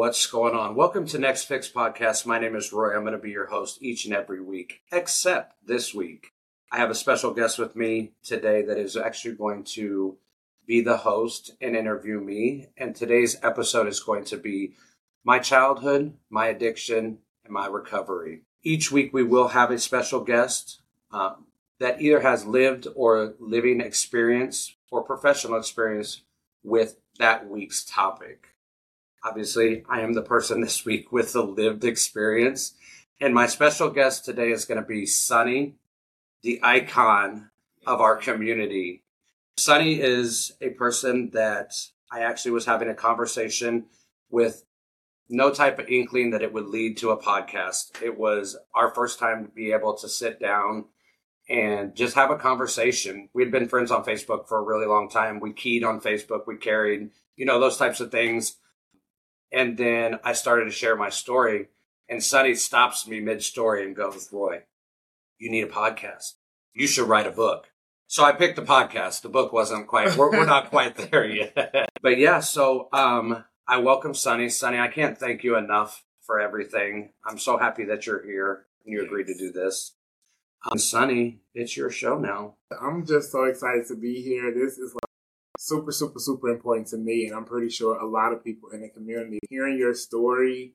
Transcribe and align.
What's 0.00 0.26
going 0.26 0.54
on? 0.54 0.76
Welcome 0.76 1.04
to 1.08 1.18
Next 1.18 1.44
Fix 1.44 1.70
Podcast. 1.70 2.24
My 2.24 2.38
name 2.38 2.56
is 2.56 2.72
Roy. 2.72 2.96
I'm 2.96 3.02
going 3.02 3.12
to 3.12 3.18
be 3.18 3.32
your 3.32 3.48
host 3.48 3.82
each 3.82 4.06
and 4.06 4.14
every 4.14 4.40
week, 4.40 4.80
except 4.90 5.56
this 5.66 5.92
week. 5.92 6.32
I 6.72 6.78
have 6.78 6.88
a 6.88 6.94
special 6.94 7.34
guest 7.34 7.58
with 7.58 7.76
me 7.76 8.12
today 8.22 8.62
that 8.62 8.78
is 8.78 8.96
actually 8.96 9.34
going 9.34 9.62
to 9.74 10.16
be 10.66 10.80
the 10.80 10.96
host 10.96 11.50
and 11.60 11.76
interview 11.76 12.18
me. 12.18 12.68
And 12.78 12.96
today's 12.96 13.36
episode 13.42 13.88
is 13.88 14.00
going 14.00 14.24
to 14.24 14.38
be 14.38 14.72
my 15.22 15.38
childhood, 15.38 16.14
my 16.30 16.46
addiction, 16.46 17.18
and 17.44 17.52
my 17.52 17.66
recovery. 17.66 18.40
Each 18.62 18.90
week, 18.90 19.12
we 19.12 19.22
will 19.22 19.48
have 19.48 19.70
a 19.70 19.78
special 19.78 20.20
guest 20.20 20.80
um, 21.12 21.44
that 21.78 22.00
either 22.00 22.20
has 22.20 22.46
lived 22.46 22.86
or 22.96 23.34
living 23.38 23.82
experience 23.82 24.74
or 24.90 25.02
professional 25.02 25.58
experience 25.58 26.22
with 26.64 26.96
that 27.18 27.50
week's 27.50 27.84
topic. 27.84 28.46
Obviously, 29.22 29.84
I 29.88 30.00
am 30.00 30.14
the 30.14 30.22
person 30.22 30.60
this 30.60 30.84
week 30.84 31.12
with 31.12 31.32
the 31.32 31.42
lived 31.42 31.84
experience. 31.84 32.74
And 33.20 33.34
my 33.34 33.46
special 33.46 33.90
guest 33.90 34.24
today 34.24 34.50
is 34.50 34.64
going 34.64 34.80
to 34.80 34.86
be 34.86 35.04
Sunny, 35.04 35.74
the 36.42 36.58
icon 36.62 37.50
of 37.86 38.00
our 38.00 38.16
community. 38.16 39.02
Sunny 39.58 40.00
is 40.00 40.52
a 40.62 40.70
person 40.70 41.30
that 41.34 41.74
I 42.10 42.20
actually 42.20 42.52
was 42.52 42.64
having 42.64 42.88
a 42.88 42.94
conversation 42.94 43.86
with 44.30 44.64
no 45.28 45.50
type 45.50 45.78
of 45.78 45.88
inkling 45.88 46.30
that 46.30 46.42
it 46.42 46.52
would 46.52 46.66
lead 46.66 46.96
to 46.98 47.10
a 47.10 47.22
podcast. 47.22 48.02
It 48.02 48.18
was 48.18 48.56
our 48.74 48.94
first 48.94 49.18
time 49.18 49.44
to 49.44 49.50
be 49.50 49.72
able 49.72 49.94
to 49.98 50.08
sit 50.08 50.40
down 50.40 50.86
and 51.48 51.94
just 51.94 52.14
have 52.14 52.30
a 52.30 52.36
conversation. 52.36 53.28
We'd 53.34 53.52
been 53.52 53.68
friends 53.68 53.90
on 53.90 54.04
Facebook 54.04 54.48
for 54.48 54.58
a 54.58 54.64
really 54.64 54.86
long 54.86 55.10
time. 55.10 55.40
We 55.40 55.52
keyed 55.52 55.84
on 55.84 56.00
Facebook, 56.00 56.46
we 56.46 56.56
carried, 56.56 57.10
you 57.36 57.44
know, 57.44 57.60
those 57.60 57.76
types 57.76 58.00
of 58.00 58.10
things. 58.10 58.56
And 59.52 59.76
then 59.76 60.20
I 60.22 60.32
started 60.32 60.66
to 60.66 60.70
share 60.70 60.96
my 60.96 61.10
story, 61.10 61.68
and 62.08 62.22
Sunny 62.22 62.54
stops 62.54 63.06
me 63.06 63.20
mid 63.20 63.42
story 63.42 63.84
and 63.84 63.96
goes, 63.96 64.28
Roy, 64.32 64.62
you 65.38 65.50
need 65.50 65.64
a 65.64 65.68
podcast. 65.68 66.34
You 66.72 66.86
should 66.86 67.08
write 67.08 67.26
a 67.26 67.32
book. 67.32 67.68
So 68.06 68.24
I 68.24 68.32
picked 68.32 68.56
the 68.56 68.62
podcast. 68.62 69.22
The 69.22 69.28
book 69.28 69.52
wasn't 69.52 69.86
quite, 69.86 70.16
we're, 70.16 70.30
we're 70.30 70.46
not 70.46 70.70
quite 70.70 70.96
there 70.96 71.24
yet. 71.26 71.90
but 72.02 72.18
yeah, 72.18 72.40
so 72.40 72.88
um, 72.92 73.44
I 73.66 73.78
welcome 73.78 74.14
Sunny. 74.14 74.48
Sunny, 74.48 74.78
I 74.78 74.88
can't 74.88 75.18
thank 75.18 75.44
you 75.44 75.56
enough 75.56 76.04
for 76.20 76.40
everything. 76.40 77.12
I'm 77.24 77.38
so 77.38 77.56
happy 77.56 77.84
that 77.86 78.06
you're 78.06 78.24
here 78.24 78.66
and 78.84 78.92
you 78.92 79.04
agreed 79.04 79.26
to 79.26 79.38
do 79.38 79.52
this. 79.52 79.94
Um, 80.70 80.78
Sunny, 80.78 81.40
it's 81.54 81.76
your 81.76 81.90
show 81.90 82.18
now. 82.18 82.54
I'm 82.80 83.06
just 83.06 83.32
so 83.32 83.44
excited 83.44 83.86
to 83.88 83.96
be 83.96 84.20
here. 84.22 84.52
This 84.52 84.78
is 84.78 84.94
like 84.94 85.09
super, 85.60 85.92
super, 85.92 86.18
super 86.18 86.48
important 86.48 86.88
to 86.88 86.96
me. 86.96 87.26
And 87.26 87.36
I'm 87.36 87.44
pretty 87.44 87.68
sure 87.68 87.98
a 87.98 88.06
lot 88.06 88.32
of 88.32 88.42
people 88.42 88.70
in 88.70 88.80
the 88.80 88.88
community 88.88 89.38
hearing 89.50 89.78
your 89.78 89.92
story, 89.92 90.74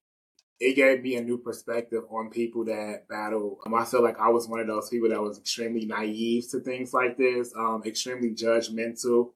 it 0.60 0.76
gave 0.76 1.02
me 1.02 1.16
a 1.16 1.24
new 1.24 1.40
perspective 1.40 2.04
on 2.12 2.30
people 2.30 2.66
that 2.66 3.08
battle. 3.10 3.58
Um, 3.66 3.74
I 3.74 3.84
feel 3.84 4.04
like 4.04 4.20
I 4.20 4.30
was 4.30 4.48
one 4.48 4.60
of 4.60 4.68
those 4.68 4.90
people 4.90 5.10
that 5.10 5.22
was 5.22 5.40
extremely 5.40 5.86
naive 5.86 6.50
to 6.52 6.60
things 6.60 6.94
like 6.94 7.18
this, 7.18 7.52
um, 7.58 7.82
extremely 7.84 8.36
judgmental. 8.36 9.32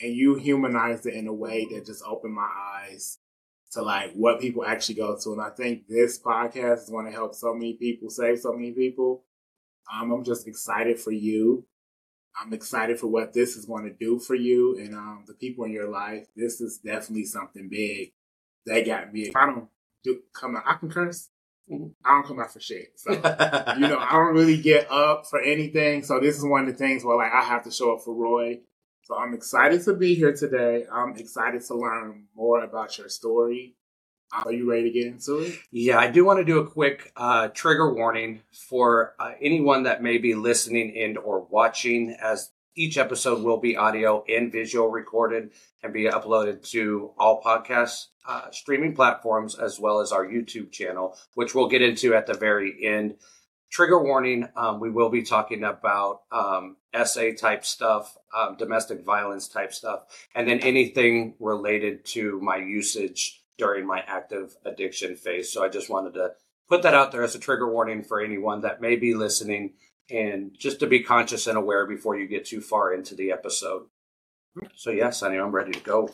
And 0.00 0.14
you 0.14 0.36
humanized 0.36 1.04
it 1.06 1.14
in 1.14 1.28
a 1.28 1.34
way 1.34 1.68
that 1.70 1.84
just 1.84 2.02
opened 2.04 2.34
my 2.34 2.48
eyes 2.74 3.18
to 3.72 3.82
like 3.82 4.14
what 4.14 4.40
people 4.40 4.64
actually 4.64 4.94
go 4.94 5.18
to. 5.22 5.32
And 5.32 5.42
I 5.42 5.50
think 5.50 5.86
this 5.86 6.18
podcast 6.18 6.84
is 6.84 6.90
going 6.90 7.04
to 7.04 7.12
help 7.12 7.34
so 7.34 7.52
many 7.52 7.74
people, 7.74 8.08
save 8.08 8.40
so 8.40 8.54
many 8.54 8.72
people. 8.72 9.24
Um, 9.92 10.12
I'm 10.12 10.24
just 10.24 10.48
excited 10.48 10.98
for 10.98 11.12
you 11.12 11.66
I'm 12.40 12.52
excited 12.52 12.98
for 12.98 13.06
what 13.06 13.32
this 13.32 13.56
is 13.56 13.64
going 13.64 13.84
to 13.84 13.92
do 13.92 14.18
for 14.18 14.34
you 14.34 14.76
and 14.78 14.94
um, 14.94 15.24
the 15.26 15.34
people 15.34 15.64
in 15.64 15.72
your 15.72 15.88
life. 15.88 16.26
This 16.36 16.60
is 16.60 16.78
definitely 16.78 17.24
something 17.24 17.68
big 17.68 18.12
that 18.66 18.86
got 18.86 19.12
me. 19.12 19.22
If 19.22 19.36
I 19.36 19.46
don't 19.46 19.68
do 20.02 20.20
come 20.32 20.56
out, 20.56 20.64
I 20.66 20.74
can 20.74 20.90
curse. 20.90 21.30
Mm-hmm. 21.70 21.88
I 22.04 22.10
don't 22.10 22.26
come 22.26 22.40
out 22.40 22.52
for 22.52 22.60
shit. 22.60 22.92
So, 22.96 23.12
you 23.12 23.18
know, 23.20 23.98
I 23.98 24.12
don't 24.12 24.34
really 24.34 24.60
get 24.60 24.90
up 24.90 25.26
for 25.26 25.40
anything. 25.40 26.02
So 26.02 26.20
this 26.20 26.36
is 26.36 26.44
one 26.44 26.62
of 26.62 26.72
the 26.72 26.74
things 26.74 27.04
where 27.04 27.16
like 27.16 27.32
I 27.32 27.42
have 27.42 27.64
to 27.64 27.70
show 27.70 27.94
up 27.94 28.02
for 28.04 28.14
Roy. 28.14 28.60
So 29.02 29.16
I'm 29.16 29.34
excited 29.34 29.82
to 29.84 29.94
be 29.94 30.14
here 30.14 30.34
today. 30.34 30.84
I'm 30.90 31.16
excited 31.16 31.62
to 31.66 31.74
learn 31.74 32.24
more 32.34 32.64
about 32.64 32.96
your 32.98 33.08
story. 33.08 33.76
Are 34.42 34.52
you 34.52 34.68
ready 34.68 34.84
to 34.84 34.90
get 34.90 35.06
into 35.06 35.38
it? 35.38 35.58
Yeah, 35.70 35.98
I 35.98 36.10
do 36.10 36.24
want 36.24 36.40
to 36.40 36.44
do 36.44 36.58
a 36.58 36.66
quick 36.66 37.12
uh, 37.16 37.48
trigger 37.48 37.94
warning 37.94 38.42
for 38.52 39.14
uh, 39.18 39.32
anyone 39.40 39.84
that 39.84 40.02
may 40.02 40.18
be 40.18 40.34
listening 40.34 40.96
and 40.98 41.16
or 41.16 41.46
watching, 41.50 42.16
as 42.20 42.50
each 42.74 42.98
episode 42.98 43.44
will 43.44 43.58
be 43.58 43.76
audio 43.76 44.24
and 44.28 44.50
visual 44.50 44.88
recorded 44.88 45.50
and 45.82 45.92
be 45.92 46.04
uploaded 46.04 46.68
to 46.70 47.12
all 47.16 47.40
podcast 47.40 48.06
uh, 48.26 48.50
streaming 48.50 48.94
platforms 48.94 49.54
as 49.54 49.78
well 49.78 50.00
as 50.00 50.10
our 50.10 50.26
YouTube 50.26 50.72
channel, 50.72 51.16
which 51.34 51.54
we'll 51.54 51.68
get 51.68 51.82
into 51.82 52.14
at 52.14 52.26
the 52.26 52.34
very 52.34 52.84
end. 52.84 53.14
Trigger 53.70 54.02
warning: 54.02 54.48
um, 54.56 54.80
We 54.80 54.90
will 54.90 55.10
be 55.10 55.22
talking 55.22 55.62
about 55.62 56.22
um, 56.32 56.76
SA 57.04 57.30
type 57.38 57.64
stuff, 57.64 58.16
um, 58.36 58.56
domestic 58.56 59.04
violence 59.04 59.46
type 59.48 59.72
stuff, 59.72 60.00
and 60.34 60.48
then 60.48 60.58
anything 60.60 61.34
related 61.38 62.04
to 62.06 62.40
my 62.40 62.56
usage 62.56 63.43
during 63.58 63.86
my 63.86 64.00
active 64.06 64.56
addiction 64.64 65.16
phase. 65.16 65.52
So 65.52 65.64
I 65.64 65.68
just 65.68 65.90
wanted 65.90 66.14
to 66.14 66.32
put 66.68 66.82
that 66.82 66.94
out 66.94 67.12
there 67.12 67.22
as 67.22 67.34
a 67.34 67.38
trigger 67.38 67.70
warning 67.70 68.02
for 68.02 68.20
anyone 68.20 68.62
that 68.62 68.80
may 68.80 68.96
be 68.96 69.14
listening 69.14 69.74
and 70.10 70.54
just 70.58 70.80
to 70.80 70.86
be 70.86 71.02
conscious 71.02 71.46
and 71.46 71.56
aware 71.56 71.86
before 71.86 72.18
you 72.18 72.26
get 72.26 72.44
too 72.44 72.60
far 72.60 72.92
into 72.92 73.14
the 73.14 73.32
episode. 73.32 73.84
So, 74.74 74.90
yes, 74.90 75.18
Sunny, 75.18 75.38
I'm 75.38 75.50
ready 75.50 75.72
to 75.72 75.80
go. 75.80 76.10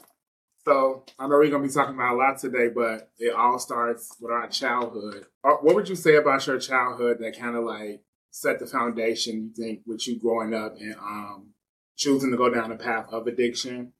So, 0.64 1.04
I 1.18 1.24
know 1.24 1.36
we're 1.36 1.50
going 1.50 1.62
to 1.62 1.68
be 1.68 1.74
talking 1.74 1.94
about 1.94 2.14
a 2.14 2.16
lot 2.16 2.38
today, 2.38 2.68
but 2.74 3.10
it 3.18 3.34
all 3.34 3.58
starts 3.58 4.16
with 4.20 4.30
our 4.30 4.48
childhood. 4.48 5.26
Uh, 5.42 5.54
what 5.62 5.74
would 5.74 5.88
you 5.88 5.96
say 5.96 6.16
about 6.16 6.46
your 6.46 6.58
childhood 6.58 7.18
that 7.20 7.38
kind 7.38 7.56
of 7.56 7.64
like 7.64 8.02
set 8.30 8.58
the 8.58 8.66
foundation, 8.66 9.52
you 9.56 9.64
think, 9.64 9.80
with 9.86 10.06
you 10.06 10.18
growing 10.18 10.54
up 10.54 10.76
and 10.78 10.94
um, 10.96 11.48
choosing 11.96 12.30
to 12.30 12.36
go 12.36 12.50
down 12.50 12.70
the 12.70 12.76
path 12.76 13.06
of 13.10 13.26
addiction? 13.26 13.92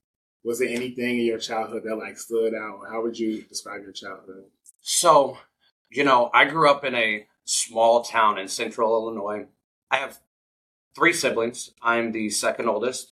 Was 0.45 0.59
there 0.59 0.69
anything 0.69 1.19
in 1.19 1.27
your 1.27 1.39
childhood 1.39 1.83
that 1.85 1.97
like 1.97 2.19
stood 2.19 2.55
out? 2.55 2.81
How 2.89 3.03
would 3.03 3.19
you 3.19 3.43
describe 3.43 3.83
your 3.83 3.93
childhood? 3.93 4.45
So, 4.81 5.39
you 5.91 6.05
know, 6.05 6.31
I 6.33 6.47
grew 6.47 6.71
up 6.71 6.85
in 6.85 6.95
a 6.95 7.27
small 7.45 8.03
town 8.03 8.39
in 8.39 8.49
central 8.49 8.93
Illinois. 8.93 9.47
I 9.91 9.97
have 9.97 10.19
three 10.95 11.13
siblings. 11.13 11.73
I'm 11.83 12.13
the 12.13 12.31
second 12.31 12.69
oldest. 12.69 13.13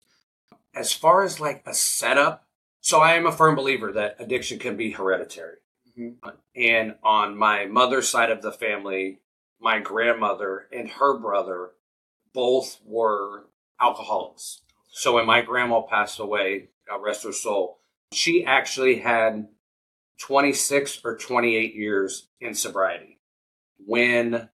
As 0.73 0.93
far 0.93 1.23
as 1.23 1.39
like 1.39 1.63
a 1.65 1.73
setup, 1.73 2.47
so 2.79 2.99
I 2.99 3.13
am 3.13 3.27
a 3.27 3.31
firm 3.31 3.55
believer 3.55 3.91
that 3.91 4.15
addiction 4.19 4.57
can 4.57 4.75
be 4.75 4.91
hereditary. 4.91 5.57
Mm-hmm. 5.97 6.29
And 6.55 6.95
on 7.03 7.37
my 7.37 7.65
mother's 7.65 8.09
side 8.09 8.31
of 8.31 8.41
the 8.41 8.51
family, 8.51 9.19
my 9.59 9.79
grandmother 9.79 10.67
and 10.71 10.89
her 10.89 11.19
brother 11.19 11.71
both 12.33 12.79
were 12.85 13.45
alcoholics. 13.79 14.61
So 14.89 15.15
when 15.15 15.25
my 15.25 15.41
grandma 15.41 15.81
passed 15.81 16.19
away, 16.19 16.69
God 16.91 17.03
rest 17.03 17.23
her 17.23 17.31
soul, 17.31 17.79
she 18.11 18.43
actually 18.43 18.99
had 18.99 19.47
26 20.19 20.99
or 21.05 21.15
28 21.15 21.73
years 21.73 22.27
in 22.41 22.53
sobriety. 22.53 23.19
When 23.77 24.49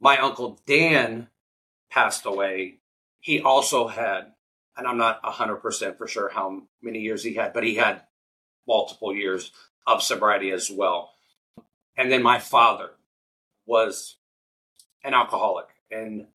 my 0.00 0.18
uncle 0.18 0.60
Dan 0.64 1.28
passed 1.90 2.24
away, 2.24 2.78
he 3.18 3.40
also 3.40 3.88
had, 3.88 4.32
and 4.76 4.86
I'm 4.86 4.96
not 4.96 5.22
100% 5.24 5.98
for 5.98 6.06
sure 6.06 6.28
how 6.28 6.62
many 6.80 7.00
years 7.00 7.24
he 7.24 7.34
had, 7.34 7.52
but 7.52 7.64
he 7.64 7.74
had 7.74 8.02
multiple 8.68 9.12
years 9.12 9.50
of 9.88 10.04
sobriety 10.04 10.52
as 10.52 10.70
well. 10.70 11.10
And 11.96 12.12
then 12.12 12.22
my 12.22 12.38
father 12.38 12.90
was 13.66 14.18
an 15.02 15.14
alcoholic 15.14 15.66
and 15.90 16.28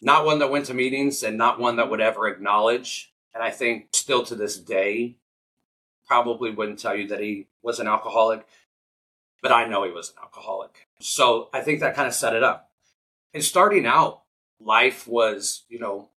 not 0.00 0.24
one 0.24 0.38
that 0.38 0.50
went 0.50 0.64
to 0.66 0.74
meetings 0.74 1.22
and 1.22 1.36
not 1.36 1.60
one 1.60 1.76
that 1.76 1.90
would 1.90 2.00
ever 2.00 2.26
acknowledge 2.26 3.12
and 3.36 3.44
I 3.44 3.50
think 3.50 3.88
still 3.92 4.24
to 4.24 4.34
this 4.34 4.58
day, 4.58 5.18
probably 6.06 6.50
wouldn't 6.50 6.78
tell 6.78 6.96
you 6.96 7.08
that 7.08 7.20
he 7.20 7.48
was 7.62 7.78
an 7.78 7.86
alcoholic, 7.86 8.46
but 9.42 9.52
I 9.52 9.68
know 9.68 9.84
he 9.84 9.90
was 9.90 10.08
an 10.08 10.22
alcoholic. 10.22 10.88
So 11.00 11.50
I 11.52 11.60
think 11.60 11.80
that 11.80 11.94
kind 11.94 12.08
of 12.08 12.14
set 12.14 12.34
it 12.34 12.42
up. 12.42 12.70
And 13.34 13.44
starting 13.44 13.84
out, 13.84 14.22
life 14.58 15.06
was, 15.06 15.64
you 15.68 15.78
know, 15.78 16.08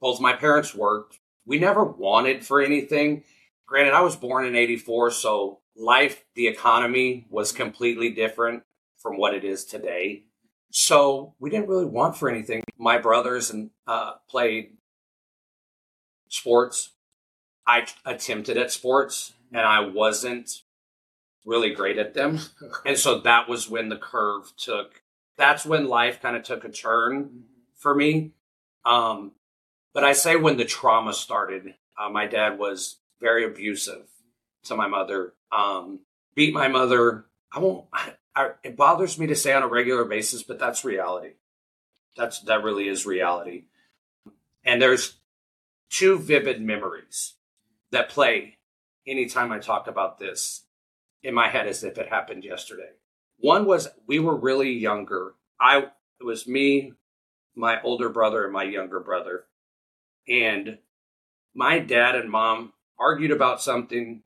both 0.00 0.20
my 0.20 0.32
parents 0.32 0.74
worked. 0.74 1.20
We 1.46 1.60
never 1.60 1.84
wanted 1.84 2.44
for 2.44 2.60
anything. 2.60 3.22
Granted, 3.64 3.94
I 3.94 4.00
was 4.00 4.16
born 4.16 4.44
in 4.44 4.56
84, 4.56 5.12
so 5.12 5.60
life, 5.76 6.24
the 6.34 6.48
economy 6.48 7.24
was 7.30 7.52
completely 7.52 8.10
different 8.10 8.64
from 8.98 9.16
what 9.16 9.32
it 9.32 9.44
is 9.44 9.64
today. 9.64 10.24
So 10.72 11.34
we 11.38 11.50
didn't 11.50 11.68
really 11.68 11.86
want 11.86 12.16
for 12.16 12.28
anything. 12.28 12.64
My 12.78 12.98
brothers 12.98 13.50
and 13.50 13.70
uh, 13.86 14.14
played 14.28 14.72
sports. 16.32 16.92
I 17.66 17.86
attempted 18.04 18.56
at 18.56 18.72
sports 18.72 19.34
and 19.52 19.60
I 19.62 19.80
wasn't 19.80 20.62
really 21.44 21.70
great 21.70 21.98
at 21.98 22.14
them. 22.14 22.40
And 22.86 22.98
so 22.98 23.20
that 23.20 23.48
was 23.48 23.68
when 23.68 23.88
the 23.90 23.96
curve 23.96 24.52
took, 24.56 25.02
that's 25.36 25.64
when 25.64 25.86
life 25.86 26.20
kind 26.20 26.36
of 26.36 26.42
took 26.42 26.64
a 26.64 26.68
turn 26.68 27.44
for 27.76 27.94
me. 27.94 28.32
Um, 28.84 29.32
but 29.94 30.04
I 30.04 30.14
say 30.14 30.36
when 30.36 30.56
the 30.56 30.64
trauma 30.64 31.12
started, 31.12 31.74
uh, 31.98 32.08
my 32.08 32.26
dad 32.26 32.58
was 32.58 32.96
very 33.20 33.44
abusive 33.44 34.06
to 34.64 34.74
my 34.74 34.88
mother, 34.88 35.34
um, 35.52 36.00
beat 36.34 36.54
my 36.54 36.68
mother. 36.68 37.26
I 37.52 37.58
won't. 37.58 37.86
I, 37.92 38.14
I, 38.34 38.50
it 38.64 38.76
bothers 38.76 39.18
me 39.18 39.26
to 39.26 39.36
say 39.36 39.52
on 39.52 39.62
a 39.62 39.68
regular 39.68 40.04
basis, 40.04 40.42
but 40.42 40.58
that's 40.58 40.84
reality. 40.84 41.34
That's 42.16 42.40
that 42.40 42.64
really 42.64 42.88
is 42.88 43.06
reality. 43.06 43.64
And 44.64 44.80
there's 44.80 45.16
two 45.92 46.18
vivid 46.18 46.60
memories 46.60 47.34
that 47.90 48.08
play 48.08 48.56
anytime 49.06 49.52
I 49.52 49.58
talk 49.58 49.86
about 49.86 50.18
this 50.18 50.64
in 51.22 51.34
my 51.34 51.48
head 51.48 51.68
as 51.68 51.84
if 51.84 51.98
it 51.98 52.08
happened 52.08 52.44
yesterday. 52.44 52.90
One 53.38 53.66
was 53.66 53.88
we 54.06 54.18
were 54.18 54.36
really 54.36 54.72
younger. 54.72 55.34
I 55.60 55.78
it 56.20 56.24
was 56.24 56.48
me, 56.48 56.94
my 57.54 57.80
older 57.82 58.08
brother, 58.08 58.44
and 58.44 58.52
my 58.52 58.62
younger 58.64 59.00
brother. 59.00 59.44
And 60.26 60.78
my 61.54 61.78
dad 61.78 62.14
and 62.14 62.30
mom 62.30 62.72
argued 62.98 63.30
about 63.30 63.60
something. 63.60 64.22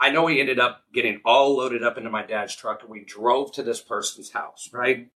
I 0.00 0.10
know 0.10 0.24
we 0.24 0.40
ended 0.40 0.58
up 0.58 0.82
getting 0.92 1.20
all 1.24 1.56
loaded 1.56 1.84
up 1.84 1.96
into 1.96 2.10
my 2.10 2.26
dad's 2.26 2.56
truck 2.56 2.80
and 2.82 2.90
we 2.90 3.04
drove 3.04 3.52
to 3.52 3.62
this 3.62 3.80
person's 3.80 4.32
house, 4.32 4.68
right? 4.72 5.08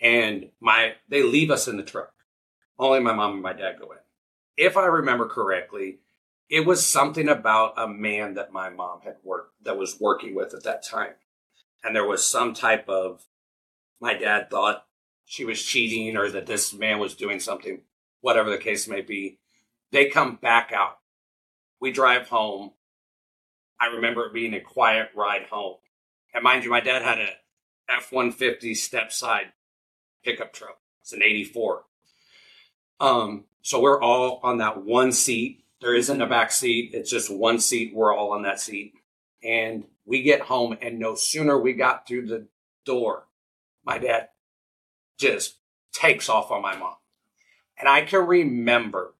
And 0.00 0.50
my 0.60 0.92
they 1.08 1.22
leave 1.22 1.50
us 1.50 1.66
in 1.66 1.76
the 1.76 1.82
truck. 1.82 2.12
Only 2.78 3.00
my 3.00 3.12
mom 3.12 3.32
and 3.32 3.42
my 3.42 3.52
dad 3.52 3.76
go 3.80 3.90
in. 3.92 4.03
If 4.56 4.76
I 4.76 4.86
remember 4.86 5.26
correctly, 5.26 5.98
it 6.48 6.66
was 6.66 6.86
something 6.86 7.28
about 7.28 7.74
a 7.76 7.88
man 7.88 8.34
that 8.34 8.52
my 8.52 8.70
mom 8.70 9.00
had 9.02 9.16
worked 9.22 9.54
that 9.64 9.78
was 9.78 9.98
working 10.00 10.34
with 10.34 10.54
at 10.54 10.64
that 10.64 10.84
time. 10.84 11.14
And 11.82 11.94
there 11.94 12.06
was 12.06 12.26
some 12.26 12.54
type 12.54 12.88
of 12.88 13.22
my 14.00 14.14
dad 14.14 14.50
thought 14.50 14.86
she 15.24 15.44
was 15.44 15.62
cheating 15.62 16.16
or 16.16 16.30
that 16.30 16.46
this 16.46 16.72
man 16.72 16.98
was 16.98 17.14
doing 17.14 17.40
something, 17.40 17.80
whatever 18.20 18.50
the 18.50 18.58
case 18.58 18.86
may 18.86 19.00
be. 19.00 19.38
They 19.90 20.06
come 20.06 20.36
back 20.36 20.72
out. 20.72 20.98
We 21.80 21.90
drive 21.90 22.28
home. 22.28 22.72
I 23.80 23.86
remember 23.86 24.26
it 24.26 24.34
being 24.34 24.54
a 24.54 24.60
quiet 24.60 25.08
ride 25.14 25.46
home. 25.50 25.76
And 26.32 26.44
mind 26.44 26.64
you, 26.64 26.70
my 26.70 26.80
dad 26.80 27.02
had 27.02 27.18
a 27.18 27.28
F 27.88 28.12
150 28.12 28.74
step 28.74 29.12
side 29.12 29.52
pickup 30.24 30.52
truck. 30.52 30.78
It's 31.00 31.12
an 31.12 31.22
84. 31.22 31.84
Um, 33.00 33.44
so 33.64 33.80
we're 33.80 34.00
all 34.00 34.40
on 34.42 34.58
that 34.58 34.84
one 34.84 35.10
seat. 35.10 35.64
There 35.80 35.94
isn't 35.94 36.20
a 36.20 36.26
back 36.26 36.52
seat. 36.52 36.90
It's 36.92 37.10
just 37.10 37.34
one 37.34 37.58
seat. 37.58 37.94
We're 37.94 38.14
all 38.14 38.32
on 38.32 38.42
that 38.42 38.60
seat. 38.60 38.92
And 39.42 39.84
we 40.04 40.22
get 40.22 40.42
home, 40.42 40.76
and 40.82 40.98
no 40.98 41.14
sooner 41.14 41.58
we 41.58 41.72
got 41.72 42.06
through 42.06 42.26
the 42.26 42.46
door, 42.84 43.26
my 43.82 43.96
dad 43.96 44.28
just 45.18 45.56
takes 45.94 46.28
off 46.28 46.50
on 46.50 46.60
my 46.60 46.76
mom. 46.76 46.96
And 47.78 47.88
I 47.88 48.02
can 48.02 48.26
remember 48.26 49.14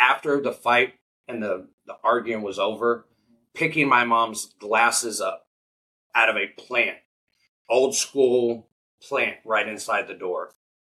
after 0.00 0.40
the 0.40 0.52
fight 0.52 0.94
and 1.28 1.40
the, 1.40 1.68
the 1.86 1.94
arguing 2.02 2.42
was 2.42 2.58
over, 2.58 3.06
picking 3.54 3.88
my 3.88 4.04
mom's 4.04 4.46
glasses 4.58 5.20
up 5.20 5.46
out 6.12 6.28
of 6.28 6.36
a 6.36 6.48
plant, 6.60 6.98
old 7.70 7.94
school 7.94 8.68
plant 9.00 9.36
right 9.44 9.68
inside 9.68 10.08
the 10.08 10.14
door. 10.14 10.54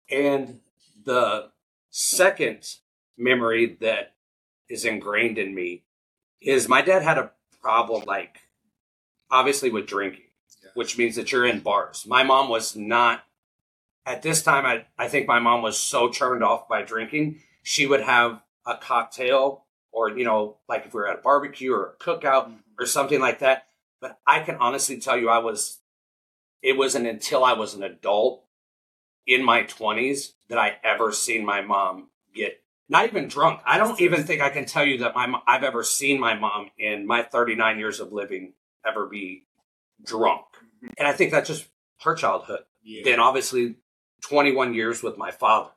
And 0.10 0.62
the 1.04 1.52
second 1.98 2.76
memory 3.18 3.78
that 3.80 4.16
is 4.70 4.84
ingrained 4.84 5.38
in 5.38 5.56
me 5.56 5.86
is 6.42 6.68
my 6.68 6.82
dad 6.82 7.02
had 7.02 7.18
a 7.18 7.32
problem, 7.62 8.04
like 8.06 8.40
obviously 9.32 9.72
with 9.72 9.88
drinking, 9.88 10.26
yeah. 10.62 10.72
which 10.74 10.98
means 10.98 11.16
that 11.16 11.32
you're 11.32 11.46
in 11.46 11.62
bars. 11.62 12.06
My 12.06 12.22
mom 12.22 12.50
was 12.50 12.76
not, 12.76 13.24
at 14.06 14.24
this 14.24 14.44
time, 14.44 14.66
I, 14.66 14.84
I 14.98 15.08
think 15.08 15.26
my 15.26 15.40
mom 15.40 15.62
was 15.62 15.78
so 15.78 16.10
turned 16.10 16.44
off 16.44 16.68
by 16.68 16.82
drinking, 16.82 17.40
she 17.64 17.88
would 17.88 18.02
have 18.02 18.42
a 18.68 18.76
cocktail 18.76 19.64
or, 19.94 20.10
you 20.10 20.26
know, 20.26 20.58
like 20.68 20.86
if 20.86 20.94
we 20.94 21.00
were 21.00 21.08
at 21.08 21.20
a 21.20 21.22
barbecue 21.22 21.74
or 21.74 21.94
a 21.94 22.04
cookout 22.04 22.48
mm-hmm. 22.48 22.58
or 22.78 22.86
something 22.86 23.22
like 23.22 23.40
that. 23.40 23.68
But 24.02 24.20
I 24.28 24.42
can 24.42 24.58
honestly 24.58 25.00
tell 25.00 25.18
you, 25.18 25.30
I 25.30 25.38
was, 25.38 25.80
it 26.62 26.78
wasn't 26.78 27.08
until 27.08 27.46
I 27.46 27.54
was 27.54 27.74
an 27.74 27.84
adult 27.84 28.45
in 29.28 29.44
my 29.44 29.64
20s 29.64 30.34
that 30.50 30.58
I 30.58 30.78
ever 30.84 31.12
seen 31.12 31.46
my 31.46 31.62
mom 31.62 32.10
get 32.34 32.62
not 32.88 33.06
even 33.06 33.28
drunk. 33.28 33.62
I 33.66 33.78
don't 33.78 34.00
even 34.00 34.24
think 34.24 34.42
I 34.42 34.50
can 34.50 34.66
tell 34.66 34.86
you 34.86 35.00
that 35.00 35.16
my 35.16 35.40
I've 35.48 35.64
ever 35.64 35.84
seen 35.84 36.20
my 36.20 36.36
mom 36.36 36.70
in 36.78 37.08
my 37.08 37.24
39 37.24 37.80
years 37.80 38.00
of 38.00 38.12
living 38.12 38.54
ever 38.86 39.08
be 39.08 39.44
drunk. 40.04 40.46
Mm-hmm. 40.58 40.94
And 40.98 41.08
I 41.08 41.14
think 41.14 41.32
that's 41.32 41.48
just 41.48 41.68
her 42.02 42.16
childhood. 42.16 42.62
Yeah. 42.84 43.02
Then 43.04 43.20
obviously 43.20 43.76
21 44.22 44.74
years 44.74 45.02
with 45.02 45.18
my 45.18 45.32
father 45.32 45.72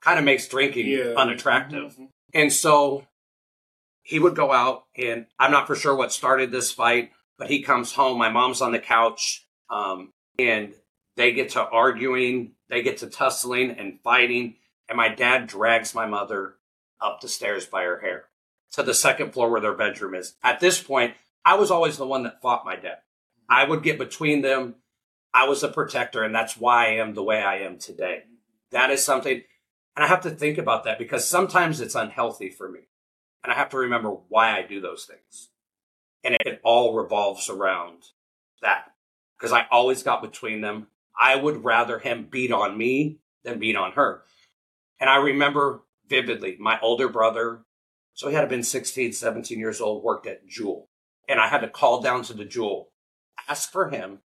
kind 0.00 0.18
of 0.18 0.24
makes 0.24 0.48
drinking 0.48 0.86
yeah. 0.86 1.14
unattractive. 1.16 1.92
Mm-hmm. 1.92 2.04
And 2.34 2.52
so 2.52 3.06
he 4.02 4.18
would 4.18 4.34
go 4.34 4.52
out 4.52 4.84
and 4.96 5.26
I'm 5.38 5.52
not 5.52 5.66
for 5.66 5.74
sure 5.74 5.94
what 5.94 6.12
started 6.12 6.50
this 6.50 6.72
fight, 6.72 7.12
but 7.38 7.50
he 7.50 7.62
comes 7.62 7.92
home. 7.92 8.18
My 8.18 8.30
mom's 8.30 8.60
on 8.60 8.72
the 8.72 8.78
couch. 8.78 9.46
Um, 9.70 10.12
and 10.38 10.72
they 11.18 11.32
get 11.32 11.50
to 11.50 11.68
arguing, 11.68 12.52
they 12.70 12.80
get 12.80 12.98
to 12.98 13.08
tussling 13.08 13.72
and 13.72 14.00
fighting, 14.04 14.54
and 14.88 14.96
my 14.96 15.08
dad 15.08 15.48
drags 15.48 15.92
my 15.92 16.06
mother 16.06 16.54
up 17.00 17.20
the 17.20 17.28
stairs 17.28 17.66
by 17.66 17.82
her 17.82 17.98
hair 17.98 18.26
to 18.72 18.84
the 18.84 18.94
second 18.94 19.32
floor 19.32 19.50
where 19.50 19.60
their 19.60 19.74
bedroom 19.74 20.14
is. 20.14 20.34
At 20.44 20.60
this 20.60 20.80
point, 20.80 21.14
I 21.44 21.56
was 21.56 21.72
always 21.72 21.96
the 21.96 22.06
one 22.06 22.22
that 22.22 22.40
fought 22.40 22.64
my 22.64 22.76
dad. 22.76 22.98
I 23.50 23.64
would 23.64 23.82
get 23.82 23.98
between 23.98 24.42
them. 24.42 24.76
I 25.34 25.48
was 25.48 25.64
a 25.64 25.68
protector, 25.68 26.22
and 26.22 26.32
that's 26.32 26.56
why 26.56 26.86
I 26.86 26.90
am 26.92 27.14
the 27.14 27.22
way 27.24 27.42
I 27.42 27.58
am 27.58 27.78
today. 27.78 28.22
That 28.70 28.90
is 28.90 29.04
something, 29.04 29.42
and 29.96 30.04
I 30.04 30.06
have 30.06 30.20
to 30.20 30.30
think 30.30 30.56
about 30.56 30.84
that 30.84 30.98
because 30.98 31.26
sometimes 31.26 31.80
it's 31.80 31.96
unhealthy 31.96 32.48
for 32.48 32.70
me. 32.70 32.80
And 33.42 33.52
I 33.52 33.56
have 33.56 33.70
to 33.70 33.78
remember 33.78 34.10
why 34.28 34.56
I 34.56 34.62
do 34.62 34.80
those 34.80 35.04
things. 35.04 35.48
And 36.22 36.34
it, 36.34 36.42
it 36.44 36.60
all 36.62 36.94
revolves 36.94 37.48
around 37.48 38.04
that 38.62 38.92
because 39.36 39.52
I 39.52 39.66
always 39.70 40.04
got 40.04 40.22
between 40.22 40.60
them. 40.60 40.86
I 41.18 41.36
would 41.36 41.64
rather 41.64 41.98
him 41.98 42.28
beat 42.30 42.52
on 42.52 42.78
me 42.78 43.18
than 43.44 43.58
beat 43.58 43.76
on 43.76 43.92
her. 43.92 44.22
And 45.00 45.10
I 45.10 45.16
remember 45.16 45.82
vividly 46.08 46.56
my 46.58 46.78
older 46.80 47.08
brother, 47.08 47.62
so 48.14 48.28
he 48.28 48.34
had 48.34 48.48
been 48.48 48.62
16, 48.62 49.12
17 49.12 49.58
years 49.58 49.80
old, 49.80 50.02
worked 50.02 50.26
at 50.26 50.46
Jewel. 50.46 50.88
And 51.28 51.40
I 51.40 51.48
had 51.48 51.60
to 51.60 51.68
call 51.68 52.00
down 52.00 52.22
to 52.24 52.34
the 52.34 52.44
Jewel, 52.44 52.90
ask 53.48 53.70
for 53.70 53.90
him. 53.90 54.20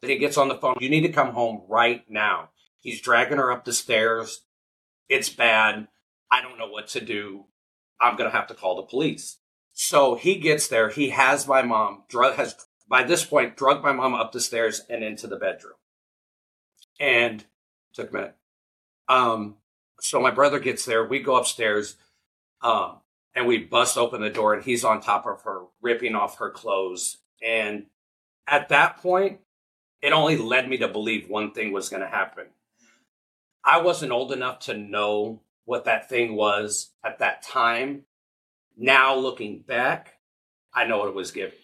Then 0.00 0.10
he 0.10 0.18
gets 0.18 0.36
on 0.36 0.48
the 0.48 0.54
phone. 0.54 0.76
You 0.80 0.88
need 0.88 1.02
to 1.02 1.12
come 1.12 1.32
home 1.32 1.62
right 1.68 2.04
now. 2.08 2.50
He's 2.80 3.00
dragging 3.00 3.38
her 3.38 3.52
up 3.52 3.64
the 3.64 3.72
stairs. 3.72 4.42
It's 5.08 5.28
bad. 5.28 5.88
I 6.30 6.42
don't 6.42 6.58
know 6.58 6.68
what 6.68 6.88
to 6.88 7.00
do. 7.00 7.46
I'm 8.00 8.16
going 8.16 8.30
to 8.30 8.36
have 8.36 8.46
to 8.48 8.54
call 8.54 8.76
the 8.76 8.82
police. 8.82 9.38
So 9.72 10.14
he 10.14 10.36
gets 10.36 10.68
there. 10.68 10.88
He 10.88 11.10
has 11.10 11.48
my 11.48 11.62
mom, 11.62 12.04
drug, 12.08 12.34
has 12.34 12.54
by 12.88 13.02
this 13.02 13.24
point 13.24 13.56
drugged 13.56 13.82
my 13.82 13.92
mom 13.92 14.14
up 14.14 14.32
the 14.32 14.40
stairs 14.40 14.82
and 14.88 15.02
into 15.02 15.26
the 15.26 15.36
bedroom 15.36 15.77
and 16.98 17.44
took 17.92 18.10
a 18.10 18.12
minute. 18.12 18.36
Um, 19.08 19.56
so 20.00 20.20
my 20.20 20.30
brother 20.30 20.58
gets 20.58 20.84
there. 20.84 21.04
We 21.04 21.20
go 21.20 21.36
upstairs, 21.36 21.96
um, 22.62 22.98
and 23.34 23.46
we 23.46 23.58
bust 23.58 23.96
open 23.96 24.20
the 24.20 24.30
door, 24.30 24.54
and 24.54 24.62
he's 24.62 24.84
on 24.84 25.00
top 25.00 25.26
of 25.26 25.42
her, 25.42 25.62
ripping 25.80 26.14
off 26.14 26.38
her 26.38 26.50
clothes. 26.50 27.18
And 27.42 27.86
at 28.46 28.68
that 28.68 28.98
point, 28.98 29.40
it 30.02 30.12
only 30.12 30.36
led 30.36 30.68
me 30.68 30.78
to 30.78 30.88
believe 30.88 31.28
one 31.28 31.52
thing 31.52 31.72
was 31.72 31.88
going 31.88 32.02
to 32.02 32.08
happen. 32.08 32.46
I 33.64 33.80
wasn't 33.80 34.12
old 34.12 34.32
enough 34.32 34.60
to 34.60 34.76
know 34.76 35.42
what 35.64 35.84
that 35.84 36.08
thing 36.08 36.34
was 36.34 36.90
at 37.04 37.18
that 37.18 37.42
time. 37.42 38.04
Now, 38.76 39.16
looking 39.16 39.60
back, 39.60 40.14
I 40.72 40.86
know 40.86 40.98
what 40.98 41.08
it 41.08 41.14
was 41.14 41.32
giving. 41.32 41.58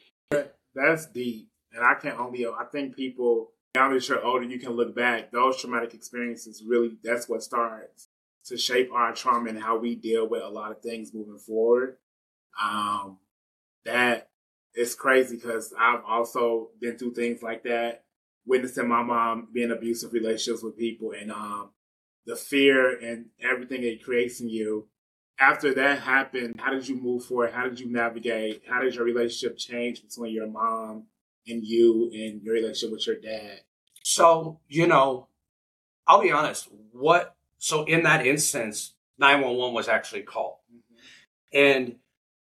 That's 0.75 1.07
deep. 1.07 1.49
And 1.73 1.85
I 1.85 1.95
can't 1.95 2.19
only, 2.19 2.47
I 2.47 2.65
think 2.71 2.97
people 2.97 3.53
now 3.75 3.93
that 3.93 4.09
you're 4.09 4.25
older, 4.25 4.45
you 4.45 4.59
can 4.59 4.73
look 4.73 4.95
back. 4.95 5.33
Those 5.33 5.61
traumatic 5.61 5.95
experiences 5.95 6.63
really, 6.67 6.97
that's 7.03 7.29
what 7.29 7.43
starts 7.43 8.09
to 8.47 8.57
shape 8.57 8.91
our 8.93 9.13
trauma 9.13 9.49
and 9.49 9.61
how 9.61 9.79
we 9.79 9.97
deal 9.97 10.29
with 10.29 10.43
a 10.43 10.49
lot 10.49 10.71
of 10.71 10.81
things 10.81 11.13
moving 11.13 11.39
forward. 11.39 11.97
Um, 12.63 13.19
that 13.85 14.29
is 14.75 14.95
crazy 14.95 15.37
because 15.37 15.75
I've 15.79 16.05
also 16.07 16.71
been 16.81 16.97
through 16.97 17.15
things 17.15 17.43
like 17.43 17.65
that, 17.65 18.05
witnessing 18.47 18.89
my 18.89 19.03
mom 19.03 19.49
being 19.53 19.73
abusive 19.73 20.13
relationships 20.13 20.63
with 20.63 20.79
people 20.79 21.13
and, 21.13 21.33
um, 21.33 21.71
the 22.27 22.37
fear 22.37 22.97
and 22.99 23.27
everything 23.43 23.83
it 23.83 24.05
creates 24.05 24.41
in 24.41 24.49
you. 24.49 24.89
After 25.39 25.75
that 25.75 26.01
happened, 26.01 26.61
how 26.61 26.71
did 26.71 26.89
you 26.89 26.97
move 26.97 27.25
forward? 27.25 27.53
How 27.53 27.65
did 27.65 27.81
you 27.81 27.91
navigate? 27.91 28.63
How 28.69 28.81
did 28.81 28.95
your 28.95 29.05
relationship 29.05 29.59
change 29.59 30.01
between 30.01 30.33
your 30.33 30.47
mom 30.47 31.07
and 31.47 31.65
you 31.65 32.11
and 32.13 32.43
your 32.43 32.55
relationship 32.55 32.93
with 32.93 33.07
your 33.07 33.17
dad? 33.17 33.61
So, 34.03 34.61
you 34.69 34.87
know, 34.87 35.29
I'll 36.07 36.23
be 36.23 36.33
honest, 36.33 36.69
what, 36.93 37.35
so 37.59 37.85
in 37.85 38.03
that 38.03 38.27
instance, 38.27 38.95
911 39.19 39.75
was 39.75 39.89
actually 39.89 40.23
called. 40.23 40.57
Mm-hmm. 40.73 41.59
And, 41.59 41.97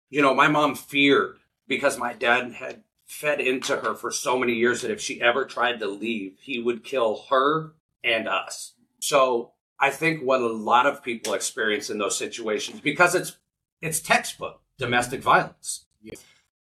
you 0.09 0.21
know, 0.21 0.33
my 0.33 0.47
mom 0.47 0.75
feared 0.75 1.37
because 1.67 1.97
my 1.97 2.13
dad 2.13 2.53
had 2.53 2.83
fed 3.05 3.39
into 3.39 3.75
her 3.77 3.93
for 3.93 4.11
so 4.11 4.37
many 4.37 4.53
years 4.53 4.81
that 4.81 4.91
if 4.91 5.01
she 5.01 5.21
ever 5.21 5.45
tried 5.45 5.79
to 5.79 5.87
leave, 5.87 6.37
he 6.39 6.59
would 6.59 6.83
kill 6.83 7.25
her 7.29 7.73
and 8.03 8.27
us. 8.27 8.73
So 8.99 9.51
I 9.79 9.89
think 9.89 10.21
what 10.21 10.41
a 10.41 10.47
lot 10.47 10.85
of 10.85 11.03
people 11.03 11.33
experience 11.33 11.89
in 11.89 11.97
those 11.97 12.17
situations, 12.17 12.81
because 12.81 13.13
it's, 13.13 13.37
it's 13.81 13.99
textbook 13.99 14.61
domestic 14.77 15.21
violence. 15.21 15.85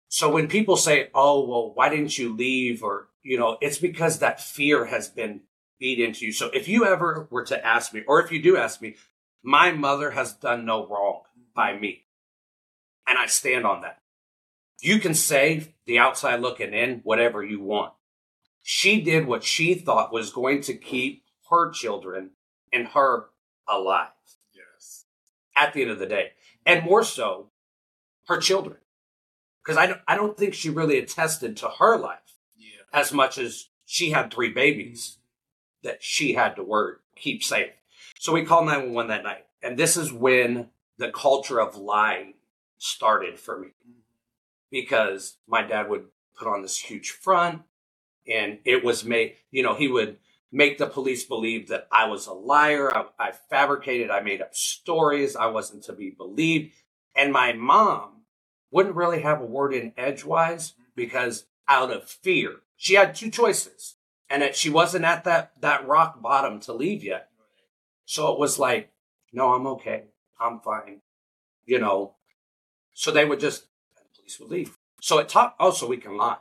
So 0.09 0.29
when 0.31 0.47
people 0.47 0.75
say, 0.75 1.09
"Oh, 1.13 1.47
well, 1.47 1.73
why 1.73 1.89
didn't 1.89 2.17
you 2.17 2.35
leave?" 2.35 2.83
or 2.83 3.09
you 3.23 3.37
know, 3.37 3.57
it's 3.61 3.77
because 3.77 4.19
that 4.19 4.41
fear 4.41 4.85
has 4.85 5.07
been 5.07 5.41
beat 5.79 5.99
into 5.99 6.25
you. 6.25 6.33
So 6.33 6.49
if 6.53 6.67
you 6.67 6.85
ever 6.85 7.27
were 7.29 7.45
to 7.45 7.65
ask 7.65 7.93
me, 7.93 8.03
or 8.07 8.21
if 8.21 8.31
you 8.31 8.41
do 8.41 8.57
ask 8.57 8.81
me, 8.81 8.95
my 9.41 9.71
mother 9.71 10.11
has 10.11 10.33
done 10.33 10.65
no 10.65 10.85
wrong 10.87 11.21
by 11.55 11.77
me. 11.77 12.05
And 13.07 13.17
I 13.17 13.25
stand 13.27 13.65
on 13.65 13.81
that. 13.81 14.01
You 14.81 14.99
can 14.99 15.13
say 15.13 15.73
the 15.85 15.99
outside 15.99 16.41
looking 16.41 16.73
in, 16.73 17.01
whatever 17.03 17.43
you 17.43 17.61
want. 17.61 17.93
She 18.61 19.01
did 19.01 19.25
what 19.25 19.43
she 19.43 19.73
thought 19.73 20.13
was 20.13 20.31
going 20.31 20.61
to 20.61 20.73
keep 20.73 21.23
her 21.49 21.71
children 21.71 22.31
and 22.71 22.87
her 22.89 23.27
alive. 23.67 24.07
Yes. 24.53 25.05
At 25.55 25.73
the 25.73 25.81
end 25.81 25.91
of 25.91 25.99
the 25.99 26.05
day. 26.05 26.31
And 26.65 26.85
more 26.85 27.03
so, 27.03 27.51
her 28.27 28.37
children. 28.37 28.77
Because 29.69 29.77
I 29.77 29.85
don't, 29.85 30.01
I 30.07 30.15
don't 30.15 30.35
think 30.35 30.55
she 30.55 30.71
really 30.71 30.97
attested 30.97 31.55
to 31.57 31.67
her 31.77 31.95
life 31.95 32.39
Yeah. 32.57 32.81
as 32.91 33.13
much 33.13 33.37
as 33.37 33.67
she 33.85 34.09
had 34.09 34.33
three 34.33 34.49
babies 34.49 35.19
that 35.83 36.01
she 36.01 36.33
had 36.33 36.55
to 36.55 36.63
work, 36.63 37.03
keep 37.15 37.43
safe. 37.43 37.69
So 38.19 38.33
we 38.33 38.45
called 38.45 38.65
911 38.65 39.09
that 39.09 39.21
night. 39.21 39.45
And 39.61 39.77
this 39.77 39.95
is 39.95 40.11
when 40.11 40.71
the 40.97 41.11
culture 41.11 41.61
of 41.61 41.77
lying 41.77 42.33
started 42.79 43.39
for 43.39 43.59
me 43.59 43.67
mm-hmm. 43.67 43.99
because 44.71 45.37
my 45.47 45.61
dad 45.61 45.87
would 45.87 46.05
put 46.35 46.47
on 46.47 46.63
this 46.63 46.79
huge 46.79 47.11
front 47.11 47.61
and 48.27 48.57
it 48.65 48.83
was 48.83 49.05
made, 49.05 49.35
you 49.51 49.61
know, 49.61 49.75
he 49.75 49.87
would 49.87 50.17
make 50.51 50.79
the 50.79 50.87
police 50.87 51.25
believe 51.25 51.67
that 51.67 51.87
I 51.91 52.07
was 52.07 52.25
a 52.25 52.33
liar. 52.33 52.91
I, 52.91 53.05
I 53.19 53.31
fabricated, 53.51 54.09
I 54.09 54.21
made 54.21 54.41
up 54.41 54.55
stories. 54.55 55.35
I 55.35 55.45
wasn't 55.45 55.83
to 55.83 55.93
be 55.93 56.09
believed. 56.09 56.73
And 57.15 57.31
my 57.31 57.53
mom 57.53 58.18
wouldn't 58.71 58.95
really 58.95 59.21
have 59.21 59.41
a 59.41 59.45
word 59.45 59.73
in 59.73 59.93
edgewise 59.97 60.73
because 60.95 61.45
out 61.67 61.91
of 61.91 62.09
fear, 62.09 62.57
she 62.75 62.95
had 62.95 63.15
two 63.15 63.29
choices 63.29 63.95
and 64.29 64.41
that 64.41 64.55
she 64.55 64.69
wasn't 64.69 65.05
at 65.05 65.23
that, 65.23 65.53
that 65.61 65.87
rock 65.87 66.21
bottom 66.21 66.59
to 66.61 66.73
leave 66.73 67.03
yet. 67.03 67.29
So 68.05 68.31
it 68.31 68.39
was 68.39 68.59
like, 68.59 68.91
no, 69.33 69.53
I'm 69.53 69.67
okay. 69.67 70.05
I'm 70.39 70.59
fine. 70.59 71.01
You 71.65 71.79
know, 71.79 72.15
so 72.93 73.11
they 73.11 73.25
would 73.25 73.39
just, 73.39 73.67
the 73.95 74.01
police 74.15 74.39
would 74.39 74.49
leave. 74.49 74.77
So 75.01 75.19
it 75.19 75.29
taught, 75.29 75.55
oh, 75.59 75.71
so 75.71 75.87
we 75.87 75.97
can 75.97 76.17
lie. 76.17 76.37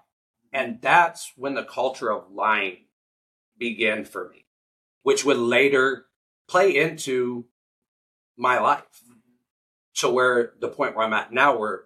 And 0.52 0.80
that's 0.80 1.32
when 1.37 1.54
the 1.54 1.64
culture 1.64 2.11
of 2.11 2.32
lying 2.32 2.87
began 3.58 4.04
for 4.04 4.28
me, 4.30 4.47
which 5.02 5.25
would 5.25 5.37
later 5.37 6.06
play 6.49 6.76
into 6.76 7.47
my 8.37 8.58
life. 8.58 9.02
So 9.92 10.12
where 10.12 10.52
the 10.61 10.68
point 10.68 10.97
where 10.97 11.06
I'm 11.06 11.12
at 11.12 11.32
now, 11.32 11.58
where 11.58 11.85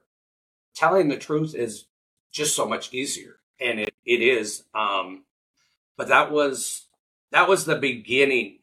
telling 0.75 1.09
the 1.09 1.17
truth 1.17 1.55
is 1.55 1.87
just 2.33 2.57
so 2.57 2.67
much 2.67 2.93
easier. 2.93 3.37
And 3.61 3.81
it, 3.81 3.95
it 4.05 4.23
is. 4.23 4.65
Um, 4.75 5.25
but 5.97 6.09
that 6.09 6.33
was, 6.33 6.87
that 7.31 7.49
was 7.49 7.65
the 7.65 7.77
beginning 7.77 8.59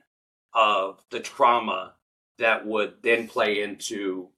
of 0.53 1.01
the 1.11 1.19
trauma 1.19 1.93
that 2.39 2.65
would 2.65 2.95
then 3.03 3.27
play 3.27 3.61
into 3.61 4.29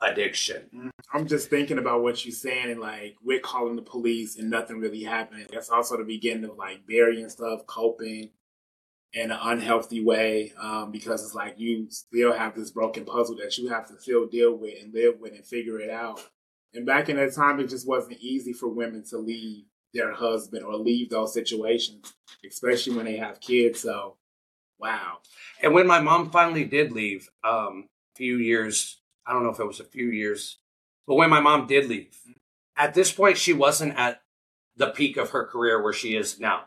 addiction. 0.00 0.92
I'm 1.12 1.26
just 1.26 1.50
thinking 1.50 1.78
about 1.78 2.02
what 2.02 2.24
you're 2.24 2.32
saying, 2.32 2.70
and 2.70 2.80
like 2.80 3.16
we're 3.22 3.40
calling 3.40 3.76
the 3.76 3.82
police 3.82 4.38
and 4.38 4.50
nothing 4.50 4.80
really 4.80 5.02
happened. 5.02 5.46
That's 5.52 5.70
also 5.70 5.96
the 5.96 6.04
beginning 6.04 6.50
of 6.50 6.56
like 6.56 6.86
burying 6.86 7.28
stuff, 7.28 7.66
coping 7.66 8.30
in 9.12 9.30
an 9.30 9.38
unhealthy 9.40 10.04
way, 10.04 10.52
um, 10.60 10.90
because 10.92 11.24
it's 11.24 11.34
like 11.34 11.58
you 11.58 11.86
still 11.90 12.32
have 12.32 12.54
this 12.54 12.70
broken 12.70 13.04
puzzle 13.04 13.36
that 13.36 13.56
you 13.58 13.68
have 13.68 13.86
to 13.88 13.98
still 13.98 14.26
deal 14.26 14.54
with 14.54 14.74
and 14.82 14.92
live 14.92 15.18
with 15.18 15.32
and 15.32 15.46
figure 15.46 15.80
it 15.80 15.90
out. 15.90 16.20
And 16.74 16.84
back 16.86 17.08
in 17.08 17.16
that 17.16 17.34
time, 17.34 17.60
it 17.60 17.68
just 17.68 17.88
wasn't 17.88 18.18
easy 18.20 18.52
for 18.52 18.68
women 18.68 19.04
to 19.10 19.18
leave 19.18 19.64
their 19.94 20.12
husband 20.12 20.64
or 20.64 20.76
leave 20.76 21.10
those 21.10 21.32
situations, 21.32 22.12
especially 22.46 22.94
when 22.96 23.06
they 23.06 23.16
have 23.16 23.40
kids. 23.40 23.80
So, 23.80 24.16
wow. 24.78 25.18
And 25.62 25.72
when 25.72 25.86
my 25.86 26.00
mom 26.00 26.30
finally 26.30 26.64
did 26.64 26.92
leave, 26.92 27.30
um, 27.42 27.88
a 28.14 28.18
few 28.18 28.36
years, 28.36 29.00
I 29.26 29.32
don't 29.32 29.44
know 29.44 29.50
if 29.50 29.60
it 29.60 29.66
was 29.66 29.80
a 29.80 29.84
few 29.84 30.08
years, 30.10 30.58
but 31.06 31.14
when 31.14 31.30
my 31.30 31.40
mom 31.40 31.66
did 31.66 31.88
leave, 31.88 32.16
at 32.76 32.94
this 32.94 33.10
point, 33.10 33.38
she 33.38 33.52
wasn't 33.52 33.98
at 33.98 34.22
the 34.76 34.88
peak 34.90 35.16
of 35.16 35.30
her 35.30 35.46
career 35.46 35.82
where 35.82 35.92
she 35.92 36.14
is 36.14 36.38
now. 36.38 36.64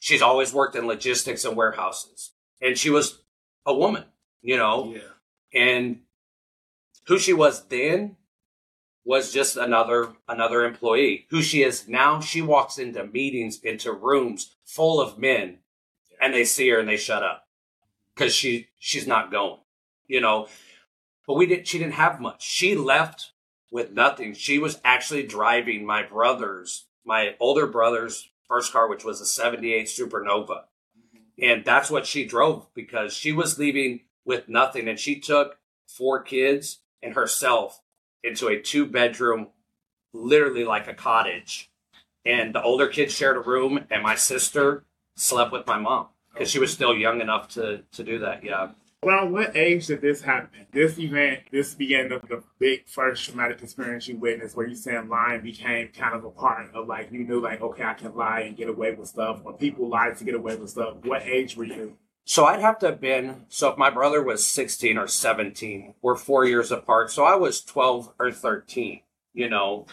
She's 0.00 0.22
always 0.22 0.52
worked 0.52 0.74
in 0.74 0.86
logistics 0.86 1.44
and 1.44 1.56
warehouses, 1.56 2.32
and 2.60 2.76
she 2.76 2.90
was 2.90 3.22
a 3.64 3.74
woman, 3.74 4.04
you 4.40 4.56
know, 4.56 4.94
Yeah. 4.94 5.60
and 5.60 6.00
who 7.06 7.18
she 7.18 7.32
was 7.32 7.64
then 7.66 8.16
was 9.04 9.32
just 9.32 9.56
another 9.56 10.14
another 10.28 10.64
employee. 10.64 11.26
Who 11.30 11.42
she 11.42 11.62
is 11.62 11.88
now, 11.88 12.20
she 12.20 12.42
walks 12.42 12.78
into 12.78 13.06
meetings, 13.06 13.60
into 13.62 13.92
rooms 13.92 14.56
full 14.64 15.00
of 15.00 15.18
men, 15.18 15.58
and 16.20 16.32
they 16.32 16.44
see 16.44 16.68
her 16.70 16.78
and 16.78 16.88
they 16.88 16.96
shut 16.96 17.22
up 17.22 17.46
because 18.14 18.34
she 18.34 18.68
she's 18.78 19.06
not 19.06 19.30
going, 19.30 19.60
you 20.06 20.20
know. 20.20 20.48
But 21.26 21.34
we 21.34 21.46
didn't. 21.46 21.66
She 21.68 21.78
didn't 21.78 21.94
have 21.94 22.20
much. 22.20 22.42
She 22.42 22.74
left 22.74 23.32
with 23.70 23.92
nothing. 23.92 24.34
She 24.34 24.58
was 24.58 24.80
actually 24.84 25.22
driving 25.24 25.86
my 25.86 26.02
brother's, 26.02 26.86
my 27.04 27.36
older 27.40 27.66
brother's 27.66 28.28
first 28.48 28.72
car, 28.72 28.88
which 28.88 29.04
was 29.04 29.20
a 29.20 29.26
'78 29.26 29.86
Supernova, 29.86 30.64
and 31.40 31.64
that's 31.64 31.90
what 31.90 32.06
she 32.06 32.24
drove 32.24 32.66
because 32.74 33.14
she 33.14 33.32
was 33.32 33.58
leaving 33.58 34.00
with 34.24 34.48
nothing, 34.48 34.88
and 34.88 34.98
she 34.98 35.18
took 35.18 35.58
four 35.86 36.22
kids 36.22 36.78
and 37.02 37.14
herself 37.14 37.80
into 38.22 38.48
a 38.48 38.60
two 38.60 38.86
bedroom, 38.86 39.48
literally 40.12 40.64
like 40.64 40.88
a 40.88 40.94
cottage. 40.94 41.70
And 42.24 42.54
the 42.54 42.62
older 42.62 42.86
kids 42.86 43.12
shared 43.12 43.36
a 43.36 43.40
room, 43.40 43.84
and 43.90 44.02
my 44.02 44.14
sister 44.14 44.84
slept 45.16 45.52
with 45.52 45.66
my 45.66 45.78
mom 45.78 46.08
because 46.32 46.50
she 46.50 46.58
was 46.58 46.72
still 46.72 46.94
young 46.94 47.20
enough 47.20 47.48
to 47.50 47.82
to 47.92 48.04
do 48.04 48.18
that. 48.20 48.44
Yeah. 48.44 48.70
Around 49.04 49.32
what 49.32 49.56
age 49.56 49.88
did 49.88 50.00
this 50.00 50.22
happen? 50.22 50.64
This 50.70 50.96
event, 50.96 51.40
this 51.50 51.74
began 51.74 52.08
the, 52.08 52.20
the 52.28 52.44
big 52.60 52.86
first 52.86 53.24
traumatic 53.24 53.60
experience 53.60 54.06
you 54.06 54.16
witnessed 54.16 54.56
where 54.56 54.64
you 54.64 54.76
saying 54.76 55.08
lying 55.08 55.40
became 55.40 55.88
kind 55.88 56.14
of 56.14 56.24
a 56.24 56.30
part 56.30 56.72
of 56.72 56.86
like, 56.86 57.10
you 57.10 57.24
knew 57.24 57.40
like, 57.40 57.60
okay, 57.60 57.82
I 57.82 57.94
can 57.94 58.14
lie 58.14 58.42
and 58.42 58.56
get 58.56 58.68
away 58.68 58.92
with 58.92 59.08
stuff, 59.08 59.40
or 59.42 59.54
people 59.54 59.88
lie 59.88 60.10
to 60.10 60.24
get 60.24 60.36
away 60.36 60.54
with 60.54 60.70
stuff. 60.70 60.98
What 61.02 61.22
age 61.22 61.56
were 61.56 61.64
you? 61.64 61.96
So 62.24 62.44
I'd 62.44 62.60
have 62.60 62.78
to 62.80 62.86
have 62.86 63.00
been 63.00 63.46
so 63.48 63.70
if 63.70 63.78
my 63.78 63.90
brother 63.90 64.22
was 64.22 64.46
16 64.46 64.96
or 64.96 65.08
17, 65.08 65.94
we're 66.02 66.16
4 66.16 66.44
years 66.46 66.70
apart. 66.70 67.10
So 67.10 67.24
I 67.24 67.34
was 67.34 67.62
12 67.62 68.12
or 68.18 68.30
13, 68.30 69.00
you 69.34 69.48
know. 69.48 69.86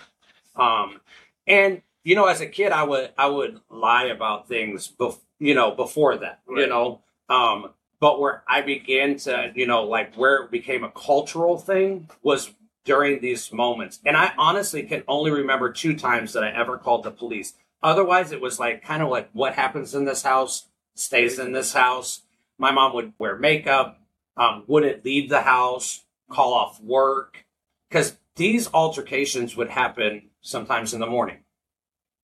Um 0.56 1.02
and 1.48 1.82
you 2.04 2.16
know 2.16 2.26
as 2.26 2.42
a 2.42 2.48
kid 2.48 2.72
I 2.72 2.84
would 2.84 3.12
I 3.18 3.28
would 3.28 3.60
lie 3.70 4.06
about 4.06 4.48
things 4.48 4.92
bef- 5.00 5.20
you 5.40 5.56
know 5.56 5.72
before 5.72 6.18
that, 6.18 6.42
you 6.48 6.68
know. 6.68 7.02
Um 7.30 7.72
but 8.00 8.20
where 8.20 8.44
I 8.48 8.62
began 8.62 9.18
to, 9.18 9.52
you 9.56 9.68
know, 9.68 9.84
like 9.84 10.16
where 10.16 10.44
it 10.44 10.52
became 10.52 10.84
a 10.86 10.92
cultural 10.92 11.58
thing 11.58 12.10
was 12.24 12.54
during 12.86 13.20
these 13.20 13.52
moments. 13.52 14.00
And 14.06 14.16
I 14.16 14.32
honestly 14.38 14.84
can 14.84 15.04
only 15.08 15.32
remember 15.32 15.72
two 15.72 15.96
times 15.98 16.34
that 16.34 16.44
I 16.44 16.52
ever 16.52 16.78
called 16.78 17.04
the 17.04 17.12
police. 17.12 17.56
Otherwise 17.84 18.32
it 18.32 18.40
was 18.40 18.60
like 18.60 18.84
kind 18.84 19.02
of 19.02 19.10
like 19.10 19.30
what 19.34 19.54
happens 19.56 19.94
in 19.96 20.06
this 20.06 20.24
house 20.24 20.68
stays 21.00 21.40
in 21.40 21.52
this 21.52 21.74
house. 21.74 22.24
My 22.58 22.72
mom 22.72 22.94
would 22.94 23.14
wear 23.18 23.38
makeup, 23.38 24.02
um, 24.36 24.64
wouldn't 24.68 25.06
leave 25.06 25.30
the 25.30 25.42
house, 25.42 26.04
call 26.30 26.54
off 26.54 26.82
work, 26.82 27.46
because 27.90 28.18
these 28.36 28.70
altercations 28.74 29.56
would 29.56 29.70
happen 29.70 30.30
sometimes 30.42 30.94
in 30.94 31.00
the 31.00 31.08
morning, 31.08 31.40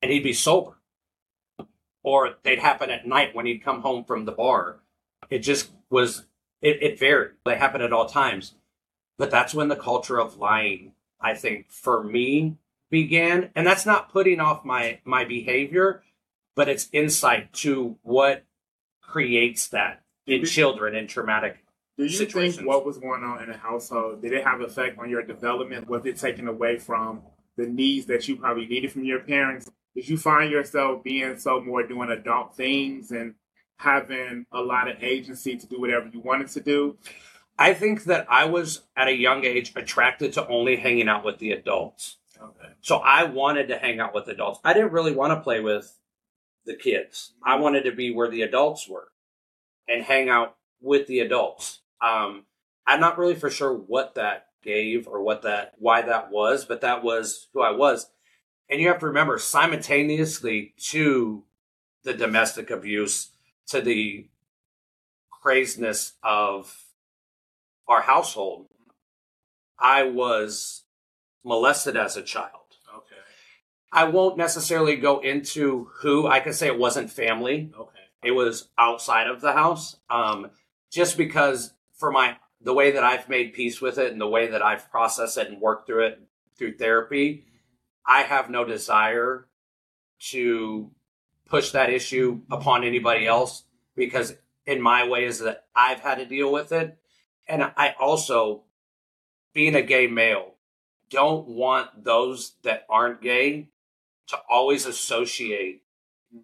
and 0.02 0.12
he'd 0.12 0.24
be 0.24 0.34
sober, 0.34 0.78
or 2.04 2.36
they'd 2.44 2.60
happen 2.60 2.90
at 2.90 3.08
night 3.08 3.34
when 3.34 3.46
he'd 3.46 3.64
come 3.64 3.82
home 3.82 4.04
from 4.04 4.26
the 4.26 4.32
bar. 4.32 4.80
It 5.30 5.40
just 5.40 5.72
was. 5.90 6.26
It, 6.62 6.82
it 6.82 7.00
varied. 7.00 7.34
They 7.46 7.58
happened 7.58 7.84
at 7.84 7.94
all 7.94 8.08
times, 8.08 8.56
but 9.18 9.30
that's 9.30 9.54
when 9.54 9.68
the 9.68 9.76
culture 9.76 10.20
of 10.20 10.38
lying, 10.38 10.94
I 11.20 11.34
think, 11.34 11.70
for 11.70 12.04
me 12.04 12.58
began, 12.90 13.52
and 13.56 13.68
that's 13.68 13.86
not 13.86 14.12
putting 14.12 14.40
off 14.40 14.66
my 14.66 15.00
my 15.04 15.26
behavior, 15.26 16.04
but 16.56 16.70
it's 16.70 16.90
insight 16.92 17.54
to 17.54 17.98
what 18.04 18.46
creates 19.08 19.68
that 19.70 20.04
in 20.26 20.42
Mhm. 20.42 20.48
children 20.52 20.96
in 20.96 21.08
traumatic 21.08 21.58
Do 21.98 22.04
you 22.04 22.10
Situations. 22.10 22.58
think 22.58 22.68
what 22.68 22.86
was 22.86 22.98
going 22.98 23.24
on 23.24 23.42
in 23.42 23.48
the 23.50 23.58
household 23.58 24.22
did 24.22 24.34
it 24.34 24.44
have 24.44 24.60
effect 24.60 24.98
on 25.00 25.10
your 25.10 25.22
development? 25.22 25.88
Was 25.88 26.06
it 26.06 26.18
taken 26.18 26.48
away 26.48 26.78
from 26.78 27.22
the 27.56 27.66
needs 27.68 28.06
that 28.08 28.28
you 28.28 28.36
probably 28.36 28.66
needed 28.66 28.92
from 28.92 29.06
your 29.06 29.20
parents? 29.22 29.72
Did 29.96 30.10
you 30.10 30.18
find 30.18 30.52
yourself 30.52 31.04
being 31.04 31.38
so 31.38 31.62
more 31.62 31.84
doing 31.84 32.10
adult 32.10 32.54
things 32.58 33.12
and 33.12 33.36
having 33.78 34.46
a 34.52 34.60
lot 34.62 34.90
of 34.90 35.02
agency 35.02 35.56
to 35.58 35.66
do 35.68 35.80
whatever 35.80 36.10
you 36.12 36.20
wanted 36.20 36.48
to 36.50 36.60
do? 36.60 36.98
I 37.58 37.74
think 37.74 38.04
that 38.04 38.26
I 38.30 38.44
was 38.44 38.86
at 38.98 39.08
a 39.08 39.16
young 39.16 39.46
age 39.46 39.72
attracted 39.78 40.34
to 40.34 40.46
only 40.50 40.76
hanging 40.76 41.08
out 41.08 41.24
with 41.24 41.38
the 41.38 41.52
adults. 41.52 42.18
Okay. 42.42 42.74
So 42.82 42.98
I 42.98 43.24
wanted 43.24 43.70
to 43.70 43.78
hang 43.78 44.02
out 44.02 44.14
with 44.14 44.28
adults. 44.28 44.60
I 44.66 44.74
didn't 44.74 44.92
really 44.92 45.14
want 45.14 45.32
to 45.32 45.40
play 45.42 45.62
with 45.62 45.98
the 46.66 46.76
kids. 46.76 47.34
I 47.44 47.56
wanted 47.56 47.84
to 47.84 47.92
be 47.92 48.12
where 48.14 48.30
the 48.30 48.42
adults 48.44 48.88
were 48.90 49.10
and 49.88 50.04
hang 50.04 50.30
out 50.30 50.56
with 50.82 51.08
the 51.08 51.20
adults. 51.20 51.82
Um, 52.02 52.46
I'm 52.88 53.00
not 53.00 53.18
really 53.18 53.36
for 53.36 53.50
sure 53.50 53.74
what 53.74 54.16
that 54.16 54.48
gave 54.64 55.08
or 55.08 55.22
what 55.22 55.44
that 55.44 55.74
why 55.78 56.02
that 56.04 56.32
was, 56.32 56.66
but 56.66 56.82
that 56.82 57.04
was 57.04 57.48
who 57.54 57.62
I 57.62 57.72
was. 57.72 58.08
and 58.70 58.82
you 58.82 58.88
have 58.88 59.00
to 59.00 59.08
remember 59.08 59.38
simultaneously 59.38 60.74
to 60.78 61.44
the 62.04 62.14
domestic 62.14 62.70
abuse, 62.72 63.32
to 63.68 63.82
the 63.82 64.28
craziness 65.30 66.14
of 66.24 66.84
our 67.88 68.02
household, 68.02 68.68
I 69.80 70.04
was 70.04 70.84
molested 71.44 71.98
as 71.98 72.18
a 72.18 72.24
child. 72.24 72.65
I 73.96 74.04
won't 74.04 74.38
necessarily 74.38 74.98
go 74.98 75.20
into 75.20 75.88
who. 76.02 76.28
I 76.28 76.42
could 76.42 76.54
say 76.54 76.68
it 76.68 76.78
wasn't 76.78 77.10
family. 77.10 77.72
Okay. 77.74 78.00
It 78.26 78.32
was 78.32 78.68
outside 78.78 79.28
of 79.28 79.40
the 79.40 79.54
house. 79.54 79.96
Um, 80.10 80.52
just 80.92 81.18
because 81.18 81.74
for 81.98 82.12
my 82.12 82.36
the 82.60 82.74
way 82.74 82.92
that 82.92 83.06
I've 83.06 83.30
made 83.30 83.54
peace 83.54 83.80
with 83.80 83.98
it 83.98 84.12
and 84.12 84.20
the 84.20 84.28
way 84.28 84.48
that 84.48 84.62
I've 84.62 84.92
processed 84.92 85.38
it 85.38 85.50
and 85.50 85.62
worked 85.62 85.88
through 85.88 86.08
it 86.08 86.22
through 86.58 86.76
therapy, 86.76 87.46
I 88.06 88.24
have 88.24 88.50
no 88.50 88.66
desire 88.66 89.48
to 90.32 90.92
push 91.48 91.72
that 91.72 91.90
issue 91.90 92.42
upon 92.52 92.84
anybody 92.84 93.26
else 93.26 93.64
because 93.96 94.36
in 94.66 94.82
my 94.82 95.08
way 95.08 95.24
is 95.24 95.40
that 95.40 95.68
I've 95.74 96.02
had 96.02 96.16
to 96.16 96.26
deal 96.26 96.52
with 96.52 96.74
it. 96.74 96.98
And 97.48 97.64
I 97.64 97.96
also, 97.98 98.64
being 99.54 99.76
a 99.76 99.82
gay 99.82 100.08
male, 100.08 100.56
don't 101.10 101.48
want 101.48 102.04
those 102.04 102.56
that 102.64 102.86
aren't 102.90 103.22
gay 103.22 103.70
to 104.28 104.38
always 104.50 104.86
associate 104.86 105.84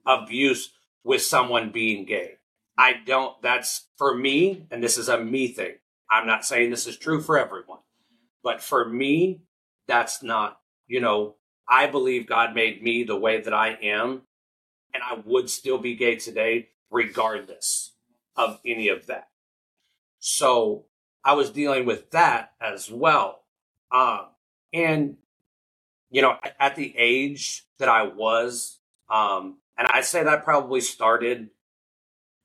abuse 0.06 0.72
with 1.04 1.22
someone 1.22 1.72
being 1.72 2.06
gay. 2.06 2.34
I 2.78 2.94
don't, 3.06 3.42
that's 3.42 3.88
for 3.98 4.16
me, 4.16 4.66
and 4.72 4.84
this 4.84 4.98
is 4.98 5.10
a 5.10 5.20
me 5.20 5.48
thing. 5.50 5.74
I'm 6.10 6.28
not 6.28 6.46
saying 6.46 6.70
this 6.70 6.88
is 6.88 6.98
true 6.98 7.22
for 7.22 7.38
everyone, 7.38 7.80
but 8.44 8.62
for 8.62 8.88
me, 8.88 9.42
that's 9.88 10.24
not, 10.24 10.60
you 10.88 11.00
know, 11.00 11.36
I 11.68 11.88
believe 11.88 12.28
God 12.28 12.54
made 12.54 12.84
me 12.84 13.04
the 13.04 13.18
way 13.18 13.42
that 13.42 13.54
I 13.54 13.78
am, 13.82 14.24
and 14.94 15.04
I 15.04 15.22
would 15.26 15.50
still 15.50 15.78
be 15.78 15.96
gay 15.96 16.16
today, 16.16 16.70
regardless 16.90 17.94
of 18.36 18.60
any 18.66 18.90
of 18.90 19.08
that. 19.08 19.30
So 20.20 20.86
I 21.24 21.34
was 21.34 21.50
dealing 21.50 21.86
with 21.86 22.12
that 22.12 22.54
as 22.62 22.92
well. 22.92 23.44
Um, 23.92 24.28
and, 24.74 25.18
you 26.12 26.22
know, 26.22 26.38
at 26.60 26.76
the 26.76 26.94
age 26.98 27.64
that 27.80 27.90
I 27.90 28.04
was, 28.04 28.80
um, 29.10 29.58
and 29.78 29.88
I'd 29.88 30.06
say 30.06 30.24
that 30.24 30.44
probably 30.44 30.82
started, 30.82 31.50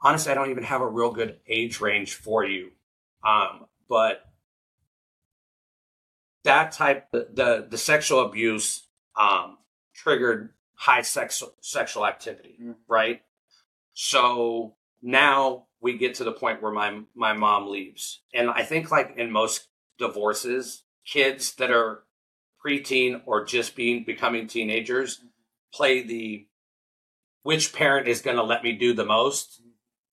honestly, 0.01 0.33
I 0.33 0.35
don't 0.35 0.51
even 0.51 0.65
have 0.65 0.81
a 0.81 0.87
real 0.87 1.11
good 1.11 1.41
age 1.47 1.81
range 1.81 2.15
for 2.15 2.45
you. 2.45 2.71
Um, 3.25 3.67
but 3.89 4.25
that 6.45 6.73
type, 6.73 7.11
the, 7.11 7.29
the, 7.33 7.67
the 7.69 7.79
sexual 7.79 8.21
abuse, 8.25 8.85
um, 9.19 9.59
triggered 9.95 10.51
high 10.75 11.03
sexual, 11.03 11.55
sexual 11.61 12.07
activity, 12.07 12.57
Mm. 12.63 12.77
right? 12.87 13.23
So 13.95 14.77
now 15.03 15.67
we 15.81 15.99
get 15.99 16.15
to 16.17 16.25
the 16.25 16.33
point 16.33 16.63
where 16.63 16.73
my, 16.73 17.01
my 17.15 17.33
mom 17.33 17.69
leaves. 17.69 18.23
And 18.33 18.49
I 18.51 18.63
think 18.63 18.91
like 18.91 19.15
in 19.17 19.31
most 19.31 19.69
divorces, 19.99 20.85
kids 21.05 21.55
that 21.57 21.71
are 21.71 22.05
preteen 22.65 23.23
or 23.27 23.45
just 23.45 23.77
being, 23.77 24.05
becoming 24.05 24.47
teenagers 24.47 25.21
play 25.73 26.03
the, 26.03 26.47
which 27.43 27.73
parent 27.73 28.09
is 28.09 28.23
going 28.23 28.37
to 28.37 28.43
let 28.43 28.63
me 28.63 28.73
do 28.73 28.95
the 28.95 29.05
most 29.05 29.61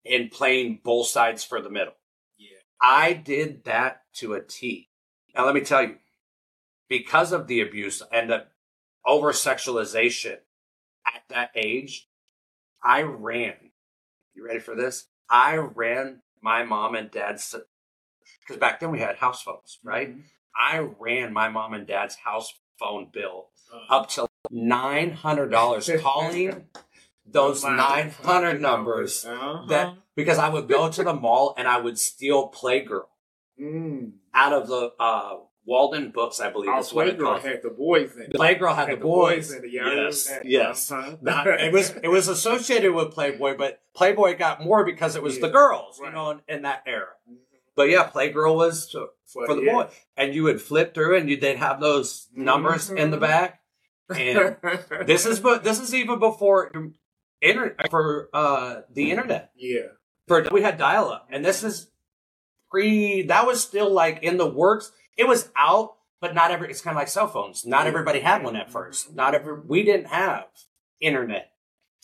in 0.03 0.29
playing 0.29 0.81
both 0.83 1.07
sides 1.07 1.43
for 1.43 1.61
the 1.61 1.69
middle. 1.69 1.93
Yeah. 2.37 2.57
I 2.81 3.13
did 3.13 3.63
that 3.65 4.01
to 4.15 4.33
a 4.33 4.41
T. 4.41 4.89
Now, 5.35 5.45
let 5.45 5.55
me 5.55 5.61
tell 5.61 5.83
you, 5.83 5.95
because 6.89 7.31
of 7.31 7.47
the 7.47 7.61
abuse 7.61 8.03
and 8.11 8.29
the 8.29 8.45
over 9.05 9.31
sexualization 9.31 10.37
at 11.05 11.23
that 11.29 11.51
age, 11.55 12.07
I 12.83 13.01
ran. 13.01 13.55
You 14.35 14.45
ready 14.45 14.59
for 14.59 14.75
this? 14.75 15.07
I 15.29 15.55
ran 15.55 16.21
my 16.41 16.63
mom 16.63 16.95
and 16.95 17.09
dad's, 17.09 17.55
because 18.41 18.59
back 18.59 18.79
then 18.79 18.91
we 18.91 18.99
had 18.99 19.15
house 19.15 19.41
phones, 19.41 19.79
right? 19.83 20.09
Mhm. 20.09 20.23
I 20.55 20.79
ran 20.99 21.33
my 21.33 21.49
mom 21.49 21.73
and 21.73 21.87
dad's 21.87 22.15
house 22.15 22.53
phone 22.79 23.09
bill 23.11 23.49
Uh, 23.73 23.95
up 23.95 24.09
to 24.11 24.27
$900 24.51 26.01
calling 26.01 26.65
those 27.25 27.63
900 27.63 28.61
numbers 28.61 29.25
Uh-huh. 29.25 29.65
that 29.69 29.95
because 30.15 30.37
I 30.37 30.49
would 30.49 30.67
go 30.67 30.89
to 30.91 31.03
the 31.03 31.13
mall 31.13 31.53
and 31.57 31.67
I 31.67 31.79
would 31.79 31.97
steal 31.99 32.51
Playgirl 32.51 33.05
Mm. 33.61 34.13
out 34.33 34.51
of 34.51 34.67
the 34.67 34.93
uh, 34.99 35.35
Walden 35.63 36.09
books, 36.09 36.39
I 36.41 36.49
believe 36.49 36.69
Our 36.71 36.79
is 36.79 36.91
what 36.91 37.07
it 37.07 37.19
Playgirl 37.19 37.39
had 37.39 37.61
the 37.61 37.69
boys 37.69 38.15
in 38.15 38.23
it. 38.23 38.33
Playgirl 38.33 38.75
had, 38.75 38.89
the 38.89 38.97
boys. 38.97 39.51
in 39.51 39.63
it. 39.63 39.71
Yeah, 39.71 39.93
yes, 39.93 40.31
yes. 40.43 40.91
Uh-huh. 40.91 41.17
Not- 41.21 41.45
it 41.47 41.71
was 41.71 41.91
it 42.01 42.07
was 42.07 42.27
associated 42.27 42.93
with 42.95 43.11
Playboy, 43.11 43.55
but 43.55 43.81
Playboy 43.95 44.37
got 44.39 44.63
more 44.63 44.83
because 44.83 45.15
it 45.15 45.21
was 45.21 45.39
the 45.39 45.47
Yeah, 45.47 45.53
girls, 45.53 45.99
you 46.03 46.09
know, 46.11 46.31
in, 46.31 46.41
in 46.47 46.61
that 46.63 46.81
era. 46.87 47.13
But 47.75 47.89
yeah, 47.89 48.09
Playgirl 48.09 48.55
was 48.55 48.87
to, 48.91 49.07
For, 49.25 49.55
the 49.55 49.63
yeah. 49.63 49.73
boy, 49.73 49.87
and 50.15 50.35
you 50.35 50.43
would 50.43 50.61
flip 50.61 50.93
through, 50.93 51.17
and 51.17 51.29
you 51.29 51.37
they'd 51.37 51.57
have 51.57 51.79
those 51.79 52.27
numbers 52.35 52.89
in 52.89 53.11
the 53.11 53.17
back. 53.17 53.61
And 54.09 54.57
this 55.05 55.25
is 55.25 55.39
but 55.39 55.63
this 55.63 55.79
is 55.79 55.93
even 55.93 56.19
before 56.19 56.71
internet 57.41 57.89
for 57.89 58.29
uh 58.33 58.81
the 58.93 59.11
internet. 59.11 59.51
yeah. 59.55 59.87
for 60.27 60.45
we 60.51 60.61
had 60.61 60.77
dial 60.77 61.09
up 61.09 61.27
and 61.31 61.43
this 61.43 61.63
is 61.63 61.89
pre 62.69 63.23
that 63.23 63.47
was 63.47 63.63
still 63.63 63.91
like 63.91 64.21
in 64.21 64.37
the 64.37 64.47
works. 64.47 64.91
It 65.17 65.27
was 65.27 65.49
out 65.55 65.95
but 66.19 66.35
not 66.35 66.51
every 66.51 66.69
it's 66.69 66.81
kind 66.81 66.95
of 66.95 67.01
like 67.01 67.07
cell 67.07 67.27
phones. 67.27 67.65
Not 67.65 67.87
everybody 67.87 68.19
had 68.19 68.43
one 68.43 68.55
at 68.55 68.71
first. 68.71 69.15
Not 69.15 69.35
every 69.35 69.59
we 69.59 69.83
didn't 69.83 70.07
have 70.07 70.45
internet. 70.99 71.51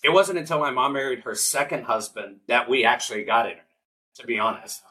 It 0.03 0.09
wasn't 0.09 0.39
until 0.39 0.59
my 0.59 0.71
mom 0.71 0.93
married 0.93 1.23
her 1.25 1.35
second 1.35 1.83
husband 1.83 2.37
that 2.47 2.69
we 2.69 2.85
actually 2.85 3.23
got 3.23 3.45
internet 3.45 3.65
to 4.15 4.25
be 4.25 4.39
honest 4.39 4.81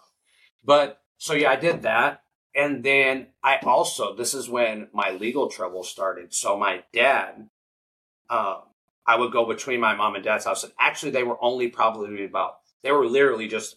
but 0.65 1.01
so 1.17 1.35
yeah 1.35 1.51
i 1.51 1.57
did 1.57 1.83
that 1.83 2.23
and 2.55 2.83
then 2.85 3.27
i 3.43 3.57
also 3.65 4.15
this 4.15 4.35
is 4.35 4.49
when 4.49 4.89
my 4.93 5.11
legal 5.11 5.49
trouble 5.49 5.83
started 5.83 6.33
so 6.35 6.57
my 6.59 6.83
dad 6.93 7.49
um 8.31 8.59
i 9.07 9.17
would 9.17 9.33
go 9.33 9.47
between 9.47 9.81
my 9.81 9.95
mom 9.95 10.15
and 10.15 10.25
dad's 10.25 10.45
house 10.45 10.65
and 10.65 10.73
actually 10.81 11.11
they 11.13 11.23
were 11.25 11.43
only 11.43 11.69
probably 11.69 12.25
about 12.25 12.59
they 12.83 12.93
were 12.93 13.07
literally 13.07 13.49
just 13.49 13.77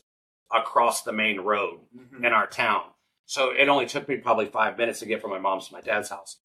across 0.54 1.04
the 1.04 1.14
main 1.14 1.40
road 1.40 1.80
Mhm. 1.96 2.26
in 2.26 2.34
our 2.34 2.46
town. 2.46 2.84
So 3.26 3.52
it 3.52 3.70
only 3.70 3.86
took 3.86 4.08
me 4.10 4.18
probably 4.18 4.48
five 4.48 4.78
minutes 4.78 5.00
to 5.00 5.06
get 5.06 5.22
from 5.22 5.32
my 5.32 5.40
mom's 5.40 5.70
to 5.70 5.74
my 5.74 5.80
dad's 5.82 6.10
house. 6.10 6.42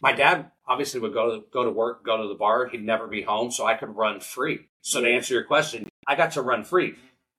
My 0.00 0.12
dad 0.12 0.52
obviously 0.66 1.00
would 1.00 1.12
go 1.12 1.34
to 1.40 1.46
go 1.52 1.64
to 1.64 1.70
work, 1.70 2.04
go 2.04 2.16
to 2.22 2.28
the 2.28 2.36
bar. 2.36 2.68
He'd 2.68 2.84
never 2.84 3.08
be 3.08 3.22
home, 3.22 3.50
so 3.50 3.66
I 3.66 3.74
could 3.74 3.96
run 3.96 4.20
free. 4.20 4.68
So 4.80 5.00
to 5.00 5.08
answer 5.10 5.34
your 5.34 5.42
question, 5.42 5.88
I 6.06 6.14
got 6.14 6.30
to 6.32 6.42
run 6.42 6.62
free. 6.62 6.94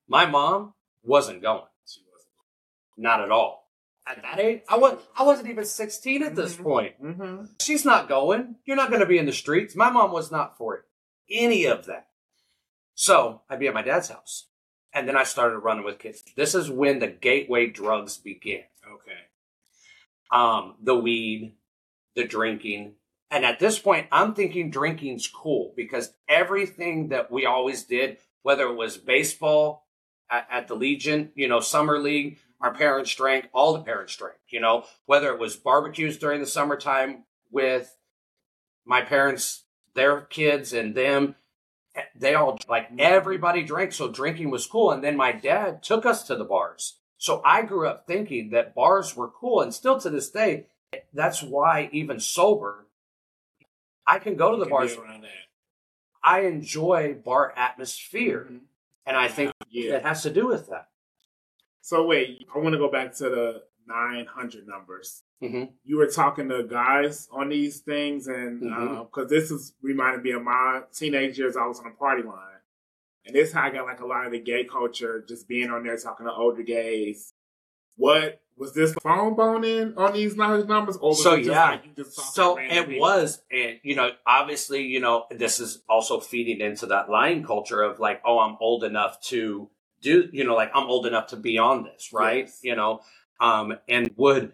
My 0.09 0.25
mom 0.25 0.73
wasn't 1.03 1.41
going. 1.41 1.63
Not 2.99 3.21
at 3.21 3.31
all. 3.31 3.67
At 4.07 4.21
that 4.23 4.39
age, 4.39 4.61
I 4.67 4.77
was 4.77 4.97
I 5.15 5.23
wasn't 5.23 5.49
even 5.49 5.65
sixteen 5.65 6.23
at 6.23 6.35
this 6.35 6.55
Mhm. 6.57 6.63
point. 6.63 7.03
Mm-hmm. 7.03 7.45
She's 7.61 7.85
not 7.85 8.07
going. 8.09 8.55
You're 8.65 8.75
not 8.75 8.89
going 8.89 9.01
to 9.01 9.05
be 9.05 9.17
in 9.19 9.25
the 9.27 9.31
streets. 9.33 9.75
My 9.75 9.89
mom 9.89 10.11
was 10.11 10.31
not 10.31 10.57
for 10.57 10.75
it. 10.77 10.83
Any 11.29 11.65
of 11.65 11.85
that. 11.85 12.07
So 12.95 13.41
I'd 13.49 13.59
be 13.59 13.67
at 13.67 13.73
my 13.73 13.81
dad's 13.83 14.09
house. 14.09 14.47
And 14.93 15.07
then 15.07 15.15
I 15.15 15.23
started 15.23 15.59
running 15.59 15.85
with 15.85 15.99
kids. 15.99 16.23
This 16.35 16.55
is 16.55 16.71
when 16.71 16.97
the 16.97 17.07
gateway 17.07 17.67
drugs 17.67 18.17
began. 18.17 18.63
Okay. 18.91 19.19
Um, 20.31 20.75
the 20.81 20.95
weed, 20.95 21.55
the 22.15 22.23
drinking. 22.23 22.95
And 23.29 23.45
at 23.45 23.59
this 23.59 23.77
point, 23.77 24.07
I'm 24.11 24.33
thinking 24.33 24.71
drinking's 24.71 25.27
cool 25.27 25.73
because 25.75 26.11
everything 26.27 27.09
that 27.09 27.31
we 27.31 27.45
always 27.45 27.83
did, 27.83 28.17
whether 28.41 28.63
it 28.67 28.75
was 28.75 28.97
baseball 28.97 29.85
at, 30.31 30.47
at 30.51 30.67
the 30.67 30.75
Legion, 30.75 31.31
you 31.35 31.47
know, 31.47 31.59
summer 31.59 31.99
league, 31.99 32.39
our 32.61 32.73
parents 32.73 33.13
drank, 33.15 33.49
all 33.53 33.73
the 33.73 33.83
parents 33.83 34.15
drank, 34.15 34.37
you 34.49 34.59
know, 34.59 34.85
whether 35.05 35.31
it 35.33 35.39
was 35.39 35.55
barbecues 35.55 36.17
during 36.17 36.39
the 36.41 36.47
summertime 36.47 37.23
with 37.51 37.97
my 38.85 39.01
parents, 39.01 39.63
their 39.93 40.21
kids 40.21 40.73
and 40.73 40.93
them, 40.95 41.35
they 42.15 42.35
all 42.35 42.57
like 42.67 42.89
everybody 42.97 43.63
drank. 43.63 43.93
So 43.93 44.09
drinking 44.09 44.51
was 44.51 44.67
cool. 44.67 44.91
And 44.91 45.03
then 45.03 45.17
my 45.17 45.31
dad 45.31 45.83
took 45.83 46.05
us 46.05 46.23
to 46.27 46.35
the 46.35 46.43
bars. 46.43 46.97
So 47.17 47.41
I 47.43 47.63
grew 47.63 47.87
up 47.87 48.07
thinking 48.07 48.51
that 48.51 48.75
bars 48.75 49.15
were 49.15 49.29
cool. 49.29 49.61
And 49.61 49.73
still 49.73 49.99
to 49.99 50.09
this 50.09 50.29
day, 50.29 50.67
that's 51.13 51.41
why 51.43 51.89
even 51.91 52.19
sober, 52.19 52.85
I 54.07 54.19
can 54.19 54.35
go 54.35 54.51
to 54.51 54.57
the 54.57 54.65
Can 54.65 54.71
bars. 54.71 54.97
I 56.23 56.41
enjoy 56.41 57.15
bar 57.15 57.53
atmosphere. 57.55 58.47
Mhm. 58.49 58.61
And 59.05 59.17
I 59.17 59.27
think 59.27 59.53
Yeah. 59.69 59.95
it 59.95 60.03
has 60.03 60.23
to 60.23 60.29
do 60.29 60.47
with 60.47 60.67
that. 60.67 60.89
So 61.89 62.05
wait, 62.05 62.45
I 62.53 62.59
want 62.59 62.73
to 62.73 62.77
go 62.77 62.91
back 62.91 63.15
to 63.15 63.23
the 63.29 63.63
900 63.87 64.67
numbers. 64.67 65.23
Mhm. 65.41 65.73
You 65.83 65.97
were 65.97 66.05
talking 66.05 66.47
to 66.49 66.61
guys 66.61 67.27
on 67.31 67.49
these 67.49 67.79
things, 67.79 68.27
and 68.27 68.59
because 69.07 69.27
this 69.31 69.49
is 69.49 69.73
reminded 69.81 70.21
me 70.21 70.31
of 70.33 70.43
my 70.43 70.83
teenage 70.93 71.39
years, 71.39 71.57
I 71.57 71.65
was 71.65 71.79
on 71.79 71.87
a 71.87 71.95
party 71.95 72.21
line, 72.21 72.61
and 73.25 73.35
this 73.35 73.51
how 73.53 73.63
I 73.63 73.71
got 73.71 73.85
like 73.87 74.01
a 74.01 74.05
lot 74.05 74.27
of 74.27 74.33
the 74.33 74.39
gay 74.39 74.65
culture, 74.65 75.25
just 75.27 75.47
being 75.47 75.71
on 75.71 75.83
there 75.83 75.97
talking 75.97 76.27
to 76.27 76.31
older 76.31 76.61
gays. 76.61 77.33
what 77.95 78.39
was 78.55 78.73
this 78.73 78.93
phone 79.03 79.35
bone 79.35 79.63
in 79.63 79.93
on 79.97 80.13
these 80.13 80.35
numbers? 80.35 80.95
Or 80.97 81.15
so 81.15 81.33
yeah, 81.33 81.71
like 81.71 82.05
so 82.05 82.57
it 82.59 82.99
was, 82.99 83.41
and 83.51 83.79
you 83.83 83.95
know, 83.95 84.11
obviously, 84.27 84.83
you 84.83 84.99
know, 84.99 85.25
this 85.31 85.59
is 85.59 85.81
also 85.89 86.19
feeding 86.19 86.61
into 86.61 86.85
that 86.85 87.09
lying 87.09 87.43
culture 87.43 87.81
of 87.81 87.99
like, 87.99 88.21
oh, 88.23 88.37
I'm 88.39 88.57
old 88.61 88.83
enough 88.83 89.19
to 89.31 89.69
do, 90.01 90.29
you 90.31 90.43
know, 90.43 90.55
like 90.55 90.71
I'm 90.73 90.87
old 90.87 91.05
enough 91.05 91.27
to 91.27 91.35
be 91.35 91.57
on 91.57 91.83
this, 91.83 92.11
right? 92.13 92.45
Yes. 92.45 92.59
You 92.63 92.75
know, 92.75 93.01
um, 93.39 93.77
and 93.87 94.11
would 94.15 94.53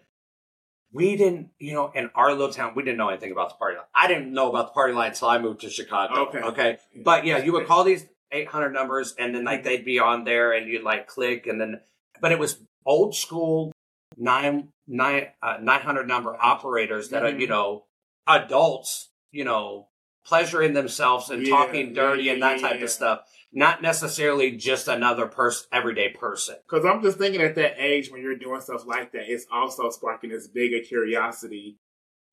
we 0.92 1.16
didn't, 1.16 1.50
you 1.58 1.74
know, 1.74 1.90
in 1.94 2.10
our 2.14 2.30
little 2.32 2.52
town, 2.52 2.72
we 2.74 2.82
didn't 2.82 2.96
know 2.96 3.08
anything 3.08 3.32
about 3.32 3.50
the 3.50 3.56
party 3.56 3.76
line. 3.76 3.86
I 3.94 4.08
didn't 4.08 4.32
know 4.32 4.48
about 4.48 4.68
the 4.68 4.72
party 4.72 4.94
line 4.94 5.10
until 5.10 5.28
I 5.28 5.38
moved 5.38 5.60
to 5.60 5.70
Chicago. 5.70 6.28
Okay. 6.28 6.38
Okay. 6.38 6.78
But 7.04 7.26
yeah, 7.26 7.38
you 7.38 7.52
would 7.52 7.66
call 7.66 7.84
these 7.84 8.06
800 8.32 8.70
numbers 8.70 9.14
and 9.18 9.34
then 9.34 9.44
like 9.44 9.62
they'd 9.62 9.84
be 9.84 9.98
on 9.98 10.24
there 10.24 10.52
and 10.52 10.68
you'd 10.68 10.84
like 10.84 11.06
click 11.06 11.46
and 11.46 11.60
then, 11.60 11.80
but 12.20 12.32
it 12.32 12.38
was 12.38 12.58
old 12.86 13.14
school 13.14 13.72
nine, 14.16 14.68
nine, 14.86 15.26
uh, 15.42 15.58
900 15.60 16.08
number 16.08 16.34
operators 16.40 17.10
that 17.10 17.22
mm-hmm. 17.22 17.36
are, 17.36 17.40
you 17.40 17.46
know, 17.46 17.84
adults, 18.26 19.10
you 19.32 19.44
know, 19.44 19.88
pleasuring 20.26 20.74
themselves 20.74 21.30
and 21.30 21.46
yeah, 21.46 21.54
talking 21.54 21.94
dirty 21.94 22.24
yeah, 22.24 22.32
and 22.32 22.42
that 22.42 22.60
type 22.60 22.78
yeah. 22.78 22.84
of 22.84 22.90
stuff 22.90 23.20
not 23.52 23.80
necessarily 23.80 24.50
just 24.50 24.86
another 24.86 25.26
person, 25.26 25.66
everyday 25.72 26.10
person. 26.10 26.56
Because 26.68 26.84
I'm 26.84 27.02
just 27.02 27.16
thinking 27.16 27.40
at 27.40 27.54
that 27.54 27.82
age 27.82 28.10
when 28.10 28.20
you're 28.20 28.36
doing 28.36 28.60
stuff 28.60 28.86
like 28.86 29.12
that, 29.12 29.32
it's 29.32 29.46
also 29.50 29.88
sparking 29.88 30.28
this 30.28 30.46
bigger 30.46 30.80
curiosity 30.80 31.78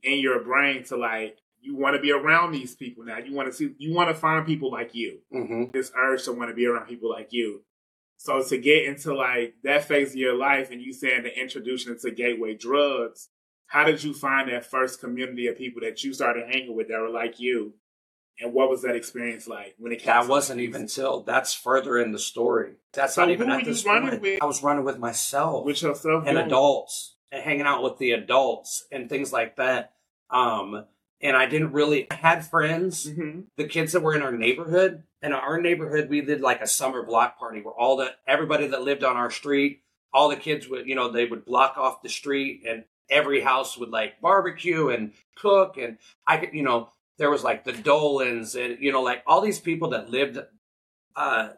in 0.03 0.19
your 0.19 0.43
brain 0.43 0.83
to 0.85 0.97
like 0.97 1.37
you 1.61 1.77
want 1.77 1.95
to 1.95 2.01
be 2.01 2.11
around 2.11 2.51
these 2.51 2.75
people 2.75 3.05
now. 3.05 3.19
You 3.19 3.33
want 3.33 3.47
to 3.47 3.53
see, 3.53 3.73
you 3.77 3.93
want 3.93 4.09
to 4.09 4.15
find 4.15 4.45
people 4.45 4.69
like 4.69 4.93
you. 4.93 5.19
Mm-hmm. 5.33 5.71
This 5.71 5.93
urge 5.97 6.25
to 6.25 6.33
want 6.33 6.49
to 6.49 6.55
be 6.55 6.65
around 6.65 6.87
people 6.87 7.09
like 7.09 7.29
you. 7.31 7.61
So 8.17 8.43
to 8.43 8.57
get 8.57 8.83
into 8.83 9.15
like 9.15 9.55
that 9.63 9.85
phase 9.85 10.09
of 10.09 10.17
your 10.17 10.35
life, 10.35 10.71
and 10.71 10.81
you 10.81 10.91
saying 10.91 11.23
the 11.23 11.39
introduction 11.39 11.97
to 12.01 12.11
gateway 12.11 12.53
drugs, 12.53 13.29
how 13.67 13.85
did 13.85 14.03
you 14.03 14.13
find 14.13 14.49
that 14.49 14.65
first 14.65 14.99
community 14.99 15.47
of 15.47 15.57
people 15.57 15.81
that 15.83 16.03
you 16.03 16.13
started 16.13 16.47
hanging 16.47 16.75
with 16.75 16.89
that 16.89 16.99
were 16.99 17.09
like 17.09 17.39
you? 17.39 17.75
And 18.39 18.53
what 18.53 18.69
was 18.69 18.81
that 18.81 18.95
experience 18.95 19.47
like 19.47 19.75
when 19.77 19.91
it 19.91 19.99
came? 19.99 20.07
That 20.07 20.27
wasn't 20.27 20.59
even 20.61 20.87
till 20.87 21.21
that's 21.21 21.53
further 21.53 21.99
in 21.99 22.11
the 22.11 22.19
story. 22.19 22.73
That's 22.93 23.15
so 23.15 23.21
not 23.21 23.31
even 23.31 23.49
at 23.49 23.63
this 23.63 23.83
point. 23.83 24.21
With? 24.21 24.41
I 24.41 24.45
was 24.45 24.63
running 24.63 24.83
with 24.83 24.97
myself, 24.97 25.65
with 25.65 25.81
yourself, 25.81 26.25
and 26.25 26.37
adults, 26.37 27.15
and 27.31 27.43
hanging 27.43 27.67
out 27.67 27.83
with 27.83 27.99
the 27.99 28.11
adults 28.11 28.85
and 28.91 29.07
things 29.07 29.31
like 29.31 29.57
that. 29.57 29.93
Um, 30.29 30.85
and 31.21 31.37
I 31.37 31.45
didn't 31.45 31.71
really 31.71 32.11
I 32.11 32.15
had 32.15 32.45
friends, 32.45 33.07
mm-hmm. 33.07 33.41
the 33.55 33.67
kids 33.67 33.93
that 33.93 34.01
were 34.01 34.15
in 34.15 34.21
our 34.21 34.31
neighborhood. 34.31 35.03
And 35.21 35.33
our 35.33 35.61
neighborhood, 35.61 36.09
we 36.09 36.19
did 36.19 36.41
like 36.41 36.61
a 36.61 36.67
summer 36.67 37.01
block 37.01 37.39
party 37.39 37.61
where 37.61 37.73
all 37.73 37.95
the 37.95 38.11
everybody 38.27 38.67
that 38.67 38.81
lived 38.81 39.05
on 39.05 39.15
our 39.15 39.31
street, 39.31 39.81
all 40.13 40.27
the 40.27 40.35
kids 40.35 40.67
would, 40.67 40.85
you 40.85 40.95
know, 40.95 41.09
they 41.09 41.25
would 41.25 41.45
block 41.45 41.77
off 41.77 42.01
the 42.01 42.09
street, 42.09 42.63
and 42.67 42.83
every 43.09 43.41
house 43.41 43.77
would 43.77 43.89
like 43.89 44.19
barbecue 44.19 44.89
and 44.89 45.13
cook, 45.35 45.77
and 45.77 45.97
I 46.27 46.37
could, 46.37 46.53
you 46.53 46.63
know, 46.63 46.89
there 47.17 47.29
was 47.29 47.43
like 47.43 47.63
the 47.63 47.73
Dolans 47.73 48.55
and 48.55 48.77
you 48.79 48.91
know 48.91 49.01
like 49.01 49.23
all 49.27 49.41
these 49.41 49.59
people 49.59 49.89
that 49.89 50.09
lived. 50.09 50.37
Uh, 51.15 51.49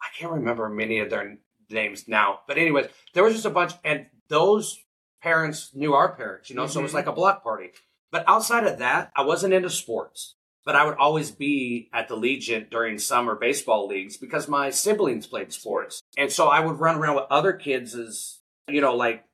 I 0.00 0.18
can't 0.18 0.32
remember 0.32 0.68
many 0.68 0.98
of 0.98 1.10
their 1.10 1.38
names 1.70 2.08
now, 2.08 2.40
but 2.46 2.58
anyways, 2.58 2.86
there 3.14 3.22
was 3.22 3.34
just 3.34 3.46
a 3.46 3.50
bunch, 3.50 3.72
and 3.84 4.06
those 4.28 4.78
parents 5.24 5.70
knew 5.74 5.94
our 5.94 6.14
parents, 6.14 6.50
you 6.50 6.56
know, 6.56 6.64
mm-hmm. 6.64 6.72
so 6.72 6.80
it 6.80 6.82
was 6.82 6.90
mm-hmm. 6.90 6.96
like 6.96 7.06
a 7.06 7.12
block 7.12 7.42
party. 7.42 7.70
But 8.12 8.24
outside 8.28 8.64
of 8.64 8.78
that, 8.78 9.10
I 9.16 9.22
wasn't 9.22 9.54
into 9.54 9.70
sports. 9.70 10.36
But 10.64 10.76
I 10.76 10.84
would 10.86 10.96
always 10.96 11.30
be 11.30 11.90
at 11.92 12.08
the 12.08 12.16
Legion 12.16 12.68
during 12.70 12.98
summer 12.98 13.34
baseball 13.34 13.86
leagues 13.86 14.16
because 14.16 14.48
my 14.48 14.70
siblings 14.70 15.26
played 15.26 15.52
sports. 15.52 16.00
And 16.16 16.32
so 16.32 16.48
I 16.48 16.60
would 16.60 16.80
run 16.80 16.96
around 16.96 17.16
with 17.16 17.24
other 17.30 17.52
kids 17.52 17.94
as, 17.94 18.38
you 18.66 18.80
know, 18.80 18.96
like 18.96 19.24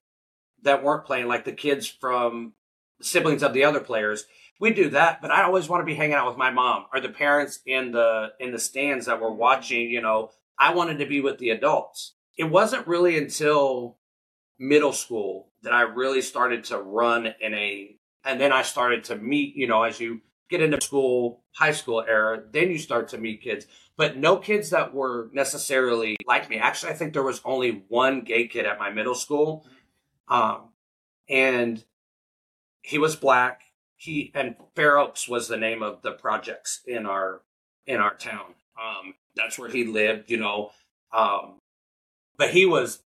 that 0.62 0.82
weren't 0.82 1.04
playing, 1.04 1.28
like 1.28 1.44
the 1.44 1.52
kids 1.52 1.86
from 1.86 2.54
siblings 3.00 3.44
of 3.44 3.52
the 3.52 3.64
other 3.64 3.78
players 3.80 4.24
we 4.60 4.70
do 4.72 4.90
that, 4.90 5.22
but 5.22 5.30
I 5.30 5.42
always 5.42 5.68
want 5.68 5.80
to 5.80 5.86
be 5.86 5.94
hanging 5.94 6.14
out 6.14 6.28
with 6.28 6.36
my 6.36 6.50
mom 6.50 6.84
or 6.92 7.00
the 7.00 7.08
parents 7.08 7.60
in 7.64 7.92
the 7.92 8.32
in 8.38 8.52
the 8.52 8.58
stands 8.58 9.06
that 9.06 9.20
were 9.20 9.32
watching. 9.32 9.90
You 9.90 10.02
know, 10.02 10.30
I 10.58 10.74
wanted 10.74 10.98
to 10.98 11.06
be 11.06 11.20
with 11.20 11.38
the 11.38 11.50
adults. 11.50 12.14
It 12.36 12.44
wasn't 12.44 12.86
really 12.86 13.16
until 13.16 13.96
middle 14.58 14.92
school 14.92 15.48
that 15.62 15.72
I 15.72 15.82
really 15.82 16.20
started 16.20 16.64
to 16.64 16.78
run 16.78 17.34
in 17.40 17.54
a, 17.54 17.96
and 18.24 18.38
then 18.38 18.52
I 18.52 18.62
started 18.62 19.04
to 19.04 19.16
meet. 19.16 19.56
You 19.56 19.66
know, 19.66 19.82
as 19.82 19.98
you 19.98 20.20
get 20.50 20.60
into 20.60 20.80
school, 20.82 21.42
high 21.52 21.72
school 21.72 22.04
era, 22.06 22.42
then 22.52 22.70
you 22.70 22.78
start 22.78 23.08
to 23.08 23.18
meet 23.18 23.42
kids, 23.42 23.66
but 23.96 24.18
no 24.18 24.36
kids 24.36 24.70
that 24.70 24.92
were 24.92 25.30
necessarily 25.32 26.16
like 26.26 26.50
me. 26.50 26.58
Actually, 26.58 26.92
I 26.92 26.96
think 26.96 27.14
there 27.14 27.22
was 27.22 27.40
only 27.46 27.84
one 27.88 28.20
gay 28.20 28.46
kid 28.46 28.66
at 28.66 28.78
my 28.78 28.90
middle 28.90 29.14
school, 29.14 29.66
um, 30.28 30.68
and 31.30 31.82
he 32.82 32.98
was 32.98 33.16
black 33.16 33.62
he 34.00 34.32
and 34.34 34.56
Fair 34.74 34.96
Oaks 34.96 35.28
was 35.28 35.46
the 35.46 35.58
name 35.58 35.82
of 35.82 36.00
the 36.00 36.12
projects 36.12 36.80
in 36.86 37.04
our 37.04 37.42
in 37.86 37.98
our 37.98 38.14
town. 38.14 38.54
Um, 38.80 39.14
that's 39.36 39.58
where 39.58 39.68
he 39.68 39.84
lived, 39.84 40.30
you 40.30 40.38
know. 40.38 40.70
Um, 41.12 41.60
but 42.38 42.50
he 42.50 42.64
was 42.64 43.02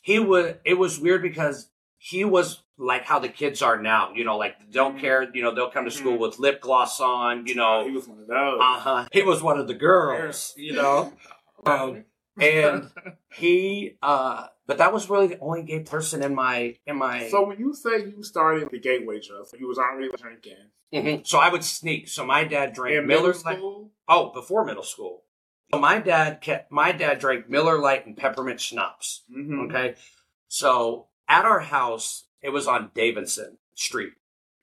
he 0.00 0.18
was 0.18 0.54
it 0.64 0.78
was 0.78 0.98
weird 0.98 1.20
because 1.20 1.68
he 1.98 2.24
was 2.24 2.62
like 2.78 3.04
how 3.04 3.18
the 3.18 3.28
kids 3.28 3.60
are 3.60 3.80
now, 3.80 4.12
you 4.14 4.24
know, 4.24 4.38
like 4.38 4.54
don't 4.70 4.92
mm-hmm. 4.92 5.02
care, 5.02 5.28
you 5.34 5.42
know, 5.42 5.54
they'll 5.54 5.70
come 5.70 5.84
to 5.84 5.90
school 5.90 6.12
mm-hmm. 6.12 6.22
with 6.22 6.38
lip 6.38 6.62
gloss 6.62 6.98
on, 6.98 7.46
you 7.46 7.54
know. 7.54 7.84
He 7.86 7.90
was 7.90 8.08
one 8.08 8.18
of 8.18 8.26
those. 8.26 8.58
Uh 8.60 8.80
huh. 8.80 9.08
He 9.12 9.22
was 9.22 9.42
one 9.42 9.58
of 9.58 9.66
the 9.66 9.74
girls, 9.74 10.54
you 10.56 10.72
know. 10.72 11.12
um, 11.66 12.06
and 12.40 12.90
he 13.34 13.98
uh 14.02 14.46
but 14.66 14.78
that 14.78 14.92
was 14.92 15.10
really 15.10 15.26
the 15.26 15.38
only 15.40 15.62
gay 15.62 15.80
person 15.80 16.22
in 16.22 16.34
my 16.34 16.76
in 16.86 16.96
my. 16.96 17.28
So 17.28 17.46
when 17.46 17.58
you 17.58 17.74
say 17.74 18.04
you 18.04 18.22
started 18.22 18.68
the 18.70 18.78
gateway 18.78 19.20
drug, 19.20 19.46
you 19.58 19.66
was 19.66 19.78
already 19.78 20.10
drinking. 20.16 20.56
Mm-hmm. 20.92 21.22
So 21.24 21.38
I 21.38 21.50
would 21.50 21.64
sneak. 21.64 22.08
So 22.08 22.24
my 22.24 22.44
dad 22.44 22.74
drank 22.74 22.96
in 22.96 23.06
Miller 23.06 23.34
Lite. 23.44 23.60
Oh, 24.08 24.30
before 24.32 24.64
middle 24.64 24.82
school. 24.82 25.24
So 25.72 25.80
my 25.80 25.98
dad 25.98 26.40
kept 26.40 26.70
my 26.70 26.92
dad 26.92 27.18
drank 27.18 27.48
Miller 27.48 27.78
Lite 27.78 28.06
and 28.06 28.16
peppermint 28.16 28.60
schnapps. 28.60 29.24
Mm-hmm. 29.34 29.60
Okay, 29.60 29.94
so 30.48 31.06
at 31.28 31.44
our 31.44 31.60
house, 31.60 32.24
it 32.42 32.50
was 32.50 32.66
on 32.66 32.90
Davidson 32.94 33.58
Street, 33.74 34.12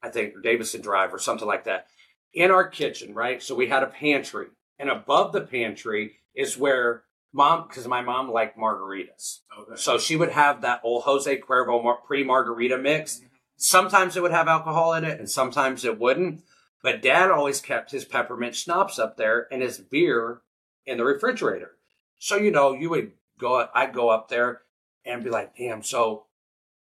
I 0.04 0.10
think, 0.10 0.36
or 0.36 0.42
Davidson 0.42 0.82
Drive, 0.82 1.14
or 1.14 1.20
something 1.20 1.48
like 1.48 1.66
that. 1.66 1.88
In 2.32 2.52
our 2.52 2.68
kitchen, 2.68 3.16
right? 3.16 3.42
So 3.42 3.56
we 3.56 3.68
had 3.68 3.82
a 3.82 3.88
pantry, 3.88 4.48
and 4.78 4.90
above 4.90 5.34
the 5.34 5.42
pantry 5.42 6.18
is 6.36 6.58
where 6.58 7.04
mom 7.32 7.68
because 7.68 7.88
my 7.88 8.02
mom 8.02 8.32
liked 8.32 8.58
margaritas. 8.58 9.40
Okay. 9.58 9.76
So 9.76 9.98
she 9.98 10.16
would 10.16 10.32
have 10.32 10.62
that 10.62 10.82
old 10.84 11.04
Jose 11.04 11.40
Cuervo 11.40 12.04
pre 12.06 12.24
margarita 12.24 12.78
mix. 12.78 13.18
Mm-hmm. 13.18 13.26
Sometimes 13.58 14.16
it 14.16 14.22
would 14.22 14.32
have 14.32 14.48
alcohol 14.48 14.94
in 14.94 15.04
it, 15.04 15.20
and 15.20 15.30
sometimes 15.30 15.84
it 15.84 16.00
wouldn't. 16.00 16.44
But 16.82 17.02
Dad 17.02 17.30
always 17.30 17.60
kept 17.60 17.92
his 17.92 18.06
peppermint 18.06 18.56
schnapps 18.56 19.00
up 19.00 19.18
there 19.18 19.48
and 19.52 19.62
his 19.62 19.80
beer 19.80 20.42
in 20.86 20.98
the 20.98 21.04
refrigerator. 21.04 21.72
So 22.20 22.38
you 22.38 22.52
know, 22.52 22.74
you 22.74 22.90
would 22.90 23.12
go. 23.38 23.68
I'd 23.74 23.94
go 23.94 24.10
up 24.10 24.30
there 24.30 24.62
and 25.06 25.24
be 25.24 25.30
like, 25.30 25.56
"Damn!" 25.58 25.84
So 25.84 26.26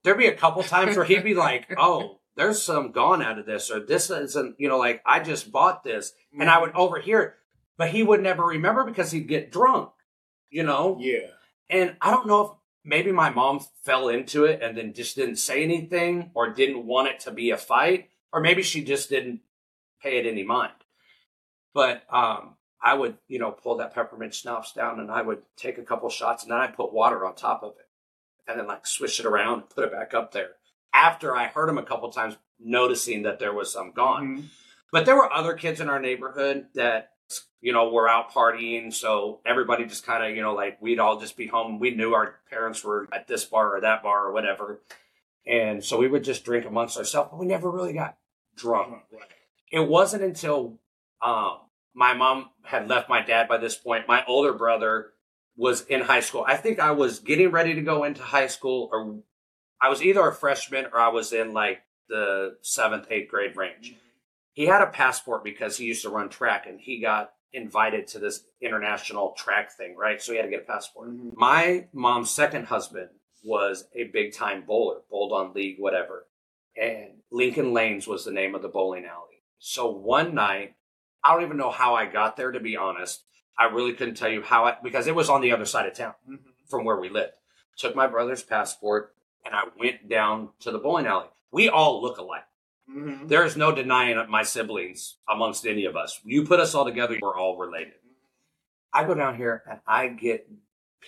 there'd 0.03 0.17
be 0.17 0.27
a 0.27 0.36
couple 0.36 0.63
times 0.63 0.95
where 0.95 1.06
he'd 1.06 1.23
be 1.23 1.36
like, 1.36 1.73
"Oh." 1.77 2.19
There's 2.36 2.63
some 2.63 2.91
gone 2.91 3.21
out 3.21 3.38
of 3.38 3.45
this, 3.45 3.69
or 3.69 3.79
this 3.79 4.10
isn't, 4.10 4.56
you 4.60 4.67
know, 4.67 4.79
like 4.79 5.03
I 5.06 5.19
just 5.19 5.51
bought 5.51 5.84
this, 5.84 6.13
and 6.39 6.49
I 6.49 6.60
would 6.60 6.71
overhear 6.73 7.21
it, 7.21 7.34
but 7.77 7.89
he 7.91 8.01
would 8.01 8.23
never 8.23 8.43
remember 8.43 8.86
because 8.86 9.12
he'd 9.12 9.27
get 9.27 9.51
drunk 9.51 9.91
you 10.53 10.63
know? 10.63 10.97
Yeah. 10.99 11.27
And 11.69 11.95
I 11.99 12.11
don't 12.11 12.27
know 12.27 12.41
if 12.45 12.51
maybe 12.85 13.11
my 13.11 13.29
mom 13.29 13.59
fell 13.83 14.09
into 14.09 14.45
it 14.45 14.61
and 14.61 14.77
then 14.77 14.93
just 14.93 15.15
didn't 15.15 15.37
say 15.37 15.63
anything 15.63 16.31
or 16.33 16.53
didn't 16.53 16.85
want 16.85 17.07
it 17.07 17.19
to 17.21 17.31
be 17.31 17.49
a 17.49 17.57
fight, 17.57 18.09
or 18.31 18.39
maybe 18.39 18.61
she 18.61 18.83
just 18.83 19.09
didn't 19.09 19.41
pay 20.01 20.19
it 20.19 20.27
any 20.27 20.43
mind. 20.43 20.73
But 21.73 22.03
um, 22.09 22.55
I 22.81 22.93
would, 22.93 23.17
you 23.27 23.39
know, 23.39 23.51
pull 23.51 23.77
that 23.77 23.95
peppermint 23.95 24.35
schnapps 24.35 24.73
down 24.73 24.99
and 24.99 25.09
I 25.09 25.23
would 25.23 25.41
take 25.57 25.79
a 25.79 25.83
couple 25.83 26.09
shots 26.09 26.43
and 26.43 26.51
then 26.51 26.59
I'd 26.59 26.75
put 26.75 26.93
water 26.93 27.25
on 27.25 27.33
top 27.33 27.63
of 27.63 27.73
it 27.79 27.87
and 28.47 28.59
then 28.59 28.67
like 28.67 28.85
swish 28.85 29.19
it 29.19 29.25
around 29.25 29.53
and 29.53 29.69
put 29.69 29.85
it 29.85 29.91
back 29.91 30.13
up 30.13 30.31
there. 30.31 30.51
After 30.93 31.35
I 31.35 31.47
heard 31.47 31.69
him 31.69 31.79
a 31.79 31.83
couple 31.83 32.11
times 32.11 32.35
noticing 32.59 33.23
that 33.23 33.39
there 33.39 33.53
was 33.53 33.73
some 33.73 33.91
gone. 33.91 34.27
Mm-hmm. 34.27 34.45
But 34.91 35.07
there 35.07 35.15
were 35.15 35.33
other 35.33 35.55
kids 35.55 35.81
in 35.81 35.89
our 35.89 35.99
neighborhood 35.99 36.67
that 36.75 37.12
you 37.63 37.71
know, 37.71 37.89
we're 37.89 38.09
out 38.09 38.31
partying. 38.31 38.93
So 38.93 39.39
everybody 39.45 39.86
just 39.86 40.05
kind 40.05 40.23
of, 40.23 40.36
you 40.36 40.41
know, 40.41 40.53
like 40.53 40.81
we'd 40.81 40.99
all 40.99 41.19
just 41.19 41.38
be 41.38 41.47
home. 41.47 41.79
We 41.79 41.91
knew 41.91 42.13
our 42.13 42.36
parents 42.49 42.83
were 42.83 43.07
at 43.13 43.27
this 43.27 43.45
bar 43.45 43.77
or 43.77 43.81
that 43.81 44.03
bar 44.03 44.27
or 44.27 44.33
whatever. 44.33 44.81
And 45.47 45.83
so 45.83 45.97
we 45.97 46.07
would 46.07 46.25
just 46.25 46.43
drink 46.43 46.65
amongst 46.65 46.97
ourselves, 46.97 47.29
but 47.31 47.39
we 47.39 47.45
never 47.45 47.71
really 47.71 47.93
got 47.93 48.17
drunk. 48.55 48.97
It 49.71 49.88
wasn't 49.88 50.23
until 50.23 50.79
um, 51.21 51.59
my 51.93 52.13
mom 52.13 52.49
had 52.63 52.89
left 52.89 53.09
my 53.09 53.21
dad 53.21 53.47
by 53.47 53.57
this 53.57 53.75
point. 53.75 54.07
My 54.07 54.25
older 54.27 54.53
brother 54.53 55.12
was 55.55 55.86
in 55.86 56.01
high 56.01 56.19
school. 56.19 56.43
I 56.45 56.57
think 56.57 56.79
I 56.79 56.91
was 56.91 57.19
getting 57.19 57.51
ready 57.51 57.75
to 57.75 57.81
go 57.81 58.03
into 58.03 58.23
high 58.23 58.47
school, 58.47 58.89
or 58.91 59.19
I 59.81 59.89
was 59.89 60.03
either 60.03 60.27
a 60.27 60.33
freshman 60.33 60.88
or 60.91 60.99
I 60.99 61.09
was 61.09 61.31
in 61.31 61.53
like 61.53 61.81
the 62.09 62.57
seventh, 62.62 63.07
eighth 63.09 63.29
grade 63.29 63.55
range 63.55 63.95
he 64.53 64.65
had 64.65 64.81
a 64.81 64.87
passport 64.87 65.43
because 65.43 65.77
he 65.77 65.85
used 65.85 66.03
to 66.03 66.09
run 66.09 66.29
track 66.29 66.65
and 66.67 66.79
he 66.79 67.01
got 67.01 67.31
invited 67.51 68.07
to 68.07 68.19
this 68.19 68.43
international 68.61 69.33
track 69.37 69.71
thing, 69.71 69.95
right? 69.95 70.21
So 70.21 70.31
he 70.31 70.37
had 70.37 70.45
to 70.45 70.49
get 70.49 70.63
a 70.63 70.71
passport. 70.71 71.09
Mm-hmm. 71.09 71.29
My 71.35 71.87
mom's 71.93 72.31
second 72.31 72.65
husband 72.65 73.09
was 73.43 73.85
a 73.95 74.05
big 74.05 74.33
time 74.33 74.63
bowler, 74.65 75.01
bowled 75.11 75.33
on 75.33 75.53
league, 75.53 75.75
whatever. 75.79 76.25
And 76.81 77.19
Lincoln 77.31 77.73
Lanes 77.73 78.07
was 78.07 78.25
the 78.25 78.31
name 78.31 78.55
of 78.55 78.61
the 78.61 78.69
bowling 78.69 79.05
alley. 79.05 79.43
So 79.59 79.91
one 79.91 80.33
night, 80.33 80.75
I 81.23 81.33
don't 81.33 81.43
even 81.43 81.57
know 81.57 81.71
how 81.71 81.93
I 81.95 82.05
got 82.05 82.35
there, 82.35 82.51
to 82.51 82.59
be 82.59 82.75
honest. 82.75 83.23
I 83.57 83.65
really 83.65 83.93
couldn't 83.93 84.15
tell 84.15 84.29
you 84.29 84.41
how 84.41 84.65
I, 84.65 84.77
because 84.83 85.05
it 85.07 85.15
was 85.15 85.29
on 85.29 85.41
the 85.41 85.51
other 85.51 85.65
side 85.65 85.85
of 85.85 85.93
town 85.93 86.15
Mm-hmm. 86.27 86.49
from 86.67 86.85
where 86.85 86.99
we 86.99 87.09
lived. 87.09 87.33
Took 87.77 87.95
my 87.95 88.07
brother's 88.07 88.43
passport 88.43 89.13
and 89.45 89.53
I 89.53 89.63
went 89.77 90.09
down 90.09 90.49
to 90.61 90.71
the 90.71 90.79
bowling 90.79 91.05
alley. 91.05 91.27
We 91.51 91.69
all 91.69 92.01
look 92.01 92.17
alike. 92.17 92.45
Mm-hmm. 92.89 93.28
There 93.28 93.46
is 93.46 93.56
no 93.56 93.74
denying 93.74 94.17
my 94.30 94.43
siblings 94.43 95.17
amongst 95.30 95.65
any 95.65 95.86
of 95.86 95.96
us. 95.96 96.19
You 96.24 96.46
put 96.46 96.60
us 96.60 96.76
all 96.76 96.86
together, 96.86 97.17
we're 97.22 97.38
all 97.38 97.58
related. 97.58 97.93
I 98.93 99.06
go 99.06 99.15
down 99.15 99.38
here 99.38 99.63
and 99.69 99.80
I 99.88 100.08
get 100.08 100.48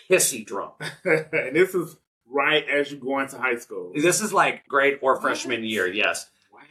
pissy 0.10 0.46
drunk. 0.46 0.74
and 1.06 1.56
this 1.56 1.76
is 1.76 1.98
right 2.28 2.68
as 2.68 2.92
you 2.92 2.98
go 2.98 3.20
into 3.20 3.38
high 3.38 3.58
school. 3.58 3.92
This 3.96 4.22
is 4.22 4.34
like 4.34 4.68
grade 4.68 5.00
or 5.02 5.20
freshman 5.22 5.64
year, 5.64 5.88
yes. 5.88 6.30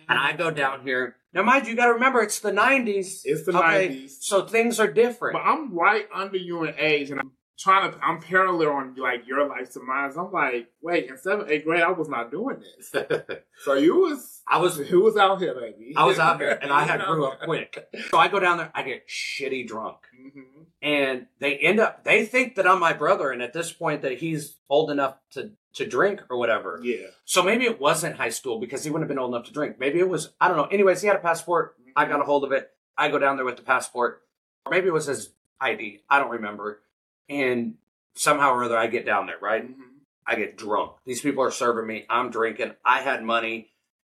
And 0.08 0.18
I 0.18 0.32
go 0.34 0.50
down 0.50 0.82
here. 0.82 1.16
Now, 1.32 1.42
mind 1.42 1.64
you, 1.64 1.70
you 1.70 1.76
got 1.76 1.86
to 1.86 1.94
remember 1.94 2.20
it's 2.20 2.40
the 2.40 2.52
'90s. 2.52 3.22
It's 3.24 3.44
the 3.44 3.56
okay? 3.56 3.88
90s. 3.88 4.10
so 4.20 4.46
things 4.46 4.78
are 4.78 4.90
different. 4.90 5.34
But 5.34 5.48
I'm 5.48 5.72
right 5.72 6.06
under 6.14 6.36
you 6.36 6.64
in 6.64 6.74
age, 6.78 7.10
and 7.10 7.20
I'm 7.20 7.32
trying 7.58 7.92
to. 7.92 7.98
I'm 8.02 8.20
parallel 8.20 8.70
on 8.70 8.94
like 8.96 9.26
your 9.26 9.46
life 9.48 9.72
to 9.72 9.80
mine. 9.80 10.12
I'm 10.16 10.32
like, 10.32 10.68
wait, 10.82 11.08
in 11.08 11.16
seventh, 11.16 11.50
eighth 11.50 11.64
grade, 11.64 11.82
I 11.82 11.90
was 11.90 12.08
not 12.08 12.30
doing 12.30 12.60
this. 12.60 12.92
So 13.64 13.74
you 13.74 13.96
was, 13.96 14.42
I 14.46 14.58
was 14.58 14.76
who 14.76 15.00
was 15.02 15.16
out 15.16 15.40
here, 15.40 15.54
baby? 15.54 15.94
I 15.96 16.04
was 16.04 16.18
out 16.18 16.38
here 16.40 16.58
and 16.60 16.70
I 16.72 16.82
had 16.82 17.00
grew 17.06 17.26
up 17.26 17.40
quick. 17.40 17.86
So 18.10 18.18
I 18.18 18.28
go 18.28 18.40
down 18.40 18.58
there, 18.58 18.70
I 18.74 18.82
get 18.82 19.08
shitty 19.08 19.66
drunk. 19.66 19.98
Mhm. 20.20 20.66
And 20.82 21.26
they 21.38 21.56
end 21.56 21.80
up 21.80 22.04
they 22.04 22.26
think 22.26 22.56
that 22.56 22.66
I'm 22.66 22.78
my 22.80 22.92
brother 22.92 23.30
and 23.30 23.40
at 23.42 23.52
this 23.54 23.72
point 23.72 24.02
that 24.02 24.18
he's 24.18 24.56
old 24.68 24.90
enough 24.90 25.16
to 25.30 25.52
to 25.74 25.86
drink 25.86 26.20
or 26.28 26.36
whatever. 26.36 26.78
Yeah. 26.82 27.06
So 27.24 27.42
maybe 27.42 27.64
it 27.64 27.80
wasn't 27.80 28.16
high 28.16 28.28
school 28.28 28.60
because 28.60 28.84
he 28.84 28.90
wouldn't 28.90 29.08
have 29.08 29.16
been 29.16 29.22
old 29.22 29.32
enough 29.34 29.46
to 29.46 29.52
drink. 29.52 29.78
Maybe 29.78 29.98
it 30.00 30.08
was 30.08 30.32
I 30.40 30.48
don't 30.48 30.56
know. 30.58 30.64
Anyways, 30.66 31.00
he 31.00 31.06
had 31.06 31.16
a 31.16 31.20
passport. 31.20 31.76
I 31.96 32.04
got 32.04 32.20
a 32.20 32.24
hold 32.24 32.44
of 32.44 32.52
it. 32.52 32.70
I 32.98 33.08
go 33.08 33.18
down 33.18 33.36
there 33.36 33.46
with 33.46 33.56
the 33.56 33.62
passport. 33.62 34.22
Or 34.66 34.70
maybe 34.72 34.88
it 34.88 34.92
was 34.92 35.06
his 35.06 35.30
ID. 35.60 36.02
I 36.10 36.18
don't 36.18 36.30
remember. 36.30 36.80
And 37.28 37.74
somehow 38.14 38.52
or 38.52 38.64
other 38.64 38.76
I 38.76 38.86
get 38.86 39.06
down 39.06 39.26
there, 39.26 39.38
right? 39.40 39.64
Mhm. 39.66 40.00
I 40.26 40.36
get 40.36 40.56
drunk. 40.56 40.92
These 41.04 41.20
people 41.20 41.42
are 41.44 41.50
serving 41.50 41.86
me. 41.86 42.06
I'm 42.08 42.30
drinking. 42.30 42.74
I 42.84 43.00
had 43.00 43.22
money, 43.22 43.72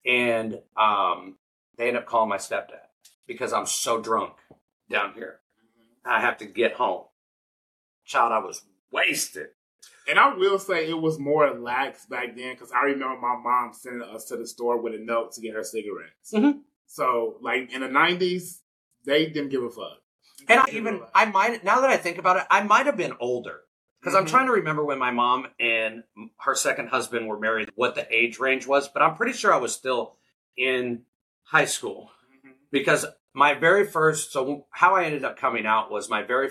and 0.07 0.63
um, 0.77 1.37
they 1.77 1.89
end 1.89 1.97
up 1.97 2.07
calling 2.07 2.29
my 2.31 2.39
stepdad 2.39 2.87
because 3.27 3.53
I'm 3.53 3.67
so 3.67 4.01
drunk 4.01 4.35
down 4.89 5.13
here. 5.15 5.41
I 6.05 6.21
have 6.21 6.39
to 6.39 6.47
get 6.47 6.75
home. 6.75 7.05
Child, 8.07 8.33
I 8.33 8.39
was 8.39 8.63
wasted. 8.91 9.49
And 10.09 10.19
I 10.19 10.35
will 10.35 10.59
say 10.59 10.89
it 10.89 10.99
was 10.99 11.19
more 11.19 11.51
lax 11.51 12.07
back 12.07 12.35
then 12.35 12.55
because 12.55 12.73
I 12.73 12.85
remember 12.85 13.21
my 13.21 13.37
mom 13.37 13.75
sending 13.75 14.09
us 14.09 14.25
to 14.27 14.37
the 14.39 14.47
store 14.47 14.81
with 14.81 14.95
a 14.95 14.99
note 14.99 15.33
to 15.33 15.43
get 15.43 15.55
her 15.55 15.63
cigarettes. 15.63 16.33
Mhm. 16.33 16.63
So, 16.87 17.37
like 17.43 17.71
in 17.71 17.83
the 17.83 17.89
'90s, 17.89 18.63
they 19.05 19.27
didn't 19.27 19.51
give 19.51 19.63
a 19.63 19.69
fuck. 19.69 20.01
And 20.49 20.61
I 20.61 20.65
even, 20.73 21.03
I 21.15 21.27
might, 21.27 21.65
now 21.65 21.81
that 21.81 21.91
I 21.91 21.97
think 21.97 22.19
about 22.19 22.37
it, 22.39 22.45
I 22.51 22.63
might 22.63 22.87
have 22.87 22.97
been 22.97 23.15
older. 23.21 23.61
Because 24.01 24.15
I'm 24.15 24.27
Mhm. 24.27 24.31
trying 24.31 24.47
to 24.47 24.53
remember 24.53 24.85
when 24.85 24.99
my 24.99 25.11
mom 25.11 25.49
and 25.59 26.05
her 26.41 26.55
second 26.55 26.89
husband 26.89 27.27
were 27.27 27.39
married, 27.39 27.71
what 27.75 27.97
the 27.97 28.07
age 28.15 28.39
range 28.39 28.67
was, 28.67 28.89
but 28.89 29.03
I'm 29.03 29.17
pretty 29.17 29.33
sure 29.33 29.53
I 29.53 29.57
was 29.59 29.75
still 29.75 30.17
in 30.57 31.05
high 31.45 31.65
school. 31.65 32.13
Mhm. 32.45 32.55
because 32.71 33.07
my 33.33 33.55
very 33.55 33.87
first 33.87 34.31
so 34.33 34.67
how 34.71 34.95
i 34.95 35.05
ended 35.05 35.25
up 35.25 35.37
coming 35.39 35.65
out 35.67 35.91
was 35.91 36.09
my 36.11 36.23
very 36.23 36.49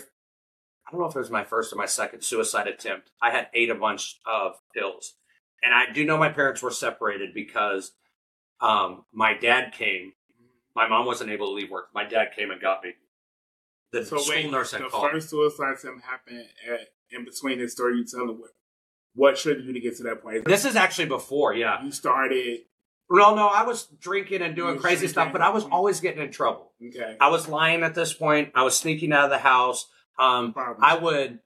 i 0.88 0.92
don't 0.92 1.00
know 1.00 1.06
if 1.08 1.16
it 1.16 1.20
was 1.20 1.30
my 1.30 1.44
first 1.44 1.72
or 1.72 1.76
my 1.76 1.86
second 1.86 2.22
suicide 2.22 2.68
attempt. 2.68 3.12
I 3.22 3.30
had 3.32 3.50
ate 3.54 3.70
a 3.70 3.76
bunch 3.76 4.20
of 4.26 4.60
pills. 4.74 5.16
And 5.62 5.74
i 5.74 5.92
do 5.92 6.04
know 6.06 6.18
my 6.18 6.30
parents 6.30 6.62
were 6.62 6.72
separated 6.72 7.34
because 7.34 7.94
um, 8.60 9.06
my 9.12 9.34
dad 9.36 9.74
came. 9.74 10.14
My 10.76 10.88
mom 10.88 11.06
wasn't 11.06 11.30
able 11.30 11.48
to 11.48 11.54
leave 11.54 11.70
work. 11.70 11.90
My 11.94 12.04
dad 12.04 12.34
came 12.36 12.50
and 12.52 12.60
got 12.60 12.84
me 12.84 12.94
the 13.92 14.06
So 14.06 14.18
school 14.18 14.36
wait, 14.36 14.52
nurse 14.52 14.72
had 14.72 14.82
the 14.82 14.90
called 14.90 15.12
first 15.12 15.30
suicide 15.30 15.76
attempt 15.80 16.04
happened 16.06 16.44
at, 16.70 16.80
in 17.12 17.26
between 17.26 17.60
the 17.60 17.68
story 17.70 17.98
you 17.98 18.06
telling. 18.06 18.40
What, 18.40 18.50
what 19.16 19.36
triggered 19.38 19.66
you 19.66 19.74
to 19.74 19.80
get 19.80 19.98
to 19.98 20.04
that 20.04 20.22
point? 20.22 20.46
this 20.46 20.66
is 20.66 20.76
actually 20.76 21.08
before 21.08 21.54
yeah 21.56 21.84
you 21.84 21.92
started. 21.92 22.60
no 23.10 23.34
no 23.36 23.48
i 23.48 23.64
was 23.64 23.88
drinking 24.00 24.42
and 24.42 24.56
doing 24.56 24.78
crazy 24.78 25.08
stuff 25.08 25.32
but 25.32 25.42
i 25.42 25.50
was 25.50 25.64
always 25.66 26.00
getting 26.02 26.22
in 26.22 26.32
trouble 26.32 26.72
Okay. 26.86 27.16
i 27.20 27.30
was 27.30 27.48
lying 27.48 27.82
at 27.84 27.96
this 27.96 28.14
point 28.14 28.52
i 28.54 28.64
was 28.64 28.78
sneaking 28.78 29.12
out 29.14 29.24
of 29.26 29.30
the 29.32 29.38
house 29.40 29.88
um. 30.20 30.54
I 30.82 30.98
would 30.98 31.40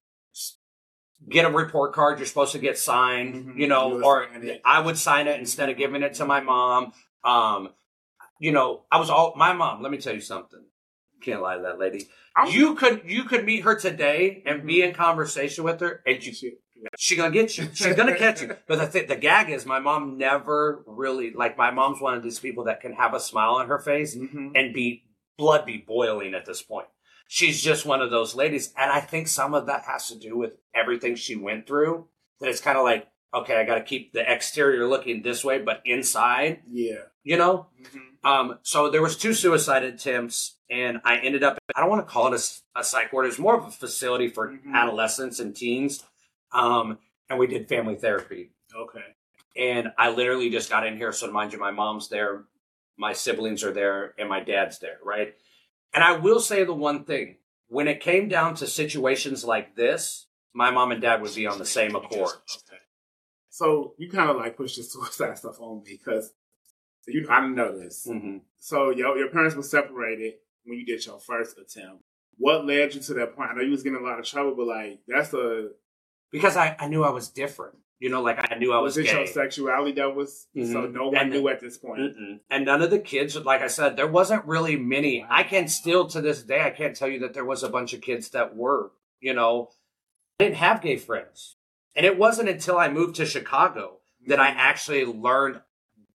get 1.30 1.46
a 1.46 1.50
report 1.50 1.94
card 1.94 2.18
you're 2.20 2.26
supposed 2.26 2.54
to 2.54 2.60
get 2.60 2.78
signed, 2.78 3.36
Mhm. 3.36 3.58
you 3.60 3.68
know, 3.68 3.98
You 3.98 4.04
or. 4.04 4.28
I 4.66 4.80
would 4.82 4.98
sign 4.98 5.28
it 5.28 5.40
instead 5.40 5.70
of 5.70 5.78
giving 5.78 6.02
it 6.04 6.16
to 6.16 6.26
my 6.26 6.40
mom. 6.42 6.94
Um, 7.24 7.70
you 8.40 8.52
know, 8.52 8.86
I 8.92 8.98
was 9.00 9.10
all 9.12 9.34
my 9.36 9.54
mom. 9.54 9.82
Let 9.84 9.92
me 9.92 10.00
tell 10.00 10.16
you 10.16 10.22
something. 10.22 10.64
Can't 11.22 11.42
lie 11.42 11.56
to 11.58 11.62
that 11.64 11.80
lady. 11.80 12.08
You 12.52 12.76
could 12.76 13.02
you 13.06 13.24
could 13.26 13.46
meet 13.46 13.64
her 13.64 13.76
today 13.76 14.42
and 14.46 14.66
be 14.66 14.82
in 14.82 14.94
conversation 14.94 15.64
with 15.64 15.80
her, 15.82 16.02
and 16.06 16.26
you, 16.26 16.34
she 16.98 17.16
gonna 17.16 17.32
get 17.32 17.58
you. 17.58 17.68
She's 17.74 17.96
gonna 17.96 18.18
catch 18.18 18.42
you. 18.42 18.56
But 18.68 18.80
the 18.80 18.88
th- 18.88 19.08
the 19.08 19.16
gag 19.16 19.50
is, 19.50 19.66
my 19.66 19.80
mom 19.80 20.18
never 20.18 20.84
really 20.88 21.32
like. 21.34 21.58
My 21.58 21.72
mom's 21.72 22.02
one 22.02 22.16
of 22.16 22.24
these 22.24 22.40
people 22.40 22.64
that 22.66 22.82
can 22.82 22.94
have 22.94 23.14
a 23.14 23.20
smile 23.20 23.56
on 23.56 23.68
her 23.68 23.80
face 23.80 24.16
Mhm. 24.16 24.52
and 24.56 24.74
be 24.74 25.04
blood 25.38 25.66
be 25.66 25.78
boiling 25.78 26.34
at 26.34 26.46
this 26.46 26.62
point. 26.62 26.88
She's 27.28 27.62
just 27.62 27.86
one 27.86 28.02
of 28.02 28.12
those 28.12 28.36
ladies. 28.36 28.74
And 28.78 28.92
I 28.92 29.00
think 29.00 29.28
some 29.28 29.54
of 29.54 29.68
that 29.68 29.84
has 29.86 30.08
to 30.10 30.18
do 30.20 30.38
with 30.38 30.58
everything 30.76 31.16
she 31.16 31.36
went 31.36 31.66
through. 31.68 32.08
That 32.40 32.50
it's 32.50 32.60
kind 32.62 32.78
of 32.78 32.84
like, 32.84 33.08
okay, 33.34 33.56
I 33.56 33.64
got 33.64 33.76
to 33.76 33.84
keep 33.84 34.12
the 34.14 34.30
exterior 34.30 34.88
looking 34.88 35.22
this 35.22 35.44
way, 35.44 35.60
but 35.60 35.82
inside, 35.86 36.62
Yeah. 36.68 37.04
you 37.24 37.38
know? 37.38 37.68
Mhm. 37.82 38.02
Um, 38.30 38.60
so 38.64 38.90
there 38.90 39.02
was 39.02 39.16
two 39.18 39.34
suicide 39.34 39.84
attempts 39.84 40.58
and 40.72 41.02
I 41.04 41.18
ended 41.18 41.44
up, 41.44 41.60
I 41.76 41.82
don't 41.82 41.90
want 41.90 42.08
to 42.08 42.12
call 42.12 42.34
it 42.34 42.62
a 42.76 42.84
psych 42.84 43.12
ward. 43.14 43.26
It 43.26 43.30
was 43.30 43.40
more 43.40 43.58
of 43.58 43.66
a 43.66 43.72
facility 43.72 44.30
for 44.30 44.48
Mhm. 44.54 44.74
adolescents 44.74 45.40
and 45.40 45.56
teens. 45.56 46.04
Um, 46.54 46.98
and 47.30 47.38
we 47.38 47.46
did 47.48 47.68
family 47.70 47.96
therapy 47.96 48.52
Okay. 48.74 49.16
and 49.56 49.94
I 49.98 50.10
literally 50.10 50.50
just 50.50 50.70
got 50.70 50.86
in 50.88 50.98
here. 50.98 51.12
So 51.12 51.30
mind 51.32 51.54
you, 51.54 51.60
my 51.60 51.72
mom's 51.72 52.10
there, 52.10 52.46
my 52.98 53.14
siblings 53.14 53.64
are 53.64 53.72
there, 53.74 54.14
and 54.18 54.28
my 54.30 54.40
dad's 54.40 54.80
there, 54.80 54.98
right? 55.04 55.36
And 55.94 56.04
I 56.04 56.14
will 56.18 56.40
say 56.40 56.64
the 56.64 56.74
one 56.74 57.04
thing: 57.06 57.38
when 57.68 57.88
it 57.88 58.00
came 58.00 58.28
down 58.30 58.56
to 58.56 58.68
situations 58.68 59.44
like 59.44 59.76
this, 59.76 60.28
my 60.54 60.72
mom 60.72 60.92
and 60.92 61.02
dad 61.02 61.22
would 61.22 61.36
be 61.36 61.48
on 61.48 61.58
the 61.60 61.66
same 61.66 61.96
accord. 62.02 62.32
Okay. 62.34 62.82
So 63.50 63.94
you 63.98 64.10
kind 64.10 64.30
of 64.30 64.38
like 64.38 64.56
push 64.58 64.76
the 64.78 64.84
suicide 64.84 65.38
stuff 65.38 65.60
on 65.60 65.84
me 65.84 65.98
because 65.98 66.34
you 67.08 67.28
I 67.30 67.46
know 67.48 67.78
this. 67.78 68.06
hmm 68.06 68.38
So 68.60 68.90
your 68.90 69.18
your 69.18 69.30
parents 69.30 69.56
were 69.56 69.64
separated 69.64 70.36
when 70.66 70.78
you 70.80 70.86
did 70.86 71.06
your 71.06 71.20
first 71.20 71.58
attempt. 71.58 72.04
What 72.38 72.66
led 72.66 72.94
you 72.96 73.02
to 73.02 73.14
that 73.16 73.36
point? 73.36 73.52
I 73.52 73.56
know 73.56 73.62
you 73.62 73.72
was 73.72 73.84
getting 73.84 74.00
a 74.00 74.04
lot 74.04 74.20
of 74.20 74.26
trouble, 74.26 74.56
but 74.56 74.68
like 74.68 75.00
that's 75.08 75.34
a 75.34 75.70
Because 76.32 76.56
I, 76.58 76.76
I 76.80 76.88
knew 76.88 77.04
I 77.04 77.10
was 77.12 77.30
different. 77.30 77.76
You 78.00 78.10
know, 78.10 78.22
like 78.24 78.40
I 78.52 78.56
knew 78.58 78.74
I 78.74 78.80
was, 78.80 78.96
was 78.98 79.06
it 79.06 79.12
gay. 79.12 79.18
your 79.18 79.28
sexuality 79.28 79.92
that 79.94 80.16
was 80.16 80.48
so 80.56 80.60
Mhm. 80.60 80.94
no 80.94 81.08
one 81.10 81.18
And- 81.18 81.30
knew 81.30 81.48
at 81.50 81.60
this 81.60 81.78
point. 81.78 82.00
Mm-mm. 82.00 82.40
And 82.50 82.66
none 82.66 82.82
of 82.82 82.90
the 82.90 82.98
kids, 82.98 83.36
like 83.36 83.62
I 83.62 83.68
said, 83.68 83.96
there 83.96 84.08
wasn't 84.08 84.44
really 84.46 84.76
many. 84.76 85.24
I 85.30 85.44
can 85.44 85.68
still 85.68 86.08
to 86.08 86.20
this 86.22 86.42
day, 86.42 86.62
I 86.62 86.72
can't 86.72 86.96
tell 86.96 87.08
you 87.08 87.20
that 87.20 87.36
there 87.36 87.46
was 87.46 87.62
a 87.62 87.70
bunch 87.70 87.94
of 87.94 88.02
kids 88.02 88.30
that 88.30 88.56
were, 88.56 88.92
you 89.20 89.34
know, 89.36 89.70
I 90.40 90.46
didn't 90.46 90.56
have 90.56 90.82
gay 90.82 90.98
friends. 90.98 91.58
And 91.96 92.04
it 92.06 92.18
wasn't 92.18 92.50
until 92.50 92.80
I 92.80 92.90
moved 92.90 93.18
to 93.18 93.26
Chicago 93.26 94.00
that 94.26 94.40
I 94.40 94.48
actually 94.48 95.06
learned 95.06 95.62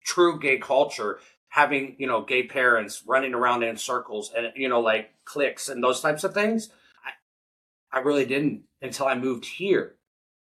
true 0.05 0.39
gay 0.39 0.59
culture, 0.59 1.19
having, 1.53 1.95
you 1.99 2.07
know, 2.07 2.23
gay 2.23 2.43
parents 2.45 3.03
running 3.07 3.35
around 3.35 3.63
in 3.63 3.77
circles 3.77 4.33
and, 4.35 4.47
you 4.57 4.71
know, 4.71 4.81
like 4.81 5.11
cliques 5.27 5.69
and 5.69 5.85
those 5.85 6.01
types 6.01 6.25
of 6.25 6.33
things. 6.33 6.71
I, 7.93 7.99
I 7.99 8.01
really 8.01 8.25
didn't 8.25 8.63
until 8.81 9.07
I 9.07 9.15
moved 9.17 9.45
here. 9.45 9.97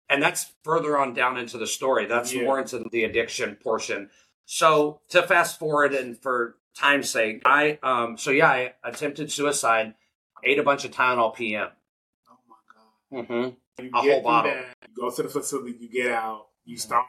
And 0.09 0.23
that's 0.23 0.53
further 0.63 0.97
on 0.97 1.13
down 1.13 1.37
into 1.37 1.57
the 1.57 1.67
story. 1.67 2.05
That's 2.05 2.33
Yeah. 2.33 2.43
more 2.43 2.57
into 2.57 2.85
the 2.89 3.03
addiction 3.03 3.57
portion. 3.57 4.11
So 4.45 5.01
to 5.09 5.23
fast 5.23 5.59
forward 5.59 5.93
and 5.93 6.17
for 6.17 6.55
time's 6.73 7.09
sake, 7.09 7.41
I 7.45 7.79
um 7.83 8.17
so 8.17 8.31
yeah, 8.31 8.49
I 8.49 8.73
attempted 8.85 9.29
suicide, 9.29 9.95
ate 10.41 10.57
a 10.59 10.63
bunch 10.63 10.85
of 10.85 10.91
Tylenol 10.91 11.35
PM. 11.35 11.67
Oh 12.29 12.37
my 12.47 12.55
god. 12.73 13.27
Mm-hmm. 13.27 13.83
You 13.83 13.91
A 13.93 13.97
whole 14.01 14.21
bottle. 14.23 14.51
that, 14.53 14.77
you 14.87 14.95
go 15.03 15.09
to 15.13 15.23
the 15.23 15.27
facility, 15.29 15.75
you 15.81 15.89
get 15.89 16.13
out, 16.13 16.47
you 16.63 16.77
start, 16.77 17.07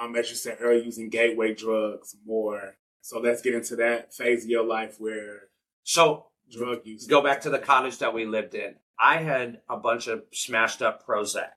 um, 0.00 0.14
as 0.14 0.30
you 0.30 0.36
said 0.36 0.58
earlier, 0.60 0.82
using 0.84 1.08
gateway 1.08 1.54
drugs 1.54 2.14
more. 2.24 2.76
So 3.04 3.20
let's 3.20 3.42
get 3.42 3.54
into 3.54 3.76
that 3.76 4.14
phase 4.14 4.44
of 4.44 4.50
your 4.50 4.64
life 4.64 4.96
where 4.98 5.48
So 5.82 6.28
drug 6.50 6.86
use. 6.86 7.06
go 7.06 7.20
back 7.20 7.42
to 7.42 7.50
the 7.50 7.58
cottage 7.58 7.98
that 7.98 8.14
we 8.14 8.24
lived 8.24 8.54
in. 8.54 8.76
I 8.98 9.18
had 9.18 9.60
a 9.68 9.76
bunch 9.76 10.06
of 10.06 10.22
smashed 10.32 10.80
up 10.80 11.06
Prozac, 11.06 11.50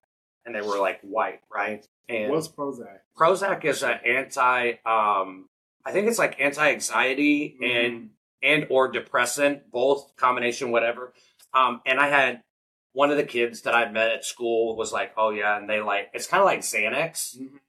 and 0.46 0.54
they 0.54 0.60
were 0.60 0.78
like 0.78 1.00
white, 1.04 1.40
right? 1.50 1.88
And 2.10 2.34
What's 2.34 2.50
Prozac? 2.50 2.98
Prozac 3.18 3.64
is 3.64 3.82
an 3.82 3.98
anti, 4.06 4.72
um, 4.86 5.48
I 5.86 5.94
think 5.94 6.10
it's 6.10 6.20
like 6.20 6.38
anti-anxiety 6.42 7.58
Mhm. 7.62 7.86
and 7.86 8.10
and 8.44 8.68
or 8.70 8.90
depressant, 8.92 9.72
both 9.72 10.16
combination, 10.18 10.70
whatever. 10.72 11.14
Um, 11.54 11.82
and 11.86 11.98
I 11.98 12.10
had 12.10 12.44
one 12.92 13.10
of 13.10 13.16
the 13.16 13.24
kids 13.24 13.62
that 13.62 13.74
I 13.74 13.90
met 13.90 14.12
at 14.12 14.26
school 14.26 14.76
was 14.76 14.92
like, 14.92 15.14
"Oh 15.16 15.30
yeah," 15.30 15.58
and 15.58 15.70
they 15.70 15.80
like 15.80 16.10
it's 16.14 16.28
kind 16.28 16.42
of 16.42 16.46
like 16.46 16.60
Xanax 16.60 17.38
Mhm. 17.38 17.60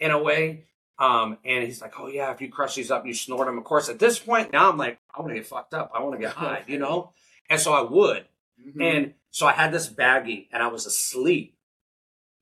in 0.00 0.10
a 0.10 0.22
way. 0.22 0.68
Um, 0.98 1.38
and 1.44 1.64
he's 1.64 1.80
like, 1.82 1.98
"Oh 1.98 2.06
yeah, 2.06 2.30
if 2.32 2.40
you 2.40 2.48
crush 2.50 2.76
these 2.76 2.90
up, 2.90 3.04
you 3.04 3.14
snort 3.14 3.46
them." 3.46 3.58
Of 3.58 3.64
course, 3.64 3.88
at 3.88 3.98
this 3.98 4.18
point 4.18 4.52
now, 4.52 4.70
I'm 4.70 4.78
like, 4.78 4.98
I 5.14 5.20
want 5.20 5.30
to 5.32 5.34
get 5.36 5.46
fucked 5.46 5.74
up. 5.74 5.90
I 5.94 6.00
want 6.00 6.14
to 6.14 6.20
get 6.20 6.34
high, 6.34 6.62
you 6.66 6.78
know. 6.78 7.12
And 7.50 7.60
so 7.60 7.74
I 7.74 7.82
would, 7.82 8.24
Mhm. 8.58 8.80
and 8.82 9.14
so 9.30 9.46
I 9.46 9.52
had 9.52 9.70
this 9.70 9.86
baggie, 9.92 10.48
and 10.50 10.62
I 10.62 10.68
was 10.68 10.86
asleep 10.86 11.58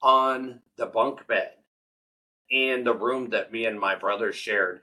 on 0.01 0.61
the 0.77 0.87
bunk 0.87 1.27
bed 1.27 1.55
in 2.49 2.85
the 2.85 2.95
room 2.95 3.31
that 3.31 3.51
me 3.51 3.65
and 3.67 3.81
my 3.81 3.95
brother 3.97 4.33
shared. 4.33 4.83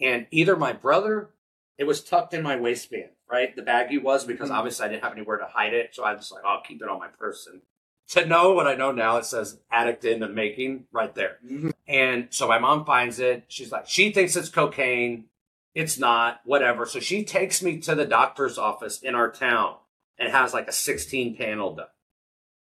And 0.00 0.26
either 0.30 0.54
my 0.56 0.72
brother, 0.74 1.30
it 1.78 1.84
was 1.84 2.02
tucked 2.04 2.34
in 2.34 2.42
my 2.42 2.56
waistband, 2.56 3.10
right? 3.30 3.54
The 3.56 3.62
baggie 3.62 4.02
was 4.02 4.24
because 4.24 4.50
Mhm. 4.50 4.54
obviously 4.54 4.84
I 4.84 4.88
didn't 4.88 5.04
have 5.04 5.12
anywhere 5.12 5.38
to 5.38 5.46
hide 5.46 5.72
it. 5.74 5.94
So 5.94 6.04
I 6.04 6.12
was 6.14 6.30
like, 6.30 6.42
oh, 6.44 6.48
I'll 6.48 6.60
keep 6.62 6.82
it 6.82 6.88
on 6.88 6.98
my 6.98 7.08
person. 7.08 7.62
To 8.08 8.26
know 8.26 8.52
what 8.52 8.66
I 8.66 8.74
know 8.74 8.92
now, 8.92 9.16
it 9.16 9.24
says 9.24 9.60
addict 9.70 10.04
in 10.04 10.20
the 10.20 10.28
making 10.28 10.88
right 10.92 11.14
there. 11.14 11.38
Mhm. 11.44 11.72
And 11.86 12.28
so 12.30 12.48
my 12.48 12.58
mom 12.58 12.84
finds 12.84 13.18
it. 13.18 13.44
She's 13.48 13.70
like, 13.70 13.88
she 13.88 14.10
thinks 14.10 14.36
it's 14.36 14.48
cocaine. 14.48 15.26
It's 15.74 15.98
not, 15.98 16.40
whatever. 16.44 16.86
So 16.86 17.00
she 17.00 17.24
takes 17.24 17.62
me 17.62 17.78
to 17.80 17.94
the 17.94 18.06
doctor's 18.06 18.58
office 18.58 19.00
in 19.00 19.14
our 19.14 19.30
town 19.30 19.76
and 20.18 20.32
has 20.32 20.54
like 20.54 20.68
a 20.68 20.72
16 20.72 21.36
panel 21.36 21.74
done, 21.74 21.86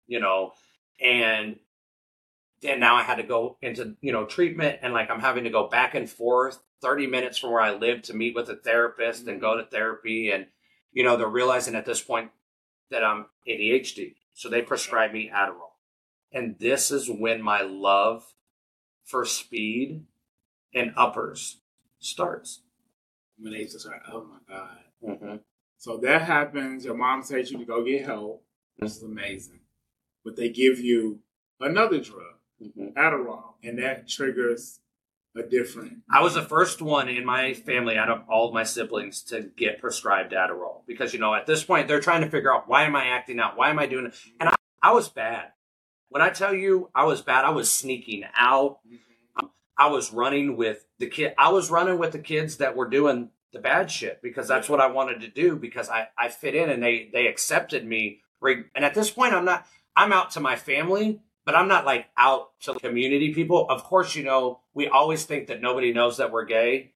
you 0.08 0.20
know, 0.20 0.54
and 1.00 1.58
then 2.62 2.80
now 2.80 2.96
I 2.96 3.04
had 3.04 3.16
to 3.16 3.24
go 3.24 3.58
into, 3.62 3.96
you 4.02 4.12
know, 4.12 4.26
treatment 4.26 4.80
and 4.82 4.94
like 4.94 5.12
I'm 5.12 5.20
having 5.20 5.44
to 5.44 5.50
go 5.50 5.68
back 5.68 5.94
and 5.94 6.10
forth 6.10 6.60
30 6.82 7.08
minutes 7.08 7.38
from 7.38 7.52
where 7.52 7.62
I 7.62 7.76
live 7.76 8.02
to 8.04 8.14
meet 8.14 8.36
with 8.36 8.50
a 8.50 8.56
therapist 8.56 9.28
and 9.28 9.40
go 9.40 9.52
mm-hmm. 9.52 9.66
to 9.66 9.70
therapy. 9.70 10.32
And, 10.32 10.48
you 10.92 11.04
know, 11.04 11.16
they're 11.18 11.28
realizing 11.28 11.76
at 11.76 11.86
this 11.86 12.02
point 12.02 12.32
that 12.90 13.04
I'm 13.04 13.28
ADHD. 13.48 14.16
So 14.34 14.50
they 14.50 14.62
prescribe 14.62 15.12
me 15.12 15.32
Adderall. 15.34 15.74
And 16.32 16.56
this 16.60 16.90
is 16.90 17.10
when 17.10 17.42
my 17.42 17.62
love 17.62 18.26
for 19.06 19.26
speed 19.26 20.06
and 20.74 20.94
uppers 20.98 21.58
starts. 22.00 22.62
when 23.38 23.54
they 23.54 23.64
just 23.66 23.86
like, 23.86 24.02
oh 24.12 24.26
my 24.26 24.56
god. 24.56 24.78
Mm-hmm. 25.08 25.36
So 25.78 25.98
that 25.98 26.22
happens. 26.24 26.86
Your 26.86 26.96
mom 26.96 27.24
takes 27.24 27.52
you 27.52 27.58
to 27.58 27.66
go 27.66 27.84
get 27.84 28.06
help. 28.06 28.44
This 28.80 28.98
is 28.98 29.04
amazing. 29.04 29.60
But 30.24 30.36
they 30.38 30.50
give 30.50 30.80
you 30.80 31.20
another 31.60 32.00
drug, 32.00 32.24
Mm-hmm. 32.62 32.98
Adderall, 32.98 33.56
and 33.62 33.78
that 33.80 34.08
triggers 34.08 34.80
a 35.36 35.44
different. 35.44 35.98
I 36.10 36.22
was 36.22 36.36
the 36.36 36.44
first 36.44 36.82
one 36.82 37.10
in 37.10 37.26
my 37.26 37.54
family 37.54 37.98
out 37.98 38.08
of 38.10 38.22
all 38.30 38.48
of 38.48 38.54
my 38.54 38.64
siblings 38.64 39.22
to 39.24 39.50
get 39.58 39.82
prescribed 39.82 40.32
Adderall 40.32 40.84
because 40.88 41.14
you 41.14 41.20
know 41.20 41.34
at 41.34 41.46
this 41.46 41.64
point 41.64 41.90
they're 41.90 42.00
trying 42.00 42.22
to 42.22 42.30
figure 42.30 42.54
out 42.54 42.70
why 42.70 42.84
am 42.84 42.96
I 42.96 43.06
acting 43.08 43.40
out? 43.40 43.58
Why 43.58 43.70
am 43.70 43.80
I 43.80 43.88
doing 43.88 44.06
it? 44.06 44.14
And 44.40 44.48
I, 44.50 44.56
I 44.82 44.94
was 44.94 45.10
bad. 45.10 45.48
When 46.14 46.22
I 46.22 46.30
tell 46.30 46.54
you 46.54 46.92
I 46.94 47.06
was 47.06 47.24
bad, 47.24 47.44
I 47.44 47.50
was 47.50 47.72
sneaking 47.72 48.24
out. 48.36 48.78
I 49.76 49.88
was 49.88 50.14
running 50.14 50.56
with 50.56 50.86
the 51.00 51.08
kid. 51.08 51.34
I 51.40 51.50
was 51.50 51.72
running 51.72 51.98
with 51.98 52.12
the 52.12 52.20
kids 52.20 52.58
that 52.58 52.76
were 52.76 52.88
doing 52.88 53.32
the 53.52 53.58
bad 53.58 53.90
shit 53.90 54.22
because 54.22 54.48
that's 54.48 54.70
what 54.70 54.80
I 54.80 54.92
wanted 54.92 55.22
to 55.22 55.28
do 55.28 55.56
because 55.56 55.90
I, 55.90 56.10
I 56.16 56.30
fit 56.30 56.54
in 56.54 56.70
and 56.70 56.84
they 56.84 57.10
they 57.12 57.26
accepted 57.26 57.84
me. 57.84 58.20
And 58.44 58.86
at 58.86 58.94
this 58.94 59.10
point, 59.10 59.34
I'm 59.34 59.44
not. 59.44 59.66
I'm 59.96 60.14
out 60.14 60.30
to 60.32 60.40
my 60.40 60.56
family, 60.56 61.20
but 61.46 61.56
I'm 61.56 61.68
not 61.68 61.84
like 61.84 62.06
out 62.16 62.52
to 62.66 62.76
community 62.76 63.34
people. 63.34 63.68
Of 63.68 63.84
course, 63.84 64.16
you 64.16 64.24
know 64.24 64.60
we 64.76 64.88
always 64.88 65.26
think 65.26 65.48
that 65.48 65.64
nobody 65.64 65.94
knows 65.94 66.18
that 66.18 66.32
we're 66.32 66.46
gay, 66.46 66.93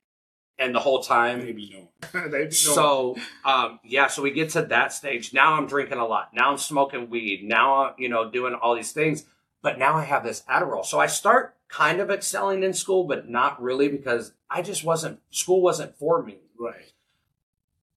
and 0.59 0.73
the 0.73 0.79
whole 0.79 1.01
time 1.01 1.41
They 1.45 1.51
be 1.51 1.87
knowing. 2.13 2.31
they 2.31 2.49
so 2.49 3.15
um, 3.45 3.79
yeah, 3.83 4.07
so 4.07 4.21
we 4.21 4.31
get 4.31 4.51
to 4.51 4.63
that 4.63 4.93
stage. 4.93 5.33
Now 5.33 5.53
I'm 5.53 5.67
drinking 5.67 5.97
a 5.99 6.05
lot. 6.05 6.33
Now 6.33 6.51
I'm 6.51 6.57
smoking 6.57 7.09
weed. 7.09 7.43
Now 7.43 7.85
I'm, 7.85 7.93
you 7.97 8.09
know, 8.09 8.29
doing 8.29 8.53
all 8.53 8.75
these 8.75 8.91
things. 8.91 9.25
But 9.61 9.79
now 9.79 9.95
I 9.95 10.03
have 10.03 10.23
this 10.23 10.43
Adderall. 10.49 10.85
So 10.85 10.99
I 10.99 11.07
start 11.07 11.55
kind 11.67 11.99
of 11.99 12.09
excelling 12.09 12.63
in 12.63 12.73
school, 12.73 13.05
but 13.05 13.29
not 13.29 13.61
really 13.61 13.87
because 13.89 14.33
I 14.49 14.61
just 14.61 14.83
wasn't 14.83 15.19
school 15.29 15.61
wasn't 15.61 15.97
for 15.97 16.23
me. 16.23 16.37
right. 16.59 16.93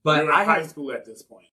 But 0.03 0.31
I 0.31 0.45
high 0.45 0.61
had 0.61 0.71
school 0.71 0.93
at 0.93 1.05
this 1.05 1.23
point. 1.23 1.47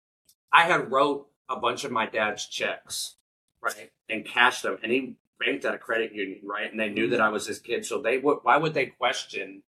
I 0.52 0.62
had 0.62 0.90
wrote 0.90 1.28
a 1.48 1.56
bunch 1.56 1.84
of 1.84 1.90
my 1.90 2.06
dad's 2.06 2.46
checks, 2.46 3.16
right, 3.60 3.90
and 4.08 4.24
cashed 4.24 4.62
them, 4.62 4.78
and 4.82 4.92
he 4.92 5.16
banked 5.38 5.64
at 5.64 5.74
a 5.74 5.78
credit 5.78 6.12
union, 6.14 6.40
right, 6.44 6.70
and 6.70 6.78
they 6.78 6.88
knew 6.88 7.08
that 7.10 7.20
I 7.20 7.28
was 7.28 7.46
his 7.46 7.58
kid, 7.58 7.84
so 7.84 8.00
they 8.00 8.18
would. 8.18 8.38
Why 8.42 8.56
would 8.56 8.72
they 8.72 8.86
question 8.86 9.62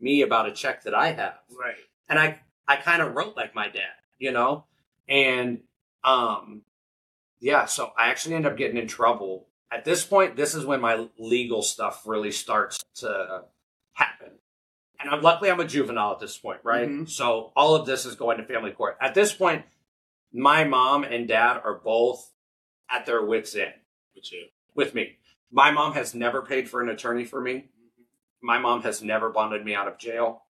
me 0.00 0.22
about 0.22 0.48
a 0.48 0.52
check 0.52 0.82
that 0.84 0.94
I 0.94 1.12
have? 1.12 1.38
Right. 1.58 1.74
and 2.08 2.18
I 2.18 2.40
I 2.66 2.76
kind 2.76 3.02
of 3.02 3.14
wrote 3.14 3.36
like 3.36 3.54
my 3.54 3.68
dad, 3.68 3.94
you 4.18 4.32
know, 4.32 4.64
and 5.08 5.60
um, 6.04 6.62
yeah. 7.40 7.64
So 7.66 7.90
I 7.98 8.08
actually 8.10 8.36
end 8.36 8.46
up 8.46 8.56
getting 8.56 8.76
in 8.76 8.86
trouble. 8.88 9.46
At 9.72 9.84
this 9.84 10.04
point, 10.04 10.36
this 10.36 10.54
is 10.54 10.64
when 10.64 10.80
my 10.80 11.06
legal 11.18 11.62
stuff 11.62 12.02
really 12.06 12.32
starts 12.32 12.82
to 12.96 13.44
happen. 13.92 14.30
And 15.00 15.08
I'm 15.10 15.22
luckily 15.22 15.50
I'm 15.50 15.60
a 15.60 15.64
juvenile 15.66 16.12
at 16.12 16.20
this 16.20 16.36
point, 16.38 16.60
right? 16.64 16.88
Mhm. 16.88 17.08
So 17.08 17.52
all 17.56 17.74
of 17.74 17.86
this 17.86 18.04
is 18.04 18.14
going 18.16 18.38
to 18.38 18.44
family 18.44 18.70
court. 18.72 18.96
At 19.00 19.14
this 19.14 19.32
point, 19.32 19.64
my 20.32 20.64
mom 20.64 21.04
and 21.04 21.26
dad 21.28 21.60
are 21.64 21.74
both 21.74 22.32
at 22.90 23.06
their 23.06 23.24
wits 23.24 23.54
end 23.54 23.74
With 24.14 24.30
you. 24.32 24.46
with 24.74 24.94
me. 24.94 25.18
My 25.52 25.70
mom 25.70 25.94
has 25.94 26.14
never 26.14 26.42
paid 26.42 26.68
for 26.68 26.80
an 26.82 26.88
attorney 26.88 27.24
for 27.24 27.40
me. 27.40 27.68
My 28.42 28.58
mom 28.58 28.82
has 28.82 29.02
never 29.02 29.30
bonded 29.30 29.64
me 29.64 29.74
out 29.74 29.88
of 29.88 29.98
jail. 29.98 30.42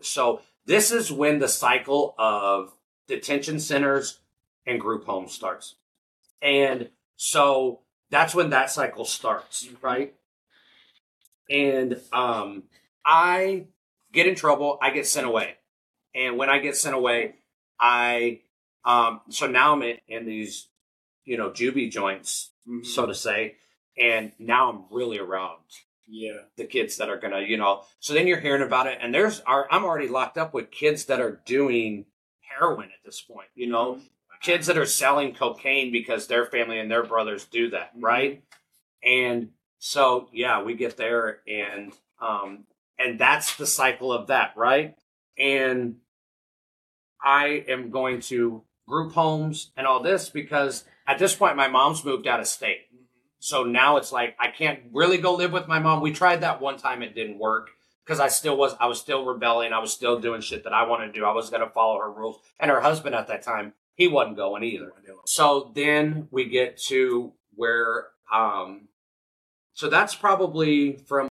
So 0.00 0.42
this 0.66 0.90
is 0.90 1.10
when 1.12 1.38
the 1.38 1.48
cycle 1.48 2.14
of 2.18 2.72
detention 3.06 3.58
centers 3.60 4.20
and 4.66 4.80
group 4.80 5.04
homes 5.06 5.32
starts. 5.32 5.76
And 6.42 6.90
so 7.16 7.80
that's 8.10 8.34
when 8.34 8.50
that 8.50 8.70
cycle 8.70 9.04
starts, 9.04 9.68
right? 9.82 10.14
And 11.50 12.00
um 12.12 12.64
I 13.04 13.66
get 14.12 14.26
in 14.26 14.34
trouble, 14.34 14.78
I 14.82 14.90
get 14.90 15.06
sent 15.06 15.26
away. 15.26 15.54
And 16.14 16.36
when 16.36 16.50
I 16.50 16.58
get 16.58 16.76
sent 16.76 16.94
away, 16.94 17.36
I 17.80 18.40
um 18.84 19.20
so 19.30 19.46
now 19.46 19.72
I'm 19.74 19.82
in, 19.82 19.98
in 20.08 20.26
these, 20.26 20.68
you 21.24 21.36
know, 21.36 21.50
juvie 21.50 21.90
joints 21.90 22.50
Mhm. 22.68 22.84
so 22.84 23.06
to 23.06 23.14
say. 23.14 23.56
And 23.96 24.32
now 24.38 24.70
I'm 24.70 24.84
really 24.90 25.18
around 25.18 25.62
yeah. 26.08 26.38
the 26.56 26.64
kids 26.64 26.96
that 26.96 27.08
are 27.08 27.18
gonna, 27.18 27.40
you 27.40 27.56
know. 27.56 27.82
So 28.00 28.14
then 28.14 28.26
you're 28.26 28.40
hearing 28.40 28.62
about 28.62 28.86
it, 28.86 28.98
and 29.00 29.12
there's 29.14 29.40
are 29.40 29.66
I'm 29.70 29.84
already 29.84 30.08
locked 30.08 30.38
up 30.38 30.54
with 30.54 30.70
kids 30.70 31.06
that 31.06 31.20
are 31.20 31.40
doing 31.44 32.06
heroin 32.40 32.86
at 32.88 33.04
this 33.04 33.20
point, 33.20 33.48
you 33.54 33.68
know, 33.68 34.00
kids 34.40 34.66
that 34.66 34.78
are 34.78 34.86
selling 34.86 35.34
cocaine 35.34 35.92
because 35.92 36.26
their 36.26 36.46
family 36.46 36.78
and 36.78 36.90
their 36.90 37.04
brothers 37.04 37.44
do 37.44 37.70
that, 37.70 37.96
Mhm. 37.96 38.02
right? 38.02 38.42
And 39.02 39.50
so 39.78 40.28
yeah, 40.32 40.62
we 40.62 40.74
get 40.74 40.96
there, 40.96 41.40
and 41.46 41.92
um, 42.20 42.64
and 42.98 43.18
that's 43.18 43.56
the 43.56 43.66
cycle 43.66 44.12
of 44.12 44.26
that, 44.28 44.56
right? 44.56 44.96
And 45.38 45.96
I 47.22 47.64
am 47.68 47.90
going 47.90 48.20
to 48.22 48.64
group 48.86 49.12
homes 49.12 49.70
and 49.76 49.86
all 49.86 50.02
this 50.02 50.30
because 50.30 50.84
at 51.06 51.18
this 51.18 51.34
point 51.34 51.56
my 51.56 51.68
mom's 51.68 52.04
moved 52.04 52.26
out 52.26 52.40
of 52.40 52.46
state. 52.46 52.86
So 53.40 53.62
now 53.64 53.96
it's 53.96 54.12
like 54.12 54.36
I 54.40 54.48
can't 54.48 54.80
really 54.92 55.18
go 55.18 55.34
live 55.34 55.52
with 55.52 55.68
my 55.68 55.78
mom. 55.78 56.00
We 56.00 56.12
tried 56.12 56.40
that 56.40 56.60
one 56.60 56.76
time, 56.76 57.02
it 57.02 57.14
didn't 57.14 57.38
work 57.38 57.70
because 58.04 58.20
I 58.20 58.28
still 58.28 58.56
was 58.56 58.74
I 58.80 58.86
was 58.86 58.98
still 58.98 59.24
rebelling. 59.24 59.72
I 59.72 59.78
was 59.78 59.92
still 59.92 60.18
doing 60.18 60.40
shit 60.40 60.64
that 60.64 60.72
I 60.72 60.86
wanted 60.86 61.06
to 61.08 61.12
do. 61.12 61.24
I 61.24 61.32
was 61.32 61.50
gonna 61.50 61.68
follow 61.70 61.98
her 62.00 62.10
rules. 62.10 62.40
And 62.58 62.70
her 62.70 62.80
husband 62.80 63.14
at 63.14 63.28
that 63.28 63.42
time, 63.42 63.74
he 63.94 64.08
wasn't 64.08 64.36
going 64.36 64.62
either. 64.64 64.92
So 65.26 65.72
then 65.74 66.28
we 66.30 66.46
get 66.48 66.78
to 66.88 67.32
where 67.54 68.08
um 68.32 68.88
so 69.72 69.88
that's 69.88 70.14
probably 70.14 70.96
from 71.06 71.28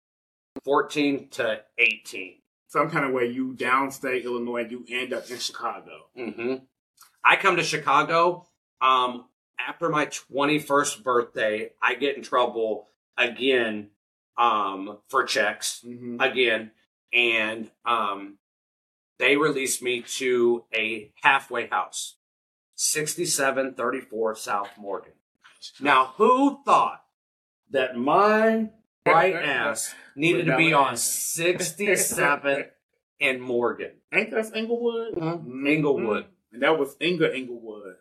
14 0.64 1.28
to 1.30 1.62
18. 1.78 2.34
Some 2.68 2.90
kind 2.90 3.06
of 3.06 3.12
way 3.12 3.26
you 3.26 3.54
downstate 3.54 4.24
Illinois, 4.24 4.66
you 4.68 4.84
end 4.90 5.12
up 5.14 5.30
in 5.30 5.38
Chicago. 5.38 6.06
hmm 6.16 6.56
I 7.24 7.36
come 7.36 7.56
to 7.56 7.62
Chicago. 7.62 8.46
Um, 8.82 9.24
after 9.66 9.88
my 9.88 10.06
21st 10.06 11.02
birthday, 11.02 11.70
I 11.82 11.94
get 11.94 12.16
in 12.16 12.22
trouble 12.22 12.88
again 13.16 13.90
um, 14.36 14.98
for 15.08 15.24
checks 15.24 15.80
Mm-hmm. 15.86 16.20
again, 16.20 16.70
and 17.12 17.70
um, 17.86 18.38
they 19.18 19.36
released 19.36 19.82
me 19.82 20.02
to 20.16 20.64
a 20.74 21.12
halfway 21.22 21.68
house, 21.68 22.16
6734 22.74 24.34
South 24.36 24.70
Morgan. 24.78 25.12
Now, 25.80 26.12
who 26.16 26.60
thought 26.64 27.02
that 27.70 27.96
my 27.96 28.70
right 29.06 29.34
ass 29.34 29.94
needed 30.16 30.46
to 30.46 30.56
be 30.56 30.72
on 30.72 30.94
67th 30.94 32.68
and 33.20 33.40
Morgan? 33.40 33.92
Ain't 34.12 34.30
that 34.32 34.50
Englewood? 34.54 35.14
Mhm. 35.14 35.66
Englewood. 35.68 36.26
And 36.52 36.62
that 36.62 36.78
was 36.78 36.96
Inga 37.00 37.34
Englewood 37.34 37.96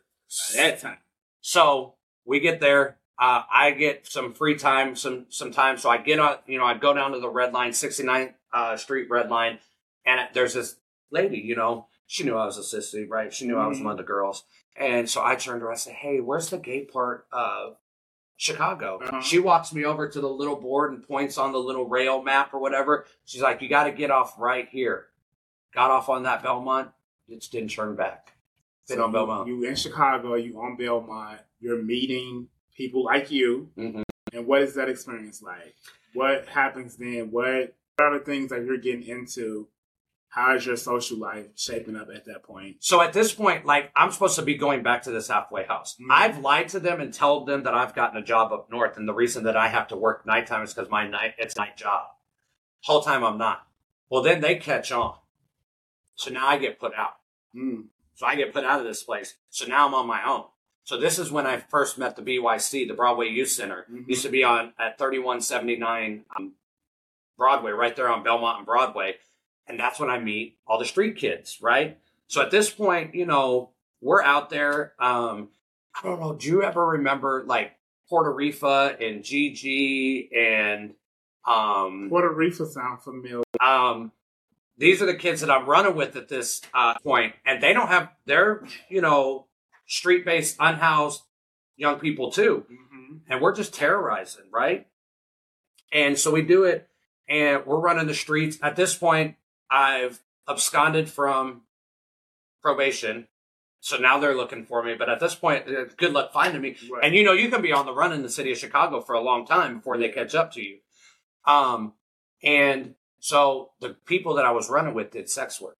at 0.51 0.55
that 0.55 0.79
time. 0.79 0.97
So 1.43 1.95
we 2.25 2.39
get 2.39 2.61
there. 2.61 2.97
Uh, 3.19 3.43
I 3.51 3.71
get 3.71 4.07
some 4.07 4.33
free 4.33 4.55
time, 4.55 4.95
some 4.95 5.25
some 5.29 5.51
time. 5.51 5.77
So 5.77 5.89
I 5.89 5.97
get 5.97 6.19
on, 6.19 6.37
you 6.47 6.57
know, 6.57 6.65
I 6.65 6.75
go 6.75 6.93
down 6.93 7.11
to 7.11 7.19
the 7.19 7.29
red 7.29 7.53
line, 7.53 7.71
69th 7.71 8.33
uh, 8.53 8.77
Street 8.77 9.07
red 9.09 9.29
line, 9.29 9.59
and 10.05 10.21
there's 10.33 10.53
this 10.55 10.77
lady, 11.11 11.37
you 11.37 11.55
know, 11.55 11.87
she 12.07 12.23
knew 12.23 12.35
I 12.35 12.45
was 12.45 12.57
a 12.57 12.61
sissy, 12.77 13.07
right? 13.07 13.31
She 13.31 13.45
knew 13.45 13.57
I 13.57 13.67
was 13.67 13.79
Mhm. 13.79 13.83
one 13.83 13.91
of 13.91 13.97
the 13.97 14.03
girls. 14.03 14.45
And 14.75 15.07
so 15.09 15.23
I 15.23 15.35
turned 15.35 15.59
to 15.61 15.65
her, 15.65 15.71
I 15.71 15.75
said, 15.75 15.93
Hey, 15.93 16.19
where's 16.21 16.49
the 16.49 16.57
gay 16.57 16.85
part 16.85 17.27
of 17.31 17.77
Chicago? 18.37 18.99
Uh-huh. 19.03 19.21
She 19.21 19.37
walks 19.37 19.73
me 19.73 19.83
over 19.85 20.07
to 20.09 20.21
the 20.21 20.29
little 20.29 20.55
board 20.55 20.91
and 20.93 21.05
points 21.07 21.37
on 21.37 21.51
the 21.51 21.59
little 21.59 21.87
rail 21.87 22.23
map 22.23 22.53
or 22.53 22.59
whatever. 22.59 23.05
She's 23.25 23.41
like, 23.41 23.61
You 23.61 23.69
got 23.69 23.83
to 23.83 23.91
get 23.91 24.09
off 24.11 24.33
right 24.39 24.67
here. 24.69 25.07
Got 25.75 25.91
off 25.91 26.09
on 26.09 26.23
that 26.23 26.41
Belmont. 26.41 26.89
It 27.27 27.39
just 27.41 27.51
didn't 27.51 27.69
turn 27.69 27.95
back. 27.95 28.32
Been 28.87 28.99
on 28.99 29.09
you- 29.09 29.13
Belmont. 29.13 29.47
You 29.47 29.63
in 29.63 29.75
Chicago, 29.75 30.35
you 30.35 30.59
on 30.59 30.75
Belmont, 30.75 31.39
you're 31.59 31.81
meeting 31.81 32.49
people 32.75 33.03
like 33.03 33.31
you. 33.31 33.71
Mhm. 33.77 34.03
And 34.33 34.47
what 34.47 34.61
is 34.61 34.73
that 34.75 34.89
experience 34.89 35.41
like? 35.41 35.75
What 36.13 36.47
happens 36.47 36.97
then? 36.97 37.31
What 37.31 37.75
are 37.99 38.17
the 38.17 38.25
things 38.25 38.49
that 38.49 38.63
you're 38.65 38.77
getting 38.77 39.03
into? 39.03 39.67
How 40.29 40.55
is 40.55 40.65
your 40.65 40.75
social 40.77 41.19
life 41.19 41.45
shaping 41.55 41.95
up 41.95 42.09
at 42.09 42.25
that 42.25 42.41
point? 42.41 42.77
So 42.83 43.01
at 43.01 43.13
this 43.13 43.31
point, 43.33 43.65
like 43.65 43.91
I'm 43.95 44.09
supposed 44.11 44.35
to 44.37 44.41
be 44.41 44.55
going 44.55 44.81
back 44.81 45.03
to 45.03 45.11
this 45.11 45.27
halfway 45.27 45.63
house. 45.65 45.95
Mhm. 45.97 46.07
I've 46.09 46.39
lied 46.39 46.69
to 46.69 46.79
them 46.79 46.99
and 46.99 47.13
told 47.13 47.47
them 47.47 47.63
that 47.63 47.75
I've 47.75 47.93
gotten 47.93 48.17
a 48.17 48.25
job 48.25 48.51
up 48.51 48.69
north, 48.71 48.97
and 48.97 49.07
the 49.07 49.13
reason 49.13 49.43
that 49.43 49.55
I 49.55 49.67
have 49.67 49.87
to 49.89 49.95
work 49.95 50.25
nighttime 50.25 50.63
is 50.63 50.73
because 50.73 50.89
my 50.89 51.07
night 51.07 51.35
it's 51.37 51.55
night 51.55 51.77
job. 51.77 52.07
Whole 52.81 53.01
time 53.01 53.23
I'm 53.23 53.37
not. 53.37 53.67
Well, 54.09 54.23
then 54.23 54.41
they 54.41 54.55
catch 54.55 54.91
on. 54.91 55.17
So 56.15 56.31
now 56.31 56.47
I 56.47 56.57
get 56.57 56.79
put 56.79 56.93
out. 56.95 57.13
Mm. 57.55 57.89
So 58.15 58.25
I 58.25 58.35
get 58.35 58.53
put 58.53 58.63
out 58.63 58.79
of 58.79 58.85
this 58.85 59.03
place. 59.03 59.35
So 59.49 59.65
now 59.65 59.87
I'm 59.87 59.93
on 59.93 60.07
my 60.07 60.21
own. 60.27 60.45
So 60.83 60.97
this 60.99 61.17
is 61.17 61.31
when 61.31 61.47
I 61.47 61.57
first 61.57 61.97
met 61.97 62.15
the 62.15 62.21
BYC, 62.21 62.87
the 62.87 62.93
Broadway 62.93 63.29
Youth 63.29 63.49
Center. 63.49 63.85
Mhm. 63.91 64.07
Used 64.07 64.23
to 64.23 64.29
be 64.29 64.43
on 64.43 64.73
at 64.77 64.97
3179 64.97 66.25
um, 66.35 66.53
Broadway, 67.37 67.71
right 67.71 67.95
there 67.95 68.09
on 68.09 68.23
Belmont 68.23 68.57
and 68.57 68.65
Broadway. 68.65 69.15
And 69.65 69.79
that's 69.79 69.99
when 69.99 70.09
I 70.09 70.19
meet 70.19 70.57
all 70.67 70.77
the 70.77 70.85
street 70.85 71.15
kids, 71.17 71.59
right? 71.61 71.97
So 72.27 72.41
at 72.41 72.51
this 72.51 72.69
point, 72.69 73.15
you 73.15 73.25
know, 73.25 73.69
we're 74.01 74.21
out 74.23 74.49
there. 74.49 74.93
Um, 74.99 75.49
I 75.95 76.03
don't 76.07 76.19
know. 76.19 76.33
Do 76.33 76.47
you 76.47 76.63
ever 76.63 76.85
remember 76.85 77.43
like 77.45 77.75
Puerto 78.09 78.31
Rifa 78.33 79.01
and 79.01 79.23
Gigi 79.23 80.29
and 80.35 80.95
um, 81.45 82.07
Puerto 82.09 82.29
Rico 82.33 82.65
sound 82.65 83.01
familiar. 83.01 83.43
um, 83.61 84.11
these 84.77 85.01
are 85.01 85.05
the 85.05 85.15
kids 85.15 85.41
that 85.41 85.51
I'm 85.51 85.67
running 85.67 85.95
with 85.95 86.15
at 86.15 86.29
this 86.29 86.61
uh, 86.73 86.95
point, 86.99 87.33
and 87.45 87.61
they 87.61 87.73
don't 87.73 87.87
have 87.87 88.09
they're 88.25 88.65
you 88.89 89.01
know 89.01 89.47
street 89.85 90.25
based, 90.25 90.57
unhoused 90.59 91.21
young 91.75 91.99
people 91.99 92.31
too, 92.31 92.65
hmm 92.67 93.17
and 93.29 93.41
we're 93.41 93.55
just 93.55 93.73
terrorizing, 93.73 94.45
right? 94.51 94.87
And 95.91 96.17
so 96.17 96.31
we 96.31 96.41
do 96.41 96.63
it, 96.63 96.87
and 97.29 97.65
we're 97.65 97.79
running 97.79 98.07
the 98.07 98.13
streets. 98.13 98.57
At 98.61 98.75
this 98.75 98.95
point, 98.95 99.35
I've 99.69 100.19
absconded 100.49 101.09
from 101.09 101.61
probation, 102.61 103.27
so 103.79 103.97
now 103.97 104.17
they're 104.17 104.35
looking 104.35 104.65
for 104.65 104.81
me. 104.83 104.95
But 104.95 105.09
at 105.09 105.19
this 105.19 105.35
point, 105.35 105.67
uh, 105.67 105.85
good 105.97 106.13
luck 106.13 106.33
finding 106.33 106.61
me. 106.61 106.75
Right. 106.91 107.03
And 107.03 107.13
you 107.13 107.23
know, 107.23 107.33
you 107.33 107.49
can 107.49 107.61
be 107.61 107.71
on 107.71 107.85
the 107.85 107.93
run 107.93 108.11
in 108.13 108.23
the 108.23 108.29
city 108.29 108.51
of 108.51 108.57
Chicago 108.57 109.01
for 109.01 109.13
a 109.13 109.21
long 109.21 109.45
time 109.45 109.77
before 109.77 109.97
they 109.97 110.09
catch 110.09 110.33
up 110.33 110.53
to 110.53 110.61
you. 110.61 110.79
Um, 111.45 111.93
and 112.43 112.95
so 113.23 113.71
the 113.79 113.95
people 114.05 114.33
that 114.35 114.45
I 114.45 114.51
was 114.51 114.69
running 114.69 114.93
with 114.93 115.11
did 115.11 115.29
sex 115.29 115.61
work. 115.61 115.77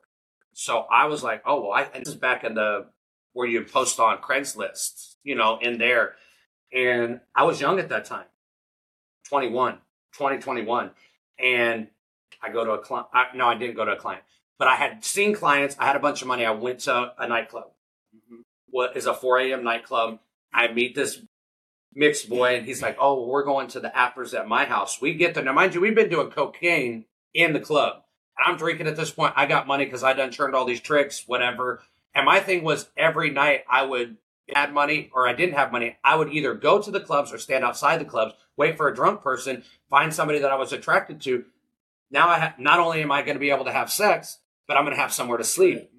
So 0.53 0.85
I 0.91 1.07
was 1.07 1.23
like, 1.23 1.41
oh, 1.45 1.61
well, 1.61 1.71
I, 1.71 1.83
this 1.99 2.09
is 2.09 2.15
back 2.15 2.43
in 2.43 2.53
the, 2.53 2.85
where 3.33 3.47
you 3.47 3.63
post 3.63 3.99
on 3.99 4.19
Craigslist, 4.19 5.15
you 5.23 5.35
know, 5.35 5.57
in 5.61 5.77
there. 5.77 6.13
And 6.71 7.19
I 7.35 7.43
was 7.43 7.59
young 7.59 7.79
at 7.79 7.89
that 7.89 8.05
time, 8.05 8.27
21, 9.27 9.79
20, 10.13 10.37
21. 10.37 10.91
And 11.37 11.87
I 12.41 12.49
go 12.49 12.63
to 12.63 12.71
a 12.71 12.79
client. 12.79 13.07
No, 13.35 13.47
I 13.47 13.57
didn't 13.57 13.75
go 13.75 13.83
to 13.83 13.91
a 13.91 13.97
client, 13.97 14.23
but 14.57 14.67
I 14.67 14.75
had 14.75 15.03
seen 15.03 15.33
clients. 15.33 15.75
I 15.77 15.85
had 15.85 15.95
a 15.95 15.99
bunch 15.99 16.21
of 16.21 16.27
money. 16.29 16.45
I 16.45 16.51
went 16.51 16.79
to 16.81 17.13
a 17.17 17.27
nightclub 17.27 17.71
what 18.73 18.97
is 18.97 19.05
a 19.05 19.13
4 19.13 19.39
a.m. 19.39 19.63
nightclub. 19.63 20.19
I 20.51 20.67
meet 20.73 20.95
this 20.95 21.21
mixed 21.93 22.27
boy, 22.27 22.55
and 22.55 22.65
he's 22.65 22.81
like, 22.81 22.97
"Oh, 22.99 23.27
we're 23.27 23.43
going 23.43 23.67
to 23.69 23.79
the 23.79 23.95
afters 23.95 24.33
at 24.33 24.47
my 24.47 24.65
house." 24.65 24.99
We 24.99 25.13
get 25.13 25.35
there 25.35 25.43
now, 25.43 25.53
mind 25.53 25.75
you, 25.75 25.81
we've 25.81 25.95
been 25.95 26.09
doing 26.09 26.31
cocaine 26.31 27.05
in 27.33 27.53
the 27.53 27.59
club. 27.59 28.03
And 28.37 28.51
I'm 28.51 28.57
drinking 28.57 28.87
at 28.87 28.95
this 28.95 29.11
point. 29.11 29.33
I 29.35 29.45
got 29.45 29.67
money 29.67 29.85
because 29.85 30.03
I 30.03 30.13
done 30.13 30.31
turned 30.31 30.55
all 30.55 30.65
these 30.65 30.81
tricks, 30.81 31.23
whatever. 31.27 31.81
And 32.15 32.25
my 32.25 32.39
thing 32.39 32.63
was 32.63 32.89
every 32.97 33.29
night 33.29 33.63
I 33.69 33.83
would 33.83 34.17
add 34.53 34.73
money 34.73 35.09
or 35.13 35.27
I 35.27 35.33
didn't 35.33 35.55
have 35.55 35.71
money. 35.71 35.97
I 36.03 36.15
would 36.15 36.31
either 36.33 36.53
go 36.53 36.81
to 36.81 36.91
the 36.91 36.99
clubs 36.99 37.31
or 37.31 37.37
stand 37.37 37.63
outside 37.63 37.99
the 37.99 38.05
clubs, 38.05 38.33
wait 38.57 38.77
for 38.77 38.87
a 38.87 38.95
drunk 38.95 39.21
person, 39.21 39.63
find 39.89 40.13
somebody 40.13 40.39
that 40.39 40.51
I 40.51 40.55
was 40.55 40.73
attracted 40.73 41.21
to. 41.21 41.45
Now 42.11 42.29
I 42.29 42.39
ha- 42.39 42.55
not 42.57 42.79
only 42.79 43.01
am 43.01 43.11
I 43.11 43.21
going 43.21 43.35
to 43.35 43.39
be 43.39 43.49
able 43.51 43.65
to 43.65 43.71
have 43.71 43.91
sex, 43.91 44.39
but 44.67 44.77
I'm 44.77 44.83
going 44.83 44.95
to 44.95 45.01
have 45.01 45.13
somewhere 45.13 45.37
to 45.37 45.43
sleep 45.43 45.89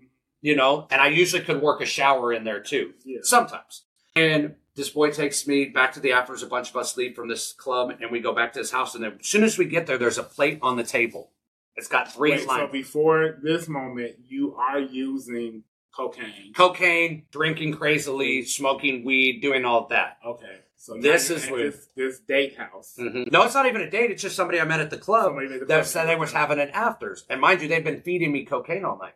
you 0.45 0.55
know, 0.55 0.87
and 0.91 1.01
I 1.01 1.07
usually 1.07 1.41
could 1.43 1.62
work 1.62 1.80
a 1.80 1.87
shower 1.87 2.30
in 2.30 2.45
there 2.45 2.61
too, 2.61 2.93
Yeah. 3.03 3.20
sometimes. 3.22 3.85
And 4.14 4.57
this 4.77 4.91
boy 4.91 5.11
takes 5.11 5.47
me 5.47 5.66
back 5.66 5.93
to 5.93 6.01
the 6.01 6.12
afters. 6.12 6.43
A 6.43 6.47
bunch 6.47 6.70
of 6.70 6.77
us 6.77 6.97
leave 6.97 7.14
from 7.14 7.29
this 7.29 7.53
club, 7.53 7.93
and 8.01 8.11
we 8.11 8.20
go 8.20 8.35
back 8.35 8.53
to 8.55 8.59
his 8.59 8.70
house. 8.70 8.95
And 8.95 9.05
then, 9.05 9.16
as 9.20 9.27
soon 9.27 9.45
as 9.45 9.57
we 9.59 9.64
get 9.66 9.87
there, 9.87 9.99
there's 9.99 10.18
a 10.18 10.22
plate 10.25 10.59
on 10.62 10.77
the 10.77 10.85
table. 10.85 11.31
It's 11.77 11.89
got 11.89 12.12
three 12.12 12.33
Wait, 12.33 12.41
so 12.43 12.47
lines: 12.47 12.72
before 12.72 13.39
this 13.43 13.68
moment, 13.68 14.16
you 14.29 14.55
are 14.57 14.79
using 14.81 15.64
cocaine. 15.95 16.53
cocaine, 16.55 17.25
drinking 17.31 17.75
crazily, 17.75 18.43
smoking 18.45 19.05
weed, 19.05 19.41
doing 19.41 19.64
all 19.64 19.87
that. 19.89 20.18
Okay. 20.25 20.59
So 20.77 20.99
This 21.01 21.31
is 21.31 21.49
where- 21.49 21.70
this, 21.70 21.89
this 21.97 22.18
date 22.20 22.57
house. 22.57 22.95
Mhm. 22.99 23.31
No, 23.33 23.45
it's 23.45 23.55
not 23.55 23.64
even 23.66 23.81
a 23.81 23.89
date. 23.91 24.11
It's 24.11 24.20
just 24.20 24.37
somebody 24.37 24.61
I 24.61 24.64
met 24.64 24.81
at 24.81 24.91
the 24.91 24.99
club 24.99 25.35
that 25.68 25.87
said 25.87 26.07
they 26.07 26.16
was 26.16 26.33
having 26.33 26.59
an 26.61 26.68
afters. 26.70 27.25
And 27.31 27.41
mind 27.41 27.62
you, 27.62 27.68
they've 27.68 27.83
been 27.83 28.03
feeding 28.03 28.33
me 28.33 28.45
cocaine 28.45 28.85
all 28.85 28.99
night. 28.99 29.14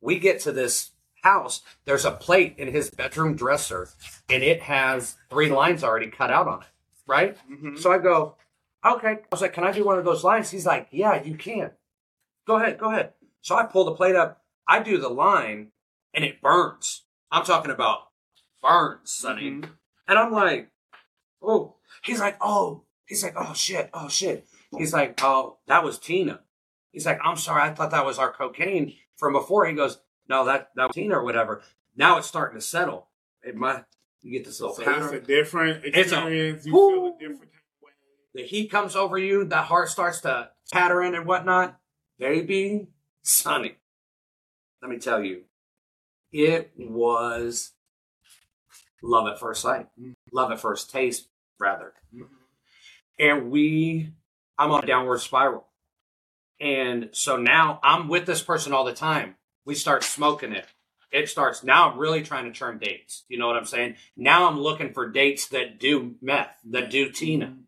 We 0.00 0.18
get 0.18 0.40
to 0.40 0.52
this 0.52 0.92
house. 1.22 1.62
There's 1.84 2.04
a 2.04 2.10
plate 2.12 2.54
in 2.58 2.68
his 2.68 2.90
bedroom 2.90 3.34
dresser, 3.36 3.88
and 4.28 4.42
it 4.42 4.62
has 4.62 5.16
three 5.28 5.50
lines 5.50 5.84
already 5.84 6.08
cut 6.08 6.30
out 6.30 6.48
on 6.48 6.62
it. 6.62 6.68
Right. 7.06 7.36
Mhm. 7.50 7.78
So 7.78 7.92
I 7.92 7.98
go, 7.98 8.36
okay. 8.84 9.08
I 9.08 9.18
was 9.30 9.40
like, 9.40 9.52
can 9.52 9.64
I 9.64 9.72
do 9.72 9.84
one 9.84 9.98
of 9.98 10.04
those 10.04 10.24
lines? 10.24 10.50
He's 10.50 10.66
like, 10.66 10.88
yeah, 10.90 11.22
you 11.22 11.36
can. 11.36 11.72
Go 12.46 12.56
ahead, 12.56 12.78
go 12.78 12.90
ahead. 12.90 13.14
So 13.42 13.56
I 13.56 13.64
pull 13.64 13.84
the 13.84 13.94
plate 13.94 14.16
up. 14.16 14.42
I 14.68 14.80
do 14.82 14.98
the 14.98 15.08
line, 15.08 15.72
and 16.14 16.24
it 16.24 16.40
burns. 16.40 17.04
I'm 17.30 17.44
talking 17.44 17.70
about 17.70 18.08
burns, 18.62 19.10
Sunny. 19.12 19.50
Mhm. 19.50 19.70
And 20.06 20.18
I'm 20.18 20.32
like, 20.32 20.70
oh. 21.42 21.76
He's 22.02 22.20
like, 22.20 22.36
oh. 22.40 22.84
He's 23.06 23.22
like, 23.24 23.34
oh 23.36 23.54
shit, 23.54 23.90
oh 23.92 24.08
shit. 24.08 24.46
He's 24.76 24.92
like, 24.92 25.18
oh, 25.22 25.58
that 25.66 25.82
was 25.82 25.98
Tina. 25.98 26.40
He's 26.92 27.06
like, 27.06 27.18
I'm 27.24 27.36
sorry, 27.36 27.62
I 27.62 27.74
thought 27.74 27.90
that 27.90 28.06
was 28.06 28.18
our 28.18 28.32
cocaine 28.32 28.94
from 29.16 29.32
before. 29.32 29.66
He 29.66 29.74
goes, 29.74 29.98
no, 30.30 30.44
that 30.46 30.70
that 30.76 30.86
was 30.88 30.94
Tina 30.94 31.18
or 31.18 31.24
whatever. 31.24 31.60
Now 31.96 32.16
it's 32.18 32.26
starting 32.28 32.58
to 32.58 32.64
settle. 32.64 33.08
It 33.42 33.54
might 33.56 33.84
you 34.22 34.32
get 34.32 34.44
this 34.46 34.60
little 34.60 34.74
So 34.76 34.82
it's 34.82 35.12
a 35.12 35.20
different 35.20 35.84
It's 35.84 35.96
a- 35.96 36.00
experience. 36.00 36.64
you 36.66 36.72
feel 36.72 37.06
a 37.06 37.18
different 37.18 37.52
kind 37.52 37.64
of 37.76 37.82
way. 37.82 37.90
the 38.34 38.42
heat 38.44 38.70
comes 38.70 38.94
over 38.96 39.18
you, 39.18 39.44
the 39.44 39.62
heart 39.62 39.88
starts 39.90 40.20
to 40.22 40.50
pattern 40.72 41.14
and 41.14 41.26
whatnot. 41.26 41.78
Baby, 42.18 42.88
Sunny, 43.22 43.76
let 44.82 44.90
me 44.90 44.98
tell 44.98 45.22
you, 45.24 45.42
it 46.32 46.72
was 46.78 47.72
love 49.02 49.26
at 49.26 49.40
first 49.40 49.62
sight, 49.62 49.86
love 50.32 50.52
at 50.52 50.60
first 50.60 50.90
taste, 50.90 51.28
rather. 51.58 51.94
Mhm. 52.14 52.28
And 53.18 53.50
we, 53.50 54.12
I'm 54.58 54.70
on 54.70 54.84
a 54.84 54.86
downward 54.86 55.18
spiral. 55.20 55.66
And 56.60 57.08
so 57.12 57.36
now 57.38 57.80
I'm 57.82 58.06
with 58.08 58.26
this 58.26 58.42
person 58.42 58.72
all 58.74 58.84
the 58.84 58.92
time. 58.94 59.36
We 59.64 59.74
start 59.74 60.04
smoking 60.04 60.52
it. 60.52 60.66
It 61.12 61.28
starts 61.28 61.64
now. 61.64 61.90
I'm 61.90 61.98
really 61.98 62.22
trying 62.22 62.44
to 62.50 62.56
turn 62.56 62.78
dates. 62.78 63.24
You 63.28 63.38
know 63.38 63.46
what 63.46 63.56
I'm 63.56 63.64
saying? 63.64 63.96
Now 64.16 64.48
I'm 64.48 64.60
looking 64.60 64.92
for 64.92 65.08
dates 65.08 65.48
that 65.48 65.78
do 65.80 66.14
meth, 66.22 66.56
that 66.70 66.90
do 66.90 67.10
Tina 67.10 67.46
Mhm. 67.46 67.64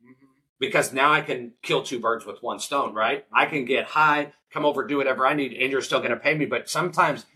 because 0.61 0.93
now 0.93 1.13
I 1.13 1.23
can 1.23 1.55
kill 1.63 1.83
two 1.83 1.99
birds 1.99 2.25
with 2.25 2.43
one 2.43 2.61
stone, 2.61 2.95
right? 2.95 3.27
I 3.33 3.47
can 3.47 3.65
get 3.65 3.87
high, 3.87 4.33
come 4.53 4.65
over, 4.65 4.87
do 4.87 4.97
whatever 4.97 5.27
I 5.27 5.35
need, 5.35 5.53
and 5.55 5.73
you're 5.73 5.83
still 5.83 5.99
going 5.99 6.13
to 6.13 6.17
pay 6.17 6.35
me. 6.35 6.47
But 6.47 6.69
sometimes, 6.69 7.27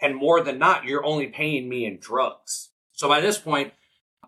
and 0.00 0.14
more 0.14 0.42
than 0.42 0.58
not, 0.58 0.84
you're 0.84 1.04
only 1.04 1.28
paying 1.28 1.68
me 1.68 1.86
in 1.86 1.98
drugs. 1.98 2.70
So 2.92 3.08
by 3.08 3.20
this 3.20 3.38
point, 3.38 3.72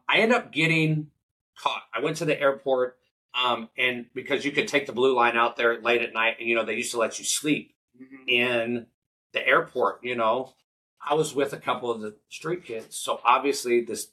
I 0.08 0.18
end 0.18 0.32
up 0.32 0.52
getting 0.52 1.10
caught. 1.58 1.82
I 1.94 2.00
went 2.00 2.16
to 2.16 2.24
the 2.24 2.40
airport, 2.40 2.98
um, 3.34 3.68
and 3.76 4.06
because 4.14 4.44
you 4.44 4.52
could 4.52 4.68
take 4.68 4.86
the 4.86 4.92
blue 4.92 5.14
line 5.14 5.36
out 5.36 5.56
there 5.56 5.80
late 5.80 6.00
at 6.02 6.14
night, 6.14 6.36
and 6.40 6.48
you 6.48 6.54
know 6.54 6.64
they 6.64 6.76
used 6.76 6.92
to 6.92 6.98
let 6.98 7.18
you 7.18 7.24
sleep 7.24 7.74
Mhm. 8.00 8.28
in 8.28 8.86
the 9.32 9.46
airport. 9.46 10.02
You 10.02 10.16
know, 10.16 10.54
I 11.06 11.14
was 11.14 11.34
with 11.34 11.52
a 11.52 11.58
couple 11.58 11.90
of 11.90 12.00
the 12.00 12.16
street 12.28 12.64
kids, 12.64 12.96
so 12.96 13.20
obviously 13.24 13.80
this 13.82 14.08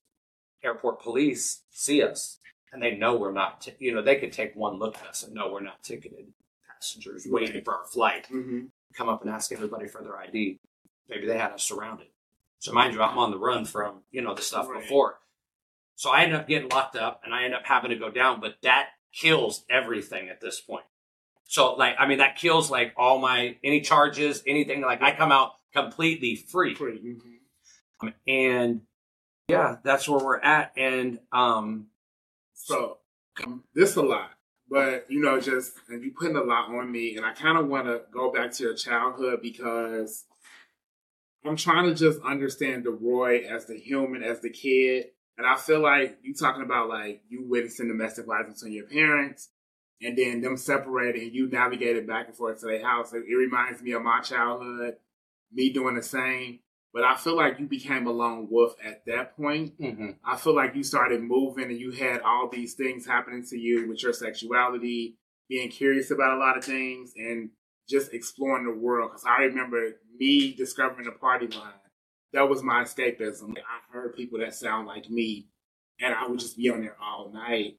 airport 0.64 1.02
police 1.02 1.64
see 1.70 2.02
us 2.02 2.40
and 2.72 2.82
they 2.82 2.96
know 2.96 3.16
we're 3.16 3.32
not. 3.32 3.62
T- 3.62 3.74
you 3.80 3.94
know, 3.94 4.02
they 4.02 4.16
could 4.18 4.32
take 4.34 4.56
one 4.56 4.78
look 4.80 4.98
at 4.98 5.08
us 5.08 5.24
and 5.24 5.34
know 5.34 5.52
we're 5.52 5.62
not 5.62 5.84
ticketed 5.84 6.28
passengers 6.68 7.26
waiting 7.30 7.56
Right. 7.56 7.66
for 7.66 7.76
our 7.76 7.86
flight. 7.86 8.28
Mhm. 8.30 8.70
Come 8.94 9.10
up 9.10 9.22
and 9.22 9.30
ask 9.30 9.52
everybody 9.52 9.88
for 9.88 10.02
their 10.04 10.18
ID. 10.18 10.60
Maybe 11.08 11.26
they 11.28 11.38
had 11.38 11.52
us 11.52 11.64
surrounded. 11.64 12.08
So 12.60 12.74
mind 12.74 12.94
you, 12.94 13.02
I'm 13.02 13.18
on 13.18 13.32
the 13.32 13.38
run 13.38 13.66
from 13.66 14.04
you 14.12 14.22
know 14.22 14.34
the 14.34 14.42
stuff 14.42 14.68
Right. 14.68 14.82
before. 14.82 15.20
So 15.96 16.10
I 16.12 16.24
end 16.24 16.34
up 16.34 16.48
getting 16.48 16.70
locked 16.70 16.96
up 16.96 17.22
and 17.24 17.34
I 17.34 17.44
end 17.44 17.54
up 17.56 17.66
having 17.66 17.90
to 17.90 17.96
go 17.96 18.10
down, 18.12 18.40
but 18.40 18.62
that 18.62 18.90
kills 19.14 19.66
everything 19.70 20.30
at 20.30 20.42
this 20.42 20.60
point. 20.62 20.86
So 21.48 21.74
like, 21.76 21.96
I 21.98 22.08
mean, 22.08 22.20
that 22.20 22.36
kills 22.36 22.70
like 22.70 22.94
all 22.98 23.20
my, 23.20 23.58
any 23.64 23.82
charges, 23.82 24.44
anything 24.46 24.82
like 24.82 25.02
I 25.02 25.16
come 25.16 25.32
out 25.32 25.54
completely 25.74 26.36
free. 26.36 26.76
Free. 26.76 27.00
mhm. 27.00 27.22
Um, 28.00 28.14
and 28.28 28.82
yeah, 29.48 29.78
that's 29.84 30.08
where 30.08 30.24
we're 30.24 30.40
at. 30.40 30.74
And 30.78 31.20
um, 31.32 31.88
So 32.54 32.98
um, 33.46 33.64
this 33.74 33.96
a 33.96 34.02
lot, 34.02 34.32
but 34.70 35.06
you 35.10 35.22
know, 35.22 35.40
just 35.40 35.74
and 35.90 36.04
you 36.04 36.12
putting 36.18 36.36
a 36.36 36.42
lot 36.42 36.70
on 36.70 36.92
me, 36.92 37.16
and 37.16 37.26
I 37.26 37.34
kind 37.34 37.58
of 37.58 37.68
want 37.68 37.86
to 37.86 38.02
go 38.12 38.32
back 38.32 38.52
to 38.54 38.64
your 38.64 38.76
childhood 38.76 39.40
because 39.42 40.26
I'm 41.46 41.56
trying 41.56 41.86
to 41.86 41.96
just 41.96 42.20
understand 42.24 42.84
the 42.84 42.92
Roy 42.92 43.40
as 43.40 43.68
the 43.68 43.78
human, 43.78 44.22
as 44.24 44.42
the 44.42 44.50
kid, 44.50 45.06
and 45.38 45.48
I 45.48 45.56
feel 45.56 45.80
like 45.80 46.18
you 46.24 46.34
talking 46.34 46.64
about 46.64 46.90
like 46.90 47.22
you 47.30 47.46
witnessing 47.48 47.88
domestic 47.88 48.26
violence 48.26 48.64
on 48.64 48.72
your 48.72 48.88
parents, 48.88 49.50
and 50.02 50.18
then 50.18 50.42
them 50.42 50.58
separated, 50.58 51.22
and 51.22 51.34
you 51.34 51.50
navigated 51.50 52.08
back 52.08 52.28
and 52.28 52.36
forth 52.36 52.60
to 52.60 52.68
their 52.68 52.86
house. 52.86 53.14
It, 53.14 53.24
it 53.28 53.36
reminds 53.36 53.82
me 53.82 53.94
of 53.94 54.04
my 54.04 54.22
childhood, 54.22 54.96
me 55.52 55.72
doing 55.72 55.96
the 55.96 56.04
same. 56.04 56.60
But 56.94 57.04
I 57.04 57.16
feel 57.16 57.36
like 57.36 57.60
you 57.60 57.68
became 57.68 58.08
a 58.08 58.12
lone 58.12 58.48
wolf 58.50 58.74
at 58.84 59.06
that 59.06 59.36
point. 59.36 59.80
mhm. 59.80 60.16
I 60.24 60.36
feel 60.38 60.56
like 60.56 60.76
you 60.76 60.84
started 60.84 61.22
moving 61.22 61.66
and 61.66 61.80
you 61.80 61.92
had 61.92 62.22
all 62.22 62.50
these 62.50 62.74
things 62.74 63.06
happening 63.06 63.46
to 63.50 63.58
you 63.58 63.88
with 63.88 64.02
your 64.02 64.14
sexuality, 64.14 65.18
being 65.50 65.70
curious 65.70 66.12
about 66.12 66.36
a 66.36 66.40
lot 66.40 66.58
of 66.58 66.64
things, 66.64 67.14
and 67.16 67.52
just 67.90 68.14
exploring 68.14 68.66
the 68.66 68.80
world. 68.80 69.12
Because 69.12 69.26
I 69.28 69.44
remember 69.44 69.92
me 70.18 70.54
discovering 70.54 71.06
the 71.06 71.12
party 71.12 71.48
line. 71.48 71.74
That 72.34 72.50
was 72.50 72.64
my 72.64 72.84
escapism. 72.84 73.58
I 73.58 73.94
heard 73.94 74.16
people 74.16 74.40
that 74.40 74.54
sound 74.56 74.88
like 74.88 75.10
me, 75.10 75.48
and 76.00 76.14
I 76.14 76.28
would 76.28 76.40
just 76.40 76.58
be 76.58 76.70
on 76.70 76.82
there 76.82 76.98
all 77.02 77.32
night. 77.32 77.78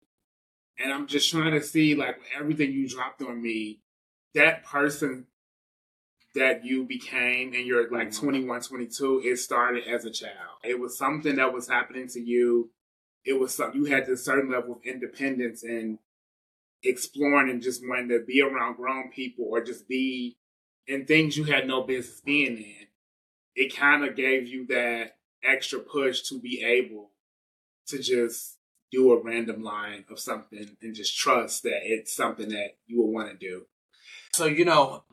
And 0.79 0.93
I'm 0.93 1.07
just 1.07 1.31
trying 1.31 1.53
to 1.53 1.63
see, 1.63 1.95
like, 1.95 2.21
everything 2.39 2.73
you 2.73 2.89
dropped 2.89 3.21
on 3.23 3.43
me, 3.43 3.81
that 4.35 4.65
person 4.65 5.27
that 6.35 6.65
you 6.65 6.85
became 6.85 7.53
and 7.55 7.67
you're 7.67 7.91
like 7.91 8.09
Mhm. 8.09 8.21
21, 8.21 8.61
22, 8.63 9.21
it 9.25 9.37
started 9.39 9.85
as 9.85 10.05
a 10.05 10.11
child. 10.11 10.59
It 10.63 10.79
was 10.79 10.97
something 10.97 11.37
that 11.37 11.53
was 11.53 11.69
happening 11.69 12.07
to 12.09 12.21
you. 12.21 12.71
It 13.25 13.35
was 13.35 13.55
something 13.55 13.85
you 13.85 13.91
had 13.91 14.07
this 14.07 14.25
certain 14.25 14.51
level 14.51 14.77
of 14.77 14.85
independence 14.85 15.65
and 15.65 15.99
exploring 16.83 17.51
and 17.51 17.63
just 17.63 17.87
wanting 17.87 18.09
to 18.11 18.21
be 18.21 18.41
around 18.41 18.77
grown 18.77 19.11
people 19.11 19.47
or 19.47 19.63
just 19.63 19.89
be 19.89 20.39
in 20.87 21.07
things 21.07 21.37
you 21.37 21.45
had 21.45 21.67
no 21.67 21.83
business 21.83 22.21
being 22.21 22.57
in. 22.59 22.87
It 23.57 23.75
kind 23.75 24.05
of 24.05 24.15
gave 24.15 24.47
you 24.47 24.67
that 24.67 25.19
extra 25.43 25.81
push 25.81 26.23
to 26.29 26.39
be 26.39 26.63
able 26.63 27.11
to 27.87 27.99
just 27.99 28.58
do 28.91 29.13
a 29.13 29.23
random 29.23 29.63
line 29.63 30.05
of 30.11 30.19
something 30.19 30.77
and 30.81 30.95
just 30.95 31.17
trust 31.17 31.63
that 31.63 31.81
it's 31.83 32.15
something 32.15 32.49
that 32.51 32.77
you 32.87 32.99
will 32.99 33.13
want 33.13 33.31
to 33.31 33.37
do. 33.37 33.67
So 34.33 34.47
you 34.47 34.65
know, 34.65 35.05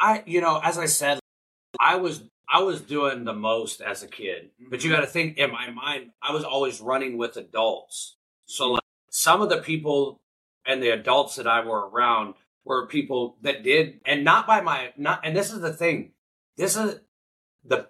I 0.00 0.22
you 0.26 0.40
know, 0.40 0.60
as 0.62 0.78
I 0.78 0.86
said, 0.86 1.20
I 1.80 1.96
was 1.96 2.24
I 2.52 2.62
was 2.62 2.82
doing 2.82 3.24
the 3.24 3.32
most 3.32 3.80
as 3.80 4.02
a 4.02 4.08
kid. 4.08 4.50
But 4.70 4.84
you 4.84 4.90
mm-hmm. 4.90 5.00
got 5.00 5.06
to 5.06 5.10
think 5.10 5.38
in 5.38 5.50
my 5.50 5.70
mind, 5.70 6.10
I 6.22 6.32
was 6.32 6.44
always 6.44 6.80
running 6.80 7.16
with 7.16 7.36
adults. 7.36 8.16
So 8.44 8.72
like 8.72 8.82
some 9.10 9.40
of 9.40 9.48
the 9.48 9.58
people 9.58 10.20
and 10.66 10.82
the 10.82 10.90
adults 10.90 11.36
that 11.36 11.46
I 11.46 11.64
were 11.64 11.88
around 11.88 12.34
were 12.64 12.86
people 12.86 13.36
that 13.42 13.64
did, 13.64 14.00
and 14.04 14.24
not 14.24 14.46
by 14.46 14.60
my 14.60 14.92
not. 14.96 15.20
And 15.24 15.36
this 15.36 15.50
is 15.50 15.60
the 15.60 15.72
thing. 15.72 16.12
This 16.56 16.76
is 16.76 17.00
the 17.64 17.88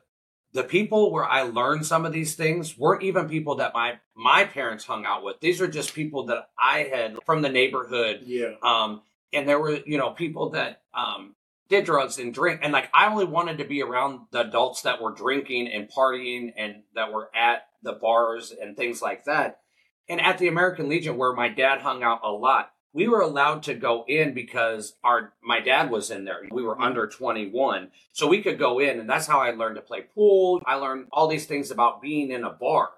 the 0.52 0.62
people 0.64 1.10
where 1.10 1.24
I 1.24 1.42
learned 1.42 1.86
some 1.86 2.04
of 2.04 2.12
these 2.12 2.34
things 2.34 2.76
weren't 2.76 3.02
even 3.02 3.28
people 3.28 3.56
that 3.56 3.72
my 3.74 3.98
my 4.14 4.44
parents 4.44 4.84
hung 4.84 5.06
out 5.06 5.24
with. 5.24 5.40
These 5.40 5.60
are 5.60 5.68
just 5.68 5.94
people 5.94 6.26
that 6.26 6.48
I 6.58 6.80
had 6.92 7.16
from 7.24 7.42
the 7.42 7.48
neighborhood 7.48 8.20
Yeah. 8.24 8.54
um, 8.62 9.02
and 9.32 9.48
there 9.48 9.58
were, 9.58 9.78
you 9.86 9.96
know, 9.96 10.10
people 10.10 10.50
that 10.50 10.82
um, 10.92 11.34
did 11.68 11.86
drugs 11.86 12.18
and 12.18 12.34
drink. 12.34 12.60
And 12.62 12.72
like, 12.72 12.90
I 12.92 13.06
only 13.10 13.24
wanted 13.24 13.58
to 13.58 13.64
be 13.64 13.82
around 13.82 14.26
the 14.30 14.40
adults 14.42 14.82
that 14.82 15.00
were 15.00 15.12
drinking 15.12 15.68
and 15.68 15.88
partying 15.90 16.52
and 16.56 16.82
that 16.94 17.12
were 17.12 17.30
at 17.34 17.62
the 17.82 17.92
bars 17.94 18.52
and 18.52 18.76
things 18.76 19.00
like 19.00 19.24
that. 19.24 19.60
And 20.08 20.20
at 20.20 20.36
the 20.36 20.48
American 20.48 20.90
Legion, 20.90 21.16
where 21.16 21.32
my 21.32 21.48
dad 21.48 21.80
hung 21.80 22.02
out 22.02 22.20
a 22.22 22.30
lot, 22.30 22.70
we 22.94 23.08
were 23.08 23.20
allowed 23.20 23.62
to 23.64 23.74
go 23.74 24.04
in 24.06 24.34
because 24.34 24.94
our 25.02 25.32
my 25.42 25.60
dad 25.60 25.90
was 25.90 26.10
in 26.10 26.24
there. 26.24 26.46
We 26.50 26.62
were 26.62 26.76
Mhm. 26.76 26.82
under 26.84 27.06
21. 27.06 27.90
So 28.12 28.26
we 28.26 28.42
could 28.42 28.58
go 28.58 28.78
in 28.78 29.00
and 29.00 29.08
that's 29.08 29.26
how 29.26 29.40
I 29.40 29.50
learned 29.52 29.76
to 29.76 29.82
play 29.82 30.02
pool. 30.02 30.62
I 30.66 30.74
learned 30.74 31.08
all 31.12 31.26
these 31.28 31.46
things 31.46 31.70
about 31.70 32.02
being 32.02 32.30
in 32.30 32.44
a 32.44 32.50
bar. 32.50 32.90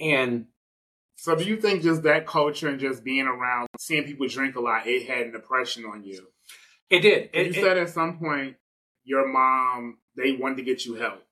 And 0.00 0.46
So 1.16 1.36
do 1.36 1.44
you 1.44 1.56
think 1.56 1.82
just 1.82 2.02
that 2.02 2.26
culture 2.26 2.68
and 2.68 2.80
just 2.80 3.04
being 3.04 3.28
around, 3.28 3.68
seeing 3.78 4.02
people 4.04 4.26
drink 4.26 4.56
a 4.56 4.60
lot, 4.60 4.86
it 4.88 5.06
had 5.06 5.28
an 5.28 5.34
impression 5.36 5.84
on 5.84 6.02
you? 6.02 6.28
it 6.90 7.00
did. 7.00 7.30
It, 7.32 7.46
you 7.46 7.52
it- 7.52 7.64
said 7.64 7.78
at 7.78 7.88
some 7.90 8.18
point 8.18 8.56
your 9.04 9.26
mom 9.28 9.98
they 10.16 10.32
wanted 10.32 10.56
to 10.56 10.62
get 10.62 10.84
you 10.84 10.94
help. 10.94 11.22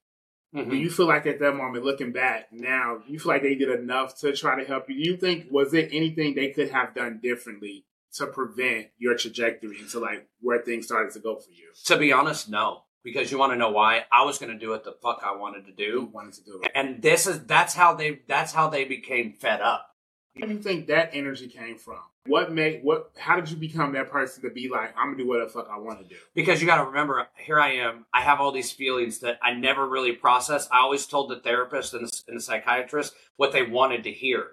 Mhm. 0.55 0.70
Do 0.70 0.76
you 0.76 0.90
feel 0.90 1.07
like 1.07 1.26
at 1.26 1.38
that 1.38 1.55
moment, 1.55 1.84
looking 1.84 2.11
back 2.12 2.53
now, 2.53 3.03
you 3.07 3.18
feel 3.20 3.32
like 3.32 3.42
they 3.42 3.55
did 3.55 3.68
enough 3.70 4.18
to 4.20 4.32
try 4.34 4.59
to 4.61 4.66
help 4.66 4.88
you? 4.90 4.96
Do 4.96 5.11
you 5.11 5.16
think 5.16 5.46
was 5.51 5.72
it 5.74 5.90
anything 5.92 6.34
they 6.34 6.51
could 6.51 6.70
have 6.70 6.94
done 6.94 7.20
differently 7.22 7.84
to 8.14 8.26
prevent 8.26 8.88
your 8.98 9.16
trajectory 9.16 9.78
into 9.78 10.01
like 10.01 10.26
where 10.40 10.59
things 10.61 10.86
started 10.86 11.12
to 11.12 11.20
go 11.20 11.36
for 11.36 11.51
you? 11.51 11.70
To 11.86 11.96
be 11.96 12.12
honest, 12.12 12.48
no. 12.51 12.82
Because 13.03 13.30
you 13.32 13.38
want 13.38 13.53
to 13.53 13.57
know 13.57 13.70
why? 13.70 14.05
I 14.12 14.24
was 14.24 14.38
going 14.38 14.53
to 14.53 14.59
do 14.59 14.70
what 14.70 14.84
the 14.84 14.92
fuck 14.92 15.22
I 15.24 15.34
wanted 15.34 15.64
to 15.64 15.70
You 15.82 15.92
do, 15.92 16.05
wanted 16.12 16.34
to 16.34 16.42
do 16.44 16.61
it. 16.62 16.72
and 16.74 17.01
this 17.01 17.26
is 17.26 17.46
that's 17.46 17.74
how 17.74 17.94
they 17.94 18.20
that's 18.26 18.53
how 18.53 18.68
they 18.68 18.84
became 18.84 19.32
fed 19.32 19.61
up. 19.62 19.86
Where 20.34 20.48
do 20.48 20.55
you 20.55 20.61
think 20.62 20.88
that 20.88 21.11
energy 21.12 21.48
came 21.48 21.78
from? 21.78 22.01
What 22.27 22.53
made 22.53 22.81
what? 22.83 23.11
How 23.16 23.37
did 23.37 23.51
you 23.51 23.57
become 23.57 23.93
that 23.93 24.11
person 24.11 24.43
to 24.43 24.51
be 24.51 24.68
like, 24.68 24.95
I'm 24.97 25.12
gonna 25.12 25.16
do 25.23 25.27
what 25.29 25.41
the 25.43 25.49
fuck 25.51 25.68
I 25.73 25.79
want 25.79 26.01
to 26.01 26.05
do? 26.07 26.21
Because 26.35 26.61
you 26.61 26.66
got 26.66 26.77
to 26.77 26.85
remember, 26.85 27.27
here 27.37 27.59
I 27.59 27.73
am. 27.77 28.05
I 28.12 28.21
have 28.21 28.41
all 28.41 28.53
these 28.53 28.71
feelings 28.73 29.21
that 29.21 29.39
I 29.43 29.55
never 29.55 29.89
really 29.89 30.12
processed. 30.12 30.68
I 30.71 30.81
always 30.81 31.07
told 31.07 31.31
the 31.31 31.41
therapist 31.41 31.95
and 31.95 32.07
the, 32.07 32.23
and 32.29 32.37
the 32.37 32.43
psychiatrist 32.43 33.14
what 33.37 33.53
they 33.53 33.62
wanted 33.62 34.05
to 34.05 34.11
hear. 34.12 34.49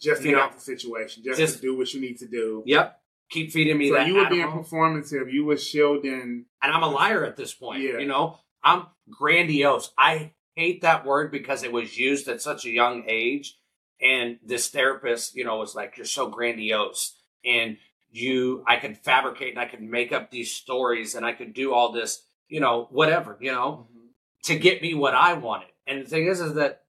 Just 0.00 0.22
to 0.22 0.28
You 0.28 0.34
get 0.34 0.38
know, 0.40 0.44
out 0.46 0.54
the 0.54 0.60
situation, 0.60 1.22
just, 1.24 1.38
just- 1.38 1.56
to 1.56 1.60
do 1.62 1.76
what 1.78 1.94
you 1.94 2.00
need 2.00 2.18
to 2.18 2.26
do. 2.26 2.62
Yep. 2.66 3.00
Keep 3.30 3.50
feeding 3.52 3.78
me 3.78 3.88
So 3.88 3.94
that. 3.94 4.06
you 4.08 4.14
were 4.16 4.28
being 4.28 4.46
performative. 4.46 5.32
You 5.32 5.44
were 5.44 5.56
shielding. 5.56 6.44
and 6.62 6.72
I'm 6.72 6.82
a 6.82 6.88
liar 6.88 7.24
at 7.24 7.36
this 7.36 7.54
point. 7.54 7.82
Yeah. 7.82 7.98
You 7.98 8.06
know, 8.06 8.38
I'm 8.62 8.86
grandiose. 9.10 9.90
I 9.98 10.32
hate 10.54 10.82
that 10.82 11.04
word 11.06 11.30
because 11.32 11.62
it 11.62 11.72
was 11.72 11.96
used 11.98 12.28
at 12.28 12.40
such 12.42 12.64
a 12.66 12.70
young 12.70 13.04
age. 13.08 13.56
And 14.00 14.38
this 14.44 14.68
therapist, 14.68 15.34
you 15.34 15.44
know, 15.44 15.58
was 15.58 15.74
like, 15.74 15.96
"You're 15.96 16.06
so 16.06 16.28
grandiose," 16.28 17.16
and 17.44 17.78
you, 18.10 18.64
I 18.66 18.76
could 18.76 18.96
fabricate 18.96 19.50
and 19.50 19.58
I 19.58 19.66
could 19.66 19.82
make 19.82 20.12
up 20.12 20.30
these 20.30 20.52
stories 20.52 21.14
and 21.14 21.24
I 21.24 21.32
could 21.32 21.54
do 21.54 21.72
all 21.72 21.92
this, 21.92 22.24
you 22.48 22.60
know, 22.60 22.88
whatever, 22.90 23.36
you 23.40 23.52
know, 23.52 23.88
mm-hmm. 23.90 24.06
to 24.44 24.58
get 24.58 24.82
me 24.82 24.94
what 24.94 25.14
I 25.14 25.34
wanted. 25.34 25.68
And 25.86 26.04
the 26.04 26.08
thing 26.08 26.26
is, 26.26 26.40
is 26.40 26.54
that 26.54 26.82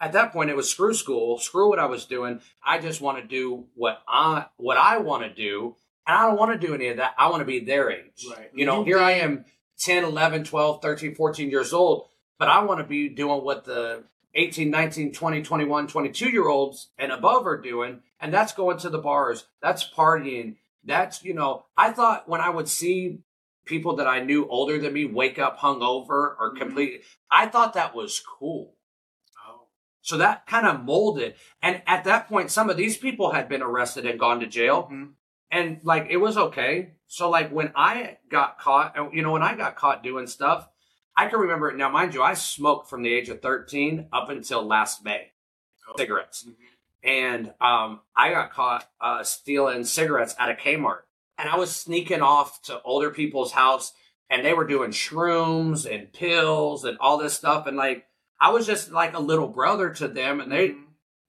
at 0.00 0.12
that 0.12 0.32
point 0.32 0.50
it 0.50 0.56
was 0.56 0.68
screw 0.68 0.94
school, 0.94 1.38
screw 1.38 1.68
what 1.68 1.78
I 1.78 1.86
was 1.86 2.06
doing. 2.06 2.40
I 2.64 2.78
just 2.78 3.00
want 3.00 3.18
to 3.18 3.26
do 3.26 3.66
what 3.74 4.02
I 4.08 4.46
what 4.56 4.76
I 4.76 4.98
want 4.98 5.22
to 5.22 5.32
do, 5.32 5.76
and 6.06 6.18
I 6.18 6.26
don't 6.26 6.38
want 6.38 6.60
to 6.60 6.66
do 6.66 6.74
any 6.74 6.88
of 6.88 6.96
that. 6.96 7.14
I 7.16 7.30
want 7.30 7.40
to 7.40 7.46
be 7.46 7.60
their 7.60 7.90
age. 7.90 8.26
Right. 8.28 8.50
You 8.52 8.66
know, 8.66 8.84
here 8.84 8.98
I 8.98 9.12
am 9.12 9.44
10, 9.78 10.04
11, 10.04 10.44
12, 10.44 10.82
13, 10.82 11.14
14 11.14 11.50
years 11.50 11.72
old, 11.72 12.08
but 12.38 12.48
I 12.48 12.64
want 12.64 12.80
to 12.80 12.84
be 12.84 13.08
doing 13.08 13.44
what 13.44 13.64
the 13.64 14.04
18, 14.34 14.70
19, 14.70 15.12
20, 15.12 15.42
21, 15.42 15.86
22 15.88 16.30
year 16.30 16.48
olds 16.48 16.90
and 16.98 17.12
above 17.12 17.46
are 17.46 17.60
doing, 17.60 18.00
and 18.20 18.32
that's 18.32 18.52
going 18.52 18.78
to 18.78 18.90
the 18.90 18.98
bars, 18.98 19.46
that's 19.60 19.88
partying. 19.88 20.56
That's, 20.84 21.22
you 21.22 21.34
know, 21.34 21.66
I 21.76 21.92
thought 21.92 22.28
when 22.28 22.40
I 22.40 22.50
would 22.50 22.68
see 22.68 23.20
people 23.64 23.96
that 23.96 24.06
I 24.06 24.20
knew 24.20 24.48
older 24.48 24.78
than 24.78 24.92
me 24.92 25.04
wake 25.04 25.38
up 25.38 25.58
hungover 25.60 26.36
or 26.38 26.52
Mhm. 26.54 26.58
complete, 26.58 27.04
I 27.30 27.46
thought 27.46 27.74
that 27.74 27.94
was 27.94 28.20
cool. 28.20 28.76
Oh. 29.46 29.68
So 30.00 30.16
that 30.16 30.46
kind 30.46 30.66
of 30.66 30.82
molded. 30.82 31.36
And 31.62 31.82
at 31.86 32.04
that 32.04 32.28
point, 32.28 32.50
some 32.50 32.68
of 32.70 32.76
these 32.76 32.96
people 32.96 33.32
had 33.32 33.48
been 33.48 33.62
arrested 33.62 34.06
and 34.06 34.18
gone 34.18 34.40
to 34.40 34.46
jail. 34.46 34.88
Mhm. 34.90 35.12
And 35.50 35.80
like, 35.84 36.06
it 36.08 36.16
was 36.16 36.36
okay. 36.36 36.94
So 37.06 37.28
like 37.30 37.50
when 37.50 37.72
I 37.76 38.18
got 38.28 38.58
caught, 38.58 38.96
you 39.12 39.22
know, 39.22 39.32
when 39.32 39.42
I 39.42 39.54
got 39.54 39.76
caught 39.76 40.02
doing 40.02 40.26
stuff, 40.26 40.68
I 41.16 41.26
can 41.28 41.40
remember 41.40 41.70
it. 41.70 41.76
Now, 41.76 41.88
mind 41.90 42.14
you, 42.14 42.22
I 42.22 42.34
smoked 42.34 42.88
from 42.88 43.02
the 43.02 43.12
age 43.12 43.28
of 43.28 43.42
13 43.42 44.08
up 44.12 44.28
until 44.30 44.62
last 44.64 45.04
May, 45.04 45.32
Oh. 45.88 45.92
cigarettes. 45.96 46.44
Mhm. 46.48 46.54
And 47.04 47.54
um, 47.60 48.00
I 48.16 48.30
got 48.30 48.52
caught 48.52 48.88
uh, 49.00 49.22
stealing 49.24 49.84
cigarettes 49.84 50.34
at 50.38 50.50
a 50.50 50.54
Kmart. 50.54 51.00
And 51.36 51.48
I 51.48 51.56
was 51.56 51.74
sneaking 51.74 52.22
off 52.22 52.62
to 52.62 52.80
older 52.82 53.10
people's 53.10 53.52
house 53.52 53.92
and 54.30 54.44
they 54.44 54.54
were 54.54 54.66
doing 54.66 54.92
shrooms 54.92 55.92
and 55.92 56.12
pills 56.12 56.84
and 56.84 56.96
all 56.98 57.18
this 57.18 57.34
stuff. 57.34 57.66
And 57.66 57.76
like, 57.76 58.06
I 58.40 58.50
was 58.50 58.66
just 58.66 58.92
like 58.92 59.14
a 59.14 59.20
little 59.20 59.48
brother 59.48 59.90
to 59.94 60.06
them 60.08 60.40
and 60.40 60.50
they, 60.52 60.68
Mhm. 60.70 60.84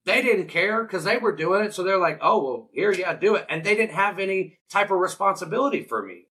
they 0.06 0.22
didn't 0.22 0.48
care 0.48 0.84
because 0.84 1.04
they 1.04 1.18
were 1.18 1.36
doing 1.36 1.64
it. 1.66 1.74
So 1.74 1.82
they're 1.84 1.98
like, 1.98 2.20
oh, 2.22 2.44
well, 2.44 2.70
here, 2.72 2.92
yeah, 2.92 3.14
do 3.16 3.36
it. 3.36 3.46
And 3.50 3.64
they 3.64 3.76
didn't 3.76 3.96
have 3.96 4.20
any 4.20 4.60
type 4.70 4.92
of 4.92 5.00
responsibility 5.00 5.84
for 5.84 6.04
me. 6.04 6.28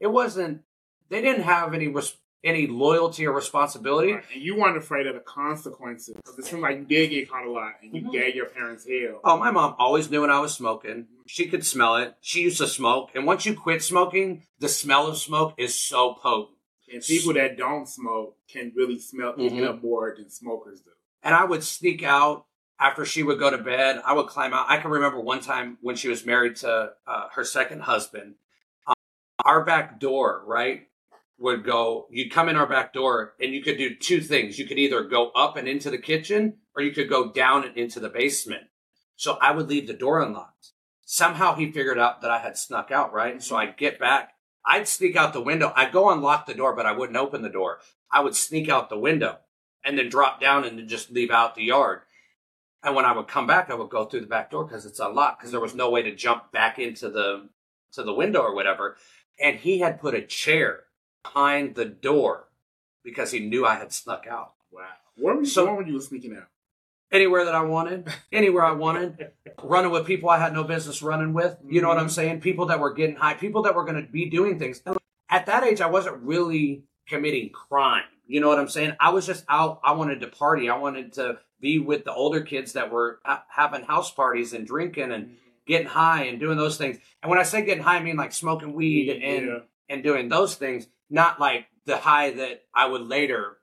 It 0.00 0.06
wasn't, 0.08 0.62
they 1.10 1.20
didn't 1.20 1.42
have 1.44 1.74
any, 1.74 1.88
res- 1.88 2.16
any 2.46 2.66
loyalty 2.66 3.26
or 3.26 3.32
responsibility. 3.32 4.12
Right. 4.12 4.24
And 4.32 4.42
you 4.42 4.56
weren't 4.56 4.76
afraid 4.76 5.06
of 5.06 5.14
the 5.14 5.20
consequences 5.20 6.14
because 6.16 6.38
it 6.38 6.44
seemed 6.44 6.62
like 6.62 6.78
you 6.78 6.84
did 6.84 7.08
get 7.10 7.30
caught 7.30 7.46
a 7.46 7.50
lot 7.50 7.74
and 7.82 7.94
you 7.94 8.02
Mhm. 8.02 8.12
gave 8.12 8.34
your 8.34 8.46
parents 8.46 8.86
hell. 8.88 9.20
Oh, 9.24 9.36
my 9.36 9.50
mom 9.50 9.74
always 9.78 10.10
knew 10.10 10.20
when 10.22 10.30
I 10.30 10.40
was 10.40 10.54
smoking. 10.54 11.08
She 11.26 11.46
could 11.48 11.66
smell 11.66 11.96
it. 11.96 12.14
She 12.20 12.42
used 12.42 12.58
to 12.58 12.66
smoke. 12.68 13.10
And 13.14 13.26
once 13.26 13.44
you 13.46 13.54
quit 13.56 13.82
smoking, 13.82 14.46
the 14.60 14.68
smell 14.68 15.06
of 15.08 15.18
smoke 15.18 15.54
is 15.58 15.74
so 15.74 16.14
potent. 16.14 16.56
And 16.92 17.02
people 17.02 17.32
that 17.34 17.56
don't 17.56 17.88
smoke 17.88 18.36
can 18.48 18.72
really 18.76 18.98
smell 18.98 19.34
Mhm. 19.34 19.68
it 19.76 19.82
more 19.82 20.14
than 20.16 20.30
smokers 20.30 20.80
do. 20.80 20.90
and 21.22 21.34
I 21.34 21.42
would 21.44 21.64
sneak 21.64 22.04
out 22.04 22.46
after 22.78 23.04
she 23.04 23.24
would 23.24 23.40
go 23.40 23.50
to 23.50 23.58
bed. 23.58 24.00
I 24.04 24.12
would 24.12 24.28
climb 24.28 24.54
out. 24.54 24.66
I 24.68 24.76
can 24.76 24.92
remember 24.92 25.18
one 25.18 25.40
time 25.40 25.76
when 25.80 25.96
she 25.96 26.08
was 26.08 26.24
married 26.24 26.54
to 26.56 26.92
uh, 27.06 27.28
her 27.34 27.42
second 27.42 27.80
husband. 27.82 28.36
Um, 28.86 28.94
our 29.44 29.64
back 29.64 29.98
door, 29.98 30.44
right, 30.46 30.86
would 31.38 31.64
go. 31.64 32.06
You'd 32.10 32.32
come 32.32 32.48
in 32.48 32.56
our 32.56 32.66
back 32.66 32.92
door, 32.92 33.34
and 33.40 33.52
you 33.52 33.62
could 33.62 33.78
do 33.78 33.94
two 33.94 34.20
things. 34.20 34.58
You 34.58 34.66
could 34.66 34.78
either 34.78 35.04
go 35.04 35.30
up 35.30 35.56
and 35.56 35.68
into 35.68 35.90
the 35.90 35.98
kitchen, 35.98 36.58
or 36.74 36.82
you 36.82 36.92
could 36.92 37.08
go 37.08 37.30
down 37.32 37.64
and 37.64 37.76
into 37.76 38.00
the 38.00 38.08
basement. 38.08 38.64
So 39.16 39.38
I 39.40 39.52
would 39.52 39.68
leave 39.68 39.86
the 39.86 39.94
door 39.94 40.20
unlocked. 40.20 40.72
Somehow 41.04 41.54
he 41.54 41.70
figured 41.70 41.98
out 41.98 42.20
that 42.22 42.30
I 42.30 42.38
had 42.38 42.56
snuck 42.56 42.90
out, 42.90 43.12
right? 43.12 43.32
And 43.32 43.42
So 43.42 43.56
I'd 43.56 43.76
get 43.76 43.98
back. 43.98 44.32
I'd 44.64 44.88
sneak 44.88 45.14
out 45.14 45.32
the 45.32 45.40
window. 45.40 45.72
I'd 45.76 45.92
go 45.92 46.10
unlock 46.10 46.46
the 46.46 46.54
door, 46.54 46.74
but 46.74 46.86
I 46.86 46.92
wouldn't 46.92 47.16
open 47.16 47.42
the 47.42 47.48
door. 47.48 47.78
I 48.10 48.20
would 48.20 48.34
sneak 48.34 48.68
out 48.68 48.88
the 48.88 48.98
window 48.98 49.38
and 49.84 49.96
then 49.96 50.08
drop 50.08 50.40
down 50.40 50.64
and 50.64 50.78
then 50.78 50.88
just 50.88 51.10
leave 51.10 51.30
out 51.30 51.54
the 51.54 51.62
yard. 51.62 52.00
And 52.82 52.94
when 52.94 53.04
I 53.04 53.12
would 53.12 53.28
come 53.28 53.46
back, 53.46 53.70
I 53.70 53.74
would 53.74 53.90
go 53.90 54.04
through 54.04 54.20
the 54.20 54.26
back 54.26 54.50
door 54.50 54.64
because 54.64 54.84
it's 54.84 54.98
unlocked 54.98 55.38
because 55.38 55.52
there 55.52 55.60
was 55.60 55.74
no 55.74 55.90
way 55.90 56.02
to 56.02 56.14
jump 56.14 56.50
back 56.52 56.78
into 56.78 57.08
the 57.08 57.48
to 57.92 58.02
the 58.02 58.12
window 58.12 58.40
or 58.40 58.54
whatever. 58.54 58.96
And 59.40 59.56
he 59.56 59.78
had 59.78 60.00
put 60.00 60.14
a 60.14 60.22
chair 60.22 60.85
behind 61.26 61.74
the 61.74 61.84
door 61.84 62.48
because 63.02 63.30
he 63.30 63.40
knew 63.40 63.64
I 63.66 63.76
had 63.76 63.92
snuck 63.92 64.26
out. 64.26 64.54
Wow. 64.70 64.84
Where 65.16 65.34
were 65.34 65.40
you 65.40 65.46
So- 65.46 65.64
going 65.64 65.76
when 65.76 65.86
you 65.86 65.94
were 65.94 66.00
sneaking 66.00 66.36
out? 66.36 66.48
Anywhere 67.12 67.44
that 67.44 67.54
I 67.54 67.62
wanted, 67.62 68.08
anywhere 68.32 68.64
I 68.64 68.72
wanted, 68.72 69.30
running 69.62 69.92
with 69.92 70.06
people 70.06 70.28
I 70.28 70.38
had 70.38 70.52
no 70.52 70.64
business 70.64 71.02
running 71.02 71.32
with. 71.32 71.56
You 71.64 71.80
know 71.80 71.88
what 71.88 71.98
I'm 71.98 72.06
mm-hmm. 72.06 72.12
saying? 72.12 72.40
People 72.40 72.66
that 72.66 72.80
were 72.80 72.92
getting 72.92 73.14
high, 73.14 73.34
people 73.34 73.62
that 73.62 73.76
were 73.76 73.84
going 73.84 74.04
to 74.04 74.10
be 74.10 74.28
doing 74.28 74.58
things. 74.58 74.82
At 75.28 75.46
that 75.46 75.62
age, 75.62 75.80
I 75.80 75.86
wasn't 75.86 76.22
really 76.22 76.82
committing 77.08 77.50
crime. 77.50 78.04
You 78.26 78.40
know 78.40 78.48
what 78.48 78.58
I'm 78.58 78.68
saying? 78.68 78.96
I 78.98 79.10
was 79.10 79.24
just 79.24 79.44
out. 79.48 79.80
I 79.84 79.92
wanted 79.92 80.20
to 80.20 80.26
party. 80.26 80.68
I 80.68 80.78
wanted 80.78 81.12
to 81.14 81.38
be 81.60 81.78
with 81.78 82.04
the 82.04 82.12
older 82.12 82.40
kids 82.40 82.72
that 82.72 82.90
were 82.90 83.20
uh, 83.24 83.38
having 83.48 83.82
house 83.82 84.10
parties 84.10 84.52
and 84.52 84.66
drinking 84.66 85.12
and 85.12 85.26
mm-hmm. 85.26 85.34
getting 85.64 85.86
high 85.86 86.24
and 86.24 86.40
doing 86.40 86.56
those 86.56 86.76
things. 86.76 86.98
And 87.22 87.30
when 87.30 87.38
I 87.38 87.44
say 87.44 87.64
getting 87.64 87.84
high, 87.84 87.98
I 87.98 88.02
mean 88.02 88.16
like 88.16 88.32
smoking 88.32 88.72
weed 88.72 89.10
and 89.10 89.62
and 89.88 90.02
doing 90.02 90.28
those 90.28 90.56
things, 90.56 90.88
not 91.10 91.40
like 91.40 91.66
the 91.84 91.96
high 91.96 92.30
that 92.32 92.62
I 92.74 92.86
would 92.86 93.02
later 93.06 93.58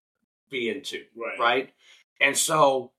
be 0.49 0.69
into 0.69 1.03
Right. 1.15 1.39
right? 1.39 1.73
And 2.21 2.37
so, 2.37 2.91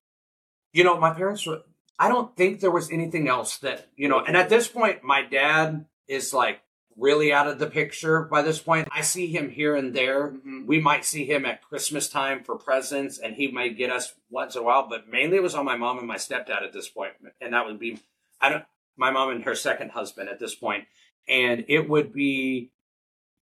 you 0.72 0.84
know, 0.84 0.98
my 0.98 1.14
parents 1.14 1.46
were, 1.46 1.62
I 1.98 2.08
don't 2.08 2.36
think 2.36 2.60
there 2.60 2.70
was 2.70 2.90
anything 2.90 3.28
else 3.28 3.58
that, 3.58 3.88
you 3.96 4.08
know, 4.08 4.20
and 4.20 4.36
at 4.36 4.48
this 4.48 4.68
point, 4.68 5.02
my 5.02 5.22
dad 5.22 5.86
is 6.08 6.34
like 6.34 6.60
really 6.96 7.32
out 7.32 7.48
of 7.48 7.58
the 7.58 7.66
picture 7.66 8.22
by 8.22 8.42
this 8.42 8.60
point. 8.60 8.88
I 8.90 9.00
see 9.00 9.26
him 9.28 9.50
here 9.50 9.74
and 9.74 9.94
there. 9.94 10.30
Mhm. 10.30 10.66
We 10.66 10.80
might 10.80 11.04
see 11.04 11.24
him 11.24 11.44
at 11.44 11.62
Christmas 11.62 12.08
time 12.08 12.44
for 12.44 12.56
presents 12.56 13.18
and 13.18 13.34
he 13.34 13.48
might 13.48 13.76
get 13.76 13.90
us 13.90 14.14
once 14.30 14.54
in 14.54 14.60
a 14.62 14.64
while, 14.64 14.88
but 14.88 15.08
mainly 15.08 15.36
it 15.36 15.42
was 15.42 15.54
on 15.54 15.64
my 15.64 15.76
mom 15.76 15.98
and 15.98 16.06
my 16.06 16.16
stepdad 16.16 16.62
at 16.62 16.72
this 16.72 16.88
point. 16.88 17.14
And 17.40 17.54
that 17.54 17.66
would 17.66 17.78
be, 17.78 18.00
I 18.40 18.48
don't, 18.48 18.64
my 18.96 19.10
mom 19.10 19.30
and 19.30 19.44
her 19.44 19.54
second 19.54 19.90
husband 19.92 20.28
at 20.28 20.38
this 20.38 20.54
point. 20.54 20.86
And 21.26 21.64
it 21.68 21.88
would 21.88 22.12
be, 22.12 22.70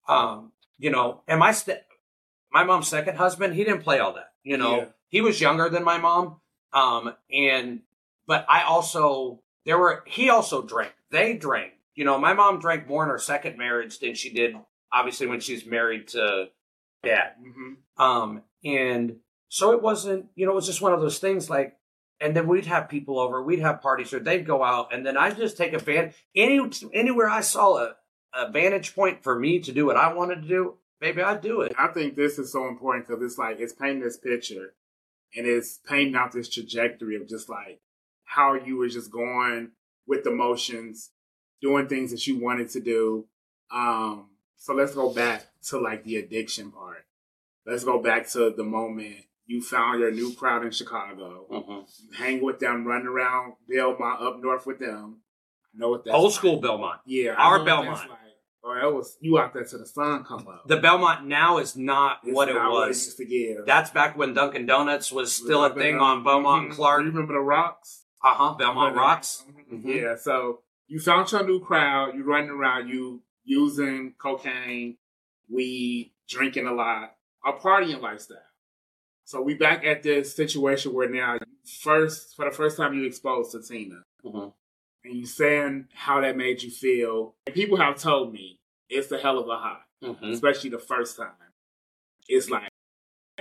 um, 0.08 0.52
you 0.78 0.90
know, 0.90 1.22
and 1.28 1.38
my 1.40 1.52
step, 1.52 1.86
my 2.52 2.64
mom's 2.64 2.88
second 2.88 3.16
husband, 3.16 3.54
he 3.54 3.64
didn't 3.64 3.82
play 3.82 3.98
all 3.98 4.14
that. 4.14 4.32
You 4.42 4.56
know, 4.56 4.76
Yeah. 4.76 4.84
he 5.08 5.20
was 5.20 5.40
younger 5.40 5.68
than 5.68 5.84
my 5.84 5.98
mom. 5.98 6.40
Um, 6.72 7.14
and 7.32 7.82
but 8.26 8.44
I 8.48 8.62
also 8.62 9.42
there 9.64 9.78
were 9.78 10.02
he 10.06 10.30
also 10.30 10.62
drank. 10.62 10.92
They 11.10 11.34
drank. 11.34 11.72
You 11.94 12.04
know, 12.04 12.18
my 12.18 12.32
mom 12.32 12.60
drank 12.60 12.86
more 12.86 13.02
in 13.02 13.10
her 13.10 13.18
second 13.18 13.58
marriage 13.58 13.98
than 13.98 14.14
she 14.14 14.30
did 14.30 14.56
obviously 14.92 15.26
when 15.26 15.40
she's 15.40 15.66
married 15.66 16.08
to 16.08 16.48
dad. 17.02 17.34
Mhm. 17.42 17.76
Um, 18.02 18.42
and 18.64 19.20
so 19.48 19.72
it 19.72 19.82
wasn't, 19.82 20.30
you 20.34 20.46
know, 20.46 20.52
it 20.52 20.54
was 20.56 20.66
just 20.66 20.80
one 20.80 20.92
of 20.94 21.00
those 21.00 21.18
things 21.18 21.50
like, 21.50 21.76
and 22.20 22.34
then 22.34 22.46
we'd 22.48 22.66
have 22.66 22.88
people 22.88 23.18
over, 23.20 23.42
we'd 23.42 23.60
have 23.60 23.82
parties, 23.82 24.12
or 24.14 24.18
they'd 24.18 24.46
go 24.46 24.64
out, 24.64 24.92
and 24.92 25.04
then 25.04 25.16
I'd 25.16 25.36
just 25.36 25.56
take 25.58 25.72
a 25.74 25.78
van 25.78 26.14
any 26.34 26.58
anywhere 26.92 27.28
I 27.28 27.40
saw 27.42 27.76
a, 27.76 27.96
a 28.34 28.50
vantage 28.50 28.94
point 28.94 29.22
for 29.22 29.38
me 29.38 29.60
to 29.60 29.72
do 29.72 29.86
what 29.86 29.96
I 29.96 30.12
wanted 30.12 30.42
to 30.42 30.48
do, 30.48 30.74
maybe 31.00 31.22
I'd 31.22 31.40
do 31.40 31.62
it. 31.62 31.74
I 31.78 31.88
think 31.88 32.16
this 32.16 32.38
is 32.38 32.52
so 32.52 32.68
important 32.68 33.06
because 33.06 33.22
it's 33.22 33.38
like 33.38 33.58
it's 33.60 33.72
painting 33.72 34.00
this 34.00 34.16
picture 34.16 34.74
and 35.36 35.46
it's 35.46 35.78
painting 35.88 36.14
out 36.14 36.32
this 36.32 36.48
trajectory 36.48 37.16
of 37.16 37.28
just 37.28 37.48
like 37.48 37.80
how 38.24 38.54
you 38.54 38.76
were 38.76 38.88
just 38.88 39.10
going 39.10 39.70
with 40.06 40.24
the 40.24 40.30
motions, 40.30 41.10
doing 41.60 41.88
things 41.88 42.10
that 42.10 42.26
you 42.26 42.38
wanted 42.38 42.70
to 42.70 42.80
do. 42.80 43.26
Um, 43.70 44.30
so 44.56 44.74
let's 44.74 44.94
go 44.94 45.12
back 45.12 45.46
to 45.68 45.78
like 45.78 46.04
the 46.04 46.16
addiction 46.16 46.70
part. 46.70 47.04
Let's 47.66 47.84
go 47.84 48.02
back 48.02 48.28
to 48.30 48.50
the 48.56 48.64
moment 48.64 49.16
you 49.46 49.62
found 49.62 50.00
your 50.00 50.10
new 50.10 50.34
crowd 50.34 50.64
in 50.64 50.70
Chicago. 50.70 51.46
Mhm. 51.50 52.16
Hang 52.16 52.42
with 52.42 52.58
them, 52.58 52.86
run 52.86 53.06
around 53.06 53.54
Belmont 53.66 54.20
up 54.20 54.38
north 54.40 54.66
with 54.66 54.78
them. 54.78 55.22
Know 55.74 55.90
what 55.90 56.04
that's 56.04 56.14
Old 56.16 56.26
like. 56.26 56.34
school 56.34 56.60
Belmont. 56.60 57.00
Yeah, 57.06 57.34
Our 57.34 57.58
what 57.58 57.66
Belmont. 57.66 58.08
Like. 58.10 58.18
Oh, 58.64 58.74
that 58.74 58.92
was 58.92 59.16
you 59.20 59.38
out 59.38 59.54
there 59.54 59.64
till 59.64 59.78
the 59.78 59.86
sun 59.86 60.24
come 60.24 60.46
up. 60.48 60.66
The 60.66 60.78
Belmont 60.78 61.26
now 61.26 61.58
is 61.58 61.76
not 61.76 62.18
It's 62.24 62.34
what 62.34 62.48
it 62.48 62.54
not 62.54 62.70
was. 62.72 63.06
used 63.06 63.16
to 63.18 63.24
give. 63.24 63.64
That's 63.66 63.90
back 63.90 64.16
when 64.18 64.34
Dunkin' 64.34 64.66
Donuts 64.66 65.12
was 65.12 65.34
still 65.34 65.64
a 65.64 65.72
thing 65.74 65.98
on 65.98 66.24
Belmont 66.24 66.64
and 66.64 66.72
Mhm. 66.72 66.76
Clark. 66.76 67.00
You 67.02 67.06
remember 67.08 67.34
the 67.34 67.40
rocks? 67.40 68.04
Uh 68.22 68.34
huh. 68.34 68.54
Belmont 68.58 68.96
Rocks. 68.96 69.44
Mhm. 69.70 69.82
Mhm. 69.84 69.94
Yeah. 70.02 70.16
So 70.16 70.62
you 70.88 70.98
found 70.98 71.30
your 71.30 71.44
new 71.46 71.60
crowd. 71.60 72.16
You 72.16 72.24
running 72.24 72.50
around. 72.50 72.88
You 72.88 73.22
using 73.44 74.14
cocaine, 74.18 74.98
weed, 75.48 76.12
drinking 76.28 76.66
a 76.66 76.72
lot, 76.74 77.14
a 77.46 77.52
partying 77.52 78.00
lifestyle. 78.02 78.38
So 79.24 79.40
we 79.40 79.54
back 79.54 79.84
at 79.84 80.02
this 80.02 80.34
situation 80.34 80.92
where 80.92 81.08
now 81.08 81.38
first 81.82 82.34
for 82.34 82.44
the 82.44 82.50
first 82.50 82.76
time 82.76 82.92
you 82.94 83.04
exposed 83.04 83.52
to 83.52 83.62
Tina, 83.62 84.02
Mhm. 84.24 84.52
And 85.08 85.18
you 85.18 85.26
saying 85.26 85.86
how 85.94 86.20
that 86.20 86.36
made 86.36 86.62
you 86.62 86.70
feel. 86.70 87.34
And 87.46 87.54
people 87.54 87.76
have 87.78 87.98
told 87.98 88.32
me 88.32 88.60
it's 88.88 89.10
a 89.10 89.18
hell 89.18 89.38
of 89.38 89.48
a 89.48 89.56
high, 89.56 89.80
Mhm. 90.02 90.32
especially 90.32 90.70
the 90.70 90.78
first 90.78 91.16
time. 91.16 91.32
It's 92.28 92.50
like 92.50 92.70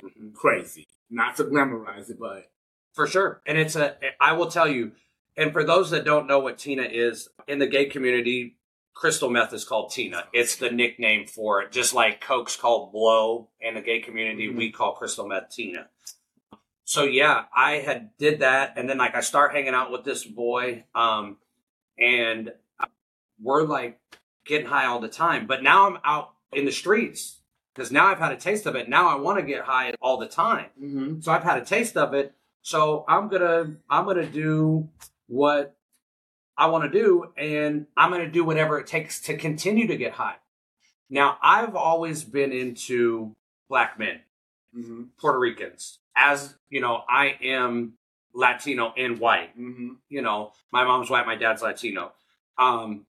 Mhm. 0.02 0.34
crazy. 0.34 0.86
Not 1.10 1.36
to 1.38 1.44
glamorize 1.46 2.10
it, 2.10 2.20
but 2.20 2.52
For 2.94 3.06
sure. 3.06 3.44
And 3.46 3.60
it's 3.60 3.76
a, 3.76 3.96
I 4.20 4.34
will 4.34 4.50
tell 4.50 4.68
you, 4.68 4.94
and 5.36 5.54
for 5.54 5.64
those 5.64 5.92
that 5.92 6.04
don't 6.04 6.26
know 6.26 6.40
what 6.40 6.58
Tina 6.58 6.82
is, 6.82 7.30
in 7.48 7.60
the 7.60 7.68
gay 7.68 7.86
community, 7.86 8.58
crystal 8.96 9.30
meth 9.30 9.54
is 9.54 9.64
called 9.64 9.92
Tina. 9.92 10.28
It's 10.34 10.56
the 10.56 10.72
nickname 10.72 11.28
for 11.28 11.62
it. 11.62 11.72
Just 11.72 11.94
like 11.94 12.22
Coke's 12.22 12.56
called 12.56 12.92
Blow 12.92 13.50
in 13.62 13.76
the 13.76 13.82
gay 13.82 14.00
community, 14.00 14.48
Mhm. 14.50 14.56
we 14.56 14.72
call 14.72 14.94
crystal 14.96 15.28
meth 15.28 15.52
Tina. 15.52 15.92
So 16.86 17.04
yeah, 17.04 17.46
I 17.56 17.74
had 17.74 18.18
did 18.18 18.40
that. 18.40 18.74
And 18.78 18.90
then 18.90 18.98
like 18.98 19.14
I 19.14 19.22
start 19.22 19.52
hanging 19.54 19.76
out 19.76 19.92
with 19.92 20.04
this 20.04 20.24
boy, 20.26 20.86
um, 20.96 21.38
and 22.00 22.52
we're 23.42 23.64
like 23.64 24.00
getting 24.46 24.68
high 24.68 24.86
all 24.86 25.00
the 25.00 25.08
time. 25.10 25.48
But 25.48 25.64
now 25.64 25.88
I'm 25.88 25.98
out 26.04 26.34
in 26.52 26.66
the 26.66 26.72
streets 26.72 27.42
because 27.74 27.92
now 27.92 28.08
I've 28.08 28.20
had 28.20 28.32
a 28.32 28.38
taste 28.38 28.66
of 28.66 28.76
it. 28.76 28.90
Now 28.90 29.08
I 29.10 29.16
want 29.16 29.40
to 29.40 29.46
get 29.46 29.64
high 29.64 29.94
all 30.02 30.18
the 30.18 30.28
time. 30.28 30.70
mm-hmm. 30.82 31.20
So 31.22 31.32
I've 31.32 31.44
had 31.44 31.62
a 31.62 31.66
taste 31.66 31.98
of 31.98 32.14
it. 32.14 32.34
So 32.62 33.06
I'm 33.08 33.30
gonna 33.30 33.76
I'm 33.90 34.06
gonna 34.06 34.26
do 34.26 34.90
what 35.28 35.76
I 36.58 36.68
want 36.68 36.92
to 36.92 37.00
do, 37.00 37.32
and 37.38 37.86
I'm 37.96 38.12
gonna 38.12 38.30
do 38.30 38.44
whatever 38.44 38.80
it 38.80 38.88
takes 38.88 39.22
to 39.22 39.38
continue 39.38 39.88
to 39.88 39.96
get 39.96 40.14
high. 40.14 40.36
Now 41.10 41.38
I've 41.42 41.76
always 41.76 42.24
been 42.24 42.52
into 42.52 43.36
black 43.70 43.98
men, 44.00 44.22
Mm-hmm. 44.78 45.04
Puerto 45.20 45.40
Ricans, 45.40 46.00
as 46.16 46.56
you 46.70 46.82
know. 46.82 47.04
I 47.10 47.38
am 47.42 47.94
Latino 48.38 48.94
and 48.96 49.20
white. 49.20 49.58
Mm-hmm. 49.60 49.94
You 50.10 50.22
know, 50.22 50.52
my 50.72 50.84
mom's 50.84 51.10
white, 51.10 51.26
my 51.26 51.36
dad's 51.36 51.64
Latino. 51.64 52.14
Um, 52.58 53.08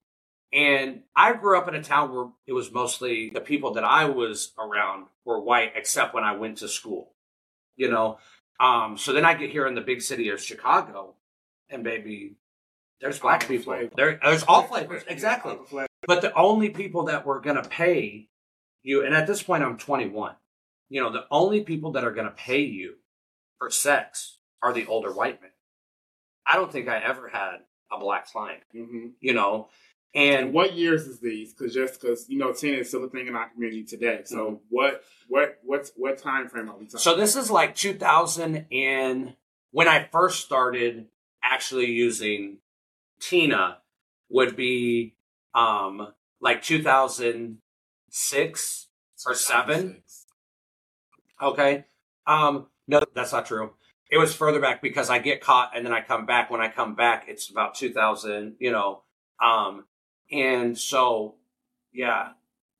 and 0.51 1.03
I 1.15 1.33
grew 1.33 1.57
up 1.57 1.67
in 1.67 1.75
a 1.75 1.83
town 1.83 2.11
where 2.11 2.27
it 2.47 2.53
was 2.53 2.71
mostly 2.71 3.29
the 3.29 3.39
people 3.39 3.73
that 3.73 3.83
I 3.83 4.05
was 4.05 4.51
around 4.57 5.05
were 5.23 5.39
white, 5.39 5.73
except 5.75 6.15
when 6.15 6.23
I 6.23 6.35
went 6.35 6.57
to 6.57 6.67
school. 6.67 7.13
You 7.75 7.91
know, 7.91 8.17
um, 8.59 8.97
so 8.97 9.13
then 9.13 9.23
I 9.23 9.35
get 9.35 9.51
here 9.51 9.67
in 9.67 9.75
the 9.75 9.81
big 9.81 10.01
city 10.01 10.29
of 10.29 10.41
Chicago, 10.41 11.13
and 11.69 11.83
baby, 11.83 12.35
there's 12.99 13.19
black 13.19 13.43
All 13.43 13.47
people. 13.47 13.73
flavors. 13.73 13.93
There, 13.95 14.19
there's 14.21 14.43
all 14.43 14.63
flavors, 14.63 15.03
exactly. 15.07 15.57
But 16.07 16.21
the 16.21 16.33
only 16.33 16.71
people 16.71 17.03
that 17.05 17.25
were 17.25 17.39
going 17.39 17.61
to 17.61 17.69
pay 17.69 18.27
you, 18.81 19.05
and 19.05 19.13
at 19.13 19.27
this 19.27 19.43
point 19.43 19.63
I'm 19.63 19.77
21, 19.77 20.33
you 20.89 21.01
know, 21.01 21.11
the 21.11 21.25
only 21.29 21.61
people 21.61 21.91
that 21.91 22.03
are 22.03 22.11
going 22.11 22.25
to 22.25 22.33
pay 22.33 22.61
you 22.61 22.95
for 23.59 23.69
sex 23.69 24.38
are 24.61 24.73
the 24.73 24.85
older 24.87 25.11
white 25.13 25.41
men. 25.41 25.51
I 26.45 26.55
don't 26.55 26.71
think 26.71 26.87
I 26.87 26.99
ever 26.99 27.27
had 27.29 27.57
a 27.91 27.97
black 27.99 28.31
client, 28.31 28.61
Mm-hmm. 28.75 29.07
you 29.19 29.33
know, 29.33 29.69
And 30.15 30.45
and 30.47 30.53
what 30.53 30.73
years 30.73 31.05
is 31.07 31.19
these? 31.19 31.53
Because 31.53 31.73
just 31.73 31.99
because 31.99 32.27
you 32.29 32.37
know, 32.37 32.53
Tina 32.53 32.77
is 32.77 32.87
still 32.89 33.03
a 33.03 33.09
thing 33.09 33.27
in 33.27 33.35
our 33.35 33.49
community 33.49 33.83
today. 33.83 34.21
So 34.25 34.37
Mhm. 34.37 34.59
what, 34.69 35.03
what, 35.27 35.59
what's 35.63 35.91
what 35.95 36.17
time 36.17 36.47
frame 36.49 36.69
are 36.69 36.77
we 36.77 36.85
talking? 36.85 36.99
so 36.99 37.15
this 37.15 37.35
is 37.35 37.51
like 37.51 37.75
2000 37.75 38.65
and 38.71 39.35
when 39.71 39.87
I 39.87 40.07
first 40.11 40.43
started 40.43 41.07
actually 41.43 41.91
using 41.91 42.57
Tina 43.21 43.79
would 44.29 44.55
be 44.55 45.15
um 45.53 46.13
like 46.41 46.61
2006 46.63 48.87
or 49.25 49.35
seven. 49.35 50.03
Okay. 51.41 51.85
Um, 52.25 52.67
no, 52.87 53.01
that's 53.13 53.31
not 53.31 53.45
true. 53.45 53.71
It 54.09 54.17
was 54.17 54.33
further 54.33 54.59
back 54.59 54.81
because 54.81 55.09
I 55.09 55.19
get 55.19 55.41
caught 55.41 55.71
and 55.75 55.85
then 55.85 55.93
I 55.93 56.01
come 56.01 56.25
back. 56.25 56.49
When 56.49 56.61
I 56.61 56.67
come 56.69 56.95
back, 56.95 57.25
it's 57.27 57.49
about 57.49 57.75
2000, 57.75 58.55
you 58.59 58.71
know. 58.71 59.03
Um, 59.43 59.85
and 60.31 60.77
so, 60.77 61.35
yeah, 61.93 62.29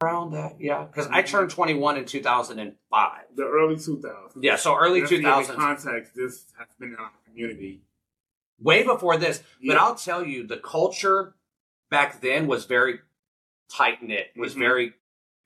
around 0.02 0.32
that, 0.32 0.60
yeah, 0.60 0.84
because 0.86 1.08
I 1.08 1.22
Mm-hmm. 1.22 1.28
turned 1.32 1.52
21 1.52 1.98
in 1.98 2.06
2005. 2.06 3.22
The 3.36 3.44
early 3.44 3.76
2000s. 3.76 4.32
Yeah, 4.42 4.56
so 4.56 4.76
early 4.76 5.02
give 5.02 5.10
2000s, 5.22 5.50
it 5.50 5.56
Context. 5.56 6.14
This 6.16 6.46
has 6.58 6.68
been 6.80 6.90
in 6.90 6.96
our 6.96 7.12
community. 7.26 7.82
way 8.62 8.84
before 8.84 9.16
this. 9.18 9.42
But 9.66 9.78
I'll 9.78 9.96
tell 9.96 10.22
you, 10.24 10.46
the 10.46 10.58
culture 10.58 11.36
back 11.90 12.20
then 12.22 12.46
was 12.48 12.66
very 12.66 13.00
tight 13.72 14.02
knit, 14.04 14.32
was 14.36 14.54
Mhm. 14.56 14.60
very 14.60 14.94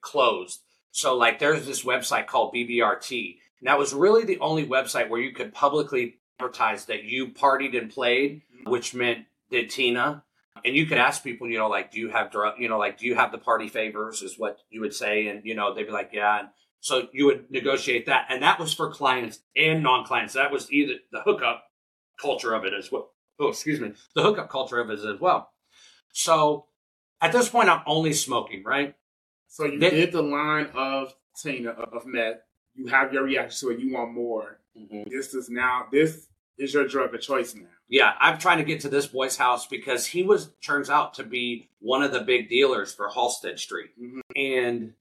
closed. 0.00 0.62
So, 0.90 1.14
like, 1.16 1.38
there's 1.38 1.64
this 1.66 1.84
website 1.84 2.26
called 2.26 2.52
BBRT. 2.54 3.38
And 3.60 3.68
that 3.68 3.78
was 3.78 3.94
really 3.94 4.24
the 4.24 4.38
only 4.40 4.66
website 4.66 5.08
where 5.08 5.20
you 5.20 5.32
could 5.32 5.52
publicly 5.54 6.18
advertise 6.38 6.86
that 6.86 7.04
you 7.04 7.28
partied 7.28 7.78
and 7.78 7.90
played, 7.90 8.42
Mhm. 8.52 8.70
which 8.70 8.94
meant 8.94 9.26
did 9.50 9.70
Tina. 9.70 10.24
And 10.64 10.74
you 10.76 10.86
could 10.86 10.98
ask 10.98 11.22
people, 11.22 11.48
you 11.48 11.58
know, 11.58 11.68
like, 11.68 11.90
do 11.90 11.98
you 12.00 12.08
have 12.10 12.30
drug, 12.30 12.58
you 12.58 12.68
know, 12.68 12.78
like, 12.78 12.98
do 12.98 13.06
you 13.06 13.14
have 13.14 13.32
the 13.32 13.38
party 13.38 13.68
favors, 13.68 14.22
is 14.22 14.38
what 14.38 14.58
you 14.70 14.80
would 14.80 14.94
say. 14.94 15.26
And, 15.26 15.44
you 15.44 15.54
know, 15.54 15.74
they'd 15.74 15.84
be 15.84 15.90
like, 15.92 16.10
yeah. 16.12 16.40
And 16.40 16.48
so 16.80 17.08
you 17.12 17.26
would 17.26 17.50
negotiate 17.50 18.06
that. 18.06 18.26
And 18.30 18.42
that 18.42 18.58
was 18.58 18.72
for 18.72 18.90
clients 18.90 19.40
and 19.56 19.82
non 19.82 20.04
clients. 20.04 20.34
That 20.34 20.50
was 20.50 20.70
either 20.72 20.94
the 21.12 21.20
hookup 21.22 21.64
culture 22.20 22.54
of 22.54 22.64
it 22.64 22.72
as 22.72 22.90
well. 22.90 23.12
Oh, 23.38 23.48
excuse 23.48 23.80
me. 23.80 23.92
The 24.14 24.22
hookup 24.22 24.48
culture 24.48 24.78
of 24.80 24.90
it 24.90 25.00
as 25.00 25.20
well. 25.20 25.52
So 26.12 26.66
at 27.20 27.32
this 27.32 27.48
point, 27.48 27.68
I'm 27.68 27.82
only 27.86 28.12
smoking, 28.12 28.62
right? 28.64 28.94
So 29.48 29.64
you 29.66 29.78
Then- 29.78 29.92
did 29.92 30.12
the 30.12 30.22
line 30.22 30.66
of 30.74 31.14
Tina 31.40 31.70
of 31.70 31.92
of 31.92 32.06
meth. 32.06 32.40
You 32.74 32.86
have 32.88 33.12
your 33.12 33.24
reaction 33.24 33.68
to 33.68 33.74
it. 33.74 33.80
You 33.80 33.92
want 33.94 34.12
more. 34.12 34.58
This 35.06 35.34
is 35.34 35.48
now. 35.48 35.86
This 35.92 36.26
is 36.58 36.74
your 36.74 36.86
drug 36.86 37.14
of 37.14 37.20
choice 37.20 37.54
now. 37.54 37.66
Yeah, 37.88 38.12
I'm 38.18 38.38
trying 38.38 38.58
to 38.58 38.64
get 38.64 38.80
to 38.80 38.88
this 38.88 39.06
boy's 39.06 39.36
house 39.36 39.66
because 39.66 40.06
he 40.06 40.22
was 40.22 40.50
turns 40.64 40.90
out 40.90 41.14
to 41.14 41.22
be 41.24 41.68
one 41.80 42.02
of 42.02 42.12
the 42.12 42.20
big 42.20 42.48
dealers 42.48 42.94
for 42.94 43.08
Halsted 43.10 43.58
Street, 43.58 43.90
Mhm. 44.00 44.20
and 44.34 44.94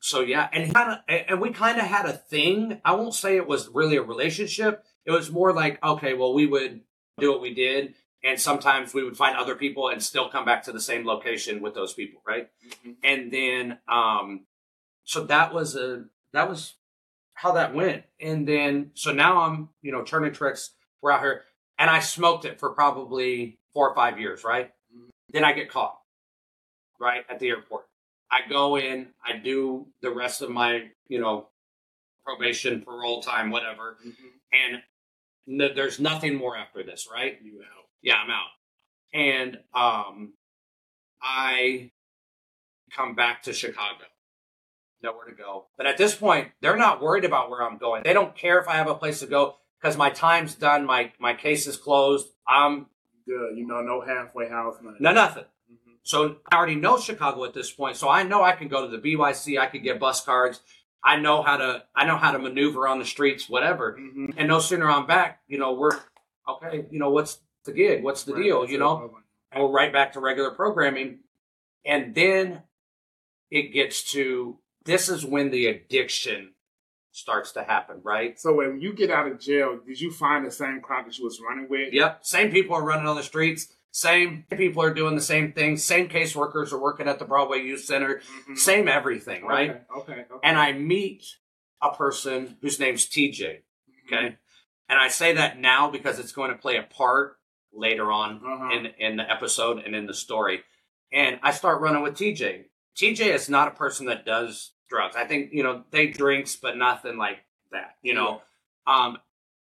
so 0.00 0.20
yeah, 0.20 0.48
and 0.52 0.74
kind 0.74 0.92
of, 0.92 0.98
and 1.08 1.40
we 1.40 1.50
kind 1.50 1.78
of 1.78 1.84
had 1.86 2.06
a 2.06 2.12
thing. 2.12 2.80
I 2.84 2.94
won't 2.94 3.14
say 3.14 3.36
it 3.36 3.46
was 3.46 3.68
really 3.68 3.96
a 3.96 4.02
relationship. 4.02 4.84
It 5.04 5.12
was 5.12 5.30
more 5.30 5.52
like, 5.52 5.82
okay, 5.82 6.14
well, 6.14 6.34
we 6.34 6.46
would 6.46 6.82
do 7.18 7.30
what 7.30 7.40
we 7.40 7.54
did, 7.54 7.94
and 8.22 8.38
sometimes 8.40 8.92
we 8.92 9.04
would 9.04 9.16
find 9.16 9.36
other 9.36 9.54
people 9.54 9.88
and 9.88 10.02
still 10.02 10.28
come 10.28 10.44
back 10.44 10.64
to 10.64 10.72
the 10.72 10.80
same 10.80 11.06
location 11.06 11.62
with 11.62 11.74
those 11.74 11.94
people, 11.94 12.20
right? 12.26 12.50
Mhm. 12.84 12.96
and 13.02 13.32
then 13.32 13.78
um 13.88 14.46
so 15.04 15.24
that 15.24 15.54
was 15.54 15.76
a 15.76 16.04
that 16.32 16.48
was 16.48 16.74
how 17.36 17.52
that 17.52 17.74
went 17.74 18.02
and 18.20 18.46
then 18.48 18.90
so 18.94 19.12
now 19.12 19.38
i'm 19.42 19.68
you 19.82 19.92
know 19.92 20.02
turning 20.02 20.32
tricks 20.32 20.70
we're 21.02 21.12
out 21.12 21.20
here 21.20 21.44
and 21.78 21.88
i 21.90 22.00
smoked 22.00 22.44
it 22.44 22.58
for 22.58 22.70
probably 22.70 23.58
four 23.72 23.88
or 23.88 23.94
five 23.94 24.18
years 24.18 24.42
right 24.44 24.72
Mhm. 24.94 25.08
then 25.30 25.44
i 25.44 25.52
get 25.52 25.70
caught 25.70 25.98
right 26.98 27.24
at 27.28 27.38
the 27.38 27.48
airport 27.48 27.86
i 28.30 28.40
go 28.48 28.76
in 28.78 29.08
i 29.24 29.36
do 29.36 29.86
the 30.02 30.10
rest 30.10 30.40
of 30.42 30.50
my 30.50 30.88
you 31.08 31.20
know 31.20 31.48
probation 32.24 32.80
parole 32.82 33.22
time 33.22 33.50
whatever 33.50 33.98
and 34.52 34.82
n- 35.48 35.74
there's 35.76 36.00
nothing 36.00 36.34
more 36.34 36.56
after 36.56 36.82
this 36.82 37.06
right 37.12 37.38
You 37.42 37.60
out. 37.62 37.84
yeah, 38.02 38.16
I'm 38.16 38.30
out. 38.30 38.50
And 39.14 39.60
um 39.74 40.32
I 41.22 41.90
come 42.92 43.14
back 43.14 43.42
to 43.44 43.52
Chicago. 43.52 44.04
Nowhere 45.06 45.26
to 45.26 45.32
go. 45.36 45.66
But 45.76 45.86
at 45.86 45.96
this 45.98 46.16
point, 46.16 46.48
they're 46.60 46.76
not 46.76 47.00
worried 47.00 47.24
about 47.24 47.48
where 47.48 47.62
I'm 47.62 47.78
going. 47.78 48.02
They 48.02 48.12
don't 48.12 48.34
care 48.36 48.58
if 48.58 48.66
I 48.66 48.74
have 48.74 48.88
a 48.88 48.94
place 48.94 49.20
to 49.20 49.26
go 49.26 49.54
because 49.80 49.96
my 49.96 50.10
time's 50.10 50.56
done, 50.56 50.84
my 50.84 51.12
my 51.20 51.32
case 51.32 51.68
is 51.68 51.76
closed. 51.76 52.26
I'm 52.48 52.86
Good. 53.24 53.56
You 53.56 53.66
know, 53.66 53.80
no 53.82 54.00
halfway 54.00 54.48
house. 54.48 54.76
Nothing. 54.82 54.98
no 55.00 55.12
nothing. 55.12 55.44
Mhm. 55.72 55.98
So 56.02 56.36
I 56.50 56.56
already 56.56 56.74
know 56.74 56.98
Chicago 56.98 57.44
at 57.44 57.54
this 57.54 57.70
point. 57.72 57.96
So 57.96 58.08
I 58.08 58.24
know 58.24 58.42
I 58.42 58.52
can 58.52 58.66
go 58.68 58.88
to 58.88 58.88
the 58.96 58.98
BYC, 58.98 59.58
I 59.58 59.66
could 59.66 59.82
get 59.84 59.98
bus 60.00 60.24
cards. 60.24 60.60
I 61.04 61.16
know 61.20 61.42
how 61.42 61.56
to 61.56 61.84
I 61.94 62.04
know 62.04 62.16
how 62.16 62.32
to 62.32 62.38
maneuver 62.40 62.88
on 62.88 62.98
the 62.98 63.04
streets, 63.04 63.48
whatever. 63.48 63.96
Mhm. 63.98 64.34
And 64.36 64.48
no 64.48 64.58
sooner 64.58 64.90
I'm 64.90 65.06
back, 65.06 65.40
you 65.46 65.56
know, 65.58 65.72
we're 65.72 65.98
okay, 66.48 66.86
you 66.90 66.98
know, 66.98 67.10
what's 67.10 67.40
the 67.64 67.72
gig? 67.72 68.02
What's 68.02 68.24
the 68.24 68.34
Right. 68.34 68.42
deal? 68.42 68.68
You 68.68 68.78
know? 68.78 69.20
And 69.52 69.62
we're 69.62 69.70
right 69.70 69.92
back 69.92 70.12
to 70.14 70.20
regular 70.20 70.50
programming. 70.50 71.20
And 71.84 72.12
then 72.14 72.62
it 73.50 73.72
gets 73.72 74.10
to 74.12 74.58
this 74.86 75.08
is 75.08 75.24
when 75.24 75.50
the 75.50 75.66
addiction 75.66 76.52
starts 77.12 77.52
to 77.52 77.62
happen, 77.64 78.00
right? 78.02 78.38
So 78.38 78.52
when 78.54 78.80
you 78.80 78.92
get 78.92 79.10
out 79.10 79.26
of 79.26 79.40
jail, 79.40 79.78
did 79.86 80.00
you 80.00 80.10
find 80.12 80.44
the 80.46 80.50
same 80.50 80.80
crowd 80.80 81.06
that 81.06 81.18
you 81.18 81.24
was 81.24 81.40
running 81.46 81.66
with? 81.68 81.92
Yep. 81.92 82.20
Same 82.24 82.50
people 82.50 82.76
are 82.76 82.84
running 82.84 83.06
on 83.06 83.16
the 83.16 83.22
streets. 83.22 83.68
Same 83.90 84.44
people 84.54 84.82
are 84.82 84.92
doing 84.92 85.14
the 85.14 85.22
same 85.22 85.52
things. 85.52 85.82
Same 85.82 86.08
caseworkers 86.08 86.72
are 86.72 86.78
working 86.78 87.08
at 87.08 87.18
the 87.18 87.24
Broadway 87.24 87.62
Youth 87.62 87.84
Center. 87.84 88.20
Mhm. 88.50 88.58
Same 88.58 88.88
everything, 88.88 89.44
right? 89.46 89.70
Okay. 89.70 90.12
Okay. 90.12 90.20
okay. 90.30 90.40
And 90.42 90.58
I 90.58 90.72
meet 90.72 91.24
a 91.80 91.94
person 91.94 92.58
whose 92.60 92.78
name's 92.78 93.06
TJ. 93.06 93.62
Okay. 94.06 94.36
And 94.88 94.98
I 94.98 95.08
say 95.08 95.32
that 95.32 95.58
now 95.58 95.90
because 95.90 96.18
it's 96.18 96.32
going 96.32 96.50
to 96.50 96.58
play 96.58 96.76
a 96.76 96.82
part 96.82 97.38
later 97.72 98.12
on 98.12 98.42
Uh-huh. 98.44 98.70
in 98.76 98.86
in 98.98 99.16
the 99.16 99.30
episode 99.30 99.78
and 99.78 99.96
in 99.96 100.06
the 100.06 100.14
story. 100.14 100.62
And 101.10 101.40
I 101.42 101.50
start 101.52 101.80
running 101.80 102.02
with 102.02 102.14
TJ. 102.16 102.66
TJ 102.94 103.32
is 103.34 103.48
not 103.48 103.68
a 103.68 103.72
person 103.72 104.06
that 104.06 104.26
does 104.26 104.72
drugs. 104.88 105.16
I 105.16 105.24
think, 105.24 105.52
you 105.52 105.62
know, 105.62 105.84
they 105.90 106.08
drinks, 106.08 106.56
but 106.56 106.76
nothing 106.76 107.16
like 107.16 107.38
that, 107.72 107.96
you 108.02 108.14
know. 108.14 108.42
Um, 108.86 109.18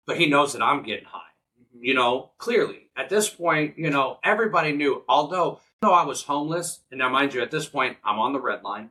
but 0.05 0.17
he 0.17 0.27
knows 0.27 0.53
that 0.53 0.61
I'm 0.61 0.83
getting 0.83 1.05
high, 1.05 1.31
you 1.79 1.93
know, 1.93 2.31
clearly. 2.37 2.89
At 2.95 3.09
this 3.09 3.29
point, 3.29 3.77
you 3.77 3.89
know, 3.89 4.19
everybody 4.23 4.71
knew, 4.71 5.03
although 5.07 5.59
though 5.81 5.93
I 5.93 6.05
was 6.05 6.23
homeless, 6.23 6.81
and 6.91 6.99
now 6.99 7.09
mind 7.09 7.33
you, 7.33 7.41
at 7.41 7.51
this 7.51 7.67
point, 7.67 7.97
I'm 8.03 8.19
on 8.19 8.33
the 8.33 8.39
red 8.41 8.63
line, 8.63 8.89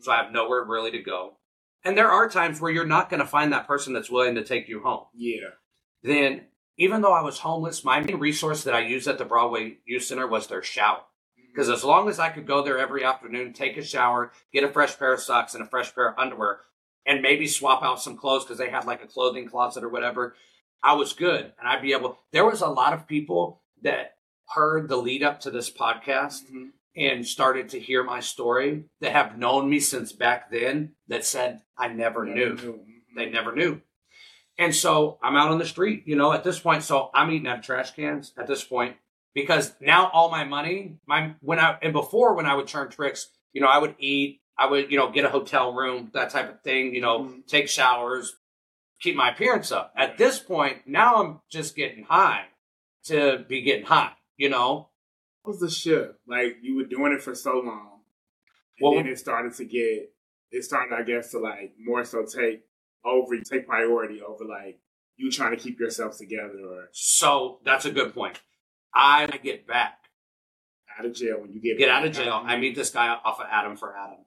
so 0.00 0.12
I 0.12 0.22
have 0.22 0.32
nowhere 0.32 0.64
really 0.64 0.90
to 0.92 1.02
go. 1.02 1.34
And 1.84 1.96
there 1.96 2.10
are 2.10 2.28
times 2.28 2.60
where 2.60 2.72
you're 2.72 2.84
not 2.84 3.08
going 3.10 3.20
to 3.20 3.26
find 3.26 3.52
that 3.52 3.66
person 3.66 3.92
that's 3.92 4.10
willing 4.10 4.34
to 4.34 4.44
take 4.44 4.68
you 4.68 4.80
home 4.82 5.04
Yeah. 5.14 5.50
then 6.02 6.42
even 6.78 7.00
though 7.00 7.12
I 7.12 7.22
was 7.22 7.38
homeless, 7.38 7.84
my 7.84 8.00
main 8.00 8.18
resource 8.18 8.64
that 8.64 8.74
I 8.74 8.80
used 8.80 9.08
at 9.08 9.16
the 9.18 9.24
Broadway 9.24 9.78
Youth 9.86 10.04
Center 10.04 10.26
was 10.26 10.46
their 10.46 10.62
shower. 10.62 11.00
Because 11.56 11.70
as 11.70 11.82
long 11.84 12.06
as 12.10 12.18
I 12.18 12.28
could 12.28 12.46
go 12.46 12.62
there 12.62 12.78
every 12.78 13.02
afternoon, 13.02 13.54
take 13.54 13.78
a 13.78 13.82
shower, 13.82 14.30
get 14.52 14.62
a 14.62 14.68
fresh 14.68 14.98
pair 14.98 15.14
of 15.14 15.20
socks 15.22 15.54
and 15.54 15.64
a 15.64 15.66
fresh 15.66 15.94
pair 15.94 16.06
of 16.10 16.18
underwear, 16.18 16.60
and 17.06 17.22
maybe 17.22 17.46
swap 17.46 17.82
out 17.82 17.98
some 17.98 18.18
clothes 18.18 18.44
because 18.44 18.58
they 18.58 18.68
had 18.68 18.84
like 18.84 19.02
a 19.02 19.06
clothing 19.06 19.48
closet 19.48 19.82
or 19.82 19.88
whatever, 19.88 20.34
I 20.82 20.92
was 20.92 21.14
good. 21.14 21.54
And 21.58 21.66
I'd 21.66 21.80
be 21.80 21.94
able, 21.94 22.18
there 22.30 22.44
was 22.44 22.60
a 22.60 22.66
lot 22.68 22.92
of 22.92 23.06
people 23.08 23.62
that 23.80 24.16
heard 24.54 24.90
the 24.90 24.98
lead 24.98 25.22
up 25.22 25.40
to 25.40 25.50
this 25.50 25.70
podcast 25.70 26.42
Mhm. 26.52 26.72
and 26.94 27.26
started 27.26 27.70
to 27.70 27.80
hear 27.80 28.04
my 28.04 28.20
story 28.20 28.84
that 29.00 29.12
have 29.12 29.38
known 29.38 29.70
me 29.70 29.80
since 29.80 30.12
back 30.12 30.50
then 30.50 30.94
that 31.08 31.24
said, 31.24 31.62
I 31.78 31.88
never 31.88 32.26
knew 32.26 32.54
Mhm. 32.56 32.80
they 33.16 33.30
never 33.30 33.56
knew. 33.56 33.80
And 34.58 34.74
so 34.74 35.18
I'm 35.22 35.36
out 35.36 35.50
on 35.50 35.58
the 35.58 35.64
street, 35.64 36.02
you 36.06 36.16
know, 36.16 36.32
at 36.32 36.44
this 36.44 36.60
point. 36.60 36.82
So 36.82 37.10
I'm 37.14 37.30
eating 37.30 37.48
out 37.48 37.60
of 37.60 37.64
trash 37.64 37.92
cans 37.92 38.34
at 38.36 38.46
this 38.46 38.62
point 38.62 38.96
because 39.36 39.74
now 39.82 40.08
all 40.14 40.30
my 40.30 40.44
money, 40.44 40.96
my 41.06 41.34
when 41.40 41.60
I 41.60 41.76
and 41.82 41.92
before 41.92 42.34
when 42.34 42.46
I 42.46 42.54
would 42.54 42.66
turn 42.66 42.88
tricks, 42.90 43.28
you 43.52 43.60
know, 43.60 43.68
I 43.68 43.76
would 43.78 43.94
eat, 43.98 44.40
I 44.58 44.66
would 44.66 44.90
you 44.90 44.96
know 44.98 45.10
get 45.10 45.26
a 45.26 45.28
hotel 45.28 45.74
room, 45.74 46.10
that 46.14 46.30
type 46.30 46.50
of 46.52 46.62
thing, 46.62 46.94
you 46.94 47.02
know, 47.02 47.20
Mhm. 47.24 47.46
take 47.46 47.68
showers, 47.68 48.34
keep 49.00 49.14
my 49.14 49.30
appearance 49.30 49.70
up. 49.70 49.92
At 49.94 50.16
this 50.16 50.38
point, 50.38 50.86
now 50.86 51.22
I'm 51.22 51.40
just 51.50 51.76
getting 51.76 52.04
high 52.04 52.46
to 53.04 53.44
be 53.46 53.60
getting 53.60 53.84
high, 53.84 54.14
you 54.38 54.48
know. 54.48 54.88
What 55.42 55.52
was 55.52 55.60
the 55.60 55.70
shift? 55.70 56.14
Like 56.26 56.56
you 56.62 56.74
were 56.76 56.84
doing 56.84 57.12
it 57.12 57.22
for 57.22 57.34
so 57.34 57.58
long, 57.60 58.00
and 58.78 58.80
Well- 58.80 58.94
then 58.94 59.06
it 59.06 59.18
started 59.18 59.52
to 59.54 59.64
get. 59.66 60.12
It 60.50 60.62
started, 60.62 60.94
I 60.94 61.02
guess, 61.02 61.32
to 61.32 61.38
like 61.38 61.74
more 61.78 62.04
so 62.04 62.24
take 62.24 62.62
over, 63.04 63.38
take 63.40 63.66
priority 63.66 64.22
over 64.22 64.44
like 64.46 64.80
you 65.16 65.30
trying 65.30 65.50
to 65.50 65.56
keep 65.62 65.78
yourself 65.78 66.16
together 66.16 66.58
or 66.66 66.88
So 66.92 67.60
that's 67.64 67.84
a 67.84 67.90
good 67.90 68.14
point. 68.14 68.40
I 68.96 69.26
get 69.42 69.66
back. 69.66 69.98
out 70.98 71.04
of 71.04 71.14
jail 71.14 71.40
when 71.40 71.52
you 71.52 71.60
get 71.60 71.76
get 71.78 71.90
out 71.90 72.06
of 72.06 72.12
jail. 72.12 72.42
I 72.44 72.56
meet 72.56 72.74
this 72.74 72.90
guy 72.90 73.08
off 73.08 73.38
of 73.38 73.46
Adam4Adam, 73.46 74.24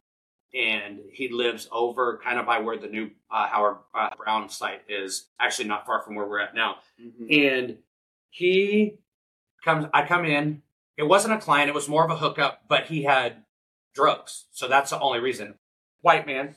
and 0.54 1.00
he 1.12 1.30
lives 1.30 1.68
over 1.72 2.20
kind 2.24 2.38
of 2.40 2.46
by 2.46 2.60
where 2.60 2.78
the 2.78 2.88
new 2.88 3.10
uh, 3.32 3.48
Howard 3.48 3.78
uh, 3.96 4.10
Brown 4.16 4.48
site 4.50 4.82
is. 4.88 5.28
Actually, 5.40 5.68
not 5.70 5.86
far 5.88 6.02
from 6.04 6.14
where 6.16 6.28
we're 6.28 6.40
at 6.40 6.54
now. 6.54 6.76
Mhm. 7.02 7.52
And 7.52 7.78
he 8.30 9.00
comes. 9.66 9.88
I 9.94 10.06
come 10.06 10.26
in. 10.26 10.62
It 10.98 11.04
wasn't 11.04 11.34
a 11.34 11.38
client. 11.40 11.70
It 11.70 11.76
was 11.76 11.90
more 11.90 12.06
of 12.06 12.12
a 12.12 12.18
hookup, 12.18 12.64
but 12.68 12.86
he 12.86 13.04
had 13.04 13.44
drugs, 13.96 14.46
so 14.52 14.68
that's 14.68 14.92
the 14.92 15.00
only 15.00 15.20
reason. 15.20 15.56
White 16.02 16.28
man. 16.28 16.56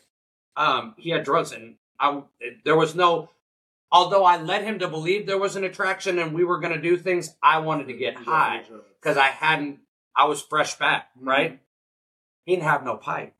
Um, 0.56 0.94
he 0.98 1.08
had 1.10 1.24
drugs, 1.24 1.52
and 1.52 1.76
I. 1.98 2.22
There 2.64 2.76
was 2.76 2.94
no. 2.94 3.30
Although 3.92 4.24
I 4.24 4.40
led 4.40 4.64
him 4.64 4.78
to 4.78 4.88
believe 4.88 5.26
there 5.26 5.38
was 5.38 5.54
an 5.54 5.64
attraction 5.64 6.18
and 6.18 6.32
we 6.34 6.44
were 6.44 6.58
going 6.58 6.72
to 6.72 6.80
do 6.80 6.96
things, 6.96 7.36
I 7.42 7.58
wanted 7.58 7.88
to 7.88 7.92
get 7.92 8.16
high 8.16 8.64
because 9.00 9.18
I 9.18 9.26
hadn't, 9.28 9.80
I 10.16 10.24
was 10.24 10.40
fresh 10.42 10.76
back, 10.78 11.10
Mhm. 11.16 11.26
right? 11.26 11.60
He 12.44 12.52
didn't 12.56 12.64
have 12.68 12.84
no 12.84 12.96
pipe, 12.96 13.34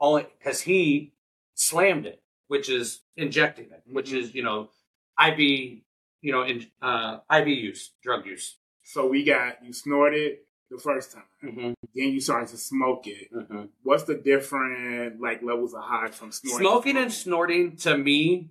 only 0.00 0.26
because 0.38 0.60
he 0.62 1.12
slammed 1.54 2.06
it, 2.06 2.22
which 2.46 2.68
is 2.70 3.00
injecting 3.16 3.70
it, 3.72 3.82
which 3.86 4.10
Mhm. 4.12 4.18
is 4.18 4.34
you 4.34 4.42
know 4.44 4.70
IV, 5.18 5.82
you 6.20 6.32
know, 6.32 6.42
in, 6.42 6.70
uh, 6.80 7.18
IV 7.28 7.48
use, 7.48 7.92
drug 8.02 8.26
use. 8.26 8.56
So 8.84 9.06
we 9.08 9.24
got 9.24 9.64
you 9.64 9.72
snorted 9.72 10.38
the 10.70 10.78
first 10.78 11.12
time, 11.12 11.24
Mm-hmm. 11.42 11.72
then 11.94 12.08
you 12.12 12.20
started 12.20 12.48
to 12.48 12.56
smoke 12.56 13.06
it. 13.06 13.30
Mm-hmm. 13.32 13.64
What's 13.82 14.04
the 14.04 14.14
different 14.14 15.20
like 15.20 15.42
levels 15.42 15.74
of 15.74 15.82
high 15.82 16.08
from 16.08 16.30
snorting? 16.32 16.66
Smoking 16.66 16.96
and 16.96 17.12
snorting 17.12 17.76
to 17.78 17.98
me 17.98 18.50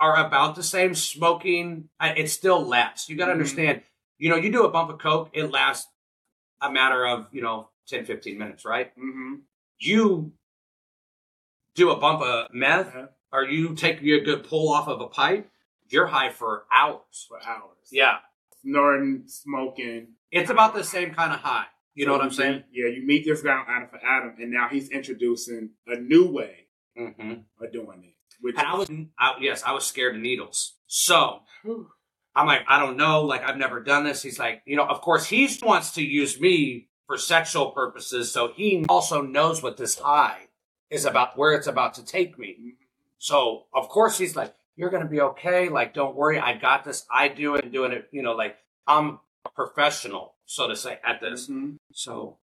are 0.00 0.16
about 0.26 0.56
the 0.56 0.62
same. 0.62 0.94
Smoking, 0.94 1.90
it 2.00 2.28
still 2.30 2.64
lasts. 2.66 3.08
You 3.08 3.16
got 3.16 3.26
to 3.26 3.32
Mhm. 3.32 3.34
understand. 3.34 3.82
You 4.18 4.30
know, 4.30 4.36
you 4.36 4.50
do 4.50 4.64
a 4.64 4.70
bump 4.70 4.90
of 4.90 4.98
coke, 4.98 5.30
it 5.32 5.44
lasts 5.50 5.88
a 6.60 6.70
matter 6.72 7.06
of 7.06 7.28
you 7.32 7.42
know 7.42 7.70
10, 7.86 8.04
15 8.04 8.38
minutes, 8.38 8.64
right? 8.64 8.94
Mm-hmm. 8.96 9.36
You 9.78 10.32
do 11.74 11.90
a 11.90 11.96
bump 11.96 12.20
of 12.22 12.48
meth, 12.52 12.88
Uh-huh. 12.88 13.06
or 13.32 13.44
you 13.44 13.74
take 13.74 14.00
a 14.02 14.20
good 14.20 14.44
pull 14.44 14.72
off 14.72 14.88
of 14.88 15.00
a 15.00 15.06
pipe, 15.08 15.50
you're 15.88 16.06
high 16.06 16.30
for 16.30 16.66
hours. 16.70 17.26
For 17.28 17.40
hours. 17.46 17.88
Yeah, 17.90 18.18
Snorting, 18.62 19.26
smoking. 19.26 20.16
it's 20.30 20.50
about 20.50 20.74
the 20.74 20.84
same 20.84 21.14
kind 21.14 21.32
of 21.32 21.40
high. 21.40 21.66
You 21.94 22.06
know 22.06 22.12
So 22.12 22.18
what 22.18 22.24
I'm 22.24 22.30
saying? 22.30 22.64
yeah, 22.72 22.86
you 22.88 23.02
meet 23.06 23.24
this 23.24 23.42
guy 23.42 23.64
Adam4Adam, 23.66 24.38
and 24.40 24.50
now 24.52 24.68
he's 24.68 24.90
introducing 24.90 25.70
a 25.86 25.96
new 25.96 26.26
way 26.30 26.66
Mm-hmm. 26.98 27.32
of 27.64 27.72
doing 27.72 28.04
it. 28.04 28.14
Which 28.40 28.56
And 28.56 28.66
I 28.66 28.74
was, 28.74 28.90
I, 29.18 29.34
yes, 29.40 29.62
I 29.64 29.72
was 29.72 29.84
scared 29.86 30.16
of 30.16 30.22
needles. 30.22 30.74
So 30.86 31.40
I'm 32.34 32.46
like, 32.46 32.62
I 32.68 32.78
don't 32.78 32.96
know. 32.96 33.22
Like, 33.22 33.42
I've 33.42 33.56
never 33.56 33.80
done 33.80 34.04
this. 34.04 34.22
He's 34.22 34.38
like, 34.38 34.62
you 34.64 34.76
know, 34.76 34.86
of 34.86 35.00
course, 35.00 35.26
he 35.26 35.48
wants 35.62 35.92
to 35.92 36.02
use 36.02 36.40
me 36.40 36.88
for 37.06 37.18
sexual 37.18 37.70
purposes. 37.72 38.32
So 38.32 38.52
he 38.54 38.84
also 38.88 39.20
knows 39.20 39.62
what 39.62 39.76
this 39.76 39.98
high 39.98 40.48
is 40.90 41.04
about, 41.04 41.36
where 41.36 41.52
it's 41.52 41.66
about 41.66 41.94
to 41.94 42.04
take 42.04 42.38
me. 42.38 42.74
So, 43.18 43.64
of 43.74 43.88
course, 43.88 44.16
he's 44.16 44.36
like, 44.36 44.54
you're 44.76 44.90
going 44.90 45.02
to 45.02 45.08
be 45.08 45.20
okay. 45.20 45.68
Like, 45.68 45.92
don't 45.92 46.16
worry. 46.16 46.38
I 46.38 46.56
got 46.56 46.84
this. 46.84 47.04
I 47.12 47.28
do 47.28 47.54
it. 47.56 47.70
Doing 47.70 47.92
it, 47.92 48.08
you 48.12 48.22
know, 48.22 48.32
like 48.32 48.56
I'm 48.86 49.18
a 49.44 49.50
professional, 49.50 50.34
so 50.46 50.68
to 50.68 50.76
say, 50.76 50.98
at 51.04 51.20
this. 51.20 51.48
Mhm. 51.48 51.76
So 51.92 52.38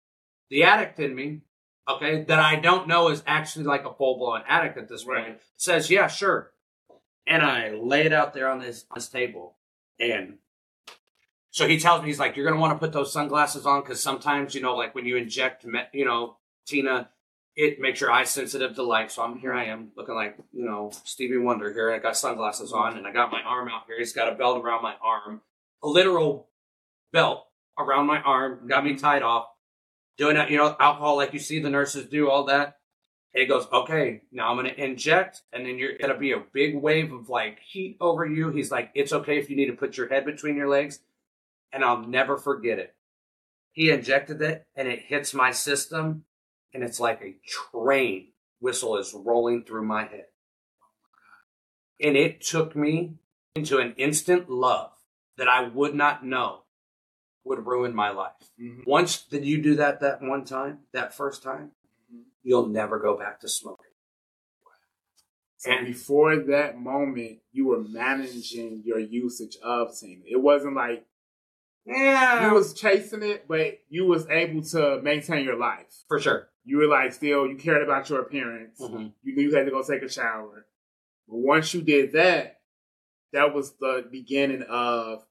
the 0.50 0.64
addict 0.64 1.00
in 1.00 1.16
me, 1.16 1.41
okay, 1.88 2.24
that 2.24 2.40
I 2.40 2.56
don't 2.56 2.88
know 2.88 3.10
is 3.10 3.24
actually 3.26 3.66
like 3.66 3.86
a 3.86 3.94
full 3.94 4.18
blown 4.18 4.42
addict 4.48 4.78
at 4.78 4.90
this 4.90 5.04
point, 5.04 5.18
Right. 5.18 5.42
says, 5.56 5.90
yeah, 5.90 6.08
sure. 6.08 6.52
And 7.26 7.44
I 7.44 7.72
lay 7.72 8.06
it 8.06 8.14
out 8.14 8.34
there 8.34 8.50
on 8.50 8.60
this, 8.60 8.86
this 8.94 9.10
table. 9.10 9.56
And 10.00 10.38
so 11.52 11.68
he 11.68 11.80
tells 11.80 12.02
me, 12.02 12.08
he's 12.08 12.20
like, 12.20 12.36
you're 12.36 12.46
going 12.46 12.56
to 12.56 12.62
want 12.62 12.74
to 12.74 12.80
put 12.80 12.94
those 12.94 13.12
sunglasses 13.12 13.66
on 13.66 13.82
because 13.82 14.02
sometimes, 14.02 14.54
you 14.54 14.62
know, 14.62 14.76
like 14.76 14.94
when 14.96 15.06
you 15.06 15.18
inject, 15.18 15.66
me- 15.66 15.82
you 15.94 16.06
know, 16.06 16.38
Tina, 16.66 17.10
it 17.56 17.80
makes 17.80 18.00
your 18.00 18.12
eyes 18.12 18.30
sensitive 18.30 18.76
to 18.76 18.84
light. 18.84 19.12
So 19.12 19.24
I'm 19.24 19.40
here 19.40 19.54
I 19.54 19.66
am 19.66 19.92
looking 19.98 20.14
like, 20.14 20.38
you 20.54 20.64
know, 20.64 20.92
Stevie 21.04 21.38
Wonder 21.38 21.74
here. 21.74 21.92
I 21.92 21.98
got 21.98 22.16
sunglasses 22.16 22.72
on 22.72 22.98
and 22.98 23.08
I 23.08 23.12
got 23.12 23.32
my 23.32 23.42
arm 23.42 23.68
out 23.70 23.84
here. 23.88 23.98
He's 23.98 24.14
got 24.14 24.32
a 24.32 24.36
belt 24.36 24.64
around 24.64 24.84
my 24.84 24.94
arm, 25.02 25.42
a 25.82 25.88
literal 25.88 26.48
belt 27.12 27.48
around 27.80 28.06
my 28.06 28.22
arm, 28.22 28.68
got 28.68 28.84
me 28.84 28.92
mm-hmm. 28.92 29.00
tied 29.00 29.24
off, 29.24 29.48
doing 30.18 30.36
that, 30.36 30.49
you 30.49 30.57
know, 30.57 30.76
alcohol 30.80 31.18
like 31.18 31.34
you 31.34 31.39
see 31.39 31.59
the 31.59 31.70
nurses 31.70 32.07
do, 32.07 32.30
all 32.30 32.45
that. 32.45 32.80
And 33.34 33.41
he 33.41 33.47
goes, 33.47 33.68
okay, 33.72 34.22
now 34.32 34.49
I'm 34.49 34.57
going 34.57 34.74
to 34.74 34.84
inject, 34.84 35.43
and 35.53 35.65
then 35.65 35.78
you're 35.78 35.97
going 35.97 36.11
to 36.11 36.18
be 36.18 36.32
a 36.32 36.43
big 36.53 36.76
wave 36.76 37.13
of 37.13 37.30
like 37.30 37.59
heat 37.59 37.97
over 38.01 38.26
you. 38.26 38.49
He's 38.49 38.72
like, 38.72 38.89
it's 38.95 39.13
okay 39.13 39.38
if 39.38 39.49
you 39.49 39.55
need 39.55 39.68
to 39.68 39.74
put 39.74 39.97
your 39.97 40.07
head 40.09 40.26
between 40.26 40.55
your 40.55 40.70
legs. 40.70 40.99
And 41.72 41.84
I'll 41.84 42.01
never 42.01 42.38
forget 42.38 42.80
it. 42.80 42.95
He 43.74 43.91
injected 43.91 44.41
it, 44.41 44.65
and 44.76 44.88
it 44.88 45.03
hits 45.03 45.36
my 45.36 45.51
system, 45.51 46.24
and 46.74 46.84
it's 46.84 46.99
like 46.99 47.22
a 47.22 47.36
train 47.72 48.30
whistle 48.59 48.97
is 48.97 49.13
rolling 49.13 49.63
through 49.63 49.86
my 49.86 50.05
head. 50.05 50.26
And 52.01 52.18
it 52.18 52.41
took 52.41 52.76
me 52.76 53.15
into 53.55 53.78
an 53.78 53.93
instant 53.97 54.49
love 54.49 54.91
that 55.38 55.47
I 55.47 55.68
would 55.68 55.93
not 55.93 56.26
know 56.26 56.61
would 57.48 57.66
ruin 57.66 57.93
my 57.95 58.10
life. 58.10 58.52
Mhm. 58.60 58.86
Once 58.86 59.24
did 59.26 59.45
you 59.45 59.62
do 59.62 59.76
that 59.76 60.00
that 60.02 60.22
one 60.22 60.45
time, 60.45 60.86
that 60.91 61.14
first 61.14 61.43
time, 61.43 61.72
you'll 62.43 62.68
never 62.68 63.00
go 63.00 63.18
back 63.18 63.39
to 63.41 63.48
smoking. 63.50 63.84
So 65.58 65.72
And- 65.72 65.88
before 65.88 66.36
that 66.36 66.78
moment, 66.80 67.41
you 67.52 67.66
were 67.68 67.82
managing 67.82 68.84
your 68.86 69.00
usage 69.00 69.58
of 69.64 69.98
Tina. 69.98 70.24
It 70.26 70.38
wasn't 70.41 70.76
like 70.76 71.06
Yeah, 71.86 72.48
you 72.50 72.54
was 72.54 72.74
chasing 72.74 73.24
it, 73.24 73.48
but 73.48 73.80
you 73.89 74.06
was 74.06 74.28
able 74.30 74.62
to 74.62 75.02
maintain 75.02 75.45
your 75.45 75.56
life. 75.58 76.04
for 76.08 76.20
sure. 76.20 76.50
You 76.66 76.78
were 76.80 76.88
like 76.88 77.14
still 77.14 77.48
you 77.48 77.56
cared 77.56 77.82
about 77.82 78.10
your 78.10 78.22
appearance. 78.22 78.80
Mhm. 78.82 79.14
You 79.24 79.36
knew 79.36 79.43
you 79.50 79.56
had 79.56 79.66
to 79.66 79.72
go 79.72 79.82
take 79.84 80.02
a 80.04 80.10
shower. 80.10 80.68
But 81.28 81.38
once 81.38 81.74
you 81.74 81.82
did 81.82 82.12
that, 82.12 82.62
that 83.32 83.54
was 83.54 83.78
the 83.78 84.08
beginning 84.12 84.64
of 84.64 85.26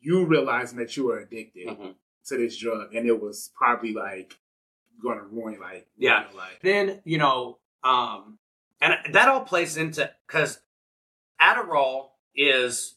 you 0.00 0.24
realizing 0.26 0.78
that 0.78 0.96
you 0.96 1.04
were 1.06 1.18
addicted 1.18 1.66
Mhm. 1.68 1.94
to 2.26 2.36
this 2.36 2.56
drug, 2.58 2.94
and 2.94 3.06
it 3.06 3.20
was 3.20 3.52
probably 3.56 3.92
like 3.92 4.38
going 5.02 5.18
to 5.18 5.24
ruin 5.24 5.58
like 5.60 5.88
Yeah. 5.96 6.28
your 6.28 6.38
life. 6.38 6.58
Then 6.62 7.02
you 7.04 7.18
know, 7.18 7.58
um, 7.82 8.38
and 8.80 9.14
that 9.14 9.28
all 9.28 9.44
plays 9.44 9.76
into 9.76 10.12
because 10.26 10.60
Adderall 11.40 12.10
is 12.34 12.96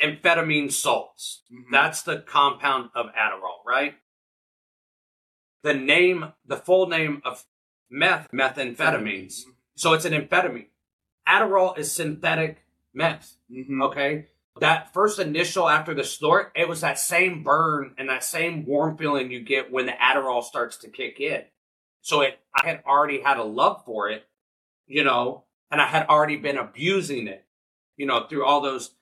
amphetamine 0.00 0.70
salts. 0.72 1.42
Mhm. 1.50 1.70
That's 1.70 2.02
the 2.02 2.20
compound 2.20 2.90
of 2.94 3.06
Adderall, 3.14 3.64
right? 3.64 3.94
The 5.62 5.74
name, 5.74 6.32
the 6.44 6.56
full 6.56 6.86
name 6.88 7.22
of 7.24 7.44
meth, 7.88 8.28
methamphetamines. 8.32 9.42
So 9.76 9.92
it's 9.94 10.04
an 10.04 10.12
amphetamine. 10.12 10.68
Adderall 11.26 11.78
is 11.78 11.90
synthetic 11.92 12.66
meth. 12.92 13.36
Mhm. 13.50 13.82
Okay. 13.84 14.28
That 14.60 14.92
first 14.94 15.18
initial 15.18 15.68
after 15.68 15.94
the 15.94 16.04
snort, 16.04 16.52
it 16.54 16.68
was 16.68 16.80
that 16.82 16.98
same 16.98 17.42
burn 17.42 17.94
and 17.98 18.08
that 18.08 18.22
same 18.22 18.64
warm 18.64 18.96
feeling 18.96 19.30
you 19.30 19.40
get 19.40 19.72
when 19.72 19.86
the 19.86 19.92
Adderall 19.92 20.44
starts 20.44 20.76
to 20.78 20.88
kick 20.88 21.18
in. 21.20 21.42
So 22.02 22.20
it, 22.20 22.38
I 22.54 22.66
had 22.66 22.82
already 22.86 23.20
had 23.20 23.38
a 23.38 23.42
love 23.44 23.84
for 23.84 24.08
it, 24.10 24.24
you 24.86 25.02
know, 25.02 25.44
and 25.70 25.80
I 25.80 25.86
had 25.86 26.06
already 26.06 26.36
been 26.36 26.58
abusing 26.58 27.26
it, 27.26 27.44
you 27.96 28.06
know, 28.06 28.26
through 28.28 28.44
all 28.44 28.60
those. 28.60 28.94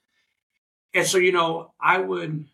And 0.94 1.06
so, 1.06 1.18
you 1.18 1.32
know, 1.32 1.72
I 1.80 1.98
would, 1.98 2.46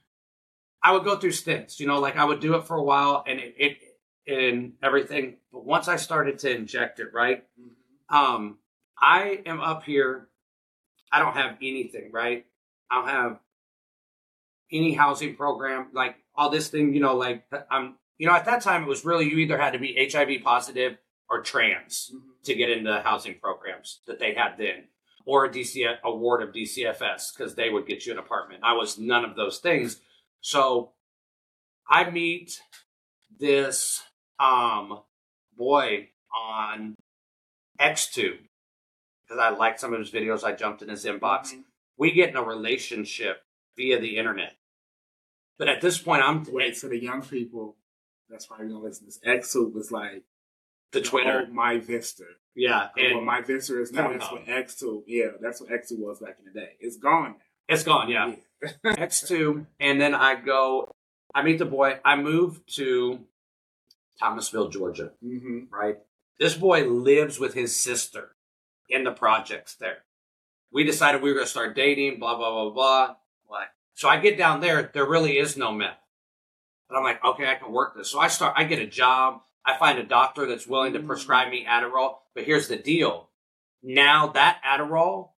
I 0.82 0.92
would 0.92 1.04
go 1.04 1.16
through 1.16 1.32
stints, 1.32 1.80
you 1.80 1.86
know, 1.86 2.00
like 2.00 2.16
I 2.16 2.24
would 2.24 2.40
do 2.40 2.54
it 2.54 2.66
for 2.66 2.76
a 2.76 2.82
while 2.82 3.24
and 3.26 3.38
it, 3.40 3.54
it 3.58 3.78
and 4.26 4.74
everything. 4.82 5.36
But 5.52 5.64
once 5.64 5.88
I 5.88 5.96
started 5.96 6.38
to 6.40 6.54
inject 6.54 7.00
it, 7.00 7.12
right? 7.12 7.44
Mhm. 7.60 8.14
Um, 8.14 8.58
I 9.00 9.42
am 9.46 9.60
up 9.60 9.84
here. 9.84 10.28
I 11.12 11.20
don't 11.20 11.34
have 11.34 11.56
anything, 11.62 12.10
right? 12.12 12.46
I 12.90 12.94
don't 12.96 13.08
have 13.08 13.40
any 14.70 14.92
housing 14.94 15.34
program, 15.36 15.88
like 15.92 16.16
all 16.34 16.50
this 16.50 16.68
thing, 16.68 16.92
you 16.94 17.00
know, 17.00 17.16
like 17.16 17.44
I'm, 17.70 17.96
you 18.18 18.26
know, 18.26 18.34
at 18.34 18.44
that 18.46 18.62
time 18.62 18.82
it 18.82 18.88
was 18.88 19.04
really 19.04 19.24
you 19.30 19.38
either 19.38 19.58
had 19.58 19.72
to 19.72 19.78
be 19.78 20.08
HIV 20.10 20.42
positive 20.44 20.98
or 21.30 21.42
trans 21.42 22.10
Mhm. 22.14 22.42
to 22.44 22.54
get 22.54 22.70
into 22.70 22.90
the 22.90 23.00
housing 23.00 23.38
programs 23.38 24.00
that 24.06 24.18
they 24.18 24.34
had 24.34 24.56
then, 24.58 24.88
or 25.24 25.44
a 25.44 25.50
DC 25.50 25.84
award 26.04 26.42
of 26.42 26.52
DCFS 26.54 27.32
because 27.32 27.54
they 27.54 27.70
would 27.70 27.86
get 27.86 28.06
you 28.06 28.12
an 28.12 28.18
apartment. 28.18 28.62
I 28.64 28.72
was 28.74 28.98
none 28.98 29.24
of 29.24 29.36
those 29.36 29.58
things, 29.58 30.00
so 30.40 30.94
I 31.88 32.10
meet 32.10 32.60
this 33.38 34.02
um 34.38 35.02
boy 35.56 36.10
on 36.32 36.94
XTube 37.80 38.48
because 39.26 39.38
I 39.40 39.50
liked 39.50 39.80
some 39.80 39.92
of 39.92 40.00
his 40.00 40.10
videos. 40.10 40.44
I 40.44 40.52
jumped 40.52 40.82
in 40.82 40.88
his 40.88 41.04
inbox. 41.04 41.52
Mhm. 41.54 41.64
We 41.98 42.12
get 42.12 42.30
in 42.30 42.36
a 42.36 42.42
relationship 42.42 43.42
via 43.76 44.00
the 44.00 44.16
internet, 44.16 44.56
but 45.58 45.68
at 45.68 45.80
this 45.80 45.98
point, 45.98 46.22
I'm 46.22 46.44
Wait, 46.50 46.76
so 46.76 46.88
the 46.88 47.02
young 47.02 47.22
people, 47.22 47.76
that's 48.28 48.46
probably 48.46 48.68
gonna 48.68 48.80
listen 48.80 49.06
to 49.06 49.06
this. 49.06 49.20
Xtube 49.26 49.74
was 49.74 49.90
like 49.90 50.22
the 50.92 51.00
Twitter, 51.00 51.46
oh, 51.48 51.52
my 51.52 51.78
Vista. 51.78 52.24
yeah, 52.54 52.88
And 52.96 53.18
and 53.18 53.26
my 53.26 53.42
Vista 53.42 53.80
is 53.80 53.92
now, 53.92 54.08
No, 54.08 54.12
that's 54.12 54.30
what 54.30 54.46
Xtube, 54.46 55.02
yeah, 55.06 55.28
that's 55.40 55.60
what 55.60 55.70
Xtube 55.70 55.98
was 55.98 56.20
back 56.20 56.36
in 56.38 56.52
the 56.52 56.58
day. 56.58 56.70
It's 56.80 56.96
gone 56.96 57.36
it's 57.68 57.84
gone. 57.84 58.10
now. 58.10 58.34
Yeah, 58.62 58.72
X2, 58.84 59.66
and 59.78 60.00
then 60.00 60.14
I 60.14 60.34
go, 60.34 60.90
I 61.34 61.42
meet 61.42 61.58
the 61.58 61.64
boy. 61.64 62.00
I 62.04 62.16
move 62.16 62.64
to 62.74 63.20
Thomasville, 64.18 64.70
Georgia, 64.70 65.12
hmm 65.22 65.64
right? 65.70 65.98
This 66.40 66.54
boy 66.54 66.84
lives 66.88 67.38
with 67.38 67.54
his 67.54 67.76
sister 67.76 68.34
in 68.88 69.04
the 69.04 69.10
projects 69.10 69.74
there. 69.74 69.98
We 70.72 70.84
decided 70.84 71.22
we 71.22 71.30
were 71.30 71.36
going 71.36 71.46
to 71.46 71.50
start 71.50 71.76
dating, 71.76 72.18
blah, 72.18 72.36
blah, 72.36 72.50
blah, 72.50 72.70
blah. 72.70 73.14
Like, 73.50 73.68
so 73.94 74.08
I 74.08 74.18
get 74.18 74.38
down 74.38 74.60
there, 74.60 74.90
there 74.92 75.08
really 75.08 75.38
is 75.38 75.56
no 75.56 75.72
meth. 75.72 75.98
But 76.88 76.96
I'm 76.96 77.04
like, 77.04 77.24
okay, 77.24 77.50
I 77.50 77.54
can 77.54 77.72
work 77.72 77.96
this. 77.96 78.10
So 78.10 78.18
I 78.18 78.28
start, 78.28 78.54
I 78.56 78.64
get 78.64 78.78
a 78.78 78.86
job. 78.86 79.40
I 79.64 79.76
find 79.76 79.98
a 79.98 80.04
doctor 80.04 80.46
that's 80.46 80.66
willing 80.66 80.94
to 80.94 81.00
mm. 81.00 81.06
prescribe 81.06 81.50
me 81.50 81.66
Adderall. 81.68 82.16
But 82.34 82.44
here's 82.44 82.68
the 82.68 82.76
deal. 82.76 83.28
Now 83.82 84.28
that 84.28 84.60
Adderall 84.66 85.30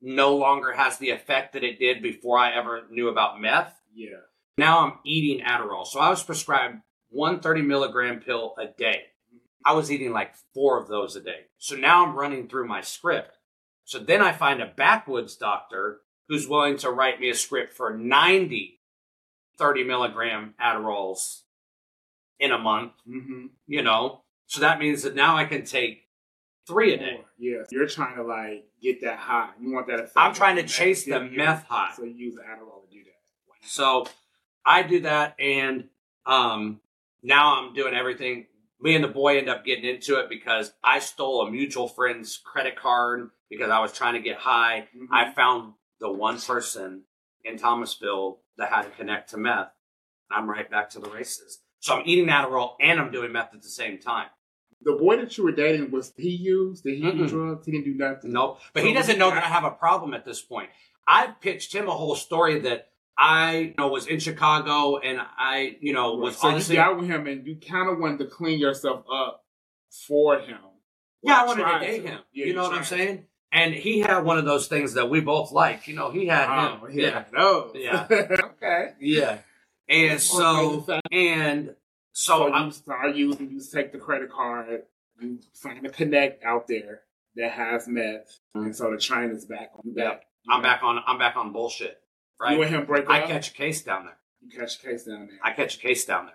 no 0.00 0.36
longer 0.36 0.72
has 0.72 0.98
the 0.98 1.10
effect 1.10 1.52
that 1.52 1.64
it 1.64 1.78
did 1.78 2.02
before 2.02 2.38
I 2.38 2.54
ever 2.54 2.82
knew 2.90 3.08
about 3.08 3.40
meth. 3.40 3.74
Yeah. 3.94 4.20
Now 4.58 4.86
I'm 4.86 4.98
eating 5.04 5.44
Adderall. 5.44 5.86
So 5.86 6.00
I 6.00 6.10
was 6.10 6.22
prescribed 6.22 6.76
one 7.08 7.40
30 7.40 7.62
milligram 7.62 8.20
pill 8.20 8.54
a 8.58 8.66
day. 8.66 9.04
I 9.64 9.72
was 9.72 9.90
eating 9.90 10.12
like 10.12 10.34
four 10.54 10.80
of 10.80 10.88
those 10.88 11.16
a 11.16 11.20
day. 11.20 11.46
So 11.58 11.76
now 11.76 12.04
I'm 12.04 12.16
running 12.16 12.48
through 12.48 12.68
my 12.68 12.80
script. 12.80 13.36
So 13.86 13.98
then 13.98 14.20
I 14.20 14.32
find 14.32 14.60
a 14.60 14.66
backwoods 14.66 15.36
doctor 15.36 16.00
who's 16.28 16.46
willing 16.46 16.76
to 16.78 16.90
write 16.90 17.18
me 17.20 17.30
a 17.30 17.34
script 17.34 17.72
for 17.72 17.96
90 17.96 18.74
30 19.58 19.84
milligram 19.84 20.52
Adderalls 20.62 21.40
in 22.38 22.52
a 22.52 22.58
month, 22.58 22.92
Mm-hmm. 23.08 23.46
you 23.66 23.82
know? 23.82 24.20
So 24.46 24.60
that 24.60 24.78
means 24.78 25.02
that 25.04 25.14
now 25.14 25.36
I 25.36 25.46
can 25.46 25.64
take 25.64 26.02
three 26.66 26.92
a 26.92 26.98
day. 26.98 27.20
Yeah, 27.38 27.62
you're 27.70 27.86
trying 27.86 28.16
to 28.16 28.22
like 28.22 28.66
get 28.82 29.00
that 29.00 29.18
high. 29.18 29.50
You 29.60 29.72
want 29.72 29.86
that 29.86 30.00
effect. 30.00 30.12
I'm 30.16 30.34
trying 30.34 30.56
to 30.56 30.64
chase 30.64 31.04
the 31.06 31.20
meth 31.20 31.64
high. 31.64 31.92
So 31.96 32.04
you 32.04 32.10
use 32.14 32.34
Adderall 32.34 32.82
to 32.84 32.90
do 32.92 33.02
that. 33.04 33.48
Wow. 33.48 33.54
So 33.62 34.06
I 34.64 34.82
do 34.82 35.00
that, 35.00 35.36
and 35.40 35.84
um, 36.26 36.80
now 37.22 37.56
I'm 37.62 37.72
doing 37.72 37.94
everything. 37.94 38.46
Me 38.80 38.94
and 38.94 39.02
the 39.02 39.08
boy 39.08 39.38
end 39.38 39.48
up 39.48 39.64
getting 39.64 39.84
into 39.86 40.18
it 40.20 40.28
because 40.28 40.72
I 40.84 40.98
stole 40.98 41.40
a 41.46 41.50
mutual 41.50 41.88
friend's 41.88 42.36
credit 42.36 42.76
card 42.76 43.30
because 43.50 43.70
I 43.70 43.80
was 43.80 43.92
trying 43.92 44.14
to 44.14 44.20
get 44.20 44.36
high. 44.38 44.88
Mhm. 44.96 45.06
I 45.10 45.32
found 45.32 45.74
the 46.00 46.10
one 46.10 46.40
person 46.40 47.04
in 47.44 47.58
Thomasville 47.58 48.40
that 48.58 48.70
had 48.70 48.82
to 48.82 48.90
connect 48.90 49.30
to 49.30 49.36
meth. 49.38 49.72
And 50.30 50.38
I'm 50.38 50.48
right 50.50 50.68
back 50.70 50.90
to 50.90 50.98
the 50.98 51.10
races. 51.10 51.62
So 51.80 51.94
I'm 51.96 52.02
eating 52.06 52.26
Adderall 52.26 52.74
and 52.80 52.98
I'm 53.00 53.10
doing 53.12 53.32
meth 53.32 53.54
at 53.54 53.62
the 53.62 53.68
same 53.68 53.98
time. 53.98 54.28
the 54.82 54.92
boy 54.92 55.16
that 55.16 55.36
you 55.36 55.42
were 55.42 55.52
dating 55.52 55.90
was 55.90 56.12
he 56.16 56.28
used? 56.28 56.84
Did 56.84 56.96
he 56.96 57.00
do 57.00 57.12
Mm-mm. 57.24 57.28
drugs? 57.28 57.64
He 57.66 57.72
didn't 57.72 57.86
do 57.86 57.94
nothing. 57.94 58.30
Nope. 58.32 58.60
But 58.74 58.82
So 58.82 58.86
he 58.86 58.92
doesn't 58.92 59.18
know 59.18 59.30
that- 59.30 59.42
I 59.42 59.46
have 59.48 59.64
a 59.64 59.70
problem 59.70 60.12
at 60.14 60.24
this 60.24 60.42
point. 60.42 60.68
I've 61.08 61.40
pitched 61.40 61.74
him 61.74 61.88
a 61.88 61.92
whole 61.92 62.14
story 62.14 62.60
that 62.60 62.92
I 63.18 63.56
you 63.58 63.74
know 63.78 63.88
was 63.88 64.06
in 64.06 64.20
Chicago 64.20 64.98
and 64.98 65.18
I, 65.20 65.78
you 65.80 65.92
know, 65.94 66.14
was 66.16 66.36
so 66.36 66.48
honestly 66.48 66.76
you 66.76 66.82
got 66.82 66.96
with 66.98 67.06
him 67.08 67.26
and 67.26 67.46
you 67.46 67.56
kind 67.56 67.88
of 67.88 67.98
wanted 67.98 68.18
to 68.18 68.26
clean 68.26 68.58
yourself 68.60 69.04
up 69.10 69.44
for 70.06 70.38
him. 70.40 70.58
Yeah, 71.22 71.40
I 71.42 71.46
wanted 71.46 71.64
to 71.64 71.78
date 71.80 72.02
him. 72.04 72.20
Yeah, 72.32 72.46
you 72.46 72.52
know 72.54 72.64
what 72.64 72.74
I'm 72.74 72.84
saying? 72.84 73.26
And 73.56 73.72
he 73.74 74.00
had 74.00 74.18
one 74.20 74.36
of 74.36 74.44
those 74.44 74.66
things 74.68 74.92
that 74.94 75.08
we 75.08 75.20
both 75.20 75.50
like. 75.50 75.88
You 75.88 75.94
know, 75.94 76.10
he 76.10 76.26
had 76.26 76.44
him. 76.44 76.80
Oh, 76.82 76.88
yeah. 76.88 77.24
Those. 77.34 77.72
Yeah. 77.74 78.06
okay. 78.10 78.90
Yeah. 79.00 79.38
And 79.88 80.20
so 80.20 80.84
and 81.10 81.74
So 82.12 82.48
so 82.48 82.52
I'm 82.52 82.70
start 82.70 83.14
using, 83.14 83.50
you 83.50 83.60
take 83.60 83.92
the 83.92 83.98
credit 83.98 84.30
card, 84.30 84.82
you 85.20 85.38
find 85.54 85.86
a 85.86 85.88
connect 85.90 86.44
out 86.44 86.66
there 86.66 87.00
that 87.36 87.52
has 87.52 87.88
meth, 87.88 88.40
and 88.54 88.76
so 88.76 88.90
the 88.90 88.96
is 89.32 89.46
back 89.46 89.70
on 89.74 89.82
you 89.84 89.94
back. 89.94 90.22
I'm 90.50 90.60
back 90.60 90.82
on 90.82 91.00
I'm 91.06 91.18
back 91.18 91.36
on 91.36 91.52
bullshit. 91.52 91.98
You 92.50 92.60
and 92.62 92.74
him 92.74 92.84
break 92.84 93.08
I 93.08 93.22
up. 93.22 93.28
catch 93.28 93.50
a 93.50 93.54
case 93.54 93.82
down 93.82 94.04
there. 94.04 94.18
you 94.42 94.58
catch 94.58 94.76
a 94.76 94.86
case 94.86 95.04
down 95.04 95.28
there. 95.28 95.38
I 95.42 95.52
catch 95.52 95.76
a 95.76 95.78
case 95.78 96.04
down 96.04 96.26
there. 96.26 96.34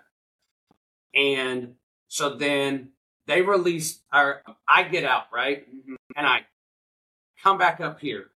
And 1.14 1.74
so 2.08 2.34
then 2.36 2.90
they 3.26 3.42
release 3.42 4.00
or 4.12 4.42
I 4.66 4.84
get 4.84 5.04
out, 5.04 5.24
right? 5.32 5.64
Mhm. 5.68 5.94
and 6.16 6.26
I 6.26 6.46
come 7.42 7.58
back 7.58 7.80
up 7.80 8.00
here, 8.00 8.26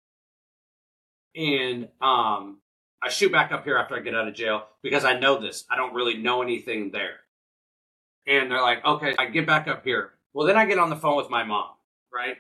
and 1.35 1.89
um, 2.01 2.59
I 3.03 3.09
shoot 3.11 3.33
back 3.33 3.53
up 3.53 3.65
here 3.65 3.77
after 3.77 3.97
I 3.97 4.01
get 4.01 4.15
out 4.15 4.29
of 4.29 4.35
jail 4.35 4.67
because 4.83 5.05
I 5.05 5.19
know 5.19 5.41
this. 5.41 5.65
I 5.71 5.77
don't 5.77 5.95
really 5.95 6.17
know 6.17 6.43
anything 6.43 6.91
there, 6.91 7.21
and 8.27 8.51
they're 8.51 8.63
like, 8.63 8.85
"Okay, 8.85 9.15
I 9.19 9.27
get 9.27 9.47
back 9.47 9.69
up 9.69 9.85
here." 9.85 10.13
Well, 10.33 10.47
then 10.47 10.57
I 10.57 10.67
get 10.67 10.79
on 10.79 10.91
the 10.91 10.97
phone 10.97 11.17
with 11.17 11.31
my 11.31 11.45
mom, 11.45 11.71
right? 12.13 12.37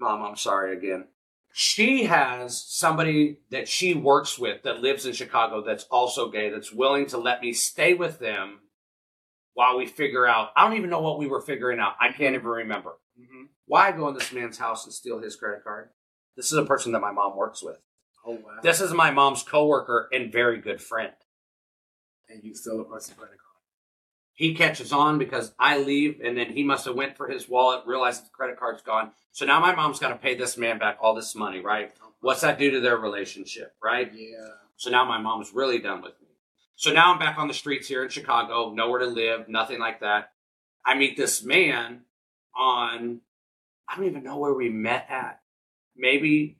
Mom, 0.00 0.22
I'm 0.22 0.36
sorry 0.36 0.76
again. 0.76 1.08
She 1.52 2.04
has 2.04 2.62
somebody 2.66 3.38
that 3.50 3.66
she 3.66 3.94
works 3.94 4.38
with 4.38 4.62
that 4.64 4.80
lives 4.82 5.06
in 5.06 5.14
Chicago 5.14 5.62
that's 5.62 5.84
also 5.84 6.30
gay 6.30 6.50
that's 6.50 6.72
willing 6.72 7.06
to 7.06 7.18
let 7.18 7.40
me 7.40 7.54
stay 7.54 7.94
with 7.94 8.18
them 8.18 8.60
while 9.54 9.78
we 9.78 9.86
figure 9.86 10.26
out. 10.26 10.50
I 10.54 10.64
don't 10.68 10.76
even 10.76 10.90
know 10.90 11.00
what 11.00 11.18
we 11.18 11.26
were 11.26 11.40
figuring 11.40 11.80
out. 11.80 11.94
I 11.98 12.12
can't 12.12 12.34
even 12.34 12.46
remember. 12.46 12.98
Mhm. 13.18 13.48
Why 13.64 13.90
go 13.92 14.08
in 14.08 14.14
this 14.14 14.32
man's 14.32 14.58
house 14.58 14.84
and 14.84 14.92
steal 14.92 15.18
his 15.18 15.34
credit 15.34 15.64
card? 15.64 15.90
This 16.36 16.52
is 16.52 16.58
a 16.58 16.64
person 16.64 16.92
that 16.92 17.00
my 17.00 17.12
mom 17.12 17.36
works 17.36 17.62
with. 17.62 17.78
Oh 18.24 18.32
wow. 18.32 18.58
This 18.62 18.80
is 18.80 18.92
my 18.92 19.10
mom's 19.10 19.42
coworker 19.42 20.08
and 20.12 20.32
very 20.32 20.58
good 20.60 20.80
friend. 20.82 21.12
and 22.28 22.42
you 22.42 22.54
still 22.54 22.80
a 22.80 22.84
person 22.84 23.14
credit 23.16 23.38
card. 23.38 23.42
He 24.34 24.54
catches 24.54 24.92
on 24.92 25.16
because 25.18 25.54
I 25.58 25.78
leave, 25.78 26.20
and 26.22 26.36
then 26.36 26.50
he 26.50 26.62
must 26.62 26.84
have 26.84 26.94
went 26.94 27.16
for 27.16 27.28
his 27.28 27.48
wallet, 27.48 27.86
realized 27.86 28.26
the 28.26 28.30
credit 28.30 28.58
card's 28.58 28.82
gone. 28.82 29.12
So 29.32 29.46
now 29.46 29.60
my 29.60 29.74
mom's 29.74 29.98
got 29.98 30.08
to 30.10 30.16
pay 30.16 30.34
this 30.34 30.58
man 30.58 30.78
back 30.78 30.98
all 31.00 31.14
this 31.14 31.34
money, 31.34 31.60
right? 31.60 31.92
What's 32.20 32.42
that 32.42 32.58
do 32.58 32.70
to 32.72 32.80
their 32.80 32.98
relationship, 32.98 33.74
right? 33.82 34.12
Yeah. 34.14 34.48
So 34.76 34.90
now 34.90 35.04
my 35.06 35.18
mom's 35.18 35.54
really 35.54 35.78
done 35.78 36.02
with 36.02 36.20
me. 36.20 36.26
So 36.74 36.92
now 36.92 37.12
I'm 37.12 37.18
back 37.18 37.38
on 37.38 37.48
the 37.48 37.54
streets 37.54 37.88
here 37.88 38.02
in 38.02 38.10
Chicago, 38.10 38.72
nowhere 38.74 38.98
to 39.00 39.06
live, 39.06 39.48
nothing 39.48 39.78
like 39.78 40.00
that. 40.00 40.32
I 40.84 40.96
meet 40.96 41.16
this 41.16 41.42
man 41.42 42.02
on, 42.54 43.20
I 43.88 43.96
don't 43.96 44.04
even 44.06 44.22
know 44.22 44.36
where 44.36 44.52
we 44.52 44.68
met 44.68 45.06
at. 45.08 45.40
Maybe 45.96 46.58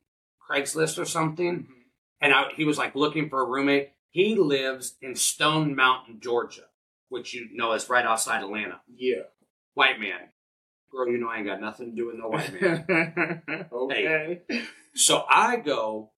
Craigslist 0.49 0.99
or 0.99 1.05
something. 1.05 1.65
Mhm. 1.65 1.67
And 2.21 2.33
I, 2.33 2.53
he 2.55 2.65
was 2.65 2.79
like 2.79 2.95
looking 2.95 3.29
for 3.29 3.41
a 3.41 3.47
roommate. 3.47 3.91
He 4.11 4.35
lives 4.35 4.97
in 5.03 5.15
Stone 5.15 5.77
Mountain, 5.77 6.21
Georgia, 6.21 6.65
which 7.09 7.35
you 7.35 7.49
know 7.53 7.73
is 7.73 7.91
right 7.91 8.05
outside 8.05 8.43
Atlanta. 8.43 8.81
Yeah. 8.95 9.25
White 9.75 10.01
man. 10.01 10.31
Girl, 10.91 11.09
you 11.09 11.19
know 11.19 11.29
I 11.29 11.39
ain't 11.39 11.47
got 11.47 11.61
nothing 11.61 11.91
to 11.91 11.97
do 11.97 12.07
with 12.07 12.17
no 12.17 12.29
white 12.29 12.61
man. 12.61 13.67
okay. 13.73 14.43
So 14.95 15.25
I 15.29 15.57
go 15.57 16.13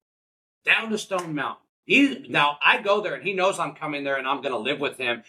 down 0.63 0.89
to 0.91 0.97
Stone 0.97 1.35
Mountain. 1.35 1.65
He 1.83 2.27
now 2.29 2.57
I 2.63 2.81
go 2.81 3.01
there 3.01 3.15
and 3.15 3.23
he 3.23 3.33
knows 3.33 3.59
I'm 3.59 3.73
coming 3.73 4.03
there 4.03 4.15
and 4.15 4.27
I'm 4.27 4.41
gonna 4.41 4.57
live 4.59 4.79
with 4.79 4.97
him. 4.97 5.23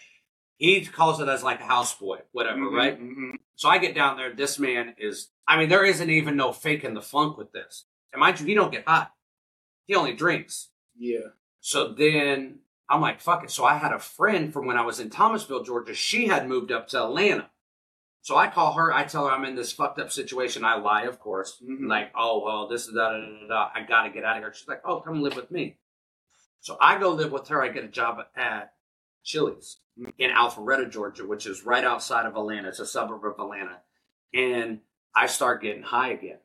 He 0.61 0.85
calls 0.85 1.19
it 1.19 1.27
as 1.27 1.41
like 1.43 1.59
a 1.59 1.63
houseboy, 1.63 2.21
whatever, 2.33 2.59
Mhm, 2.59 2.71
right? 2.77 3.01
mhm. 3.01 3.39
So 3.55 3.67
I 3.67 3.79
get 3.79 3.95
down 3.95 4.15
there. 4.15 4.31
This 4.31 4.59
man 4.59 4.93
is 4.99 5.31
I 5.47 5.57
mean, 5.57 5.69
there 5.69 5.83
isn't 5.83 6.09
even 6.09 6.37
no 6.37 6.53
faking 6.53 6.93
the 6.93 7.01
funk 7.01 7.35
with 7.37 7.51
this. 7.51 7.85
And 8.13 8.19
mind 8.19 8.39
you, 8.39 8.45
he 8.45 8.53
don't 8.53 8.71
get 8.71 8.87
hot. 8.87 9.11
He 9.87 9.95
only 9.95 10.13
drinks. 10.13 10.69
Yeah. 10.95 11.29
So 11.61 11.93
then 11.93 12.59
I'm 12.87 13.01
like, 13.01 13.19
fuck 13.21 13.43
it. 13.43 13.49
So 13.51 13.65
I 13.65 13.77
had 13.77 13.91
a 13.91 13.97
friend 13.99 14.53
from 14.53 14.67
when 14.67 14.77
I 14.77 14.85
was 14.85 14.99
in 14.99 15.09
Thomasville, 15.09 15.63
Georgia. 15.63 15.95
She 15.95 16.27
had 16.27 16.47
moved 16.47 16.71
up 16.71 16.87
to 16.89 17.03
Atlanta. 17.03 17.49
So 18.21 18.35
I 18.37 18.47
call 18.47 18.73
her. 18.73 18.93
I 18.93 19.03
tell 19.05 19.25
her 19.25 19.31
I'm 19.33 19.45
in 19.45 19.55
this 19.55 19.73
fucked 19.73 19.97
up 19.99 20.11
situation. 20.11 20.63
I 20.63 20.75
lie, 20.75 21.03
of 21.03 21.19
course. 21.19 21.59
Mhm. 21.61 21.87
Like, 21.89 22.11
oh, 22.15 22.43
well, 22.45 22.67
this 22.67 22.87
is 22.87 22.93
da 22.93 23.09
da 23.13 23.17
da 23.17 23.25
da. 23.41 23.47
da. 23.47 23.69
I 23.73 23.81
got 23.81 24.03
to 24.03 24.09
get 24.11 24.23
out 24.23 24.37
of 24.37 24.43
here. 24.43 24.53
She's 24.53 24.67
like, 24.67 24.83
oh, 24.85 25.01
come 25.01 25.23
live 25.23 25.35
with 25.35 25.49
me. 25.49 25.79
So 26.59 26.77
I 26.79 26.99
go 26.99 27.09
live 27.09 27.31
with 27.31 27.47
her. 27.47 27.63
I 27.63 27.69
get 27.69 27.83
a 27.83 27.87
job 27.89 28.19
at 28.35 28.73
Chili's 29.23 29.77
in 30.17 30.31
Alpharetta, 30.31 30.89
Georgia, 30.89 31.25
which 31.25 31.45
is 31.45 31.65
right 31.65 31.83
outside 31.83 32.25
of 32.25 32.35
Atlanta. 32.35 32.69
It's 32.69 32.79
a 32.79 32.85
suburb 32.85 33.23
of 33.25 33.39
Atlanta. 33.39 33.81
And 34.33 34.79
I 35.15 35.27
start 35.27 35.61
getting 35.61 35.83
high 35.83 36.11
again. 36.11 36.39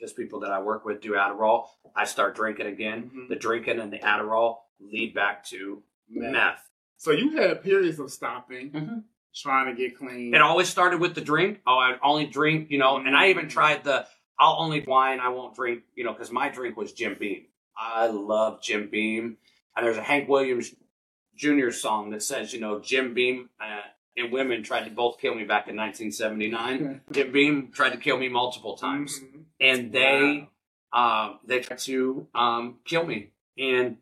Just 0.00 0.16
people 0.16 0.40
that 0.40 0.50
I 0.50 0.60
work 0.60 0.84
with 0.84 1.00
do 1.00 1.12
Adderall. 1.12 1.66
I 1.96 2.04
start 2.04 2.36
drinking 2.36 2.66
again. 2.66 3.10
Mhm. 3.14 3.28
The 3.28 3.36
drinking 3.36 3.80
and 3.80 3.92
the 3.92 3.98
Adderall 3.98 4.58
lead 4.80 5.14
back 5.14 5.44
to 5.46 5.82
Meth. 6.08 6.32
meth. 6.32 6.70
So 6.96 7.10
you 7.12 7.30
had 7.36 7.62
periods 7.62 7.98
of 7.98 8.10
stopping, 8.10 8.70
Mhm. 8.72 9.04
trying 9.34 9.66
to 9.74 9.80
get 9.80 9.96
clean. 9.96 10.34
It 10.34 10.40
always 10.40 10.68
started 10.68 11.00
with 11.00 11.14
the 11.14 11.20
drink. 11.20 11.60
Oh, 11.66 11.78
I'd 11.78 11.98
only 12.02 12.26
drink, 12.26 12.70
you 12.70 12.78
know, 12.78 12.96
and 12.96 13.16
I 13.16 13.30
even 13.30 13.48
tried 13.48 13.84
the 13.84 14.06
I'll 14.40 14.60
only 14.60 14.82
wine, 14.82 15.18
I 15.18 15.30
won't 15.30 15.56
drink, 15.56 15.82
you 15.96 16.04
know, 16.04 16.12
because 16.12 16.30
my 16.30 16.48
drink 16.48 16.76
was 16.76 16.92
Jim 16.92 17.16
Beam. 17.18 17.48
I 17.76 18.06
love 18.06 18.62
Jim 18.62 18.88
Beam. 18.88 19.36
And 19.76 19.84
there's 19.84 19.96
a 19.96 20.02
Hank 20.02 20.28
Williams 20.28 20.72
Jr. 21.38 21.70
song 21.70 22.10
that 22.10 22.22
says, 22.22 22.52
you 22.52 22.60
know, 22.60 22.80
Jim 22.80 23.14
Beam 23.14 23.48
uh, 23.60 23.80
and 24.16 24.32
women 24.32 24.62
tried 24.62 24.84
to 24.84 24.90
both 24.90 25.18
kill 25.20 25.34
me 25.34 25.44
back 25.44 25.68
in 25.68 25.76
1979. 25.76 27.00
Jim 27.12 27.32
Beam 27.32 27.70
tried 27.72 27.90
to 27.90 27.96
kill 27.98 28.18
me 28.18 28.28
multiple 28.28 28.76
times. 28.76 29.18
Mhm. 29.20 29.44
And 29.60 29.92
they 29.92 30.48
um, 30.92 31.38
they 31.44 31.60
tried 31.60 31.78
to 31.80 32.26
um, 32.34 32.78
kill 32.84 33.04
me. 33.06 33.30
And 33.58 33.98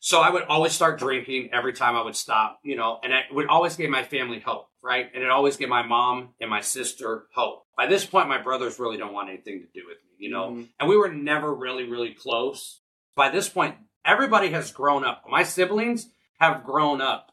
so 0.00 0.20
I 0.20 0.30
would 0.30 0.42
always 0.44 0.72
start 0.72 0.98
drinking 0.98 1.50
every 1.52 1.72
time 1.72 1.96
I 1.96 2.02
would 2.02 2.16
stop, 2.16 2.60
you 2.62 2.76
know, 2.76 2.98
and 3.02 3.12
it 3.12 3.24
would 3.32 3.46
always 3.48 3.76
give 3.76 3.90
my 3.90 4.02
family 4.04 4.40
hope, 4.40 4.68
right? 4.82 5.06
And 5.14 5.22
it 5.22 5.30
always 5.30 5.56
gave 5.56 5.68
my 5.68 5.82
mom 5.86 6.30
and 6.40 6.48
my 6.50 6.60
sister 6.60 7.26
hope. 7.34 7.64
By 7.76 7.86
this 7.86 8.04
point, 8.04 8.28
my 8.28 8.40
brothers 8.42 8.78
really 8.78 8.96
don't 8.96 9.12
want 9.12 9.28
anything 9.28 9.60
to 9.60 9.66
do 9.80 9.86
with 9.86 9.98
me, 10.04 10.26
you 10.26 10.30
know, 10.30 10.50
Mhm. 10.50 10.68
and 10.80 10.88
we 10.88 10.96
were 10.96 11.12
never 11.12 11.52
really, 11.54 11.84
really 11.84 12.14
close. 12.14 12.80
By 13.14 13.30
this 13.30 13.48
point, 13.48 13.76
everybody 14.04 14.48
has 14.50 14.70
grown 14.72 15.04
up. 15.04 15.24
My 15.28 15.42
siblings 15.42 16.08
have 16.38 16.64
grown 16.64 17.00
up 17.00 17.32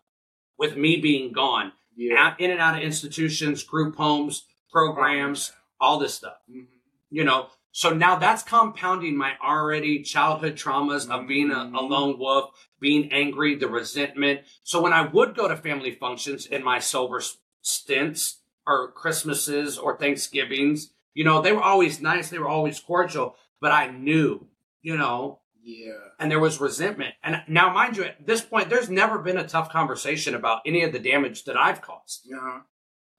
with 0.58 0.78
me 0.78 1.00
being 1.02 1.32
gone, 1.32 1.74
Yeah. 1.96 2.16
out, 2.18 2.40
in 2.40 2.52
and 2.52 2.60
out 2.60 2.76
of 2.78 2.82
institutions, 2.84 3.64
group 3.64 3.96
homes, 3.96 4.46
programs, 4.72 5.52
all 5.80 6.00
this 6.00 6.16
stuff 6.16 6.38
Mhm. 6.50 6.68
you 7.10 7.24
know 7.24 7.50
so 7.72 7.90
now 7.90 8.16
that's 8.16 8.42
compounding 8.44 9.16
my 9.18 9.38
already 9.46 10.02
childhood 10.02 10.56
traumas 10.56 11.10
of 11.10 11.28
being 11.28 11.52
a, 11.52 11.56
a 11.60 11.82
Mhm. 11.82 11.90
lone 11.90 12.18
wolf 12.18 12.68
being 12.80 13.12
angry 13.12 13.56
the 13.56 13.68
resentment 13.68 14.42
so 14.64 14.82
when 14.82 14.94
i 14.94 15.02
would 15.06 15.36
go 15.36 15.48
to 15.50 15.58
family 15.58 15.92
functions 15.92 16.46
in 16.46 16.64
my 16.64 16.80
sober 16.80 17.22
stints 17.62 18.42
or 18.66 18.92
christmases 18.94 19.78
or 19.78 19.98
thanksgivings 19.98 20.94
you 21.14 21.24
know 21.26 21.42
they 21.42 21.52
were 21.52 21.62
always 21.62 22.00
nice 22.02 22.30
they 22.30 22.40
were 22.40 22.48
always 22.48 22.80
cordial 22.80 23.36
but 23.60 23.72
i 23.72 23.88
knew 23.88 24.48
you 24.82 24.96
know 24.96 25.42
Yeah. 25.68 25.94
and 26.20 26.30
there 26.30 26.40
was 26.40 26.62
resentment 26.62 27.16
and 27.24 27.42
now 27.48 27.74
mind 27.74 27.98
you 27.98 28.04
at 28.04 28.26
this 28.28 28.42
point 28.42 28.70
there's 28.70 28.90
never 28.90 29.18
been 29.18 29.38
a 29.38 29.48
tough 29.48 29.72
conversation 29.72 30.36
about 30.36 30.62
any 30.66 30.84
of 30.84 30.92
the 30.94 31.00
damage 31.00 31.44
that 31.46 31.58
i've 31.58 31.82
caused 31.82 32.28
Uh-huh. 32.32 32.60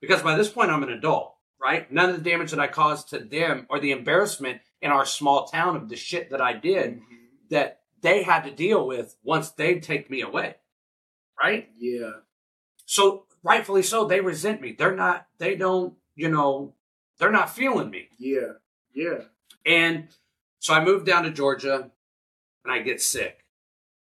because 0.00 0.22
by 0.22 0.36
this 0.36 0.48
point 0.48 0.70
I'm 0.70 0.82
an 0.84 0.90
adult, 0.90 1.34
right? 1.60 1.90
None 1.90 2.10
of 2.10 2.16
the 2.22 2.30
damage 2.30 2.50
that 2.52 2.60
I 2.60 2.68
caused 2.68 3.08
to 3.10 3.18
them 3.18 3.66
or 3.70 3.80
the 3.80 3.90
embarrassment 3.90 4.60
in 4.80 4.90
our 4.92 5.04
small 5.06 5.46
town 5.46 5.74
of 5.74 5.88
the 5.88 5.96
shit 5.96 6.30
that 6.30 6.40
I 6.40 6.52
did 6.52 6.98
Mhm. 7.00 7.48
that 7.50 7.80
they 8.02 8.22
had 8.22 8.42
to 8.44 8.50
deal 8.50 8.86
with 8.86 9.16
once 9.24 9.50
they 9.50 9.80
take 9.80 10.08
me 10.10 10.20
away, 10.20 10.56
right? 11.40 11.68
Yeah. 11.78 12.12
So 12.84 13.26
rightfully 13.42 13.82
so, 13.82 14.04
they 14.04 14.20
resent 14.20 14.60
me. 14.60 14.72
They're 14.78 14.94
not. 14.94 15.26
They 15.38 15.56
don't. 15.56 15.96
You 16.14 16.28
know, 16.28 16.74
they're 17.18 17.32
not 17.32 17.50
feeling 17.50 17.90
me. 17.90 18.08
Yeah. 18.18 18.52
Yeah. 18.94 19.24
And 19.64 20.08
so 20.58 20.74
I 20.74 20.84
moved 20.84 21.06
down 21.06 21.24
to 21.24 21.30
Georgia 21.30 21.90
and 22.66 22.74
I 22.74 22.82
get 22.82 23.00
sick. 23.00 23.44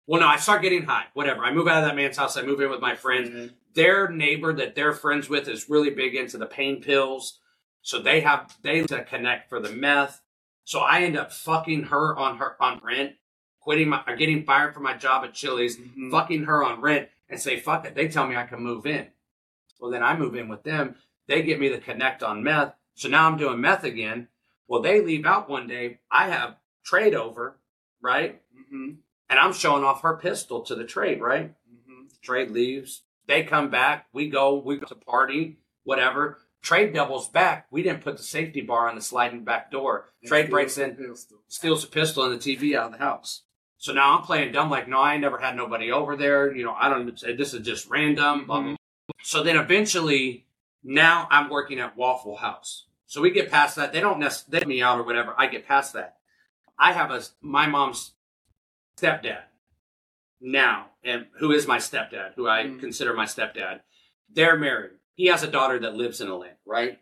Well, 0.05 0.21
no, 0.21 0.27
I 0.27 0.37
start 0.37 0.61
getting 0.61 0.83
high. 0.83 1.05
Whatever. 1.13 1.43
I 1.43 1.53
move 1.53 1.67
out 1.67 1.83
of 1.83 1.89
that 1.89 1.95
man's 1.95 2.17
house. 2.17 2.35
I 2.35 2.41
move 2.41 2.61
in 2.61 2.69
with 2.69 2.81
my 2.81 2.95
friends. 2.95 3.29
Mhm. 3.29 3.53
Their 3.73 4.09
neighbor 4.09 4.51
that 4.53 4.75
they're 4.75 4.93
friends 4.93 5.29
with 5.29 5.47
is 5.47 5.69
really 5.69 5.91
big 5.91 6.15
into 6.15 6.37
the 6.37 6.45
pain 6.47 6.81
pills. 6.81 7.39
So 7.81 8.01
they 8.01 8.21
have 8.21 8.55
they 8.61 8.81
to 8.83 9.03
connect 9.03 9.49
for 9.49 9.59
the 9.59 9.71
meth. 9.71 10.21
So 10.63 10.79
I 10.79 11.01
end 11.01 11.17
up 11.17 11.31
fucking 11.31 11.83
her 11.83 12.17
on 12.17 12.37
her 12.37 12.61
on 12.61 12.79
rent, 12.83 13.15
quitting 13.59 13.89
my 13.89 14.03
or 14.07 14.15
getting 14.15 14.43
fired 14.43 14.73
from 14.73 14.83
my 14.83 14.95
job 14.95 15.23
at 15.23 15.33
Chili's, 15.33 15.77
Mhm. 15.77 16.11
fucking 16.11 16.43
her 16.43 16.63
on 16.63 16.81
rent, 16.81 17.09
and 17.29 17.39
say 17.39 17.59
fuck 17.59 17.85
it. 17.85 17.95
They 17.95 18.07
tell 18.07 18.27
me 18.27 18.35
I 18.35 18.45
can 18.47 18.61
move 18.61 18.85
in. 18.85 19.11
Well, 19.79 19.91
then 19.91 20.03
I 20.03 20.17
move 20.17 20.35
in 20.35 20.49
with 20.49 20.63
them. 20.63 20.95
They 21.27 21.43
get 21.43 21.59
me 21.59 21.69
the 21.69 21.77
connect 21.77 22.23
on 22.23 22.43
meth. 22.43 22.73
So 22.95 23.07
now 23.07 23.27
I'm 23.27 23.37
doing 23.37 23.61
meth 23.61 23.83
again. 23.83 24.27
Well, 24.67 24.81
they 24.81 25.01
leave 25.01 25.25
out 25.25 25.49
one 25.49 25.67
day. 25.67 25.99
I 26.11 26.27
have 26.29 26.57
trade 26.83 27.15
over, 27.15 27.59
right? 28.01 28.41
Mhm. 28.59 28.97
And 29.29 29.39
I'm 29.39 29.53
showing 29.53 29.83
off 29.83 30.01
her 30.01 30.17
pistol 30.17 30.61
to 30.61 30.75
the 30.75 30.83
trade, 30.85 31.21
right? 31.21 31.53
Mhm. 31.71 32.21
Trade 32.21 32.51
leaves. 32.51 33.03
They 33.27 33.43
come 33.43 33.69
back. 33.69 34.07
We 34.11 34.29
go. 34.29 34.55
We 34.55 34.77
go 34.77 34.87
to 34.87 34.95
party. 34.95 35.59
Whatever. 35.83 36.39
Trade 36.61 36.93
doubles 36.93 37.29
back. 37.29 37.67
We 37.71 37.83
didn't 37.83 38.03
put 38.03 38.17
the 38.17 38.23
safety 38.23 38.61
bar 38.61 38.89
on 38.89 38.95
the 38.95 39.01
sliding 39.01 39.43
back 39.43 39.71
door. 39.71 40.09
And 40.21 40.27
Trade 40.27 40.49
breaks 40.49 40.77
in, 40.77 40.95
pistol. 40.95 41.37
steals 41.47 41.83
a 41.83 41.87
pistol 41.87 42.23
and 42.25 42.33
the 42.33 42.37
TV 42.43 42.75
out 42.75 42.87
of 42.87 42.91
the 42.93 42.97
house. 42.97 43.43
So 43.77 43.93
now 43.93 44.17
I'm 44.17 44.23
playing 44.23 44.51
dumb, 44.51 44.69
like, 44.69 44.89
no, 44.89 44.99
I 44.99 45.13
ain't 45.13 45.21
never 45.21 45.37
had 45.37 45.55
nobody 45.55 45.89
over 45.89 46.17
there. 46.17 46.53
You 46.53 46.65
know, 46.65 46.73
I 46.77 46.89
don't 46.89 47.17
say 47.17 47.33
this 47.33 47.53
is 47.53 47.65
just 47.65 47.89
random. 47.89 48.45
Blah, 48.45 48.59
blah, 48.61 48.67
blah. 48.71 48.75
So 49.23 49.41
then 49.41 49.55
eventually, 49.55 50.47
now 50.83 51.27
I'm 51.31 51.49
working 51.49 51.79
at 51.79 51.95
Waffle 51.95 52.37
House. 52.37 52.87
So 53.05 53.21
we 53.21 53.31
get 53.31 53.49
past 53.49 53.77
that. 53.77 53.93
They 53.93 54.01
don't 54.01 54.19
necessarily 54.19 54.67
me 54.67 54.81
out 54.81 54.99
or 54.99 55.03
whatever. 55.03 55.33
I 55.37 55.47
get 55.47 55.65
past 55.65 55.93
that. 55.93 56.17
I 56.77 56.91
have 56.91 57.09
a 57.11 57.21
my 57.41 57.67
mom's 57.67 58.13
stepdad 58.99 59.43
now, 60.41 60.87
and 61.03 61.27
who 61.39 61.51
is 61.51 61.67
my 61.67 61.77
stepdad, 61.77 62.33
who 62.35 62.47
I 62.47 62.63
Mhm. 62.63 62.79
consider 62.79 63.13
my 63.13 63.25
stepdad. 63.25 63.81
They're 64.29 64.57
married. 64.57 64.91
He 65.15 65.25
has 65.27 65.43
a 65.43 65.47
daughter 65.51 65.79
that 65.79 65.95
lives 65.95 66.21
in 66.21 66.27
Atlanta, 66.29 66.55
right? 66.65 66.99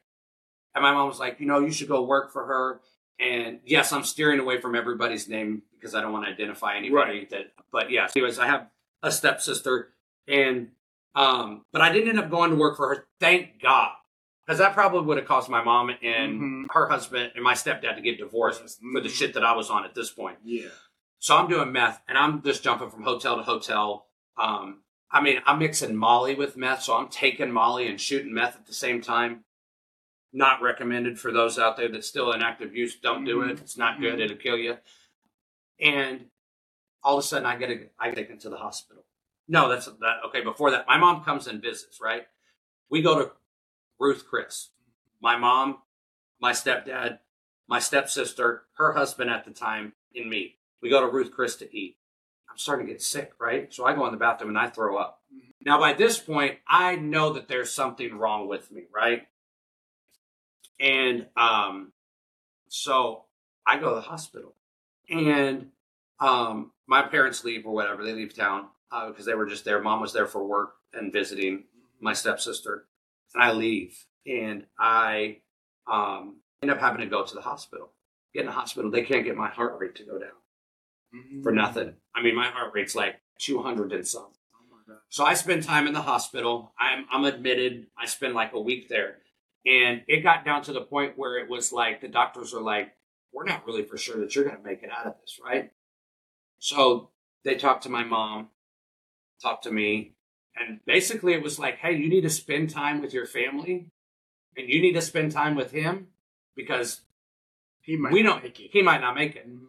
And 0.74 0.82
my 0.84 0.92
mom 0.92 1.08
was 1.08 1.20
like, 1.20 1.40
you 1.40 1.46
know, 1.46 1.60
you 1.60 1.72
should 1.72 1.88
go 1.88 2.04
work 2.04 2.32
for 2.32 2.46
her. 2.46 2.82
And 3.20 3.62
yes, 3.66 3.92
I'm 3.94 4.04
steering 4.04 4.40
away 4.40 4.60
from 4.62 4.76
everybody's 4.76 5.28
name 5.28 5.64
because 5.74 5.96
I 5.96 6.02
don't 6.02 6.14
want 6.14 6.26
to 6.26 6.32
identify 6.32 6.76
anybody 6.78 7.26
that. 7.32 7.54
But 7.72 7.90
yes, 7.92 8.14
anyways, 8.16 8.38
I 8.40 8.48
have 8.48 8.70
a 9.04 9.12
stepsister, 9.12 9.94
and 10.28 10.72
um, 11.16 11.66
but 11.72 11.82
I 11.82 11.92
didn't 11.92 12.10
end 12.10 12.20
up 12.20 12.30
going 12.30 12.52
to 12.52 12.56
work 12.56 12.78
for 12.78 12.94
her. 12.94 13.08
Thank 13.20 13.60
God, 13.60 13.92
because 14.46 14.60
that 14.60 14.74
probably 14.76 15.02
would 15.02 15.18
have 15.18 15.26
caused 15.26 15.50
my 15.50 15.64
mom 15.64 15.90
and 15.90 16.42
Mhm. 16.42 16.66
her 16.74 16.88
husband 16.90 17.32
and 17.34 17.44
my 17.44 17.54
stepdad 17.54 17.96
to 17.96 18.02
get 18.02 18.20
divorced 18.20 18.62
Yes. 18.62 18.80
for 18.94 19.02
the 19.02 19.10
shit 19.10 19.34
that 19.34 19.44
I 19.44 19.56
was 19.56 19.72
on 19.72 19.84
at 19.84 19.96
this 19.96 20.12
point. 20.12 20.38
Yeah. 20.44 20.70
So 21.20 21.36
I'm 21.36 21.50
doing 21.50 21.72
meth 21.72 22.02
and 22.08 22.18
I'm 22.18 22.42
just 22.44 22.64
jumping 22.64 22.90
from 22.90 23.04
hotel 23.04 23.38
to 23.38 23.44
hotel. 23.44 24.08
Um, 24.38 24.82
I 25.12 25.22
mean, 25.22 25.40
I'm 25.46 25.60
mixing 25.60 25.96
Molly 25.96 26.36
with 26.36 26.58
meth, 26.58 26.84
so 26.84 26.96
I'm 26.96 27.08
taking 27.10 27.52
Molly 27.52 27.88
and 27.88 28.00
shooting 28.00 28.34
meth 28.34 28.56
at 28.56 28.66
the 28.68 28.74
same 28.74 29.02
time. 29.02 29.46
Not 30.34 30.62
recommended 30.62 31.20
for 31.20 31.32
those 31.32 31.58
out 31.58 31.78
there 31.78 31.90
that's 31.90 32.08
still 32.08 32.32
in 32.34 32.42
active 32.42 32.76
use. 32.76 33.00
Don't 33.00 33.24
do 33.24 33.42
it. 33.42 33.58
Mhm. 33.58 33.62
It's 33.62 33.78
not 33.78 34.00
good. 34.00 34.20
Mhm. 34.20 34.26
It'll 34.26 34.38
kill 34.38 34.58
you. 34.58 34.78
And 35.80 36.30
all 37.04 37.18
of 37.18 37.24
a 37.24 37.28
sudden, 37.28 37.46
I 37.46 37.56
get 37.56 37.70
a, 37.70 37.90
I 38.00 38.10
get 38.10 38.16
taken 38.16 38.38
to 38.40 38.50
the 38.50 38.58
hospital. 38.58 39.06
No, 39.48 39.70
that's 39.70 39.86
that. 39.86 40.18
Okay, 40.26 40.42
before 40.42 40.72
that, 40.72 40.88
my 40.88 40.98
mom 40.98 41.24
comes 41.24 41.48
and 41.48 41.62
visits. 41.62 42.00
Right, 42.02 42.28
we 42.90 43.02
go 43.02 43.18
to 43.20 43.32
Ruth 44.00 44.26
Chris, 44.28 44.72
my 45.22 45.38
mom, 45.38 45.82
my 46.40 46.52
stepdad, 46.52 47.20
my 47.68 47.80
stepsister, 47.80 48.68
her 48.78 48.94
husband 48.94 49.30
at 49.30 49.46
the 49.46 49.52
time, 49.52 49.94
and 50.14 50.30
me. 50.30 50.60
We 50.82 50.90
go 50.90 51.02
to 51.02 51.08
Ruth 51.12 51.32
Chris 51.32 51.56
to 51.58 51.76
eat. 51.76 51.98
I'm 52.50 52.58
starting 52.58 52.86
to 52.88 52.92
get 52.92 53.02
sick, 53.02 53.34
right? 53.40 53.74
So 53.74 53.86
I 53.86 53.94
go 53.94 54.06
in 54.06 54.12
the 54.12 54.18
bathroom 54.18 54.50
and 54.50 54.58
I 54.58 54.70
throw 54.70 54.98
up. 54.98 55.22
Mhm. 55.34 55.54
Now, 55.62 55.80
by 55.80 55.94
this 55.94 56.20
point, 56.20 56.60
I 56.68 56.96
know 56.96 57.34
that 57.34 57.48
there's 57.48 57.74
something 57.74 58.18
wrong 58.18 58.48
with 58.48 58.72
me, 58.72 58.84
right? 58.94 59.28
And 60.80 61.28
um, 61.36 61.94
so 62.70 63.26
I 63.66 63.78
go 63.78 63.90
to 63.90 63.96
the 63.96 64.02
hospital, 64.02 64.56
and 65.10 65.72
um, 66.20 66.72
my 66.86 67.02
parents 67.04 67.44
leave 67.44 67.66
or 67.66 67.74
whatever. 67.74 68.04
They 68.04 68.14
leave 68.14 68.36
town 68.36 68.68
because 69.08 69.26
they 69.26 69.36
were 69.36 69.48
just 69.48 69.66
there. 69.66 69.82
Mom 69.82 70.02
was 70.02 70.14
there 70.14 70.28
for 70.28 70.44
work 70.46 70.76
and 70.94 71.12
visiting 71.12 71.66
my 72.00 72.14
stepsister, 72.14 72.86
and 73.34 73.44
I 73.44 73.52
leave, 73.54 74.06
and 74.26 74.68
I 74.80 75.40
um, 75.92 76.38
end 76.62 76.72
up 76.72 76.80
having 76.80 77.02
to 77.02 77.08
go 77.08 77.24
to 77.24 77.36
the 77.36 77.42
hospital. 77.42 77.92
Get 78.34 78.42
in 78.42 78.46
the 78.48 78.52
hospital, 78.52 78.92
they 78.92 79.04
can't 79.04 79.26
get 79.26 79.36
my 79.36 79.50
heart 79.50 79.78
rate 79.80 79.96
to 79.96 80.04
go 80.04 80.20
down 80.20 80.30
Mhm. 81.14 81.44
for 81.44 81.52
nothing. 81.52 81.96
I 82.14 82.22
mean, 82.22 82.36
my 82.36 82.48
heart 82.48 82.74
rate's 82.74 82.96
like 82.96 83.22
200 83.40 83.92
and 83.94 84.06
some. 84.08 84.32
Oh 84.54 84.66
my 84.70 84.78
god. 84.88 85.02
So 85.10 85.24
I 85.24 85.34
spend 85.36 85.64
time 85.64 85.88
in 85.88 85.94
the 85.94 86.02
hospital. 86.02 86.74
I'm 86.80 87.06
I'm 87.12 87.24
admitted. 87.26 87.88
I 87.98 88.06
spend 88.06 88.34
like 88.34 88.54
a 88.54 88.60
week 88.60 88.90
there, 88.90 89.22
and 89.66 90.04
it 90.08 90.22
got 90.22 90.44
down 90.46 90.64
to 90.64 90.74
the 90.74 90.82
point 90.82 91.18
where 91.18 91.38
it 91.38 91.50
was 91.50 91.72
like 91.72 92.02
the 92.02 92.08
doctors 92.08 92.54
are 92.54 92.62
like, 92.62 92.96
"We're 93.32 93.46
not 93.46 93.66
really 93.66 93.84
for 93.84 93.98
sure 93.98 94.20
that 94.20 94.36
you're 94.36 94.46
going 94.46 94.58
to 94.58 94.64
make 94.64 94.84
it 94.84 94.90
out 94.92 95.06
of 95.08 95.16
this, 95.22 95.40
right?" 95.44 95.72
So 96.60 97.12
they 97.44 97.56
talked 97.56 97.84
to 97.84 97.90
my 97.90 98.04
mom, 98.04 98.50
talked 99.42 99.64
to 99.64 99.72
me, 99.72 100.16
and 100.56 100.84
basically 100.86 101.34
it 101.34 101.42
was 101.44 101.58
like, 101.60 101.78
"Hey, 101.78 101.96
you 101.96 102.10
need 102.10 102.22
to 102.22 102.30
spend 102.30 102.70
time 102.70 103.02
with 103.02 103.14
your 103.14 103.26
family, 103.26 103.92
and 104.58 104.68
you 104.70 104.82
need 104.82 104.94
to 104.94 105.02
spend 105.02 105.32
time 105.32 105.56
with 105.56 105.72
him 105.72 106.08
because 106.56 107.02
He 107.82 107.96
might 107.96 108.12
we 108.12 108.24
not 108.24 108.36
don't. 108.42 108.44
make 108.44 108.60
it. 108.60 108.72
He 108.72 108.82
might 108.82 109.02
not 109.02 109.16
make 109.16 109.36
it." 109.36 109.48
Mhm. 109.48 109.68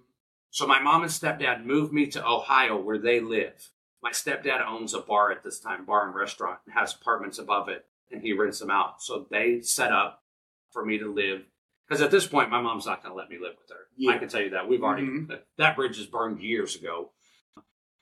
So 0.59 0.67
my 0.67 0.81
mom 0.81 1.03
and 1.03 1.11
stepdad 1.13 1.65
moved 1.65 1.93
me 1.93 2.09
to 2.09 2.27
Ohio 2.27 2.77
where 2.77 2.99
they 2.99 3.21
live. 3.21 3.71
My 4.03 4.11
stepdad 4.11 4.61
owns 4.67 4.93
a 4.93 4.99
bar 4.99 5.31
at 5.31 5.45
this 5.45 5.61
time, 5.61 5.85
bar 5.85 6.05
and 6.05 6.13
restaurant, 6.17 6.59
and 6.67 6.75
has 6.75 6.93
apartments 6.93 7.39
above 7.39 7.69
it, 7.69 7.87
and 8.11 8.21
he 8.21 8.33
rents 8.33 8.59
them 8.59 8.69
out. 8.69 9.01
So 9.01 9.29
they 9.31 9.61
set 9.61 9.93
up 9.93 10.25
for 10.73 10.85
me 10.85 10.99
to 10.99 11.15
live. 11.15 11.43
Because 11.87 12.03
at 12.03 12.11
this 12.11 12.27
point, 12.27 12.51
my 12.51 12.61
mom's 12.61 12.87
not 12.87 13.05
going 13.05 13.13
to 13.13 13.17
let 13.17 13.31
me 13.31 13.39
live 13.41 13.55
with 13.57 13.71
her. 13.71 13.85
Yeah. 13.97 14.11
I 14.11 14.19
can 14.19 14.29
tell 14.29 14.41
you 14.41 14.51
that. 14.51 14.69
We've 14.69 14.83
already, 14.83 15.07
Mhm. 15.07 15.41
that 15.59 15.77
bridge 15.77 15.97
is 15.97 16.09
burned 16.09 16.43
years 16.43 16.75
ago. 16.75 17.13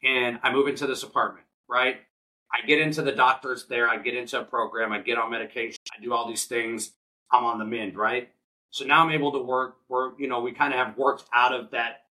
And 0.02 0.40
I 0.42 0.50
move 0.50 0.66
into 0.66 0.86
this 0.86 1.02
apartment, 1.02 1.46
right? 1.68 2.06
I 2.50 2.64
get 2.66 2.80
into 2.80 3.02
the 3.02 3.12
doctors 3.12 3.66
there. 3.66 3.86
I 3.86 3.98
get 3.98 4.14
into 4.14 4.40
a 4.40 4.44
program. 4.44 4.92
I 4.92 5.00
get 5.00 5.18
on 5.18 5.30
medication. 5.30 5.82
I 5.94 6.00
do 6.00 6.14
all 6.14 6.26
these 6.26 6.46
things. 6.46 6.96
I'm 7.30 7.44
on 7.44 7.58
the 7.58 7.66
mend, 7.66 7.98
right? 7.98 8.32
So 8.70 8.86
now 8.86 9.04
I'm 9.04 9.12
able 9.12 9.32
to 9.32 9.40
work. 9.40 9.76
Work, 9.90 10.14
you 10.18 10.26
know, 10.26 10.40
we 10.40 10.52
kind 10.52 10.72
of 10.72 10.78
have 10.78 10.96
worked 10.96 11.24
out 11.34 11.52
of 11.52 11.72
that 11.72 12.05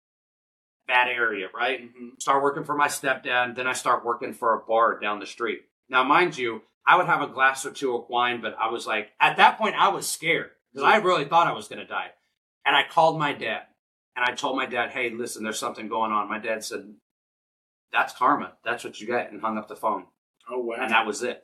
that 0.88 1.07
area, 1.07 1.48
right? 1.53 1.82
Mhm. 1.82 2.22
Start 2.22 2.44
working 2.44 2.64
for 2.64 2.76
my 2.76 2.88
stepdad. 2.88 3.56
Then 3.56 3.68
I 3.68 3.74
start 3.74 4.06
working 4.06 4.34
for 4.34 4.53
a 4.53 4.66
bar 4.66 4.99
down 4.99 5.20
the 5.20 5.26
street. 5.26 5.62
Now, 5.90 6.03
mind 6.03 6.38
you, 6.38 6.62
I 6.86 6.95
would 6.98 7.07
have 7.07 7.22
a 7.22 7.28
glass 7.28 7.66
or 7.66 7.72
two 7.72 7.95
of 7.95 8.10
wine, 8.10 8.41
but 8.41 8.56
I 8.60 8.70
was 8.70 8.86
like, 8.86 9.12
at 9.20 9.38
that 9.38 9.57
point, 9.57 9.76
I 9.76 9.88
was 9.90 10.10
scared 10.10 10.52
because 10.72 10.88
I 10.88 10.98
really 10.98 11.26
thought 11.26 11.48
I 11.48 11.53
was 11.53 11.68
going 11.68 11.80
to 11.80 11.86
die. 11.88 12.12
And 12.66 12.76
I 12.76 12.84
called 12.88 13.18
my 13.18 13.34
dad 13.34 13.64
and 14.16 14.24
I 14.26 14.34
told 14.34 14.56
my 14.56 14.66
dad, 14.66 14.91
hey, 14.91 15.10
listen, 15.10 15.44
there's 15.44 15.60
something 15.60 15.88
going 15.88 16.12
on. 16.12 16.30
My 16.30 16.40
dad 16.40 16.64
said, 16.64 16.95
that's 17.91 18.14
karma. 18.14 18.53
That's 18.64 18.84
what 18.84 18.99
you 18.99 19.07
get, 19.07 19.32
and 19.32 19.41
hung 19.41 19.57
up 19.57 19.68
the 19.68 19.76
phone. 19.76 20.06
Oh 20.49 20.60
wow. 20.60 20.76
And 20.80 20.91
that 20.91 21.06
was 21.07 21.24
it. 21.24 21.44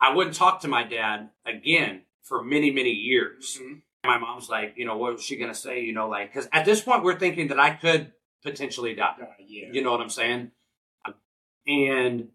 I 0.00 0.14
wouldn't 0.14 0.34
talk 0.34 0.60
to 0.60 0.68
my 0.68 0.82
dad 0.84 1.30
again 1.46 2.02
for 2.22 2.42
many, 2.42 2.70
many 2.70 2.90
years. 2.90 3.58
Mhm. 3.60 3.82
My 4.04 4.18
mom's 4.18 4.48
like, 4.48 4.74
you 4.76 4.84
know, 4.84 4.96
what 4.96 5.12
was 5.12 5.22
she 5.24 5.36
going 5.36 5.50
to 5.52 5.58
say? 5.58 5.80
You 5.80 5.92
know, 5.92 6.08
like, 6.08 6.32
because 6.32 6.48
at 6.52 6.64
this 6.64 6.80
point, 6.80 7.04
we're 7.04 7.18
thinking 7.18 7.48
that 7.48 7.60
I 7.60 7.70
could 7.70 8.12
potentially 8.42 8.94
die. 8.94 9.14
God, 9.18 9.28
yeah. 9.46 9.68
You 9.72 9.82
know 9.82 9.92
what 9.92 10.00
I'm 10.00 10.10
saying? 10.10 10.50
And 11.66 12.28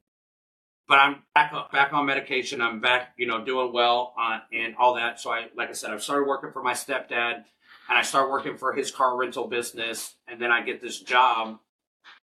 but 0.87 0.99
I'm 0.99 1.23
back 1.35 1.51
up, 1.53 1.71
back 1.71 1.91
on 1.91 2.05
medication. 2.05 2.61
I'm 2.61 2.79
back, 2.79 3.13
you 3.17 3.27
know, 3.27 3.43
doing 3.43 3.73
well 3.73 4.13
on 4.17 4.41
and 4.53 4.75
all 4.77 4.95
that. 4.95 5.19
So 5.19 5.31
I, 5.31 5.47
like 5.55 5.69
I 5.69 5.73
said, 5.73 5.91
I've 5.91 6.01
started 6.01 6.27
working 6.27 6.51
for 6.51 6.63
my 6.63 6.73
stepdad, 6.73 7.43
and 7.89 7.97
I 7.97 8.01
start 8.03 8.31
working 8.31 8.57
for 8.57 8.73
his 8.73 8.89
car 8.89 9.17
rental 9.17 9.47
business, 9.47 10.15
and 10.27 10.41
then 10.41 10.49
I 10.51 10.61
get 10.61 10.81
this 10.81 10.99
job 10.99 11.59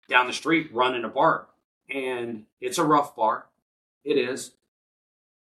down 0.08 0.26
the 0.26 0.32
street 0.32 0.70
running 0.72 1.04
a 1.04 1.08
bar, 1.08 1.46
and 1.90 2.44
it's 2.60 2.78
a 2.78 2.84
rough 2.84 3.14
bar, 3.14 3.46
it 4.02 4.16
is. 4.16 4.52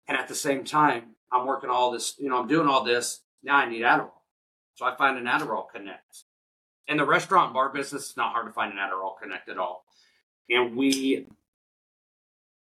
And 0.09 0.19
at 0.19 0.27
the 0.27 0.35
same 0.35 0.65
time, 0.65 1.15
I'm 1.31 1.47
working 1.47 1.71
all 1.71 1.93
this, 1.93 2.17
you 2.19 2.29
know, 2.29 2.39
I'm 2.39 2.49
doing 2.49 2.67
all 2.67 2.83
this. 2.83 3.21
Now 3.45 3.57
I 3.57 3.69
need 3.69 3.83
Adderall, 3.83 4.11
so 4.75 4.85
I 4.85 4.97
find 4.97 5.17
an 5.17 5.27
Adderall 5.27 5.69
Connect. 5.73 6.25
In 6.89 6.97
the 6.97 7.05
restaurant 7.07 7.47
and 7.47 7.55
bar 7.55 7.69
business, 7.71 8.09
it's 8.11 8.17
not 8.17 8.33
hard 8.33 8.47
to 8.47 8.53
find 8.53 8.73
an 8.73 8.79
Adderall 8.79 9.19
Connect 9.21 9.49
at 9.49 9.59
all. 9.59 9.85
And 10.51 10.77
we, 10.77 11.27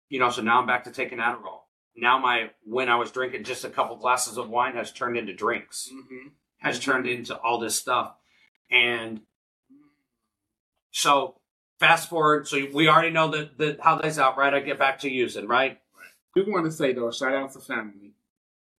you 0.08 0.18
know, 0.18 0.30
so 0.30 0.42
now 0.42 0.60
I'm 0.60 0.66
back 0.66 0.84
to 0.84 0.90
taking 0.92 1.18
Adderall. 1.18 1.62
now 1.96 2.18
my 2.18 2.50
when 2.64 2.88
I 2.88 2.96
was 2.96 3.10
drinking 3.10 3.44
just 3.44 3.64
a 3.64 3.70
couple 3.70 3.96
glasses 3.96 4.38
of 4.38 4.48
wine 4.48 4.74
has 4.74 4.92
turned 4.92 5.16
into 5.16 5.32
drinks, 5.34 5.90
Mm-hmm. 5.92 6.28
has 6.58 6.78
turned 6.78 7.06
into 7.06 7.36
all 7.36 7.58
this 7.58 7.76
stuff, 7.76 8.14
and 8.70 9.20
so 10.92 11.36
fast 11.80 12.08
forward. 12.08 12.46
So 12.48 12.64
we 12.72 12.88
already 12.88 13.10
know 13.10 13.28
that 13.32 13.58
the 13.58 13.78
how 13.82 13.96
that's 13.96 14.18
out, 14.18 14.38
right? 14.38 14.54
I 14.54 14.60
get 14.60 14.78
back 14.78 15.00
to 15.00 15.10
using, 15.10 15.46
right? 15.48 15.80
We 16.34 16.42
want 16.42 16.64
to 16.66 16.72
say 16.72 16.92
though, 16.92 17.10
shout 17.10 17.34
out 17.34 17.52
to 17.52 17.60
family 17.60 18.12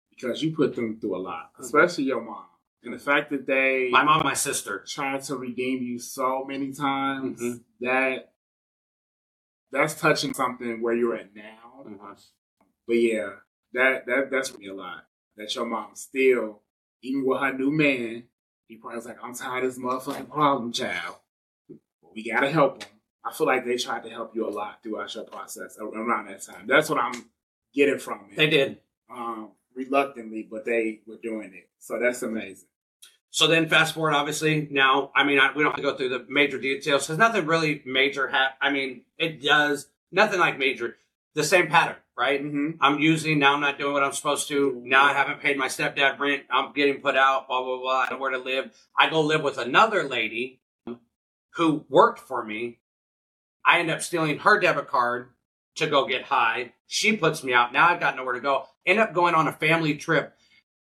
because 0.09 0.41
you 0.41 0.55
put 0.55 0.75
them 0.75 0.97
through 0.99 1.15
a 1.17 1.19
lot, 1.19 1.51
especially 1.59 2.05
your 2.05 2.21
mom, 2.21 2.45
and 2.85 2.93
the 2.93 2.99
fact 2.99 3.31
that 3.31 3.45
they 3.47 3.89
My 3.91 4.03
mom, 4.03 4.21
and 4.21 4.25
my 4.25 4.33
sister. 4.33 4.83
tried 4.87 5.21
to 5.23 5.35
redeem 5.35 5.81
you 5.83 5.99
so 5.99 6.43
many 6.45 6.71
times 6.73 7.41
Mhm. 7.41 7.63
that 7.81 8.33
that's 9.71 9.99
touching 9.99 10.33
something 10.33 10.81
where 10.81 10.93
you're 10.95 11.15
at 11.15 11.35
now. 11.35 11.85
But 12.87 12.93
yeah, 12.97 13.37
that 13.73 14.05
that 14.05 14.29
that's 14.31 14.57
me 14.57 14.67
a 14.67 14.73
lot. 14.73 15.07
That 15.37 15.53
your 15.55 15.65
mom 15.65 15.95
still, 15.95 16.61
even 17.01 17.25
with 17.25 17.39
her 17.41 17.53
new 17.53 17.71
man, 17.71 18.27
he 18.67 18.77
probably 18.77 18.97
was 18.97 19.05
like, 19.05 19.21
"I'm 19.23 19.33
tired 19.33 19.63
of 19.65 19.71
this 19.75 19.83
motherfucking 19.83 20.29
problem 20.29 20.71
child. 20.71 21.17
But 21.67 22.13
we 22.13 22.23
gotta 22.29 22.49
help 22.51 22.83
him." 22.83 22.89
I 23.23 23.33
feel 23.33 23.47
like 23.47 23.65
they 23.65 23.75
tried 23.77 24.03
to 24.03 24.09
help 24.11 24.35
you 24.35 24.47
a 24.47 24.49
lot 24.51 24.83
throughout 24.83 25.13
your 25.15 25.23
process 25.25 25.77
around 25.79 26.27
that 26.27 26.43
time. 26.43 26.67
That's 26.67 26.89
what 26.89 26.99
I'm 26.99 27.29
getting 27.73 27.97
from 27.97 28.29
it. 28.31 28.35
They 28.37 28.47
did. 28.49 28.81
um, 29.09 29.51
reluctantly, 29.75 30.43
but 30.49 30.65
they 30.65 31.01
were 31.05 31.17
doing 31.21 31.53
it. 31.53 31.69
So 31.79 31.99
that's 31.99 32.23
amazing. 32.23 32.67
So 33.31 33.47
then, 33.47 33.67
fast 33.67 33.93
forward. 33.93 34.13
Obviously, 34.13 34.67
now 34.71 35.11
I 35.15 35.23
mean, 35.23 35.39
I, 35.39 35.51
we 35.55 35.63
don't 35.63 35.71
have 35.71 35.75
to 35.75 35.81
go 35.81 35.95
through 35.95 36.09
the 36.09 36.25
major 36.29 36.59
details 36.59 37.05
because 37.05 37.17
nothing 37.17 37.45
really 37.45 37.81
major. 37.85 38.29
Ha- 38.29 38.55
I 38.61 38.69
mean, 38.71 39.01
it 39.17 39.43
does 39.43 39.87
nothing 40.11 40.39
like 40.39 40.57
major. 40.57 40.95
The 41.33 41.43
same 41.43 41.67
pattern, 41.67 41.97
right? 42.17 42.41
Mm-hmm. 42.41 42.77
I'm 42.79 42.99
using 42.99 43.39
now. 43.39 43.55
I'm 43.55 43.59
not 43.59 43.77
doing 43.77 43.91
what 43.91 44.03
I'm 44.03 44.13
supposed 44.13 44.47
to. 44.47 44.81
Now 44.85 45.03
I 45.03 45.11
haven't 45.11 45.41
paid 45.41 45.57
my 45.57 45.67
stepdad 45.67 46.17
rent. 46.17 46.43
I'm 46.49 46.71
getting 46.71 47.01
put 47.01 47.17
out. 47.17 47.49
Blah 47.49 47.61
blah 47.61 47.77
blah. 47.77 47.99
I 47.99 48.05
don't 48.09 48.19
know 48.19 48.21
where 48.21 48.31
to 48.31 48.37
live. 48.37 48.71
I 48.97 49.09
go 49.09 49.19
live 49.19 49.43
with 49.43 49.57
another 49.57 50.03
lady 50.03 50.61
who 51.55 51.85
worked 51.89 52.19
for 52.19 52.43
me. 52.43 52.79
I 53.65 53.79
end 53.79 53.91
up 53.91 54.01
stealing 54.01 54.39
her 54.39 54.59
debit 54.59 54.87
card 54.87 55.29
to 55.75 55.87
go 55.87 56.07
get 56.07 56.23
high. 56.23 56.73
She 56.87 57.17
puts 57.17 57.43
me 57.43 57.53
out. 57.53 57.73
Now 57.73 57.89
I've 57.89 57.99
got 57.99 58.15
nowhere 58.15 58.35
to 58.35 58.39
go. 58.39 58.65
End 58.85 58.99
up 58.99 59.13
going 59.13 59.35
on 59.35 59.47
a 59.47 59.51
family 59.51 59.95
trip, 59.95 60.37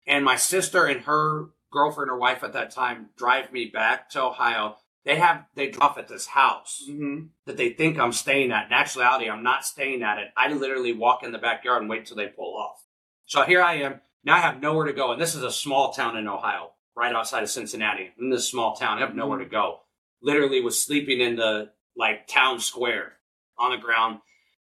and 0.07 0.25
my 0.25 0.37
sister 0.37 0.85
and 0.85 1.03
her 1.03 1.47
girlfriend 1.73 2.11
or 2.11 2.19
wife 2.19 2.45
at 2.45 2.53
that 2.53 2.71
time 2.71 3.09
drive 3.17 3.53
me 3.53 3.67
back 3.67 4.11
to 4.11 4.23
Ohio. 4.23 4.77
They 5.05 5.17
have 5.17 5.47
they 5.57 5.69
drop 5.69 5.99
at 5.99 6.07
this 6.09 6.27
house 6.27 6.83
Mm-hmm. 6.89 7.27
that 7.47 7.57
they 7.57 7.71
think 7.71 7.99
I'm 7.99 8.13
staying 8.13 8.53
at. 8.53 8.67
In 8.67 8.73
actuality, 8.73 9.29
I'm 9.29 9.43
not 9.43 9.65
staying 9.65 10.03
at 10.03 10.19
it. 10.19 10.29
I 10.37 10.53
literally 10.53 10.93
walk 10.93 11.23
in 11.25 11.33
the 11.33 11.39
backyard 11.39 11.81
and 11.83 11.91
wait 11.91 12.07
till 12.07 12.17
they 12.17 12.29
pull 12.29 12.57
off. 12.57 12.85
So 13.27 13.43
here 13.43 13.63
I 13.63 13.75
am. 13.77 14.01
Now 14.25 14.37
I 14.37 14.41
have 14.41 14.61
nowhere 14.61 14.87
to 14.87 14.93
go. 14.93 15.11
And 15.13 15.21
this 15.21 15.35
is 15.35 15.43
a 15.43 15.51
small 15.51 15.93
town 15.93 16.17
in 16.17 16.29
Ohio, 16.29 16.71
right 16.97 17.13
outside 17.15 17.43
of 17.43 17.51
Cincinnati. 17.51 18.11
In 18.21 18.31
this 18.31 18.49
small 18.49 18.77
town, 18.77 18.99
I 18.99 19.01
have 19.01 19.17
nowhere 19.17 19.39
to 19.39 19.45
go. 19.45 19.81
Literally 20.23 20.61
was 20.61 20.81
sleeping 20.81 21.21
in 21.21 21.35
the 21.37 21.71
like 21.97 22.29
town 22.29 22.61
square 22.61 23.15
on 23.59 23.73
the 23.73 23.79
ground 23.79 24.21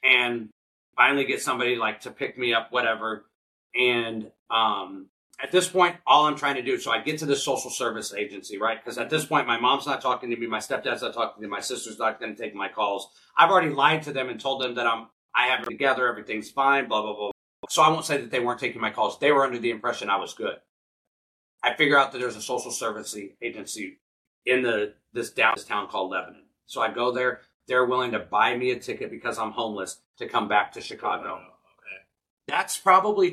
and 0.03 0.49
finally 0.97 1.25
get 1.25 1.43
somebody 1.43 1.77
like 1.77 2.01
to 2.01 2.11
pick 2.11 2.39
me 2.39 2.55
up, 2.55 2.73
whatever. 2.73 3.27
And 3.75 4.31
um 4.51 5.09
at 5.43 5.51
this 5.51 5.69
point, 5.69 5.97
all 6.07 6.27
I'm 6.27 6.37
trying 6.37 6.55
to 6.57 6.63
do, 6.63 6.79
so 6.79 6.91
I 6.91 7.03
get 7.03 7.19
to 7.19 7.27
the 7.27 7.37
social 7.37 7.71
service 7.71 8.15
agency, 8.15 8.59
right? 8.59 8.83
Because 8.83 8.99
at 8.99 9.11
this 9.11 9.25
point, 9.25 9.47
my 9.47 9.59
mom's 9.59 9.87
not 9.87 10.01
talking 10.01 10.31
to 10.31 10.37
me, 10.37 10.47
my 10.47 10.59
stepdad's 10.59 11.03
not 11.03 11.15
talking 11.15 11.43
to 11.43 11.49
me, 11.49 11.49
my 11.49 11.61
sister's 11.61 11.99
not 11.99 12.21
going 12.21 12.35
to 12.35 12.41
take 12.41 12.55
my 12.55 12.69
calls. 12.69 13.09
I've 13.37 13.51
already 13.51 13.71
lied 13.71 14.03
to 14.05 14.13
them 14.13 14.29
and 14.29 14.41
told 14.41 14.63
them 14.63 14.77
that 14.77 14.87
I'm, 14.87 15.09
I 15.35 15.47
have 15.47 15.61
it 15.61 15.71
together, 15.71 16.09
everything's 16.09 16.51
fine, 16.51 16.89
blah 16.89 17.03
blah 17.03 17.15
blah. 17.15 17.31
So 17.69 17.83
I 17.83 17.89
won't 17.89 18.05
say 18.05 18.19
that 18.19 18.31
they 18.31 18.41
weren't 18.41 18.61
taking 18.61 18.81
my 18.81 18.91
calls. 18.91 19.19
They 19.19 19.33
were 19.33 19.45
under 19.45 19.59
the 19.59 19.71
impression 19.71 20.09
I 20.09 20.19
was 20.19 20.35
good. 20.35 20.57
I 21.63 21.75
figure 21.75 21.99
out 21.99 22.13
that 22.13 22.19
there's 22.19 22.37
a 22.37 22.43
social 22.43 22.71
service 22.71 23.17
agency 23.43 23.99
in 24.47 24.63
the 24.63 24.95
this 25.13 25.31
downtown 25.31 25.89
called 25.89 26.11
Lebanon. 26.11 26.45
So 26.67 26.81
I 26.81 26.93
go 26.93 27.13
there. 27.13 27.41
They're 27.67 27.87
willing 27.87 28.13
to 28.13 28.19
buy 28.19 28.57
me 28.57 28.71
a 28.71 28.79
ticket 28.79 29.11
because 29.11 29.39
I'm 29.39 29.53
homeless 29.53 30.01
to 30.19 30.29
come 30.29 30.49
back 30.49 30.73
to 30.73 30.81
Chicago. 30.83 31.41
Oh, 31.41 31.55
That's 32.47 32.77
probably 32.77 33.31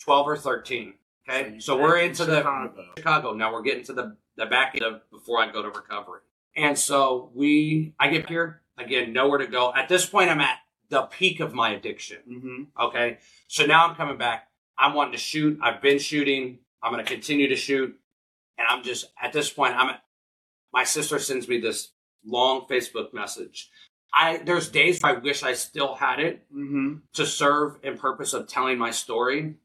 2012 0.00 0.26
or 0.28 0.36
13. 0.36 0.94
Okay, 1.28 1.60
so 1.60 1.76
we're 1.76 1.98
into 1.98 2.24
the 2.24 2.38
Chicago. 2.38 2.84
Chicago. 2.96 3.32
Now 3.34 3.52
we're 3.52 3.62
getting 3.62 3.84
to 3.84 3.92
the, 3.92 4.16
the 4.36 4.46
back 4.46 4.74
end 4.74 4.82
of 4.84 5.02
before 5.10 5.40
I 5.40 5.52
go 5.52 5.62
to 5.62 5.68
recovery. 5.68 6.20
And 6.56 6.78
so 6.78 7.30
we, 7.34 7.94
I 8.00 8.08
get 8.08 8.28
here 8.28 8.62
again, 8.78 9.12
nowhere 9.12 9.38
to 9.38 9.46
go. 9.46 9.72
At 9.74 9.88
this 9.88 10.06
point, 10.06 10.30
I'm 10.30 10.40
at 10.40 10.58
the 10.88 11.02
peak 11.02 11.40
of 11.40 11.52
my 11.52 11.70
addiction. 11.74 12.18
Mm-hmm. 12.28 12.62
Okay. 12.86 13.18
So 13.46 13.66
now 13.66 13.86
I'm 13.86 13.94
coming 13.94 14.16
back. 14.16 14.48
I'm 14.78 14.94
wanting 14.94 15.12
to 15.12 15.18
shoot. 15.18 15.58
I've 15.62 15.82
been 15.82 15.98
shooting. 15.98 16.60
I'm 16.82 16.92
going 16.92 17.04
to 17.04 17.10
continue 17.12 17.48
to 17.48 17.56
shoot. 17.56 17.94
And 18.56 18.66
I'm 18.68 18.82
just, 18.82 19.06
at 19.22 19.32
this 19.32 19.50
point, 19.50 19.74
I'm 19.74 19.90
at, 19.90 20.02
my 20.72 20.84
sister 20.84 21.18
sends 21.18 21.46
me 21.46 21.60
this 21.60 21.90
long 22.24 22.66
Facebook 22.70 23.12
message. 23.12 23.68
I, 24.14 24.38
there's 24.38 24.70
days 24.70 25.00
I 25.04 25.12
wish 25.12 25.42
I 25.42 25.52
still 25.52 25.94
had 25.94 26.20
it 26.20 26.46
Mm-hmm. 26.54 26.94
to 27.14 27.26
serve 27.26 27.78
in 27.82 27.98
purpose 27.98 28.32
of 28.32 28.48
telling 28.48 28.78
my 28.78 28.90
story 28.90 29.56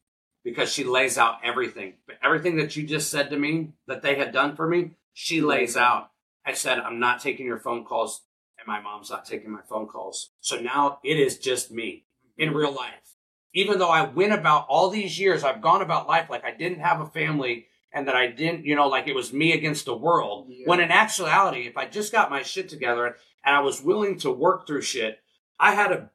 because 0.44 0.72
she 0.72 0.84
lays 0.84 1.18
out 1.18 1.38
everything. 1.44 1.94
But 2.06 2.18
everything 2.24 2.58
that 2.58 2.76
you 2.76 2.84
just 2.84 3.10
said 3.10 3.30
to 3.30 3.38
me 3.38 3.74
that 3.88 4.02
they 4.02 4.16
had 4.16 4.32
done 4.32 4.56
for 4.56 4.68
me, 4.68 4.92
she 5.14 5.42
lays 5.42 5.78
out. 5.78 6.12
I 6.46 6.54
said, 6.54 6.80
I'm 6.80 7.00
not 7.00 7.22
taking 7.22 7.46
your 7.46 7.60
phone 7.60 7.86
calls, 7.86 8.22
and 8.60 8.68
my 8.68 8.82
mom's 8.82 9.10
not 9.10 9.26
taking 9.26 9.52
my 9.52 9.62
phone 9.70 9.88
calls. 9.88 10.32
So 10.42 10.60
now 10.60 11.00
it 11.04 11.20
is 11.20 11.38
just 11.38 11.72
me 11.72 12.06
in 12.38 12.54
real 12.54 12.74
life. 12.74 13.16
Even 13.54 13.80
though 13.80 13.90
I 13.90 14.06
went 14.06 14.34
about 14.34 14.66
all 14.68 14.90
these 14.90 15.20
years, 15.20 15.44
I've 15.44 15.62
gone 15.62 15.82
about 15.82 16.08
life 16.08 16.30
like 16.30 16.44
I 16.44 16.52
didn't 16.52 16.80
have 16.80 17.00
a 17.00 17.06
family 17.06 17.68
and 17.94 18.08
that 18.08 18.16
I 18.16 18.28
didn't, 18.28 18.66
you 18.66 18.76
know, 18.76 18.88
like 18.88 19.08
it 19.08 19.16
was 19.16 19.32
me 19.32 19.54
against 19.54 19.86
the 19.86 19.96
world. 19.96 20.48
Yeah. 20.50 20.66
When 20.66 20.80
in 20.80 20.90
actuality, 20.90 21.68
if 21.68 21.78
I 21.78 21.86
just 21.86 22.12
got 22.12 22.32
my 22.32 22.42
shit 22.42 22.68
together 22.68 23.16
and 23.46 23.56
I 23.56 23.60
was 23.60 23.84
willing 23.84 24.18
to 24.20 24.32
work 24.32 24.66
through 24.66 24.82
shit, 24.82 25.20
I 25.60 25.76
had 25.76 25.92
a 25.92 26.10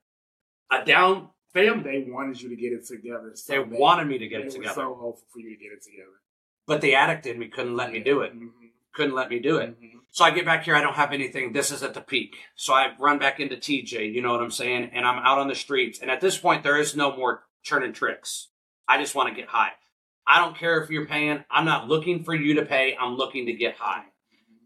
a 0.70 0.84
down 0.84 1.30
family. 1.52 1.82
They 2.04 2.10
wanted 2.10 2.40
you 2.40 2.48
to 2.50 2.56
get 2.56 2.72
it 2.72 2.86
together. 2.86 3.32
So 3.34 3.52
They 3.52 3.58
bad. 3.68 3.78
wanted 3.78 4.06
me 4.08 4.18
to 4.18 4.28
get 4.28 4.42
They 4.42 4.48
it 4.48 4.52
together. 4.52 4.74
so 4.74 4.94
hopeful 4.94 5.26
for 5.32 5.40
you 5.40 5.50
to 5.56 5.62
get 5.62 5.72
it 5.72 5.82
together. 5.82 6.20
But 6.66 6.80
the 6.80 6.94
addict 6.94 7.26
in 7.26 7.38
me 7.38 7.48
couldn't 7.48 7.76
let 7.76 7.92
me 7.92 8.00
do 8.00 8.20
it. 8.20 8.34
Mhm. 8.34 8.50
Couldn't 8.92 9.14
let 9.14 9.30
me 9.30 9.38
do 9.38 9.58
it. 9.58 9.80
Mhm. 9.80 10.00
So 10.10 10.24
I 10.24 10.30
get 10.30 10.44
back 10.44 10.64
here, 10.64 10.74
I 10.74 10.80
don't 10.80 10.94
have 10.96 11.12
anything. 11.12 11.52
This 11.52 11.70
is 11.70 11.82
at 11.82 11.94
the 11.94 12.00
peak. 12.00 12.36
So 12.56 12.74
I 12.74 12.94
run 12.98 13.18
back 13.18 13.38
into 13.40 13.56
TJ, 13.56 14.04
you 14.04 14.20
know 14.20 14.32
what 14.32 14.42
I'm 14.42 14.50
saying? 14.50 14.90
And 14.92 15.06
I'm 15.06 15.18
out 15.18 15.38
on 15.38 15.48
the 15.48 15.54
streets. 15.54 15.98
And 16.00 16.10
at 16.10 16.20
this 16.20 16.36
point, 16.38 16.62
there 16.62 16.76
is 16.78 16.96
no 16.96 17.16
more 17.16 17.44
turning 17.64 17.92
tricks. 17.92 18.48
I 18.86 18.98
just 19.00 19.14
want 19.14 19.28
to 19.28 19.34
get 19.34 19.48
high. 19.50 19.72
I 20.26 20.40
don't 20.40 20.56
care 20.56 20.82
if 20.82 20.90
you're 20.90 21.06
paying. 21.06 21.44
I'm 21.50 21.64
not 21.64 21.88
looking 21.88 22.24
for 22.24 22.34
you 22.34 22.54
to 22.54 22.64
pay. 22.66 22.96
I'm 22.96 23.16
looking 23.16 23.46
to 23.46 23.52
get 23.52 23.76
high. 23.76 24.04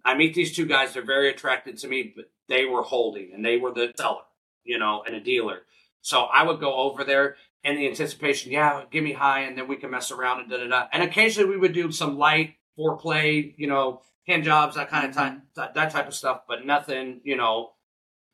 I 0.04 0.14
meet 0.14 0.34
these 0.34 0.54
two 0.56 0.66
guys. 0.66 0.92
They're 0.94 1.02
very 1.04 1.28
attracted 1.30 1.78
to 1.78 1.88
me, 1.88 2.12
but 2.16 2.30
they 2.48 2.64
were 2.64 2.82
holding 2.82 3.32
and 3.32 3.44
they 3.44 3.56
were 3.58 3.72
the 3.72 3.92
seller, 3.96 4.22
you 4.64 4.78
know, 4.78 5.02
and 5.06 5.14
a 5.14 5.20
dealer. 5.20 5.66
So 6.02 6.22
I 6.22 6.42
would 6.42 6.60
go 6.60 6.74
over 6.74 7.04
there 7.04 7.36
in 7.64 7.76
the 7.76 7.88
anticipation, 7.88 8.52
yeah, 8.52 8.82
give 8.90 9.04
me 9.04 9.12
high 9.12 9.40
and 9.40 9.56
then 9.56 9.68
we 9.68 9.76
can 9.76 9.90
mess 9.90 10.10
around 10.10 10.40
and 10.40 10.50
da 10.50 10.58
da 10.58 10.68
da. 10.68 10.86
And 10.92 11.02
occasionally 11.02 11.48
we 11.48 11.56
would 11.56 11.72
do 11.72 11.90
some 11.92 12.18
light 12.18 12.56
foreplay, 12.78 13.54
you 13.56 13.68
know, 13.68 14.02
hand 14.26 14.44
jobs, 14.44 14.76
that 14.76 14.90
kind 14.90 15.06
of 15.06 15.12
mm-hmm. 15.12 15.20
time, 15.20 15.42
that, 15.56 15.74
that 15.74 15.90
type 15.92 16.08
of 16.08 16.14
stuff, 16.14 16.42
but 16.48 16.66
nothing, 16.66 17.20
you 17.24 17.36
know, 17.36 17.70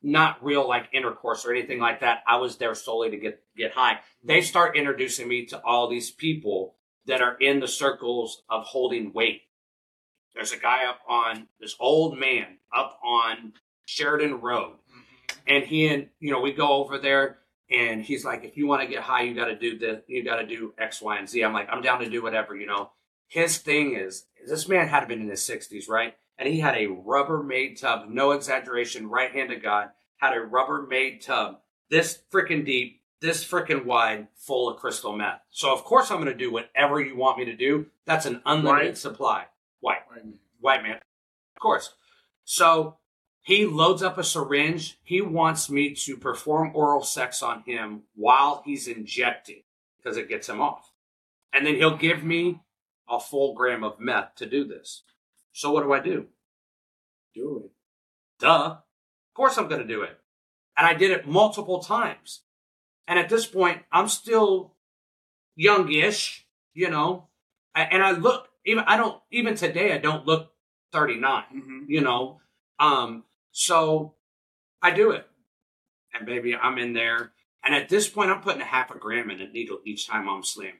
not 0.01 0.43
real 0.43 0.67
like 0.67 0.89
intercourse 0.93 1.45
or 1.45 1.51
anything 1.51 1.79
like 1.79 2.01
that. 2.01 2.23
I 2.27 2.37
was 2.37 2.57
there 2.57 2.73
solely 2.75 3.11
to 3.11 3.17
get 3.17 3.43
get 3.57 3.73
high. 3.73 3.99
They 4.23 4.41
start 4.41 4.77
introducing 4.77 5.27
me 5.27 5.45
to 5.47 5.61
all 5.63 5.89
these 5.89 6.11
people 6.11 6.75
that 7.05 7.21
are 7.21 7.35
in 7.37 7.59
the 7.59 7.67
circles 7.67 8.43
of 8.49 8.63
holding 8.63 9.13
weight. 9.13 9.41
There's 10.33 10.51
a 10.51 10.57
guy 10.57 10.85
up 10.85 10.99
on 11.07 11.47
this 11.59 11.75
old 11.79 12.17
man 12.17 12.57
up 12.75 12.99
on 13.03 13.53
Sheridan 13.85 14.39
Road, 14.41 14.73
mm-hmm. 14.73 15.39
and 15.47 15.65
he 15.65 15.87
and 15.87 16.09
you 16.19 16.31
know 16.31 16.39
we 16.39 16.53
go 16.53 16.73
over 16.73 16.97
there. 16.97 17.39
And 17.71 18.01
he's 18.01 18.25
like, 18.25 18.43
if 18.43 18.57
you 18.57 18.65
want 18.67 18.81
to 18.81 18.87
get 18.87 19.03
high, 19.03 19.21
you 19.21 19.35
got 19.35 19.45
to 19.45 19.55
do 19.55 19.77
this. 19.77 20.01
You 20.07 20.23
got 20.23 20.37
to 20.37 20.47
do 20.47 20.73
X, 20.77 21.01
Y, 21.01 21.17
and 21.17 21.29
Z. 21.29 21.43
I'm 21.43 21.53
like, 21.53 21.69
I'm 21.71 21.81
down 21.81 21.99
to 21.99 22.09
do 22.09 22.23
whatever, 22.23 22.55
you 22.55 22.65
know. 22.65 22.91
His 23.27 23.59
thing 23.59 23.95
is, 23.95 24.25
this 24.47 24.67
man 24.67 24.87
had 24.87 25.07
been 25.07 25.21
in 25.21 25.29
his 25.29 25.41
60s, 25.41 25.87
right? 25.87 26.15
And 26.39 26.49
he 26.49 26.59
had 26.59 26.75
a 26.75 26.87
Rubbermaid 26.87 27.79
tub, 27.79 28.09
no 28.09 28.31
exaggeration, 28.31 29.07
right 29.07 29.31
hand 29.31 29.51
of 29.51 29.61
God, 29.61 29.89
had 30.17 30.33
a 30.33 30.37
Rubbermaid 30.37 31.23
tub, 31.23 31.59
this 31.89 32.19
freaking 32.33 32.65
deep, 32.65 33.01
this 33.21 33.43
freaking 33.45 33.85
wide, 33.85 34.29
full 34.35 34.69
of 34.69 34.77
crystal 34.79 35.15
meth. 35.15 35.41
So 35.51 35.73
of 35.73 35.83
course 35.83 36.09
I'm 36.09 36.17
going 36.17 36.31
to 36.31 36.33
do 36.33 36.51
whatever 36.51 37.01
you 37.01 37.17
want 37.17 37.37
me 37.37 37.45
to 37.45 37.55
do. 37.55 37.87
That's 38.05 38.25
an 38.25 38.41
unlimited 38.45 38.91
White? 38.91 38.97
supply. 38.97 39.45
White 39.81 40.01
man. 40.13 40.39
white 40.59 40.81
man, 40.81 40.95
of 40.95 41.61
course. 41.61 41.93
So 42.45 42.97
he 43.41 43.65
loads 43.65 44.03
up 44.03 44.17
a 44.17 44.23
syringe. 44.23 44.99
He 45.03 45.21
wants 45.21 45.69
me 45.69 45.95
to 46.05 46.17
perform 46.17 46.71
oral 46.73 47.03
sex 47.03 47.41
on 47.41 47.63
him 47.63 48.03
while 48.15 48.61
he's 48.65 48.87
injecting 48.87 49.63
because 49.97 50.17
it 50.17 50.29
gets 50.29 50.47
him 50.47 50.61
off. 50.61 50.91
And 51.51 51.65
then 51.65 51.75
he'll 51.75 51.97
give 51.97 52.23
me 52.23 52.61
a 53.09 53.19
full 53.19 53.53
gram 53.55 53.83
of 53.83 53.99
meth 53.99 54.35
to 54.35 54.45
do 54.45 54.65
this. 54.65 55.03
So 55.51 55.71
what 55.71 55.83
do 55.83 55.93
I 55.93 55.99
do? 55.99 56.27
Do 57.33 57.63
it. 57.65 57.71
Duh. 58.39 58.77
Of 58.77 59.33
course 59.33 59.57
I'm 59.57 59.67
going 59.67 59.81
to 59.81 59.87
do 59.87 60.03
it. 60.03 60.17
And 60.77 60.85
I 60.85 60.93
did 60.93 61.11
it 61.11 61.27
multiple 61.27 61.79
times. 61.79 62.41
And 63.07 63.17
at 63.17 63.29
this 63.29 63.47
point, 63.47 63.81
I'm 63.91 64.07
still 64.07 64.75
youngish, 65.55 66.45
you 66.73 66.89
know, 66.89 67.27
and 67.75 68.03
I 68.03 68.11
look 68.11 68.47
even 68.65 68.83
I 68.87 68.97
don't 68.97 69.19
even 69.31 69.55
today 69.55 69.93
I 69.93 69.97
don't 69.97 70.25
look 70.25 70.51
39, 70.91 71.43
mm-hmm. 71.43 71.79
you 71.87 72.01
know. 72.01 72.39
Um, 72.79 73.23
so 73.51 74.15
I 74.81 74.91
do 74.91 75.11
it, 75.11 75.25
and 76.13 76.25
baby, 76.25 76.55
I'm 76.55 76.77
in 76.77 76.93
there. 76.93 77.31
And 77.63 77.75
at 77.75 77.89
this 77.89 78.07
point, 78.07 78.31
I'm 78.31 78.41
putting 78.41 78.61
a 78.61 78.65
half 78.65 78.89
a 78.89 78.97
gram 78.97 79.29
in 79.29 79.41
a 79.41 79.49
needle 79.49 79.79
each 79.85 80.07
time 80.07 80.29
I'm 80.29 80.43
slim. 80.43 80.73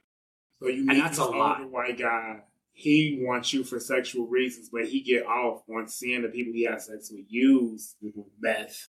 So 0.61 0.67
you 0.67 0.87
and 0.89 0.99
that's 0.99 1.17
a 1.17 1.25
lot. 1.25 1.69
white 1.69 1.97
guy. 1.97 2.41
He 2.71 3.21
wants 3.21 3.51
you 3.51 3.65
for 3.65 3.79
sexual 3.79 4.27
reasons, 4.27 4.69
but 4.71 4.85
he 4.85 5.01
get 5.01 5.25
off 5.25 5.63
on 5.69 5.89
seeing 5.89 6.21
the 6.21 6.29
people 6.29 6.53
he 6.53 6.63
has 6.63 6.85
sex 6.85 7.11
with 7.11 7.25
use 7.27 7.95
mm-hmm. 8.03 8.21
meth, 8.39 8.87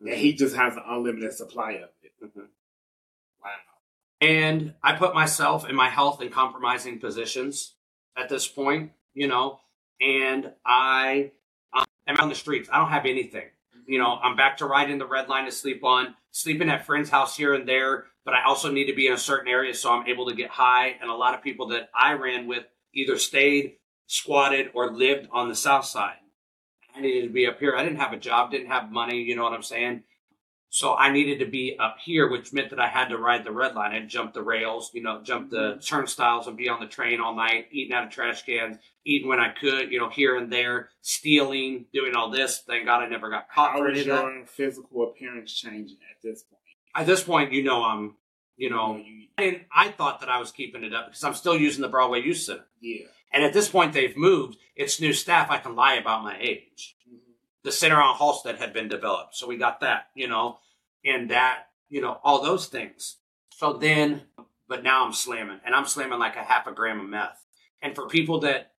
mm-hmm. 0.00 0.08
and 0.08 0.16
he 0.16 0.32
just 0.32 0.56
has 0.56 0.74
an 0.76 0.82
unlimited 0.86 1.34
supply 1.34 1.72
of 1.72 1.90
it. 2.02 2.12
Mm-hmm. 2.24 2.40
Wow. 3.44 3.50
And 4.22 4.74
I 4.82 4.94
put 4.94 5.14
myself 5.14 5.64
and 5.64 5.76
my 5.76 5.90
health 5.90 6.22
in 6.22 6.30
compromising 6.30 6.98
positions 6.98 7.74
at 8.16 8.30
this 8.30 8.48
point, 8.48 8.92
you 9.12 9.28
know, 9.28 9.60
and 10.00 10.52
I 10.64 11.32
am 12.06 12.16
on 12.18 12.28
the 12.28 12.34
streets. 12.34 12.68
I 12.72 12.78
don't 12.78 12.90
have 12.90 13.06
anything. 13.06 13.46
You 13.86 13.98
know, 13.98 14.18
I'm 14.22 14.36
back 14.36 14.56
to 14.58 14.66
riding 14.66 14.98
the 14.98 15.06
red 15.06 15.28
line 15.28 15.44
to 15.44 15.52
sleep 15.52 15.84
on, 15.84 16.14
sleeping 16.32 16.68
at 16.68 16.84
friends' 16.84 17.10
house 17.10 17.36
here 17.36 17.54
and 17.54 17.68
there, 17.68 18.06
but 18.24 18.34
I 18.34 18.44
also 18.44 18.70
need 18.70 18.86
to 18.86 18.94
be 18.94 19.06
in 19.06 19.12
a 19.12 19.18
certain 19.18 19.48
area 19.48 19.74
so 19.74 19.92
I'm 19.92 20.06
able 20.08 20.26
to 20.28 20.34
get 20.34 20.50
high. 20.50 20.96
And 21.00 21.08
a 21.08 21.14
lot 21.14 21.34
of 21.34 21.42
people 21.42 21.68
that 21.68 21.90
I 21.94 22.14
ran 22.14 22.48
with 22.48 22.64
either 22.94 23.18
stayed, 23.18 23.76
squatted, 24.06 24.70
or 24.74 24.92
lived 24.92 25.28
on 25.32 25.48
the 25.48 25.54
south 25.54 25.84
side. 25.84 26.16
I 26.94 27.00
needed 27.00 27.28
to 27.28 27.32
be 27.32 27.46
up 27.46 27.60
here. 27.60 27.76
I 27.76 27.84
didn't 27.84 28.00
have 28.00 28.12
a 28.12 28.18
job, 28.18 28.50
didn't 28.50 28.68
have 28.68 28.90
money, 28.90 29.20
you 29.20 29.36
know 29.36 29.44
what 29.44 29.52
I'm 29.52 29.62
saying? 29.62 30.02
So 30.68 30.94
I 30.94 31.10
needed 31.10 31.38
to 31.38 31.46
be 31.46 31.76
up 31.78 31.96
here, 32.04 32.28
which 32.28 32.52
meant 32.52 32.70
that 32.70 32.80
I 32.80 32.88
had 32.88 33.08
to 33.08 33.18
ride 33.18 33.44
the 33.44 33.52
red 33.52 33.74
line 33.74 33.94
and 33.94 34.08
jump 34.08 34.34
the 34.34 34.42
rails, 34.42 34.90
you 34.92 35.02
know, 35.02 35.22
jump 35.22 35.50
the 35.50 35.56
mm-hmm. 35.56 35.80
turnstiles 35.80 36.48
and 36.48 36.56
be 36.56 36.68
on 36.68 36.80
the 36.80 36.86
train 36.86 37.20
all 37.20 37.34
night, 37.34 37.68
eating 37.70 37.94
out 37.94 38.04
of 38.04 38.10
trash 38.10 38.44
cans, 38.44 38.76
eating 39.04 39.28
when 39.28 39.40
I 39.40 39.52
could, 39.58 39.90
you 39.90 39.98
know, 39.98 40.10
here 40.10 40.36
and 40.36 40.52
there, 40.52 40.90
stealing, 41.00 41.86
doing 41.92 42.14
all 42.14 42.30
this. 42.30 42.62
Thank 42.66 42.86
God 42.86 43.02
I 43.02 43.08
never 43.08 43.30
got 43.30 43.48
caught 43.50 43.76
any 43.78 44.00
of 44.00 44.06
that. 44.06 44.48
physical 44.48 45.04
appearance 45.04 45.54
changing 45.54 45.98
at 46.10 46.22
this 46.22 46.42
point? 46.42 46.60
At 46.94 47.06
this 47.06 47.22
point, 47.22 47.52
you 47.52 47.62
know, 47.62 47.84
I'm, 47.84 48.16
you 48.56 48.70
know, 48.70 49.00
and 49.38 49.60
I 49.74 49.90
thought 49.90 50.20
that 50.20 50.28
I 50.28 50.38
was 50.38 50.50
keeping 50.50 50.82
it 50.82 50.94
up 50.94 51.06
because 51.06 51.22
I'm 51.24 51.34
still 51.34 51.56
using 51.56 51.82
the 51.82 51.88
Broadway 51.88 52.22
Youth 52.22 52.38
Center. 52.38 52.64
Yeah. 52.80 53.06
And 53.32 53.44
at 53.44 53.52
this 53.52 53.68
point, 53.68 53.92
they've 53.92 54.16
moved. 54.16 54.56
It's 54.74 55.00
new 55.00 55.12
staff. 55.12 55.50
I 55.50 55.58
can 55.58 55.76
lie 55.76 55.94
about 55.94 56.22
my 56.22 56.38
age. 56.40 56.95
The 57.66 57.72
center 57.72 58.00
on 58.00 58.16
Halsted 58.16 58.58
had 58.58 58.72
been 58.72 58.88
developed, 58.88 59.34
so 59.34 59.46
we 59.46 59.56
got 59.58 59.80
that, 59.80 60.06
you 60.14 60.28
know 60.28 60.58
and 61.06 61.30
that, 61.30 61.68
you 61.88 62.00
know, 62.00 62.18
all 62.24 62.42
those 62.42 62.66
things. 62.66 63.16
So 63.52 63.74
then, 63.74 64.22
but 64.68 64.82
now 64.82 65.06
I'm 65.06 65.12
slamming, 65.12 65.60
and 65.64 65.74
I'm 65.74 65.86
slamming 65.86 66.18
like 66.18 66.36
a 66.36 66.42
half 66.42 66.66
a 66.66 66.72
gram 66.72 67.00
of 67.00 67.08
meth. 67.08 67.42
And 67.80 67.94
for 67.94 68.08
people 68.08 68.40
that 68.40 68.72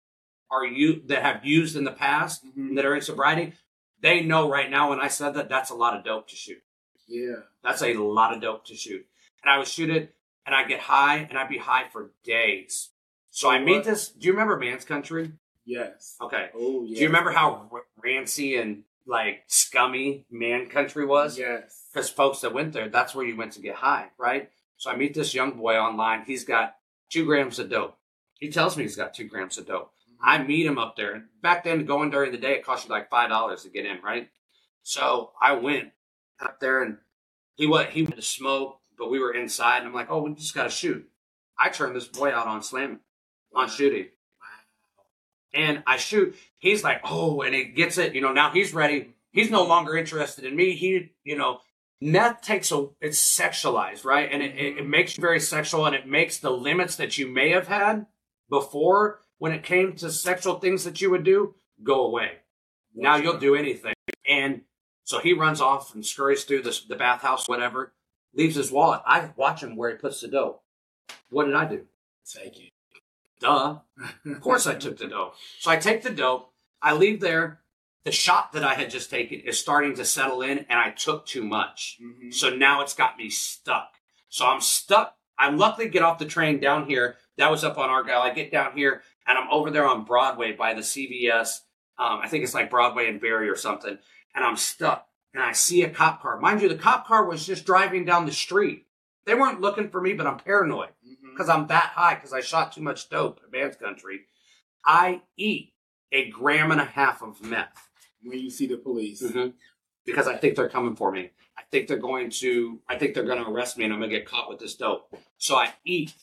are 0.50 0.66
you 0.66 1.02
that 1.06 1.22
have 1.22 1.46
used 1.46 1.76
in 1.76 1.84
the 1.84 1.92
past 1.92 2.44
mm-hmm. 2.44 2.74
that 2.74 2.84
are 2.84 2.94
in 2.94 3.00
sobriety, 3.00 3.54
they 4.02 4.22
know 4.22 4.50
right 4.50 4.70
now 4.70 4.90
when 4.90 5.00
I 5.00 5.08
said 5.08 5.34
that 5.34 5.48
that's 5.48 5.70
a 5.70 5.74
lot 5.74 5.96
of 5.96 6.04
dope 6.04 6.28
to 6.28 6.36
shoot. 6.36 6.62
Yeah, 7.06 7.42
that's 7.62 7.82
a 7.82 7.94
lot 7.94 8.34
of 8.34 8.42
dope 8.42 8.66
to 8.66 8.74
shoot. 8.74 9.06
And 9.42 9.50
I 9.50 9.58
would 9.58 9.68
shoot 9.68 9.90
it, 9.90 10.14
and 10.44 10.54
I'd 10.54 10.68
get 10.68 10.80
high, 10.80 11.18
and 11.18 11.38
I'd 11.38 11.48
be 11.48 11.58
high 11.58 11.88
for 11.92 12.10
days. 12.24 12.90
So 13.30 13.48
I 13.48 13.58
meet 13.58 13.84
this. 13.84 14.08
Do 14.08 14.26
you 14.26 14.32
remember 14.32 14.58
Man's 14.58 14.84
Country? 14.84 15.32
Yes. 15.66 16.16
Okay. 16.22 16.48
Oh, 16.54 16.84
yeah. 16.84 16.94
Do 16.94 17.00
you 17.02 17.06
remember 17.08 17.32
how 17.32 17.68
rancy 18.02 18.56
and 18.56 18.84
like 19.06 19.44
scummy 19.46 20.26
man 20.30 20.68
country 20.68 21.06
was. 21.06 21.38
Yes. 21.38 21.86
Because 21.92 22.10
folks 22.10 22.40
that 22.40 22.52
went 22.52 22.72
there, 22.72 22.88
that's 22.88 23.14
where 23.14 23.26
you 23.26 23.36
went 23.36 23.52
to 23.52 23.60
get 23.60 23.76
high, 23.76 24.08
right? 24.18 24.50
So 24.76 24.90
I 24.90 24.96
meet 24.96 25.14
this 25.14 25.34
young 25.34 25.52
boy 25.52 25.76
online. 25.76 26.24
He's 26.26 26.44
got 26.44 26.76
two 27.10 27.24
grams 27.24 27.58
of 27.58 27.70
dope. 27.70 27.96
He 28.34 28.50
tells 28.50 28.76
me 28.76 28.82
he's 28.82 28.96
got 28.96 29.14
two 29.14 29.24
grams 29.24 29.56
of 29.56 29.66
dope. 29.66 29.92
Mm-hmm. 29.92 30.28
I 30.28 30.42
meet 30.42 30.66
him 30.66 30.78
up 30.78 30.96
there. 30.96 31.24
Back 31.40 31.64
then, 31.64 31.86
going 31.86 32.10
during 32.10 32.32
the 32.32 32.38
day, 32.38 32.54
it 32.54 32.64
cost 32.64 32.86
you 32.86 32.90
like 32.90 33.08
five 33.08 33.30
dollars 33.30 33.62
to 33.62 33.70
get 33.70 33.86
in, 33.86 34.02
right? 34.02 34.28
So 34.82 35.32
I 35.40 35.52
went 35.52 35.92
up 36.40 36.60
there, 36.60 36.82
and 36.82 36.98
he 37.54 37.66
what 37.66 37.90
he 37.90 38.02
went 38.02 38.16
to 38.16 38.22
smoke, 38.22 38.80
but 38.98 39.10
we 39.10 39.18
were 39.18 39.32
inside, 39.32 39.78
and 39.78 39.86
I'm 39.86 39.94
like, 39.94 40.10
oh, 40.10 40.22
we 40.22 40.34
just 40.34 40.54
got 40.54 40.64
to 40.64 40.70
shoot. 40.70 41.08
I 41.58 41.70
turned 41.70 41.96
this 41.96 42.06
boy 42.06 42.30
out 42.30 42.46
on 42.46 42.62
slamming, 42.62 43.00
on 43.54 43.70
shooting 43.70 44.08
and 45.56 45.82
I 45.86 45.96
shoot. 45.96 46.36
He's 46.58 46.84
like, 46.84 47.00
oh, 47.04 47.42
and 47.42 47.54
he 47.54 47.64
gets 47.64 47.98
it. 47.98 48.14
You 48.14 48.20
know, 48.20 48.32
now 48.32 48.50
he's 48.50 48.74
ready. 48.74 49.14
He's 49.32 49.50
no 49.50 49.64
longer 49.64 49.96
interested 49.96 50.44
in 50.44 50.54
me. 50.54 50.72
He, 50.72 51.12
you 51.24 51.36
know, 51.36 51.60
meth 52.00 52.42
takes 52.42 52.70
a, 52.72 52.88
it's 53.00 53.18
sexualized, 53.18 54.04
right? 54.04 54.28
And 54.30 54.42
it, 54.42 54.54
it, 54.54 54.58
it 54.58 54.76
mm-hmm. 54.76 54.90
makes 54.90 55.16
you 55.16 55.20
very 55.20 55.40
sexual 55.40 55.86
and 55.86 55.94
it 55.94 56.06
makes 56.06 56.38
the 56.38 56.50
limits 56.50 56.96
that 56.96 57.18
you 57.18 57.28
may 57.28 57.50
have 57.50 57.68
had 57.68 58.06
before 58.48 59.20
when 59.38 59.52
it 59.52 59.62
came 59.62 59.94
to 59.96 60.10
sexual 60.10 60.58
things 60.58 60.84
that 60.84 61.00
you 61.00 61.10
would 61.10 61.24
do 61.24 61.54
go 61.82 62.06
away. 62.06 62.32
Now 62.94 63.16
you'll 63.16 63.38
do 63.38 63.54
anything. 63.54 63.94
And 64.26 64.62
so 65.04 65.18
he 65.18 65.32
runs 65.32 65.60
off 65.60 65.94
and 65.94 66.04
scurries 66.04 66.44
through 66.44 66.62
the, 66.62 66.78
the 66.88 66.96
bathhouse, 66.96 67.48
whatever, 67.48 67.92
leaves 68.34 68.56
his 68.56 68.72
wallet. 68.72 69.02
I 69.06 69.30
watch 69.36 69.62
him 69.62 69.76
where 69.76 69.90
he 69.90 69.96
puts 69.96 70.20
the 70.20 70.28
dough. 70.28 70.62
What 71.30 71.44
did 71.44 71.54
I 71.54 71.66
do? 71.66 71.86
Take 72.26 72.58
it. 72.58 72.70
Duh. 73.40 73.78
of 74.26 74.40
course 74.40 74.66
I 74.66 74.74
took 74.74 74.98
the 74.98 75.06
dope. 75.06 75.34
So 75.60 75.70
I 75.70 75.76
take 75.76 76.02
the 76.02 76.10
dope. 76.10 76.52
I 76.82 76.94
leave 76.94 77.20
there. 77.20 77.60
The 78.04 78.12
shot 78.12 78.52
that 78.52 78.62
I 78.62 78.74
had 78.74 78.90
just 78.90 79.10
taken 79.10 79.40
is 79.40 79.58
starting 79.58 79.96
to 79.96 80.04
settle 80.04 80.40
in, 80.40 80.58
and 80.58 80.78
I 80.78 80.90
took 80.90 81.26
too 81.26 81.42
much. 81.42 81.98
Mm-hmm. 82.00 82.30
So 82.30 82.50
now 82.50 82.80
it's 82.82 82.94
got 82.94 83.18
me 83.18 83.28
stuck. 83.30 83.94
So 84.28 84.46
I'm 84.46 84.60
stuck. 84.60 85.16
I 85.38 85.50
luckily 85.50 85.88
get 85.88 86.02
off 86.02 86.18
the 86.18 86.24
train 86.24 86.60
down 86.60 86.86
here. 86.86 87.16
That 87.36 87.50
was 87.50 87.64
up 87.64 87.78
on 87.78 87.90
Argyle. 87.90 88.22
I 88.22 88.32
get 88.32 88.52
down 88.52 88.76
here, 88.76 89.02
and 89.26 89.36
I'm 89.36 89.50
over 89.50 89.70
there 89.70 89.86
on 89.86 90.04
Broadway 90.04 90.52
by 90.52 90.72
the 90.72 90.82
CVS. 90.82 91.60
Um, 91.98 92.20
I 92.22 92.28
think 92.28 92.44
it's 92.44 92.54
like 92.54 92.70
Broadway 92.70 93.08
and 93.08 93.20
Barry 93.20 93.48
or 93.48 93.56
something. 93.56 93.98
And 94.34 94.44
I'm 94.44 94.56
stuck. 94.56 95.08
And 95.34 95.42
I 95.42 95.52
see 95.52 95.82
a 95.82 95.90
cop 95.90 96.22
car. 96.22 96.38
Mind 96.38 96.62
you, 96.62 96.68
the 96.68 96.76
cop 96.76 97.06
car 97.06 97.24
was 97.24 97.44
just 97.44 97.66
driving 97.66 98.04
down 98.04 98.24
the 98.24 98.32
street. 98.32 98.86
They 99.24 99.34
weren't 99.34 99.60
looking 99.60 99.90
for 99.90 100.00
me, 100.00 100.12
but 100.12 100.26
I'm 100.26 100.38
paranoid 100.38 100.90
because 101.36 101.48
I'm 101.48 101.66
that 101.66 101.92
high 101.94 102.14
because 102.14 102.32
I 102.32 102.40
shot 102.40 102.72
too 102.72 102.80
much 102.80 103.10
dope 103.10 103.40
in 103.44 103.58
man's 103.58 103.76
country. 103.76 104.20
I 104.84 105.22
eat 105.36 105.74
a 106.12 106.30
gram 106.30 106.70
and 106.70 106.80
a 106.80 106.84
half 106.84 107.22
of 107.22 107.42
meth 107.42 107.88
when 108.22 108.38
you 108.38 108.50
see 108.50 108.66
the 108.66 108.76
police 108.76 109.22
mm-hmm. 109.22 109.50
because 110.04 110.26
I 110.26 110.36
think 110.36 110.56
they're 110.56 110.68
coming 110.68 110.96
for 110.96 111.10
me. 111.12 111.30
I 111.58 111.62
think 111.70 111.88
they're 111.88 111.98
going 111.98 112.30
to. 112.30 112.80
I 112.88 112.96
think 112.96 113.14
they're 113.14 113.24
going 113.24 113.42
to 113.42 113.50
arrest 113.50 113.76
me, 113.76 113.84
and 113.84 113.92
I'm 113.92 113.98
going 113.98 114.10
to 114.10 114.16
get 114.16 114.26
caught 114.26 114.48
with 114.48 114.58
this 114.58 114.76
dope. 114.76 115.14
So 115.38 115.56
I 115.56 115.74
eat 115.84 116.14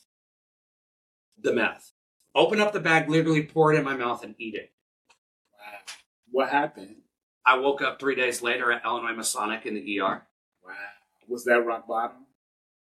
the 1.40 1.53
meth. 1.53 1.91
Open 2.35 2.60
up 2.60 2.73
the 2.73 2.80
bag, 2.80 3.10
literally 3.10 3.44
pour 3.44 3.73
it 3.73 3.77
in 3.77 3.84
my 3.84 3.95
mouth, 3.95 4.23
and 4.23 4.35
eat 4.40 4.56
it. 4.56 4.72
Wow. 5.60 5.80
What 6.31 6.49
happened? 6.49 6.95
I 7.45 7.57
woke 7.57 7.81
up 7.81 7.99
three 7.99 8.15
days 8.15 8.41
later 8.41 8.72
at 8.72 8.85
Illinois 8.85 9.14
Masonic 9.14 9.65
in 9.65 9.76
the 9.76 9.99
ER. 9.99 10.26
Wow. 10.65 10.73
Was 11.27 11.44
that 11.45 11.65
rock 11.65 11.88
bottom? 11.88 12.26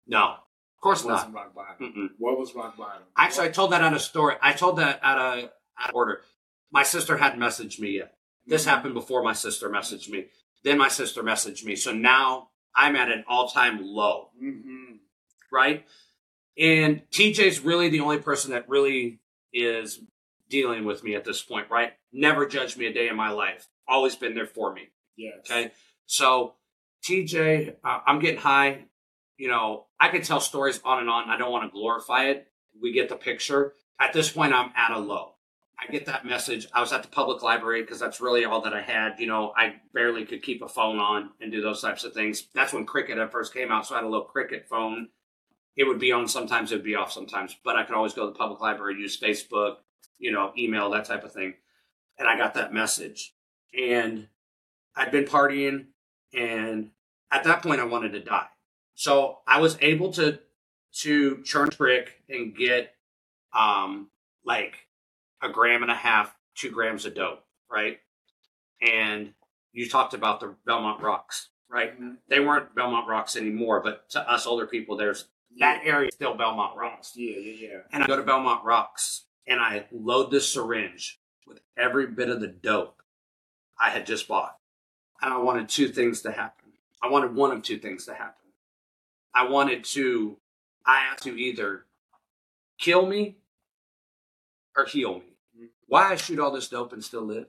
No. 0.05 0.35
Of 0.79 0.81
course 0.81 1.03
not. 1.03 1.33
Rock 1.33 1.53
bottom. 1.53 1.93
Mm-mm. 1.93 2.07
What 2.19 2.39
was 2.39 2.55
rock 2.55 2.77
bottom? 2.77 3.03
Actually, 3.17 3.47
I 3.47 3.51
told 3.51 3.73
that 3.73 3.81
on 3.81 3.93
a 3.93 3.99
story. 3.99 4.35
I 4.41 4.53
told 4.53 4.77
that 4.77 5.01
at 5.03 5.17
a 5.17 5.51
at 5.77 5.93
order. 5.93 6.21
My 6.71 6.83
sister 6.83 7.17
hadn't 7.17 7.37
messaged 7.37 7.81
me 7.81 7.97
yet. 7.97 8.13
This 8.47 8.61
mm-hmm. 8.61 8.69
happened 8.69 8.93
before 8.93 9.21
my 9.21 9.33
sister 9.33 9.69
messaged 9.69 10.09
me. 10.09 10.27
Then 10.63 10.77
my 10.77 10.87
sister 10.87 11.21
messaged 11.21 11.65
me. 11.65 11.75
So 11.75 11.91
now 11.91 12.47
I'm 12.73 12.95
at 12.95 13.11
an 13.11 13.25
all 13.27 13.49
time 13.49 13.79
low. 13.81 14.29
Mm-hmm. 14.41 14.95
Right? 15.51 15.85
And 16.57 17.01
TJ's 17.11 17.59
really 17.59 17.89
the 17.89 17.99
only 17.99 18.19
person 18.19 18.51
that 18.51 18.69
really 18.69 19.19
is 19.51 19.99
dealing 20.49 20.85
with 20.85 21.03
me 21.03 21.13
at 21.13 21.25
this 21.25 21.41
point, 21.41 21.69
right? 21.69 21.91
Never 22.13 22.45
judged 22.45 22.77
me 22.77 22.85
a 22.85 22.93
day 22.93 23.09
in 23.09 23.17
my 23.17 23.31
life. 23.31 23.67
Always 23.85 24.15
been 24.15 24.33
there 24.33 24.47
for 24.47 24.73
me. 24.73 24.83
Yes. 25.17 25.39
Okay. 25.41 25.71
So 26.05 26.53
TJ, 27.03 27.75
uh, 27.83 27.99
I'm 28.05 28.19
getting 28.19 28.39
high 28.39 28.85
you 29.39 29.47
know, 29.47 29.85
I 29.97 30.09
could 30.09 30.25
tell 30.25 30.41
stories 30.41 30.81
on 30.83 30.99
and 30.99 31.09
on. 31.09 31.29
I 31.29 31.37
don't 31.37 31.51
want 31.51 31.63
to 31.63 31.73
glorify 31.73 32.25
it. 32.25 32.47
We 32.79 32.91
get 32.91 33.07
the 33.07 33.15
picture. 33.15 33.73
At 33.97 34.11
this 34.11 34.29
point, 34.29 34.53
I'm 34.53 34.71
at 34.75 34.91
a 34.91 34.99
low. 34.99 35.35
I 35.79 35.89
get 35.89 36.07
that 36.07 36.25
message. 36.25 36.67
I 36.73 36.81
was 36.81 36.91
at 36.91 37.03
the 37.03 37.09
public 37.09 37.41
library 37.41 37.81
because 37.81 38.01
that's 38.01 38.19
really 38.19 38.43
all 38.43 38.61
that 38.61 38.73
I 38.73 38.81
had. 38.81 39.13
You 39.17 39.27
know, 39.27 39.53
I 39.55 39.75
barely 39.93 40.25
could 40.25 40.43
keep 40.43 40.61
a 40.61 40.67
phone 40.67 40.99
on 40.99 41.29
and 41.39 41.53
do 41.53 41.61
those 41.61 41.81
types 41.81 42.03
of 42.03 42.13
things. 42.13 42.47
That's 42.53 42.73
when 42.73 42.85
Cricket 42.85 43.17
at 43.17 43.31
first 43.31 43.53
came 43.53 43.71
out. 43.71 43.87
So 43.87 43.95
I 43.95 43.99
had 43.99 44.03
a 44.03 44.09
little 44.09 44.25
Cricket 44.25 44.67
phone. 44.69 45.07
It 45.77 45.85
would 45.85 45.99
be 45.99 46.11
on 46.11 46.27
sometimes, 46.27 46.73
it 46.73 46.75
would 46.75 46.83
be 46.83 46.95
off 46.95 47.13
sometimes, 47.13 47.55
but 47.63 47.77
I 47.77 47.83
could 47.83 47.95
always 47.95 48.13
go 48.13 48.25
to 48.25 48.33
the 48.33 48.37
public 48.37 48.59
library, 48.59 48.99
use 48.99 49.17
Facebook, 49.17 49.77
you 50.17 50.33
know, 50.33 50.51
email, 50.57 50.89
that 50.89 51.05
type 51.05 51.23
of 51.23 51.31
thing. 51.31 51.53
And 52.17 52.27
I 52.27 52.37
got 52.37 52.55
that 52.55 52.73
message. 52.73 53.33
And 53.73 54.27
I'd 54.97 55.11
been 55.11 55.23
partying. 55.23 55.85
And 56.33 56.91
at 57.31 57.45
that 57.45 57.63
point, 57.63 57.79
I 57.79 57.85
wanted 57.85 58.11
to 58.11 58.19
die. 58.19 58.47
So 58.99 59.37
I 59.47 59.61
was 59.61 59.77
able 59.79 60.11
to 60.13 60.39
to 61.03 61.41
churn 61.43 61.69
trick 61.69 62.21
and 62.27 62.53
get 62.53 62.93
um 63.57 64.09
like 64.43 64.75
a 65.41 65.47
gram 65.47 65.83
and 65.83 65.91
a 65.91 65.95
half, 65.95 66.35
two 66.53 66.69
grams 66.69 67.05
of 67.05 67.15
dope, 67.15 67.45
right? 67.71 67.99
And 68.81 69.33
you 69.71 69.87
talked 69.87 70.13
about 70.13 70.41
the 70.41 70.53
Belmont 70.65 71.01
rocks. 71.01 71.47
right? 71.69 71.93
They 72.27 72.41
weren't 72.41 72.75
Belmont 72.75 73.07
Rocks 73.07 73.37
anymore, 73.37 73.81
but 73.81 74.09
to 74.09 74.29
us 74.29 74.45
older 74.45 74.67
people, 74.67 74.97
there's 74.97 75.29
that 75.59 75.81
area 75.85 76.09
is 76.09 76.15
still 76.15 76.35
Belmont 76.35 76.75
Rocks. 76.75 77.13
Yeah, 77.15 77.37
yeah, 77.37 77.69
yeah. 77.69 77.77
And 77.93 78.03
I 78.03 78.07
go 78.07 78.17
to 78.17 78.23
Belmont 78.23 78.65
Rocks 78.65 79.23
and 79.47 79.61
I 79.61 79.85
load 79.93 80.29
this 80.29 80.51
syringe 80.51 81.21
with 81.47 81.61
every 81.77 82.07
bit 82.07 82.29
of 82.29 82.41
the 82.41 82.47
dope 82.47 83.01
I 83.79 83.91
had 83.91 84.05
just 84.05 84.27
bought. 84.27 84.57
And 85.21 85.33
I 85.33 85.37
wanted 85.37 85.69
two 85.69 85.87
things 85.87 86.21
to 86.23 86.33
happen. 86.33 86.73
I 87.01 87.07
wanted 87.07 87.33
one 87.33 87.51
of 87.51 87.63
two 87.63 87.77
things 87.77 88.05
to 88.07 88.13
happen. 88.13 88.48
I 89.33 89.47
wanted 89.47 89.83
to, 89.85 90.37
I 90.85 91.01
have 91.09 91.19
to 91.21 91.37
either 91.39 91.85
kill 92.79 93.05
me 93.05 93.37
or 94.75 94.85
heal 94.85 95.15
me. 95.19 95.69
Why 95.87 96.11
I 96.11 96.15
shoot 96.15 96.39
all 96.39 96.51
this 96.51 96.67
dope 96.67 96.93
and 96.93 97.03
still 97.03 97.23
live? 97.23 97.47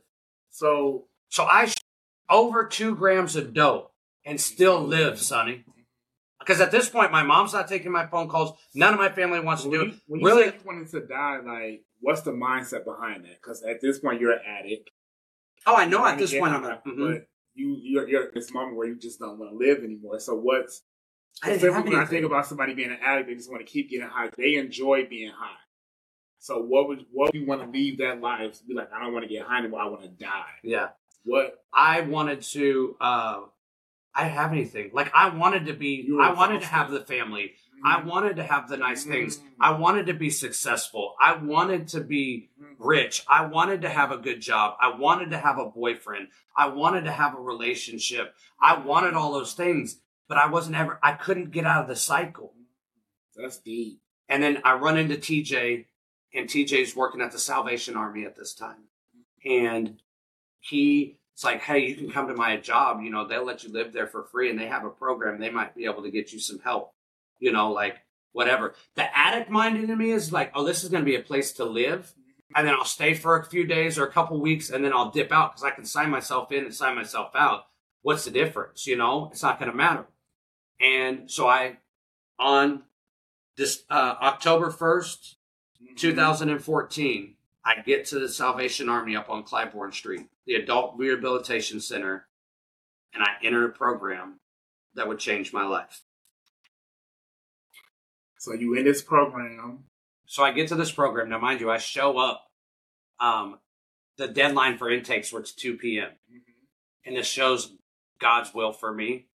So, 0.51 1.07
So 1.28 1.44
I 1.44 1.66
shoot 1.66 1.77
over 2.28 2.65
two 2.66 2.94
grams 2.94 3.36
of 3.36 3.52
dope 3.55 3.93
and 4.24 4.40
still 4.40 4.81
live, 4.81 5.20
Sunny. 5.20 5.65
Because 6.39 6.61
at 6.61 6.70
this 6.70 6.89
point, 6.89 7.12
my 7.12 7.23
mom's 7.23 7.52
not 7.52 7.69
taking 7.69 7.93
my 7.93 8.07
phone 8.07 8.28
calls. 8.28 8.57
None 8.74 8.94
of 8.94 8.98
my 8.98 9.11
family 9.11 9.40
wants 9.40 9.62
to 9.65 9.70
do 9.70 9.77
you, 9.77 9.82
it. 9.82 9.94
when 10.07 10.23
Really? 10.23 10.47
you 10.47 10.52
wanted 10.65 10.89
to 10.89 11.01
die, 11.07 11.39
like, 11.44 11.85
what's 12.01 12.23
the 12.23 12.32
mindset 12.32 12.85
behind 12.85 13.24
that? 13.24 13.40
Because 13.43 13.62
at 13.62 13.81
this 13.82 13.98
point, 13.98 14.20
you're 14.20 14.32
an 14.32 14.40
addict. 14.47 14.90
Oh, 15.66 15.77
I 15.77 15.85
know 15.85 16.05
at 16.07 16.16
this 16.19 16.32
point 16.32 16.55
I'm 16.55 16.65
a, 16.65 16.81
mhm. 16.86 17.12
but 17.12 17.27
you 17.55 17.77
you're, 17.82 18.09
you're 18.09 18.23
at 18.23 18.35
this 18.35 18.52
moment 18.55 18.77
where 18.78 18.89
you 18.89 18.97
just 18.98 19.19
don't 19.19 19.39
want 19.39 19.52
to 19.52 19.57
live 19.57 19.85
anymore. 19.85 20.19
So 20.19 20.35
what's 20.35 20.82
I 21.43 21.57
didn't 21.57 21.85
when 21.85 21.94
I 21.97 22.05
think 22.05 22.27
about 22.27 22.47
somebody 22.47 22.74
being 22.74 22.90
an 22.90 22.98
addict, 23.02 23.28
they 23.28 23.35
just 23.35 23.51
want 23.51 23.65
to 23.66 23.70
keep 23.70 23.90
getting 23.90 24.09
high. 24.09 24.31
They 24.36 24.57
enjoy 24.57 25.07
being 25.09 25.31
high. 25.31 25.57
So 26.39 26.59
what 26.59 26.89
would 26.89 27.07
what 27.12 27.32
would 27.32 27.40
you 27.40 27.47
want 27.47 27.62
to 27.62 27.70
leave 27.70 27.98
that 27.98 28.20
life? 28.20 28.61
Be 28.66 28.74
like, 28.74 28.93
I 28.93 29.02
don't 29.02 29.12
want 29.12 29.24
to 29.24 29.28
get 29.28 29.47
high 29.47 29.59
anymore. 29.59 29.81
I 29.81 29.89
want 29.89 30.02
to 30.02 30.09
die. 30.09 30.52
Yeah. 30.62 30.89
What? 31.24 31.59
I 31.73 32.02
wanted 32.02 32.43
to. 32.43 32.97
uh 33.01 33.40
I 34.12 34.24
have 34.24 34.51
anything. 34.52 34.90
Like 34.93 35.12
I 35.15 35.28
wanted 35.31 35.66
to 35.66 35.73
be. 35.73 36.05
You 36.07 36.16
were 36.16 36.23
I 36.23 36.32
wanted 36.32 36.62
to 36.62 36.66
have 36.66 36.90
the 36.90 37.01
family. 37.01 37.52
I 37.85 38.02
wanted 38.02 38.36
to 38.36 38.43
have 38.43 38.69
the 38.69 38.77
nice 38.77 39.05
things. 39.05 39.39
Mm. 39.39 39.43
I 39.61 39.73
wanted 39.78 40.07
to 40.07 40.15
be 40.15 40.31
successful. 40.31 41.15
I 41.20 41.36
wanted 41.36 41.89
to 41.89 42.01
be 42.01 42.51
rich. 42.78 43.24
I 43.28 43.47
wanted 43.47 43.82
to 43.82 43.89
have 43.89 44.11
a 44.11 44.19
good 44.19 44.40
job. 44.40 44.74
I 44.81 44.98
wanted 44.98 45.31
to 45.31 45.39
have 45.39 45.59
a 45.59 45.66
boyfriend. 45.66 46.28
I 46.57 46.69
wanted 46.69 47.05
to 47.05 47.12
have 47.12 47.35
a 47.35 47.40
relationship. 47.40 48.35
I 48.61 48.78
wanted 48.78 49.15
all 49.15 49.32
those 49.32 49.55
things, 49.55 49.98
but 50.31 50.39
I 50.39 50.48
wasn't 50.48 50.77
ever. 50.77 50.98
I 51.02 51.12
couldn't 51.12 51.51
get 51.51 51.66
out 51.66 51.82
of 51.82 51.89
the 51.89 51.97
cycle. 51.97 52.55
That's 53.36 53.59
deep. 53.59 54.01
And 54.28 54.43
then 54.43 54.62
I 54.65 54.74
run 54.74 54.97
into 54.97 55.16
TJ, 55.16 55.86
and 56.32 56.48
TJ's 56.48 56.94
working 56.94 57.20
at 57.20 57.32
the 57.32 57.39
Salvation 57.39 57.97
Army 57.97 58.24
at 58.24 58.36
this 58.36 58.55
time. 58.55 58.85
And 59.44 60.01
he 60.61 61.19
it's 61.35 61.44
like, 61.44 61.62
hey, 61.62 61.86
you 61.86 61.94
can 61.94 62.11
come 62.11 62.28
to 62.28 62.35
my 62.35 62.59
job, 62.59 63.01
you 63.02 63.09
know, 63.09 63.27
they'll 63.27 63.47
let 63.47 63.65
you 63.65 63.73
live 63.73 63.94
there 63.94 64.07
for 64.07 64.24
free 64.24 64.51
and 64.51 64.61
they 64.61 64.66
have 64.66 64.85
a 64.85 64.90
program, 64.90 65.40
they 65.40 65.48
might 65.48 65.74
be 65.74 65.86
able 65.86 66.02
to 66.02 66.11
get 66.11 66.35
you 66.35 66.39
some 66.39 66.59
help, 66.59 66.93
you 67.39 67.51
know, 67.51 67.73
like 67.73 67.97
whatever. 68.32 68.74
The 68.94 69.19
addict 69.19 69.48
mind 69.48 69.82
in 69.82 69.97
me 69.97 70.11
is 70.11 70.35
like, 70.35 70.52
oh, 70.55 70.66
this 70.66 70.85
is 70.85 70.90
gonna 70.90 71.02
be 71.02 71.16
a 71.16 71.23
place 71.23 71.52
to 71.55 71.65
live. 71.65 72.12
And 72.55 72.66
then 72.66 72.74
I'll 72.74 72.85
stay 72.85 73.15
for 73.15 73.39
a 73.39 73.44
few 73.47 73.65
days 73.65 73.98
or 73.98 74.05
a 74.05 74.12
couple 74.12 74.39
weeks 74.39 74.69
and 74.69 74.85
then 74.85 74.93
I'll 74.93 75.11
dip 75.11 75.32
out 75.32 75.52
because 75.52 75.65
I 75.65 75.70
can 75.70 75.86
sign 75.86 76.11
myself 76.11 76.52
in 76.52 76.66
and 76.66 76.74
sign 76.74 76.94
myself 76.94 77.31
out. 77.35 77.62
What's 78.02 78.27
the 78.27 78.31
difference? 78.31 78.86
You 78.86 78.97
know, 78.97 79.31
it's 79.32 79.43
not 79.43 79.59
gonna 79.59 79.74
matter. 79.74 80.05
And 80.81 81.31
so 81.31 81.47
I 81.47 81.78
on 82.39 82.82
this 83.57 83.85
uh, 83.90 84.15
October 84.23 84.70
1st, 84.70 85.35
2014, 85.97 87.35
I 87.65 87.82
get 87.82 88.07
to 88.07 88.19
the 88.19 88.28
Salvation 88.28 88.89
Army 88.89 89.15
up 89.15 89.28
on 89.28 89.44
Clybourn 89.44 89.93
Street, 89.93 90.28
the 90.47 90.55
Adult 90.55 90.94
Rehabilitation 90.97 91.81
Center, 91.81 92.27
and 93.12 93.23
I 93.23 93.32
enter 93.43 93.66
a 93.66 93.73
program 93.73 94.40
that 94.94 95.07
would 95.07 95.19
change 95.19 95.52
my 95.52 95.66
life. 95.66 96.02
So 98.39 98.55
you 98.55 98.74
in 98.74 98.85
this 98.85 99.02
program. 99.02 99.85
So 100.27 100.43
I 100.43 100.52
get 100.52 100.69
to 100.69 100.74
this 100.74 100.93
program. 100.93 101.28
Now, 101.28 101.39
mind 101.39 101.61
you, 101.61 101.70
I 101.70 101.78
show 101.78 102.16
up. 102.19 102.47
Um, 103.19 103.59
the 104.16 104.28
deadline 104.28 104.78
for 104.78 104.90
intakes 104.90 105.32
was 105.32 105.52
2 105.52 105.77
p.m. 105.77 106.11
and 107.05 107.16
this 107.16 107.27
shows 107.27 107.73
God's 108.19 108.55
will 108.55 108.73
for 108.73 108.93
me. 108.93 109.27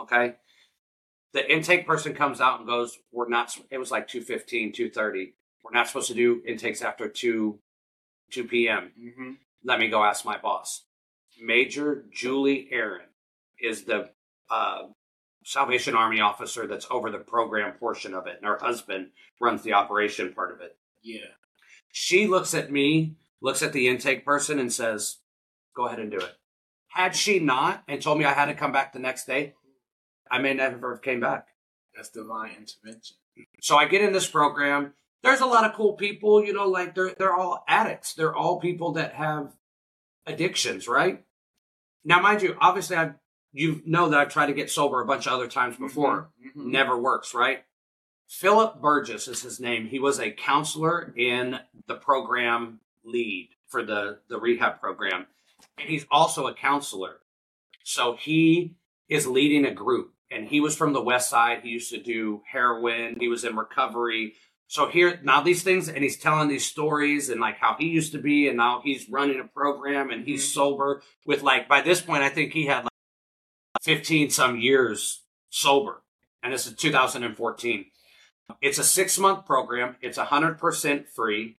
Okay. 0.00 0.34
The 1.32 1.52
intake 1.52 1.86
person 1.86 2.14
comes 2.14 2.40
out 2.40 2.60
and 2.60 2.68
goes, 2.68 2.98
We're 3.12 3.28
not, 3.28 3.56
it 3.70 3.78
was 3.78 3.90
like 3.90 4.08
2.15, 4.08 4.74
2.30. 4.74 5.32
We're 5.62 5.72
not 5.72 5.88
supposed 5.88 6.08
to 6.08 6.14
do 6.14 6.42
intakes 6.46 6.82
after 6.82 7.08
2, 7.08 7.58
2 8.30 8.44
p.m. 8.44 8.92
Mm-hmm. 9.00 9.30
Let 9.64 9.80
me 9.80 9.88
go 9.88 10.04
ask 10.04 10.24
my 10.24 10.38
boss. 10.38 10.84
Major 11.42 12.04
Julie 12.12 12.68
Aaron 12.70 13.08
is 13.60 13.84
the 13.84 14.10
uh, 14.50 14.82
Salvation 15.44 15.94
Army 15.94 16.20
officer 16.20 16.66
that's 16.66 16.86
over 16.90 17.10
the 17.10 17.18
program 17.18 17.72
portion 17.72 18.14
of 18.14 18.26
it, 18.26 18.36
and 18.36 18.46
her 18.46 18.58
husband 18.60 19.08
runs 19.40 19.62
the 19.62 19.72
operation 19.72 20.32
part 20.32 20.52
of 20.54 20.60
it. 20.60 20.76
Yeah. 21.02 21.32
She 21.92 22.26
looks 22.26 22.54
at 22.54 22.70
me, 22.70 23.16
looks 23.40 23.62
at 23.62 23.72
the 23.72 23.88
intake 23.88 24.24
person, 24.24 24.58
and 24.58 24.72
says, 24.72 25.18
Go 25.76 25.86
ahead 25.86 25.98
and 25.98 26.10
do 26.10 26.18
it. 26.18 26.34
Had 26.88 27.16
she 27.16 27.40
not 27.40 27.82
and 27.88 28.00
told 28.00 28.18
me 28.18 28.24
I 28.24 28.32
had 28.32 28.46
to 28.46 28.54
come 28.54 28.72
back 28.72 28.92
the 28.92 28.98
next 28.98 29.26
day, 29.26 29.54
I 30.34 30.38
may 30.38 30.52
never 30.52 30.94
have 30.94 31.02
came 31.02 31.20
back. 31.20 31.46
That's 31.94 32.08
divine 32.08 32.50
intervention. 32.58 33.16
So 33.60 33.76
I 33.76 33.86
get 33.86 34.02
in 34.02 34.12
this 34.12 34.26
program. 34.26 34.94
There's 35.22 35.40
a 35.40 35.46
lot 35.46 35.64
of 35.64 35.74
cool 35.74 35.92
people, 35.92 36.44
you 36.44 36.52
know, 36.52 36.66
like 36.66 36.96
they're 36.96 37.14
they're 37.16 37.36
all 37.36 37.64
addicts. 37.68 38.14
They're 38.14 38.34
all 38.34 38.58
people 38.58 38.92
that 38.94 39.14
have 39.14 39.54
addictions, 40.26 40.88
right? 40.88 41.22
Now, 42.04 42.20
mind 42.20 42.42
you, 42.42 42.56
obviously 42.60 42.96
I 42.96 43.12
you 43.52 43.80
know 43.86 44.08
that 44.08 44.18
I've 44.18 44.32
tried 44.32 44.46
to 44.46 44.54
get 44.54 44.70
sober 44.72 45.00
a 45.00 45.06
bunch 45.06 45.28
of 45.28 45.34
other 45.34 45.46
times 45.46 45.76
before. 45.76 46.30
Mhm. 46.44 46.66
Never 46.66 46.98
works, 47.00 47.32
right? 47.32 47.64
Philip 48.26 48.80
Burgess 48.80 49.28
is 49.28 49.42
his 49.42 49.60
name. 49.60 49.86
He 49.86 50.00
was 50.00 50.18
a 50.18 50.32
counselor 50.32 51.14
in 51.16 51.60
the 51.86 51.94
program 51.94 52.80
lead 53.04 53.50
for 53.68 53.84
the, 53.84 54.18
the 54.28 54.40
rehab 54.40 54.80
program. 54.80 55.26
And 55.78 55.88
he's 55.88 56.06
also 56.10 56.48
a 56.48 56.54
counselor. 56.54 57.20
So 57.84 58.16
he 58.16 58.74
is 59.08 59.26
leading 59.28 59.64
a 59.64 59.70
group. 59.74 60.13
And 60.30 60.48
he 60.48 60.60
was 60.60 60.76
from 60.76 60.92
the 60.92 61.02
West 61.02 61.30
Side. 61.30 61.60
He 61.62 61.70
used 61.70 61.90
to 61.90 62.02
do 62.02 62.42
heroin. 62.50 63.16
He 63.20 63.28
was 63.28 63.44
in 63.44 63.56
recovery. 63.56 64.34
So 64.66 64.88
here 64.88 65.20
now 65.22 65.40
these 65.40 65.62
things, 65.62 65.88
and 65.88 66.02
he's 66.02 66.18
telling 66.18 66.48
these 66.48 66.66
stories 66.66 67.28
and 67.28 67.40
like 67.40 67.58
how 67.58 67.76
he 67.78 67.88
used 67.88 68.12
to 68.12 68.18
be, 68.18 68.48
and 68.48 68.56
now 68.56 68.80
he's 68.82 69.08
running 69.08 69.38
a 69.38 69.44
program 69.44 70.10
and 70.10 70.24
he's 70.24 70.42
mm-hmm. 70.42 70.54
sober 70.54 71.02
with 71.26 71.42
like 71.42 71.68
by 71.68 71.82
this 71.82 72.00
point 72.00 72.22
I 72.22 72.30
think 72.30 72.52
he 72.52 72.66
had 72.66 72.84
like 72.84 72.90
15 73.82 74.30
some 74.30 74.58
years 74.58 75.22
sober. 75.50 76.02
And 76.42 76.52
this 76.52 76.66
is 76.66 76.74
2014. 76.74 77.86
It's 78.60 78.78
a 78.78 78.84
six 78.84 79.18
month 79.18 79.46
program. 79.46 79.96
It's 80.02 80.18
100% 80.18 81.08
free. 81.08 81.58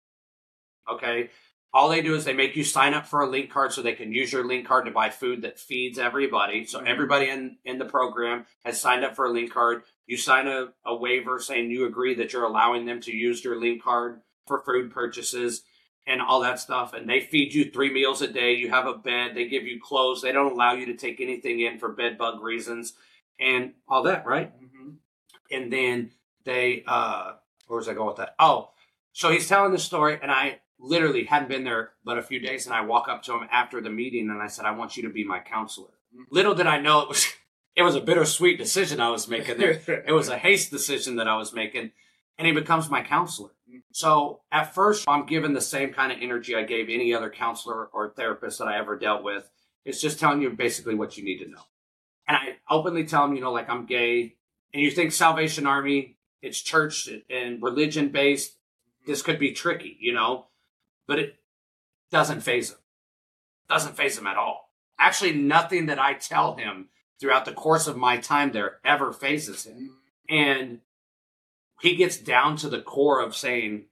Okay. 0.91 1.29
All 1.76 1.89
they 1.89 2.02
do 2.02 2.15
is 2.15 2.23
they 2.23 2.34
make 2.34 2.56
you 2.56 2.64
sign 2.64 2.93
up 2.93 3.06
for 3.06 3.19
a 3.19 3.30
link 3.30 3.52
card 3.52 3.73
so 3.73 3.81
they 3.81 3.91
can 3.95 4.14
use 4.14 4.31
your 4.31 4.47
link 4.47 4.65
card 4.65 4.85
to 4.85 4.91
buy 4.91 5.10
food 5.10 5.41
that 5.41 5.60
feeds 5.60 5.99
everybody. 5.99 6.65
So 6.65 6.80
everybody 6.80 7.27
in, 7.30 7.57
in 7.65 7.80
the 7.80 7.85
program 7.85 8.45
has 8.64 8.80
signed 8.80 9.03
up 9.03 9.14
for 9.14 9.26
a 9.26 9.30
link 9.34 9.52
card. 9.52 9.84
You 10.07 10.15
sign 10.15 10.47
a, 10.47 10.68
a 10.85 10.95
waiver 10.95 11.38
saying 11.38 11.72
you 11.72 11.85
agree 11.85 12.15
that 12.15 12.31
you're 12.31 12.45
allowing 12.45 12.85
them 12.85 13.02
to 13.02 13.11
use 13.14 13.43
your 13.43 13.60
link 13.60 13.84
card 13.84 14.22
for 14.47 14.64
food 14.64 14.89
purchases 14.89 15.64
and 16.07 16.22
all 16.22 16.39
that 16.43 16.61
stuff. 16.61 16.93
And 16.93 17.10
they 17.10 17.19
feed 17.19 17.53
you 17.53 17.69
three 17.69 17.91
meals 17.91 18.22
a 18.22 18.27
day. 18.27 18.53
You 18.53 18.69
have 18.69 18.88
a 18.88 18.93
bed. 18.97 19.31
They 19.35 19.49
give 19.49 19.64
you 19.64 19.81
clothes. 19.84 20.22
They 20.22 20.31
don't 20.31 20.53
allow 20.53 20.76
you 20.76 20.85
to 20.85 20.95
take 20.95 21.19
anything 21.19 21.60
in 21.60 21.77
for 21.77 21.89
bed 21.89 22.18
bug 22.18 22.41
reasons 22.41 22.93
and 23.38 23.73
all 23.89 24.03
that, 24.03 24.26
right? 24.26 24.49
Mhm. 24.64 24.95
and 25.52 25.73
then 25.73 26.11
they 26.45 26.84
uh 26.88 27.34
where 27.68 27.77
was 27.77 27.89
I 27.89 27.93
going 27.93 28.07
with 28.07 28.18
that? 28.18 28.35
Oh, 28.39 28.69
so 29.11 29.30
he's 29.30 29.49
telling 29.49 29.73
the 29.73 29.77
story, 29.80 30.18
and 30.22 30.31
I 30.31 30.60
literally 30.80 31.26
hadn't 31.26 31.49
been 31.49 31.64
there 31.64 31.91
but 32.03 32.18
a 32.18 32.23
few 32.23 32.39
days, 32.39 32.65
and 32.65 32.76
I 32.76 32.81
walk 32.81 33.07
up 33.07 33.23
to 33.23 33.34
him 33.34 33.47
after 33.52 33.81
the 33.81 33.89
meeting, 33.89 34.30
and 34.30 34.41
I 34.41 34.47
said, 34.47 34.65
"I 34.65 34.72
want 34.72 34.97
you 34.97 35.03
to 35.03 35.10
be 35.10 35.23
my 35.23 35.39
counselor." 35.39 35.89
Mm-hmm. 36.14 36.23
Little 36.31 36.56
did 36.56 36.68
I 36.68 36.80
know 36.80 37.02
it 37.02 37.10
was 37.10 37.27
it 37.76 37.84
was 37.84 37.95
a 37.95 38.02
bittersweet 38.02 38.57
decision 38.57 38.99
I 38.99 39.10
was 39.10 39.27
making 39.27 39.57
there. 39.57 39.81
it 40.07 40.14
was 40.14 40.30
a 40.30 40.38
haste 40.38 40.72
decision 40.72 41.18
that 41.18 41.27
I 41.27 41.38
was 41.38 41.53
making, 41.53 41.91
and 42.38 42.47
he 42.47 42.53
becomes 42.53 42.89
my 42.89 43.02
counselor. 43.02 43.52
Mm-hmm. 43.69 43.80
So 43.91 44.41
at 44.52 44.73
first, 44.73 45.06
I'm 45.07 45.26
given 45.26 45.53
the 45.53 45.61
same 45.61 45.93
kind 45.93 46.11
of 46.11 46.19
energy 46.22 46.56
I 46.56 46.64
gave 46.64 46.89
any 46.89 47.14
other 47.14 47.30
counselor 47.30 47.85
or 47.88 48.10
therapist 48.10 48.60
that 48.60 48.68
I 48.68 48.77
ever 48.77 48.97
dealt 48.97 49.23
with. 49.23 49.49
It's 49.84 50.02
just 50.02 50.19
telling 50.19 50.41
you 50.41 50.49
basically 50.49 50.95
what 50.95 51.18
you 51.18 51.23
need 51.23 51.43
to 51.43 51.49
know. 51.49 51.61
And 52.27 52.35
I 52.35 52.57
openly 52.69 53.06
tell 53.06 53.26
him, 53.26 53.35
you 53.35 53.41
know, 53.41 53.52
like 53.52 53.69
I'm 53.69 53.85
gay, 53.85 54.35
and 54.73 54.81
you 54.81 54.91
think 54.91 55.11
Salvation 55.11 55.68
Army, 55.68 56.18
it's 56.41 56.61
church 56.61 57.07
and 57.30 57.61
religion 57.61 58.10
based. 58.10 58.52
Mm-hmm. 58.52 59.11
This 59.11 59.22
could 59.22 59.39
be 59.39 59.52
tricky, 59.52 59.97
you 59.99 60.14
know, 60.14 60.47
but 61.07 61.19
it 61.19 61.36
doesn't 62.11 62.41
phase 62.41 62.72
him. 62.72 62.77
Doesn't 63.69 63.98
phase 63.98 64.18
him 64.18 64.27
at 64.27 64.38
all. 64.38 64.72
Actually, 64.99 65.34
nothing 65.34 65.88
that 65.88 65.99
I 65.99 66.14
tell 66.14 66.56
him 66.56 66.90
throughout 67.19 67.45
the 67.45 67.53
course 67.53 67.88
of 67.88 67.98
my 67.98 68.18
time 68.18 68.52
there 68.52 68.80
ever 68.86 69.11
phases 69.11 69.65
him. 69.65 69.98
And 70.30 70.80
he 71.82 71.95
gets 71.95 72.18
down 72.18 72.57
to 72.57 72.69
the 72.69 72.82
core 72.82 73.22
of 73.22 73.36
saying, 73.36 73.86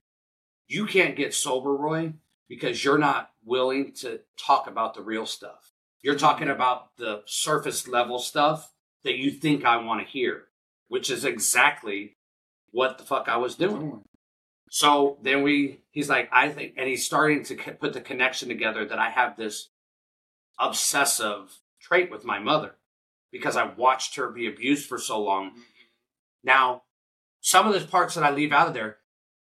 You 0.67 0.85
can't 0.85 1.15
get 1.15 1.33
sober, 1.33 1.75
Roy, 1.75 2.13
because 2.47 2.83
you're 2.83 2.97
not 2.97 3.31
willing 3.43 3.93
to 3.93 4.21
talk 4.37 4.67
about 4.67 4.93
the 4.93 5.01
real 5.01 5.25
stuff. 5.25 5.71
You're 6.01 6.15
talking 6.15 6.49
about 6.49 6.95
the 6.97 7.21
surface 7.25 7.87
level 7.87 8.19
stuff 8.19 8.71
that 9.03 9.17
you 9.17 9.31
think 9.31 9.65
I 9.65 9.77
want 9.77 10.05
to 10.05 10.11
hear, 10.11 10.45
which 10.87 11.09
is 11.09 11.25
exactly 11.25 12.17
what 12.71 12.97
the 12.97 13.03
fuck 13.03 13.27
I 13.27 13.37
was 13.37 13.55
doing. 13.55 14.03
So 14.73 15.19
then 15.21 15.43
we, 15.43 15.81
he's 15.91 16.09
like, 16.09 16.29
I 16.31 16.49
think, 16.49 16.73
and 16.77 16.87
he's 16.89 17.05
starting 17.05 17.43
to 17.43 17.55
put 17.55 17.93
the 17.93 18.01
connection 18.01 18.49
together 18.49 18.83
that 18.83 18.97
I 18.97 19.11
have 19.11 19.37
this 19.37 19.69
obsessive 20.57 21.59
trait 21.79 22.09
with 22.09 22.25
my 22.25 22.39
mother 22.39 22.71
because 23.31 23.55
I 23.55 23.65
watched 23.65 24.15
her 24.15 24.29
be 24.31 24.47
abused 24.47 24.89
for 24.89 24.97
so 24.97 25.21
long. 25.21 25.51
Now, 26.43 26.81
some 27.39 27.67
of 27.67 27.79
the 27.79 27.85
parts 27.87 28.15
that 28.15 28.23
I 28.23 28.31
leave 28.31 28.51
out 28.51 28.67
of 28.67 28.73
there, 28.73 28.97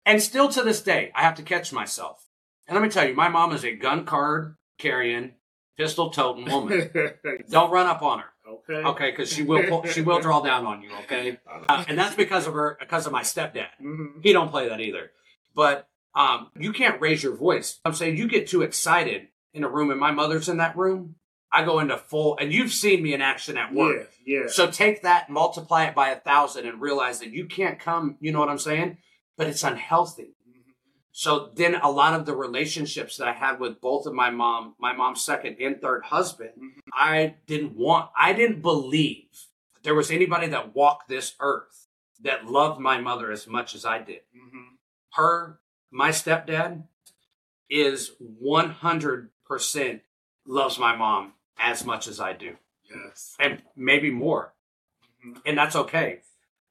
and 0.04 0.20
still 0.20 0.48
to 0.48 0.62
this 0.64 0.82
day, 0.82 1.12
I 1.14 1.22
have 1.22 1.36
to 1.36 1.44
catch 1.44 1.72
myself. 1.72 2.26
And 2.66 2.74
let 2.74 2.82
me 2.82 2.88
tell 2.90 3.06
you, 3.06 3.14
my 3.14 3.28
mom 3.28 3.52
is 3.52 3.64
a 3.64 3.76
gun 3.76 4.04
card 4.06 4.56
carrying, 4.78 5.34
pistol 5.76 6.10
toting 6.10 6.50
woman. 6.50 6.90
Don't 7.50 7.70
run 7.70 7.86
up 7.86 8.02
on 8.02 8.18
her. 8.18 8.30
okay. 8.48 8.82
Okay, 8.88 9.10
because 9.12 9.32
she 9.32 9.44
will 9.44 9.62
pull, 9.68 9.86
she 9.86 10.00
will 10.02 10.18
draw 10.18 10.40
down 10.40 10.66
on 10.66 10.82
you. 10.82 10.90
Okay, 11.04 11.38
uh, 11.68 11.84
and 11.86 11.96
that's 11.96 12.16
because 12.16 12.48
of 12.48 12.54
her 12.54 12.76
because 12.80 13.06
of 13.06 13.12
my 13.12 13.22
stepdad. 13.22 13.68
Mhm. 13.80 14.24
He 14.24 14.32
don't 14.32 14.50
play 14.50 14.68
that 14.68 14.80
either. 14.80 15.12
But 15.54 15.88
um, 16.14 16.48
you 16.58 16.72
can't 16.72 17.00
raise 17.00 17.22
your 17.22 17.36
voice. 17.36 17.78
I'm 17.84 17.92
saying 17.94 18.16
you 18.16 18.28
get 18.28 18.46
too 18.48 18.62
excited 18.62 19.28
in 19.52 19.64
a 19.64 19.68
room, 19.68 19.90
and 19.90 20.00
my 20.00 20.10
mother's 20.10 20.48
in 20.48 20.58
that 20.58 20.76
room. 20.76 21.16
I 21.52 21.64
go 21.64 21.80
into 21.80 21.96
full, 21.96 22.36
and 22.38 22.52
you've 22.52 22.72
seen 22.72 23.02
me 23.02 23.12
in 23.12 23.20
action 23.20 23.56
at 23.56 23.74
work. 23.74 24.10
Yeah, 24.24 24.42
yeah. 24.42 24.46
So 24.48 24.70
take 24.70 25.02
that, 25.02 25.28
multiply 25.28 25.84
it 25.86 25.94
by 25.96 26.10
a 26.10 26.20
thousand, 26.20 26.66
and 26.66 26.80
realize 26.80 27.18
that 27.20 27.30
you 27.32 27.46
can't 27.46 27.80
come. 27.80 28.16
You 28.20 28.30
know 28.30 28.38
what 28.38 28.48
I'm 28.48 28.58
saying? 28.58 28.98
But 29.36 29.48
it's 29.48 29.64
unhealthy. 29.64 30.36
Mhm. 30.48 30.72
So 31.10 31.50
then 31.56 31.74
a 31.74 31.90
lot 31.90 32.14
of 32.14 32.24
the 32.24 32.36
relationships 32.36 33.16
that 33.16 33.26
I 33.26 33.32
had 33.32 33.58
with 33.58 33.80
both 33.80 34.06
of 34.06 34.14
my 34.14 34.30
mom, 34.30 34.76
my 34.78 34.92
mom's 34.92 35.24
second 35.24 35.56
and 35.60 35.80
third 35.80 36.04
husband, 36.04 36.52
Mhm. 36.56 36.80
I 36.92 37.34
didn't 37.46 37.76
want, 37.76 38.10
I 38.16 38.32
didn't 38.32 38.62
believe 38.62 39.26
there 39.82 39.94
was 39.96 40.12
anybody 40.12 40.46
that 40.48 40.74
walked 40.76 41.08
this 41.08 41.34
earth 41.40 41.88
that 42.20 42.46
loved 42.46 42.78
my 42.80 43.00
mother 43.00 43.32
as 43.32 43.48
much 43.48 43.74
as 43.74 43.84
I 43.84 43.98
did. 43.98 44.20
Mhm. 44.36 44.69
Her, 45.14 45.60
my 45.90 46.10
stepdad, 46.10 46.84
is 47.68 48.12
100% 48.20 50.00
loves 50.46 50.78
my 50.78 50.96
mom 50.96 51.32
as 51.58 51.84
much 51.84 52.08
as 52.08 52.20
I 52.20 52.32
do, 52.32 52.56
Yes. 52.88 53.36
and 53.38 53.62
maybe 53.76 54.10
more. 54.10 54.54
Mhm. 55.24 55.40
And 55.44 55.58
that's 55.58 55.76
okay. 55.76 56.22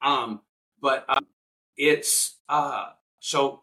Um, 0.02 0.42
but 0.80 1.04
um, 1.08 1.26
it's, 1.76 2.36
uh, 2.48 2.92
so 3.20 3.62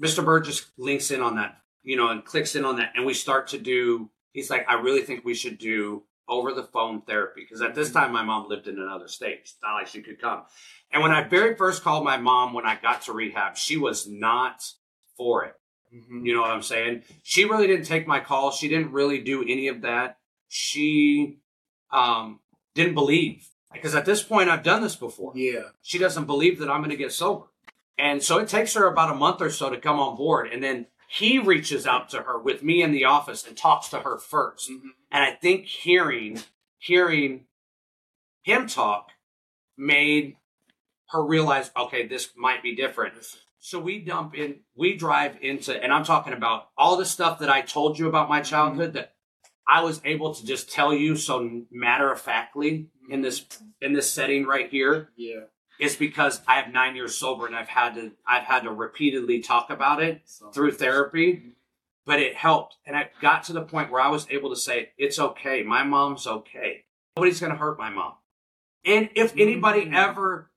Mr. 0.00 0.24
Burgess 0.24 0.70
links 0.76 1.10
in 1.10 1.20
on 1.20 1.36
that, 1.36 1.60
you 1.82 1.96
know, 1.96 2.08
and 2.08 2.24
clicks 2.24 2.54
in 2.56 2.64
on 2.64 2.76
that, 2.76 2.92
and 2.96 3.04
we 3.04 3.14
start 3.14 3.48
to 3.48 3.58
do. 3.58 4.10
He's 4.32 4.50
like, 4.50 4.68
I 4.68 4.74
really 4.74 5.02
think 5.02 5.24
we 5.24 5.34
should 5.34 5.58
do 5.58 6.04
over 6.28 6.52
the 6.52 6.62
phone 6.64 7.02
therapy 7.02 7.42
because 7.42 7.60
at 7.62 7.74
this 7.74 7.92
time 7.92 8.12
my 8.12 8.22
mom 8.22 8.48
lived 8.48 8.66
in 8.66 8.78
another 8.78 9.08
state. 9.08 9.38
It's 9.42 9.56
not 9.62 9.74
like 9.74 9.86
she 9.88 10.00
could 10.02 10.20
come. 10.20 10.42
And 10.92 11.02
when 11.02 11.12
I 11.12 11.22
very 11.22 11.54
first 11.54 11.82
called 11.82 12.04
my 12.04 12.16
mom 12.16 12.54
when 12.54 12.66
I 12.66 12.76
got 12.80 13.02
to 13.02 13.12
rehab, 13.12 13.56
she 13.56 13.76
was 13.76 14.06
not 14.08 14.64
for 15.16 15.44
it. 15.44 15.54
Mhm. 15.94 16.24
You 16.26 16.34
know 16.34 16.40
what 16.40 16.50
I'm 16.50 16.62
saying? 16.62 17.02
She 17.22 17.44
really 17.44 17.66
didn't 17.66 17.86
take 17.86 18.06
my 18.06 18.20
call. 18.20 18.50
She 18.50 18.68
didn't 18.68 18.92
really 18.92 19.20
do 19.20 19.42
any 19.42 19.68
of 19.68 19.82
that. 19.82 20.18
She 20.48 21.38
um, 21.90 22.40
didn't 22.74 22.94
believe 22.94 23.48
because 23.72 23.94
at 23.94 24.04
this 24.04 24.22
point 24.22 24.48
I've 24.48 24.62
done 24.62 24.82
this 24.82 24.96
before 24.96 25.32
Yeah. 25.36 25.68
she 25.82 25.98
doesn't 25.98 26.24
believe 26.24 26.58
that 26.58 26.70
I'm 26.70 26.80
going 26.80 26.90
to 26.90 26.96
get 26.96 27.12
sober. 27.12 27.46
And 27.98 28.22
so 28.22 28.38
it 28.38 28.48
takes 28.48 28.74
her 28.74 28.86
about 28.86 29.12
a 29.12 29.14
month 29.14 29.40
or 29.40 29.50
so 29.50 29.70
to 29.70 29.76
come 29.76 30.00
on 30.00 30.16
board. 30.16 30.48
And 30.52 30.62
then 30.62 30.86
he 31.08 31.38
reaches 31.38 31.86
out 31.86 32.08
to 32.10 32.22
her 32.22 32.38
with 32.38 32.62
me 32.62 32.82
in 32.82 32.92
the 32.92 33.04
office 33.04 33.46
and 33.46 33.56
talks 33.56 33.88
to 33.88 34.00
her 34.00 34.18
1st 34.18 34.70
Mhm. 34.70 34.90
And 35.10 35.22
I 35.24 35.32
think 35.32 35.66
hearing, 35.66 36.42
hearing 36.78 37.46
him 38.42 38.66
talk 38.66 39.12
made 39.76 40.36
her 41.10 41.24
realize, 41.24 41.70
okay, 41.76 42.06
this 42.06 42.30
might 42.36 42.62
be 42.62 42.74
different. 42.74 43.14
So 43.58 43.78
we 43.78 43.98
dump 44.00 44.34
in, 44.34 44.60
we 44.74 44.94
drive 44.96 45.38
into, 45.40 45.82
and 45.82 45.92
I'm 45.92 46.04
talking 46.04 46.32
about 46.32 46.68
all 46.76 46.96
the 46.96 47.06
stuff 47.06 47.38
that 47.38 47.48
I 47.48 47.62
told 47.62 47.98
you 47.98 48.08
about 48.08 48.28
my 48.28 48.40
childhood 48.42 48.92
that 48.94 49.14
I 49.66 49.82
was 49.82 50.00
able 50.04 50.34
to 50.34 50.44
just 50.44 50.70
tell 50.70 50.92
you 50.92 51.16
so 51.16 51.64
matter 51.70 52.12
of 52.12 52.20
factly 52.20 52.90
in 53.08 53.22
this 53.22 53.46
in 53.80 53.94
this 53.94 54.12
setting 54.12 54.44
right 54.44 54.68
here 54.68 55.12
Yeah. 55.16 55.44
Is 55.78 55.96
because 55.96 56.40
I 56.46 56.54
have 56.60 56.72
nine 56.72 56.94
years 56.96 57.14
sober 57.16 57.46
and 57.46 57.56
I've 57.56 57.68
had 57.68 57.94
to 57.96 58.12
I've 58.26 58.44
had 58.44 58.60
to 58.64 58.70
repeatedly 58.72 59.40
talk 59.40 59.70
about 59.70 60.02
it 60.02 60.22
So 60.24 60.50
through 60.50 60.72
therapy, 60.72 61.42
but 62.04 62.20
it 62.20 62.34
helped. 62.36 62.76
And 62.86 62.96
I 62.96 63.10
got 63.20 63.44
to 63.44 63.52
the 63.52 63.62
point 63.62 63.90
where 63.90 64.00
I 64.00 64.08
was 64.08 64.26
able 64.30 64.50
to 64.50 64.56
say, 64.56 64.90
it's 64.98 65.18
okay. 65.18 65.62
My 65.62 65.82
mom's 65.82 66.26
okay. 66.26 66.84
Nobody's 67.16 67.40
gonna 67.40 67.56
hurt 67.56 67.78
my 67.78 67.90
mom. 67.90 68.14
And 68.84 69.08
if 69.14 69.32
anybody 69.36 69.86
Mhm. 69.86 69.94
ever 69.94 70.50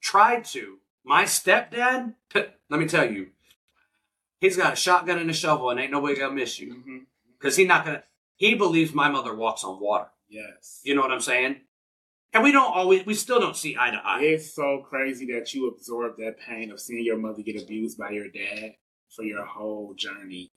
tried 0.00 0.44
to, 0.46 0.78
my 1.04 1.24
stepdad, 1.24 2.14
let 2.34 2.80
me 2.80 2.86
tell 2.86 3.10
you, 3.10 3.30
he's 4.40 4.56
got 4.56 4.72
a 4.72 4.76
shotgun 4.76 5.18
and 5.18 5.30
a 5.30 5.34
shovel 5.34 5.70
and 5.70 5.78
ain't 5.80 5.92
nobody 5.92 6.16
gonna 6.16 6.34
miss 6.34 6.58
you. 6.58 6.74
Mhm. 6.74 7.06
Because 7.38 7.56
he's 7.56 7.68
not 7.68 7.84
gonna 7.84 8.04
he 8.36 8.54
believes 8.54 8.94
my 8.94 9.08
mother 9.10 9.34
walks 9.34 9.64
on 9.64 9.80
water. 9.80 10.08
Yes. 10.28 10.80
You 10.84 10.94
know 10.94 11.00
what 11.02 11.10
I'm 11.10 11.20
saying? 11.20 11.60
And 12.32 12.42
we 12.42 12.52
don't 12.52 12.72
always 12.72 13.06
we 13.06 13.14
still 13.14 13.40
don't 13.40 13.56
see 13.56 13.76
eye 13.78 13.90
to 13.90 13.96
eye. 13.96 14.20
It's 14.22 14.54
so 14.54 14.84
crazy 14.88 15.26
that 15.32 15.54
you 15.54 15.68
absorb 15.68 16.16
that 16.18 16.38
pain 16.38 16.70
of 16.70 16.80
seeing 16.80 17.04
your 17.04 17.16
mother 17.16 17.42
get 17.42 17.60
abused 17.60 17.98
by 17.98 18.10
your 18.10 18.28
dad 18.28 18.74
for 19.08 19.22
your 19.22 19.44
whole 19.44 19.94
journey. 19.94 20.50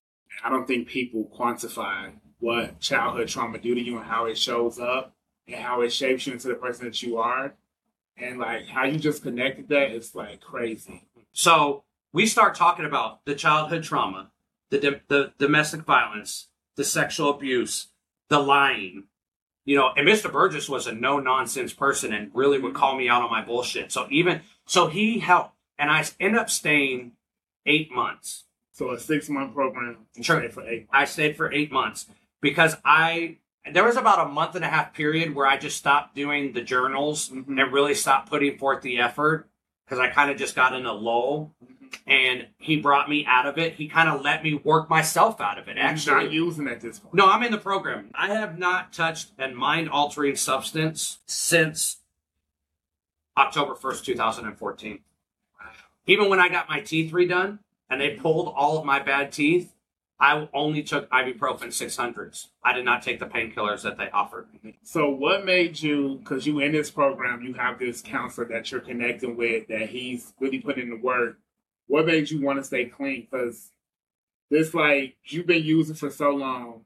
I 0.43 0.49
don't 0.49 0.67
think 0.67 0.87
people 0.87 1.31
quantify 1.37 2.11
what 2.39 2.79
childhood 2.79 3.27
trauma 3.27 3.59
do 3.59 3.75
to 3.75 3.81
you 3.81 3.97
and 3.97 4.05
how 4.05 4.25
it 4.25 4.37
shows 4.37 4.79
up 4.79 5.15
and 5.47 5.57
how 5.57 5.81
it 5.81 5.93
shapes 5.93 6.27
you 6.27 6.33
into 6.33 6.47
the 6.47 6.55
person 6.55 6.85
that 6.85 7.01
you 7.01 7.17
are. 7.17 7.55
And 8.17 8.39
like 8.39 8.67
how 8.67 8.85
you 8.85 8.99
just 8.99 9.23
connected 9.23 9.69
that 9.69 9.91
is 9.91 10.13
like 10.13 10.41
crazy. 10.41 11.07
So 11.31 11.83
we 12.13 12.25
start 12.25 12.55
talking 12.55 12.85
about 12.85 13.23
the 13.25 13.35
childhood 13.35 13.83
trauma, 13.83 14.31
the, 14.69 15.01
the 15.07 15.33
domestic 15.39 15.81
violence, 15.81 16.49
the 16.75 16.83
sexual 16.83 17.29
abuse, 17.29 17.87
the 18.29 18.39
lying. 18.39 19.05
You 19.65 19.75
know, 19.77 19.91
and 19.95 20.07
Mr. 20.07 20.31
Burgess 20.31 20.67
was 20.67 20.87
a 20.87 20.91
no 20.91 21.19
nonsense 21.19 21.71
person 21.73 22.13
and 22.13 22.31
really 22.33 22.57
would 22.59 22.73
call 22.73 22.95
me 22.97 23.07
out 23.07 23.21
on 23.21 23.29
my 23.29 23.43
bullshit. 23.43 23.91
So 23.91 24.07
even 24.09 24.41
so, 24.65 24.87
he 24.87 25.19
helped, 25.19 25.53
and 25.77 25.89
I 25.91 26.03
end 26.19 26.37
up 26.37 26.49
staying 26.49 27.11
eight 27.65 27.91
months. 27.91 28.45
So 28.73 28.89
a 28.91 28.99
six 28.99 29.29
month 29.29 29.53
program 29.53 30.07
Sure. 30.21 30.49
for 30.49 30.67
eight. 30.67 30.87
I 30.91 31.05
stayed 31.05 31.35
for 31.37 31.51
eight 31.51 31.71
months 31.71 32.07
because 32.41 32.75
I 32.83 33.37
there 33.71 33.83
was 33.83 33.95
about 33.97 34.25
a 34.25 34.29
month 34.29 34.55
and 34.55 34.65
a 34.65 34.67
half 34.67 34.91
period 34.95 35.35
where 35.35 35.45
I 35.45 35.55
just 35.57 35.77
stopped 35.77 36.15
doing 36.15 36.53
the 36.53 36.61
journals 36.63 37.29
Mhm. 37.29 37.47
and 37.61 37.71
really 37.71 37.93
stopped 37.93 38.27
putting 38.27 38.57
forth 38.57 38.81
the 38.81 38.97
effort 38.97 39.47
because 39.85 39.99
I 39.99 40.07
kind 40.07 40.31
of 40.31 40.37
just 40.37 40.55
got 40.55 40.73
in 40.73 40.87
a 40.87 40.93
lull. 40.93 41.53
And 42.07 42.47
he 42.57 42.77
brought 42.77 43.09
me 43.09 43.25
out 43.25 43.45
of 43.45 43.57
it. 43.57 43.75
He 43.75 43.87
kind 43.87 44.09
of 44.09 44.21
let 44.21 44.43
me 44.43 44.55
work 44.55 44.89
myself 44.89 45.39
out 45.41 45.57
of 45.57 45.67
it. 45.67 45.77
Actually, 45.77 46.23
not 46.23 46.31
using 46.31 46.67
at 46.67 46.81
this 46.81 46.99
point. 46.99 47.13
no, 47.13 47.29
I'm 47.29 47.43
in 47.43 47.51
the 47.51 47.57
program. 47.57 48.11
I 48.13 48.33
have 48.33 48.57
not 48.57 48.93
touched 48.93 49.31
a 49.39 49.49
mind 49.49 49.89
altering 49.89 50.35
substance 50.35 51.19
since 51.25 51.97
October 53.37 53.75
1st, 53.75 54.03
2014. 54.05 54.99
Even 56.07 56.29
when 56.29 56.39
I 56.39 56.49
got 56.49 56.67
my 56.67 56.79
teeth 56.81 57.11
redone 57.11 57.59
and 57.89 58.01
they 58.01 58.11
pulled 58.11 58.51
all 58.55 58.77
of 58.77 58.85
my 58.85 58.99
bad 58.99 59.31
teeth, 59.31 59.73
I 60.19 60.47
only 60.53 60.83
took 60.83 61.09
ibuprofen 61.09 61.69
600s. 61.69 62.47
I 62.63 62.73
did 62.73 62.85
not 62.85 63.01
take 63.01 63.19
the 63.19 63.25
painkillers 63.25 63.81
that 63.81 63.97
they 63.97 64.07
offered. 64.11 64.47
me. 64.61 64.77
So 64.83 65.09
what 65.09 65.45
made 65.45 65.81
you? 65.81 66.19
Because 66.19 66.45
you 66.45 66.59
in 66.59 66.73
this 66.73 66.91
program, 66.91 67.41
you 67.41 67.53
have 67.53 67.79
this 67.79 68.03
counselor 68.03 68.47
that 68.49 68.71
you're 68.71 68.81
connecting 68.81 69.35
with, 69.35 69.67
that 69.69 69.89
he's 69.89 70.33
really 70.39 70.59
putting 70.59 70.83
in 70.83 70.89
the 70.91 70.97
work. 70.97 71.37
What 71.91 72.05
made 72.05 72.31
you 72.31 72.39
want 72.41 72.57
to 72.57 72.63
stay 72.63 72.85
clean? 72.85 73.27
Because 73.29 73.67
this, 74.49 74.73
like, 74.73 75.17
you've 75.25 75.45
been 75.45 75.61
using 75.63 75.93
for 75.93 76.09
so 76.09 76.29
long. 76.29 76.85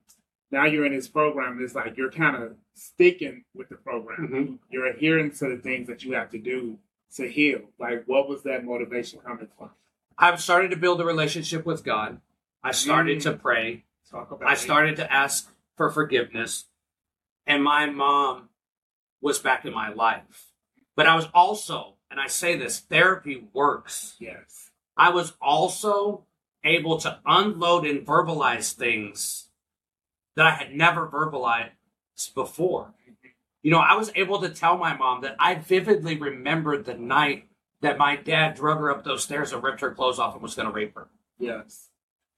Now 0.49 0.65
you're 0.65 0.83
in 0.87 0.93
this 0.95 1.07
program. 1.07 1.59
It's 1.63 1.75
like 1.75 1.95
you're 1.95 2.09
kind 2.09 2.35
of 2.35 2.55
sticking 2.73 3.43
with 3.53 3.69
the 3.69 3.75
program. 3.75 4.27
Mhm. 4.27 4.59
You're 4.71 4.87
adhering 4.87 5.29
to 5.33 5.49
the 5.49 5.57
things 5.57 5.85
that 5.89 6.03
you 6.03 6.13
have 6.13 6.31
to 6.31 6.39
do 6.39 6.79
to 7.17 7.29
heal. 7.31 7.69
Like, 7.77 8.05
what 8.07 8.27
was 8.27 8.41
that 8.43 8.65
motivation 8.65 9.19
coming 9.19 9.47
from? 9.55 9.69
I've 10.17 10.41
started 10.41 10.71
to 10.71 10.75
build 10.75 10.99
a 11.01 11.05
relationship 11.05 11.67
with 11.67 11.83
God. 11.83 12.19
I 12.63 12.71
started 12.71 13.19
Mm. 13.19 13.23
to 13.23 13.33
pray. 13.33 13.83
Talk 14.09 14.31
about. 14.31 14.49
I 14.49 14.55
started 14.55 14.95
to 14.95 15.13
ask 15.13 15.53
for 15.77 15.91
forgiveness. 15.91 16.65
And 17.45 17.63
my 17.63 17.85
mom 17.85 18.49
was 19.21 19.37
back 19.37 19.65
in 19.65 19.73
my 19.73 19.89
life. 19.89 20.51
But 20.95 21.05
I 21.05 21.15
was 21.15 21.27
also, 21.31 21.97
and 22.09 22.19
I 22.19 22.25
say 22.25 22.55
this, 22.55 22.79
therapy 22.79 23.47
works. 23.53 24.15
Yes. 24.19 24.64
I 24.97 25.09
was 25.09 25.33
also 25.41 26.25
able 26.63 26.97
to 26.99 27.19
unload 27.25 27.85
and 27.85 28.05
verbalize 28.05 28.73
things 28.73 29.49
that 30.35 30.45
I 30.45 30.51
had 30.51 30.75
never 30.75 31.07
verbalized 31.07 31.71
before. 32.33 32.93
You 33.61 33.71
know, 33.71 33.79
I 33.79 33.95
was 33.95 34.11
able 34.15 34.41
to 34.41 34.49
tell 34.49 34.77
my 34.77 34.95
mom 34.95 35.21
that 35.21 35.35
I 35.39 35.55
vividly 35.55 36.17
remembered 36.17 36.85
the 36.85 36.93
night 36.93 37.47
that 37.81 37.97
my 37.97 38.15
dad 38.15 38.55
drug 38.55 38.77
her 38.79 38.91
up 38.91 39.03
those 39.03 39.23
stairs 39.23 39.53
and 39.53 39.63
ripped 39.63 39.81
her 39.81 39.91
clothes 39.91 40.19
off 40.19 40.33
and 40.33 40.41
was 40.43 40.55
going 40.55 40.67
to 40.67 40.73
rape 40.73 40.95
her. 40.95 41.07
Yes. 41.39 41.89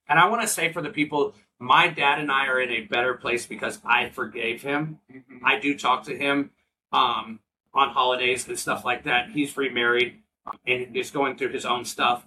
And 0.08 0.20
I 0.20 0.28
want 0.30 0.42
to 0.42 0.48
say 0.48 0.72
for 0.72 0.82
the 0.82 0.90
people 0.90 1.36
my 1.60 1.88
dad 1.88 2.20
and 2.20 2.32
I 2.32 2.48
are 2.48 2.62
in 2.62 2.70
a 2.70 2.82
better 2.82 3.16
place 3.16 3.46
because 3.46 3.80
I 3.84 4.10
forgave 4.10 4.62
him. 4.62 5.00
Mhm. 5.12 5.40
I 5.44 5.60
do 5.60 5.78
talk 5.78 6.04
to 6.04 6.16
him 6.16 6.52
um, 6.92 7.40
on 7.74 7.90
holidays 7.90 8.48
and 8.48 8.58
stuff 8.58 8.86
like 8.86 9.04
that. 9.04 9.32
He's 9.32 9.58
remarried 9.58 10.22
um, 10.46 10.60
and 10.66 10.96
is 10.96 11.12
going 11.12 11.36
through 11.38 11.50
his 11.52 11.66
own 11.66 11.84
stuff. 11.84 12.26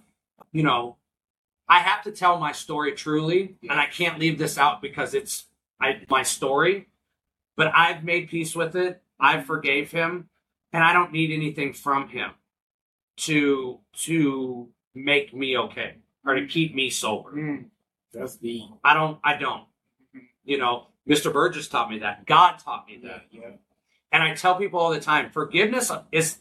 You 0.51 0.63
know, 0.63 0.97
I 1.67 1.79
have 1.79 2.03
to 2.03 2.11
tell 2.11 2.39
my 2.39 2.51
story 2.51 2.91
truly, 2.93 3.55
and 3.61 3.79
I 3.79 3.85
can't 3.85 4.19
leave 4.19 4.37
this 4.37 4.57
out 4.57 4.81
because 4.81 5.13
it's 5.13 5.45
I, 5.81 6.01
my 6.09 6.23
story. 6.23 6.87
But 7.55 7.71
I've 7.75 8.03
made 8.03 8.29
peace 8.29 8.55
with 8.55 8.75
it. 8.75 9.01
I 9.19 9.41
forgave 9.41 9.91
him, 9.91 10.29
and 10.73 10.83
I 10.83 10.93
don't 10.93 11.11
need 11.11 11.31
anything 11.31 11.73
from 11.73 12.09
him 12.09 12.31
to 13.17 13.79
to 14.03 14.69
make 14.93 15.33
me 15.33 15.57
okay 15.57 15.95
or 16.25 16.35
to 16.35 16.47
keep 16.47 16.75
me 16.75 16.89
sober. 16.89 17.31
Mm. 17.31 17.65
That's 18.13 18.37
the 18.37 18.63
I 18.83 18.93
don't. 18.93 19.19
I 19.23 19.37
don't. 19.37 19.65
You 20.43 20.57
know, 20.57 20.87
Mr. 21.09 21.31
Burgess 21.31 21.67
taught 21.67 21.89
me 21.89 21.99
that. 21.99 22.25
God 22.25 22.57
taught 22.57 22.87
me 22.87 22.99
that. 23.03 23.27
yeah, 23.31 23.41
yeah. 23.41 23.49
And 24.11 24.23
I 24.23 24.33
tell 24.35 24.55
people 24.55 24.79
all 24.79 24.91
the 24.91 24.99
time, 24.99 25.29
forgiveness 25.31 25.91
is 26.11 26.39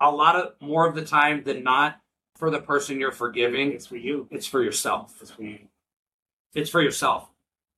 a 0.00 0.10
lot 0.10 0.36
of 0.36 0.52
more 0.60 0.86
of 0.86 0.94
the 0.94 1.04
time 1.04 1.42
than 1.44 1.62
not 1.62 2.00
for 2.36 2.50
the 2.50 2.60
person 2.60 3.00
you're 3.00 3.12
forgiving. 3.12 3.72
It's 3.72 3.86
for 3.86 3.96
you. 3.96 4.28
It's 4.30 4.46
for 4.46 4.62
yourself. 4.62 5.16
It's 5.20 5.30
for 5.30 5.42
you. 5.42 5.60
It's 6.54 6.70
for 6.70 6.82
yourself. 6.82 7.28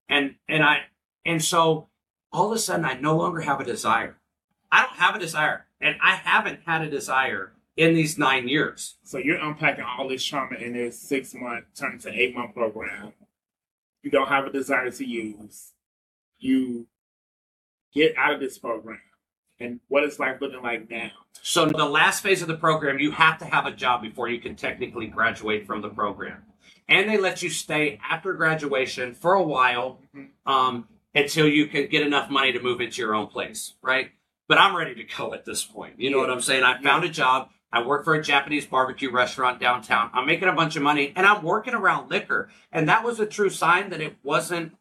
And 0.08 0.36
and 0.48 0.62
I 0.62 0.82
and 1.24 1.42
so 1.42 1.88
all 2.32 2.46
of 2.46 2.52
a 2.52 2.58
sudden 2.58 2.84
I 2.84 2.94
no 2.94 3.16
longer 3.16 3.40
have 3.40 3.60
a 3.60 3.64
desire. 3.64 4.16
I 4.70 4.82
don't 4.82 4.96
have 4.96 5.16
a 5.16 5.18
desire. 5.18 5.66
And 5.80 5.96
I 6.02 6.16
haven't 6.16 6.60
had 6.66 6.82
a 6.82 6.90
desire 6.90 7.52
in 7.76 7.94
these 7.94 8.18
nine 8.18 8.48
years. 8.48 8.96
So 9.04 9.18
you're 9.18 9.38
unpacking 9.38 9.84
all 9.84 10.08
this 10.08 10.24
trauma 10.24 10.56
in 10.56 10.72
this 10.72 10.98
six 10.98 11.34
month, 11.34 11.66
turn 11.78 11.98
to 12.00 12.12
eight 12.12 12.36
month 12.36 12.54
program. 12.54 13.12
You 14.02 14.10
don't 14.10 14.28
have 14.28 14.46
a 14.46 14.52
desire 14.52 14.90
to 14.90 15.04
use. 15.04 15.72
You 16.38 16.86
get 17.92 18.16
out 18.16 18.34
of 18.34 18.40
this 18.40 18.58
program. 18.58 19.00
And 19.60 19.80
what 19.88 20.04
it's 20.04 20.18
like 20.18 20.40
looking 20.40 20.62
like 20.62 20.88
now. 20.88 21.10
So 21.42 21.66
the 21.66 21.84
last 21.84 22.22
phase 22.22 22.42
of 22.42 22.48
the 22.48 22.56
program, 22.56 22.98
you 22.98 23.10
have 23.12 23.38
to 23.38 23.44
have 23.44 23.66
a 23.66 23.72
job 23.72 24.02
before 24.02 24.28
you 24.28 24.40
can 24.40 24.54
technically 24.54 25.06
graduate 25.06 25.66
from 25.66 25.82
the 25.82 25.88
program. 25.88 26.44
And 26.88 27.08
they 27.08 27.18
let 27.18 27.42
you 27.42 27.50
stay 27.50 27.98
after 28.08 28.32
graduation 28.34 29.14
for 29.14 29.34
a 29.34 29.42
while 29.42 30.00
Mhm. 30.14 30.28
um, 30.46 30.88
until 31.14 31.46
you 31.48 31.66
can 31.66 31.88
get 31.88 32.06
enough 32.06 32.30
money 32.30 32.52
to 32.52 32.60
move 32.60 32.80
into 32.80 33.00
your 33.02 33.14
own 33.14 33.26
place, 33.26 33.74
right? 33.82 34.12
But 34.46 34.58
I'm 34.58 34.76
ready 34.76 34.94
to 34.94 35.04
go 35.04 35.34
at 35.34 35.44
this 35.44 35.64
point. 35.64 35.94
You 35.98 36.10
know 36.10 36.18
what 36.18 36.30
I'm 36.30 36.40
saying? 36.40 36.62
I 36.62 36.80
found 36.80 37.04
a 37.04 37.08
job. 37.08 37.50
I 37.72 37.82
work 37.82 38.04
for 38.04 38.14
a 38.14 38.22
Japanese 38.22 38.64
barbecue 38.64 39.10
restaurant 39.10 39.60
downtown. 39.60 40.10
I'm 40.14 40.26
making 40.26 40.48
a 40.48 40.52
bunch 40.54 40.76
of 40.76 40.82
money 40.82 41.12
and 41.14 41.26
I'm 41.26 41.42
working 41.42 41.74
around 41.74 42.10
liquor. 42.10 42.48
And 42.72 42.88
that 42.88 43.04
was 43.04 43.20
a 43.20 43.26
true 43.26 43.50
sign 43.50 43.90
that 43.90 44.00
it 44.00 44.16
wasn't, 44.22 44.76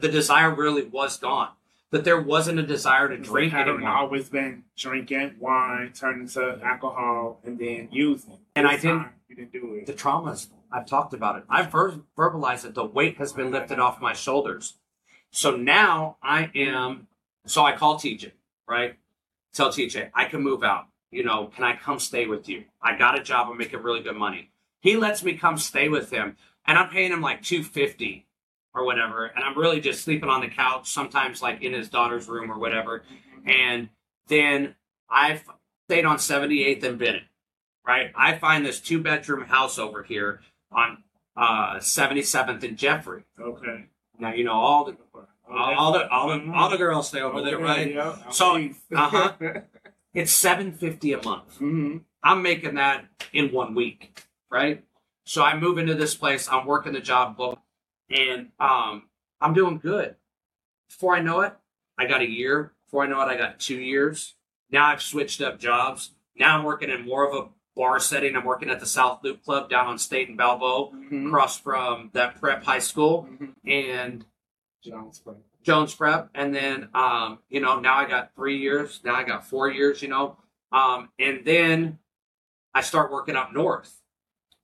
the 0.00 0.08
desire 0.08 0.54
really 0.54 0.84
was 0.84 1.18
gone. 1.18 1.50
That 1.90 2.04
there 2.04 2.20
wasn't 2.20 2.60
a 2.60 2.62
desire 2.62 3.08
to 3.08 3.16
drink 3.16 3.52
anymore. 3.52 3.88
always 3.90 4.28
been 4.28 4.64
drinking 4.76 5.34
wine, 5.40 5.92
turning 5.92 6.28
to 6.28 6.60
alcohol, 6.62 7.40
and 7.44 7.58
then 7.58 7.88
using. 7.90 8.38
And 8.54 8.66
I 8.68 8.76
didn't- 8.76 9.08
You 9.28 9.36
didn't 9.36 9.52
do 9.52 9.74
it. 9.74 9.86
the 9.86 9.92
traumas 9.92 10.48
i've 10.72 10.86
talked 10.86 11.14
about 11.14 11.36
it 11.36 11.44
i've 11.48 11.70
ver- 11.70 12.00
verbalized 12.16 12.64
it 12.64 12.74
the 12.74 12.84
weight 12.84 13.16
has 13.18 13.32
been 13.32 13.50
lifted 13.52 13.78
off 13.78 14.00
my 14.00 14.12
shoulders 14.12 14.74
so 15.30 15.56
now 15.56 16.16
i 16.22 16.50
am 16.54 17.06
so 17.46 17.64
i 17.64 17.72
call 17.76 17.96
tj 17.96 18.32
right 18.68 18.96
tell 19.52 19.68
tj 19.70 20.10
i 20.14 20.24
can 20.24 20.42
move 20.42 20.62
out 20.64 20.86
you 21.12 21.22
know 21.24 21.46
can 21.54 21.62
i 21.64 21.76
come 21.76 21.98
stay 22.00 22.26
with 22.26 22.48
you 22.48 22.64
i 22.82 22.96
got 22.96 23.18
a 23.18 23.22
job 23.22 23.48
i'm 23.50 23.56
making 23.58 23.82
really 23.82 24.00
good 24.02 24.16
money 24.16 24.50
he 24.80 24.96
lets 24.96 25.22
me 25.22 25.34
come 25.34 25.56
stay 25.56 25.88
with 25.88 26.10
him 26.10 26.36
and 26.66 26.76
i'm 26.78 26.88
paying 26.90 27.12
him 27.12 27.20
like 27.20 27.40
250 27.42 28.26
or 28.74 28.84
whatever 28.84 29.26
and 29.26 29.44
i'm 29.44 29.58
really 29.58 29.80
just 29.80 30.02
sleeping 30.02 30.28
on 30.28 30.40
the 30.40 30.48
couch 30.48 30.90
sometimes 30.90 31.42
like 31.42 31.62
in 31.62 31.72
his 31.72 31.88
daughter's 31.88 32.28
room 32.28 32.50
or 32.50 32.58
whatever 32.58 33.02
and 33.44 33.88
then 34.28 34.74
i've 35.08 35.42
stayed 35.88 36.04
on 36.04 36.16
78th 36.18 36.82
and 36.84 36.98
bennett 36.98 37.22
right? 37.86 38.12
I 38.14 38.36
find 38.36 38.64
this 38.64 38.80
two 38.80 39.02
bedroom 39.02 39.46
house 39.46 39.78
over 39.78 40.02
here 40.02 40.40
on 40.70 41.02
uh, 41.36 41.76
77th 41.76 42.62
and 42.62 42.76
Jeffery. 42.76 43.24
Okay. 43.40 43.86
Now 44.18 44.32
you 44.32 44.44
know 44.44 44.52
all 44.52 44.84
the 44.84 44.96
all 45.50 45.92
the 45.92 46.08
all 46.08 46.28
the, 46.28 46.52
all 46.52 46.68
the 46.70 46.76
girls 46.76 47.08
stay 47.08 47.20
over 47.20 47.42
there, 47.42 47.58
right? 47.58 47.92
Yeah. 47.92 48.16
So, 48.30 48.56
uh-huh. 48.94 49.32
It's 50.12 50.32
750 50.32 51.12
a 51.14 51.22
month. 51.22 51.58
Mhm. 51.58 52.02
I'm 52.22 52.42
making 52.42 52.74
that 52.74 53.06
in 53.32 53.50
one 53.50 53.74
week, 53.74 54.22
right? 54.50 54.84
So 55.24 55.42
I 55.42 55.58
move 55.58 55.78
into 55.78 55.94
this 55.94 56.14
place. 56.14 56.48
I'm 56.48 56.66
working 56.66 56.92
the 56.92 57.00
job 57.00 57.36
book, 57.36 57.58
and 58.10 58.48
um, 58.58 59.04
I'm 59.40 59.54
doing 59.54 59.78
good. 59.78 60.16
Before 60.88 61.14
I 61.14 61.20
know 61.20 61.40
it, 61.40 61.54
I 61.98 62.06
got 62.06 62.20
a 62.20 62.28
year. 62.28 62.72
Before 62.86 63.04
I 63.04 63.06
know 63.06 63.20
it, 63.20 63.26
I 63.26 63.36
got 63.36 63.60
two 63.60 63.78
years. 63.80 64.34
Now 64.70 64.86
I've 64.86 65.02
switched 65.02 65.40
up 65.40 65.58
jobs. 65.58 66.10
Now 66.36 66.58
I'm 66.58 66.64
working 66.64 66.90
in 66.90 67.04
more 67.06 67.28
of 67.28 67.34
a 67.34 67.48
bar 67.76 68.00
setting. 68.00 68.36
I'm 68.36 68.44
working 68.44 68.70
at 68.70 68.80
the 68.80 68.86
South 68.86 69.20
Loop 69.22 69.44
Club 69.44 69.70
down 69.70 69.86
on 69.86 69.98
State 69.98 70.28
and 70.28 70.36
Balbo, 70.36 70.92
Mhm. 70.92 71.28
across 71.28 71.58
from 71.58 72.10
that 72.14 72.40
prep 72.40 72.64
high 72.64 72.78
school, 72.80 73.28
Mhm. 73.30 73.54
and 73.64 74.24
Jones 74.82 75.18
Spring. 75.18 75.44
Jones 75.62 75.94
Prep, 75.94 76.30
and 76.34 76.54
then 76.54 76.88
um, 76.94 77.38
you 77.48 77.60
know 77.60 77.78
now 77.80 77.94
I 77.96 78.06
got 78.06 78.34
three 78.34 78.56
years. 78.58 79.00
Now 79.04 79.14
I 79.14 79.24
got 79.24 79.46
four 79.46 79.68
years. 79.70 80.00
You 80.02 80.08
know, 80.08 80.38
um, 80.72 81.10
and 81.18 81.44
then 81.44 81.98
I 82.74 82.80
start 82.80 83.12
working 83.12 83.36
up 83.36 83.52
north. 83.52 83.99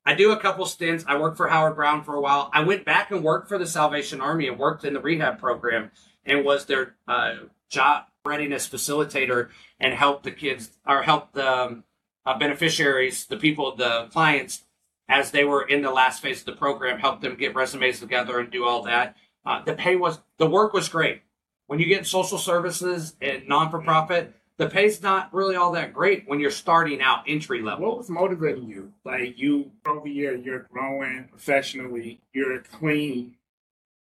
I 0.06 0.14
do 0.14 0.30
a 0.30 0.38
couple 0.38 0.64
stints. 0.66 1.04
I 1.08 1.18
worked 1.18 1.36
for 1.36 1.48
Howard 1.48 1.74
Brown 1.74 2.04
for 2.04 2.14
a 2.14 2.20
while. 2.20 2.48
I 2.54 2.62
went 2.62 2.84
back 2.84 3.10
and 3.10 3.24
worked 3.24 3.48
for 3.48 3.58
the 3.58 3.66
Salvation 3.66 4.20
Army 4.20 4.46
and 4.46 4.56
worked 4.56 4.84
in 4.84 4.94
the 4.94 5.00
rehab 5.00 5.40
program 5.40 5.90
and 6.24 6.44
was 6.44 6.66
their 6.66 6.94
uh, 7.08 7.34
job 7.68 8.04
readiness 8.24 8.68
facilitator 8.68 9.48
and 9.80 9.92
helped 9.92 10.22
the 10.22 10.30
kids 10.30 10.70
or 10.86 11.02
helped 11.02 11.34
the 11.34 11.50
um, 11.50 11.84
uh, 12.24 12.38
beneficiaries, 12.38 13.26
the 13.26 13.36
people, 13.36 13.74
the 13.74 14.06
clients, 14.12 14.62
as 15.08 15.32
they 15.32 15.44
were 15.44 15.62
in 15.62 15.82
the 15.82 15.90
last 15.90 16.22
phase 16.22 16.40
of 16.40 16.46
the 16.46 16.52
program, 16.52 17.00
helped 17.00 17.22
them 17.22 17.34
get 17.34 17.54
resumes 17.54 17.98
together 17.98 18.38
and 18.38 18.50
do 18.50 18.64
all 18.64 18.82
that. 18.82 19.16
Uh, 19.44 19.62
the 19.64 19.74
pay 19.74 19.96
was 19.96 20.20
the 20.38 20.46
work 20.46 20.72
was 20.72 20.88
great. 20.88 21.22
When 21.66 21.80
you 21.80 21.86
get 21.86 22.06
social 22.06 22.38
services 22.38 23.16
and 23.20 23.48
non 23.48 23.70
for 23.70 23.80
profit, 23.80 24.34
the 24.58 24.68
pay's 24.68 25.02
not 25.02 25.32
really 25.34 25.54
all 25.54 25.72
that 25.72 25.92
great 25.92 26.26
when 26.26 26.40
you're 26.40 26.50
starting 26.50 27.02
out 27.02 27.24
entry 27.26 27.60
level. 27.60 27.88
What 27.88 27.98
was 27.98 28.08
motivating 28.10 28.68
you? 28.68 28.92
Like 29.04 29.38
you 29.38 29.70
over 29.86 30.06
here, 30.08 30.34
you're 30.34 30.66
growing 30.72 31.28
professionally, 31.30 32.20
you're 32.32 32.60
clean. 32.60 33.34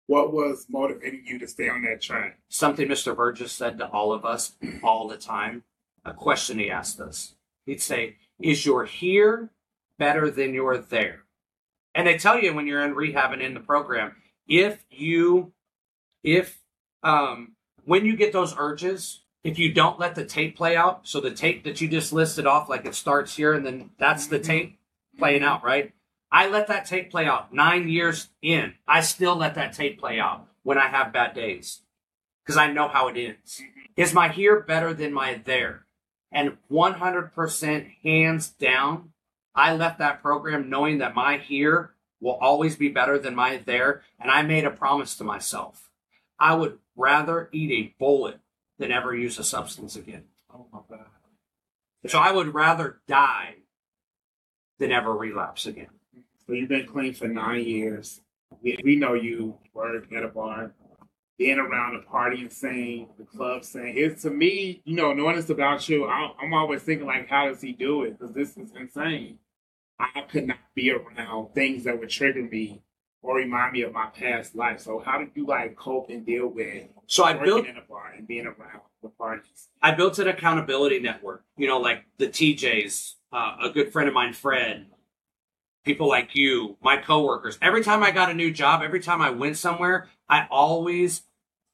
What 0.09 0.33
was 0.33 0.67
motivating 0.69 1.23
you 1.25 1.39
to 1.39 1.49
stay 1.49 1.69
on 1.69 1.83
that 1.83 2.03
track? 2.03 2.39
Something 2.49 2.89
Mr. 2.89 3.17
Burgess 3.17 3.53
said 3.53 3.79
to 3.79 3.87
all 3.89 4.13
of 4.13 4.25
us 4.25 4.57
all 4.83 5.09
the 5.09 5.17
time. 5.17 5.63
A 6.05 6.13
question 6.13 6.59
he 6.59 6.71
asked 6.71 7.01
us. 7.01 7.37
He'd 7.65 7.81
say, 7.81 8.17
"Is 8.41 8.67
your 8.67 8.85
here 8.85 9.51
better 9.99 10.31
than 10.31 10.53
your 10.53 10.77
there?" 10.77 11.23
And 11.95 12.07
they 12.07 12.19
tell 12.19 12.39
you 12.39 12.53
when 12.53 12.67
you're 12.67 12.85
in 12.85 12.95
rehab 12.95 13.33
and 13.33 13.41
in 13.41 13.55
the 13.55 13.61
program, 13.61 14.17
if 14.49 14.85
you, 14.91 15.53
if 16.25 16.61
um, 17.05 17.53
when 17.85 18.05
you 18.05 18.17
get 18.17 18.33
those 18.33 18.55
urges, 18.59 19.22
if 19.45 19.59
you 19.59 19.73
don't 19.73 19.99
let 19.99 20.15
the 20.15 20.25
tape 20.25 20.57
play 20.57 20.77
out, 20.77 21.01
so 21.07 21.21
the 21.21 21.31
tape 21.31 21.65
that 21.65 21.81
you 21.81 21.89
just 21.89 22.13
listed 22.13 22.47
off, 22.47 22.69
like 22.69 22.87
it 22.87 22.95
starts 22.95 23.37
here 23.37 23.53
and 23.53 23.67
then 23.67 23.91
that's 23.99 24.27
the 24.27 24.37
mm-hmm. 24.37 24.47
tape 24.47 24.79
playing 25.19 25.43
out, 25.43 25.65
right? 25.65 25.93
I 26.31 26.49
let 26.49 26.69
that 26.69 26.87
tape 26.87 27.11
play 27.11 27.27
out 27.27 27.53
nine 27.53 27.89
years 27.89 28.29
in. 28.41 28.75
I 28.87 29.01
still 29.01 29.37
let 29.37 29.55
that 29.57 29.73
tape 29.73 29.99
play 29.99 30.19
out 30.19 30.47
when 30.63 30.79
I 30.79 30.89
have 30.89 31.13
bad 31.13 31.35
days 31.35 31.81
because 32.45 32.57
I 32.57 32.73
know 32.73 32.89
how 32.89 33.09
it 33.09 33.17
ends. 33.17 33.61
Mm-hmm. 33.61 33.81
Is 33.97 34.15
my 34.15 34.29
here 34.29 34.61
better 34.61 34.95
than 34.95 35.13
my 35.13 35.41
there? 35.45 35.87
And 36.31 36.57
100% 36.71 37.95
hands 38.03 38.49
down, 38.49 39.11
I 39.55 39.75
left 39.75 39.99
that 39.99 40.23
program 40.23 40.71
knowing 40.71 40.99
that 40.99 41.15
my 41.15 41.37
here 41.37 41.91
will 42.21 42.39
always 42.41 42.77
be 42.77 42.89
better 42.89 43.19
than 43.19 43.35
my 43.35 43.59
there. 43.59 44.03
And 44.19 44.31
I 44.31 44.43
made 44.43 44.65
a 44.65 44.71
promise 44.71 45.15
to 45.17 45.25
myself. 45.25 45.91
I 46.39 46.55
would 46.55 46.79
rather 46.97 47.51
eat 47.53 47.71
a 47.71 47.95
bullet 47.99 48.41
than 48.79 48.93
ever 48.93 49.15
use 49.15 49.39
a 49.39 49.45
substance 49.45 49.97
again. 49.97 50.25
Oh 50.53 50.67
my 50.73 50.81
God. 50.89 51.07
So 52.07 52.19
I 52.19 52.33
would 52.33 52.53
rather 52.53 53.01
die 53.07 53.57
than 54.79 54.93
ever 54.93 55.13
relapse 55.15 55.67
again. 55.67 55.89
You've 56.49 56.69
been 56.69 56.87
clean 56.87 57.15
for 57.15 57.29
nine 57.29 57.65
years. 57.65 58.21
We, 58.63 58.79
we 58.85 58.97
know 58.97 59.15
you 59.15 59.59
work 59.73 60.13
at 60.15 60.25
a 60.25 60.29
bar, 60.29 60.75
being 61.39 61.59
around 61.59 61.95
the 61.95 62.07
partying 62.07 62.53
scene, 62.53 63.09
the 63.19 63.25
club 63.25 63.65
scene. 63.65 63.95
It's 63.97 64.23
to 64.23 64.31
me, 64.31 64.83
you 64.85 64.97
know, 64.97 65.13
knowing 65.13 65.37
this 65.37 65.49
about 65.49 65.89
you, 65.89 66.05
I, 66.05 66.33
I'm 66.41 66.53
always 66.53 66.83
thinking 66.83 67.07
like, 67.07 67.29
how 67.29 67.49
does 67.49 67.61
he 67.61 67.73
do 67.73 68.03
it? 68.03 68.19
Because 68.19 68.35
this 68.35 68.57
is 68.57 68.73
insane. 68.77 69.39
I 69.99 70.23
could 70.23 70.49
not 70.49 70.59
be 70.75 70.91
around 70.91 71.55
things 71.55 71.85
that 71.85 71.99
would 71.99 72.11
trigger 72.11 72.43
me 72.43 72.83
or 73.23 73.37
remind 73.37 73.73
me 73.73 73.83
of 73.83 73.93
my 73.93 74.07
past 74.07 74.55
life. 74.55 74.81
So 74.81 74.99
how 74.99 75.19
did 75.19 75.31
you 75.35 75.47
like 75.47 75.77
cope 75.77 76.11
and 76.11 76.27
deal 76.27 76.49
with 76.49 76.89
So 77.07 77.25
I 77.25 77.35
built 77.35 77.67
in 77.67 77.77
a 77.77 77.83
bar 77.83 78.13
and 78.17 78.27
being 78.27 78.47
around 78.47 78.81
the 79.03 79.09
parties? 79.11 79.69
I 79.81 79.93
built 79.93 80.19
an 80.19 80.29
accountability 80.29 80.99
network. 81.01 81.45
You 81.57 81.69
know, 81.69 81.79
like 81.79 82.05
the 82.19 82.27
TJs, 82.27 83.15
uh, 83.33 83.57
a 83.63 83.71
good 83.71 83.93
friend 83.93 84.09
of 84.09 84.15
mine, 84.15 84.33
Fred, 84.33 84.87
people 85.85 86.09
like 86.09 86.35
you, 86.35 86.77
my 86.83 86.97
coworkers. 86.97 87.59
Every 87.63 87.83
time 87.83 88.03
I 88.03 88.11
got 88.11 88.31
a 88.31 88.35
new 88.35 88.51
job, 88.51 88.83
every 88.83 89.01
time 89.01 89.23
I 89.23 89.31
went 89.31 89.57
somewhere, 89.57 90.09
I 90.29 90.47
always 90.51 91.23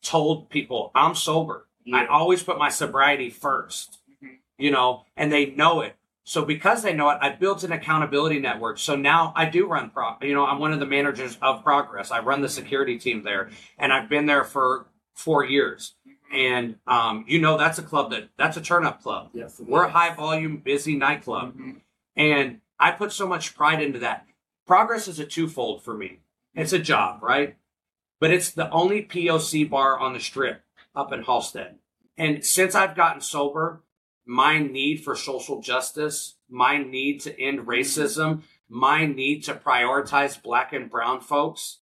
told 0.03 0.51
people 0.51 0.91
I'm 0.95 1.15
sober. 1.15 1.67
I 1.93 2.05
always 2.05 2.43
put 2.43 2.59
my 2.59 2.69
sobriety 2.69 3.31
1st 3.31 3.99
Mhm. 4.23 4.39
you 4.59 4.71
know, 4.71 5.07
and 5.17 5.33
they 5.33 5.47
know 5.47 5.81
it. 5.81 5.97
So 6.29 6.45
because 6.45 6.83
they 6.83 6.93
know 6.93 7.09
it, 7.09 7.17
I 7.23 7.31
built 7.31 7.65
an 7.65 7.73
accountability 7.73 8.39
network. 8.39 8.77
So 8.77 8.95
now 8.95 9.33
I 9.35 9.47
do 9.47 9.67
run 9.67 9.89
pro, 9.89 10.17
you 10.21 10.35
know, 10.35 10.45
I'm 10.45 10.59
one 10.59 10.75
of 10.75 10.79
the 10.79 10.85
managers 10.85 11.39
of 11.41 11.65
Progress. 11.65 12.11
I 12.11 12.21
run 12.21 12.43
the 12.43 12.51
security 12.51 12.99
team 12.99 13.23
there 13.23 13.49
and 13.79 13.95
I've 13.95 14.11
been 14.11 14.27
there 14.27 14.45
for 14.45 14.89
four 15.15 15.43
years. 15.43 15.95
And, 16.31 16.77
um, 16.87 17.25
you 17.27 17.41
know, 17.41 17.57
that's 17.57 17.79
a 17.79 17.83
club 17.83 18.11
that, 18.11 18.29
that's 18.37 18.59
a 18.59 18.61
turn 18.61 18.85
up 18.85 19.03
club. 19.03 19.31
Yes, 19.33 19.59
We're 19.59 19.85
a 19.85 19.91
high 19.91 20.15
volume, 20.15 20.59
busy 20.59 20.97
nightclub. 20.97 21.57
Mhm. 21.57 21.81
And 22.15 22.61
I 22.79 22.91
put 22.91 23.11
so 23.13 23.27
much 23.27 23.57
pride 23.57 23.81
into 23.81 24.01
that. 24.01 24.27
Progress 24.67 25.09
is 25.09 25.19
a 25.19 25.25
twofold 25.25 25.83
for 25.83 25.95
me. 25.95 26.21
It's 26.55 26.75
a 26.75 26.79
job, 26.79 27.23
right? 27.23 27.57
But 28.21 28.33
it's 28.33 28.51
the 28.51 28.69
only 28.69 29.03
POC 29.03 29.65
bar 29.65 29.99
on 29.99 30.13
the 30.13 30.21
strip 30.21 30.61
up 30.95 31.11
in 31.11 31.25
Halsted. 31.25 31.77
And 32.19 32.45
since 32.45 32.75
I've 32.75 32.95
gotten 32.95 33.23
sober, 33.23 33.81
my 34.29 34.59
need 34.59 35.03
for 35.03 35.17
social 35.17 35.59
justice, 35.63 36.35
my 36.51 36.77
need 36.77 37.19
to 37.19 37.41
end 37.41 37.61
racism, 37.61 38.43
my 38.69 39.07
need 39.07 39.43
to 39.43 39.55
prioritize 39.55 40.41
black 40.41 40.75
and 40.75 40.91
brown 40.91 41.19
folks 41.19 41.79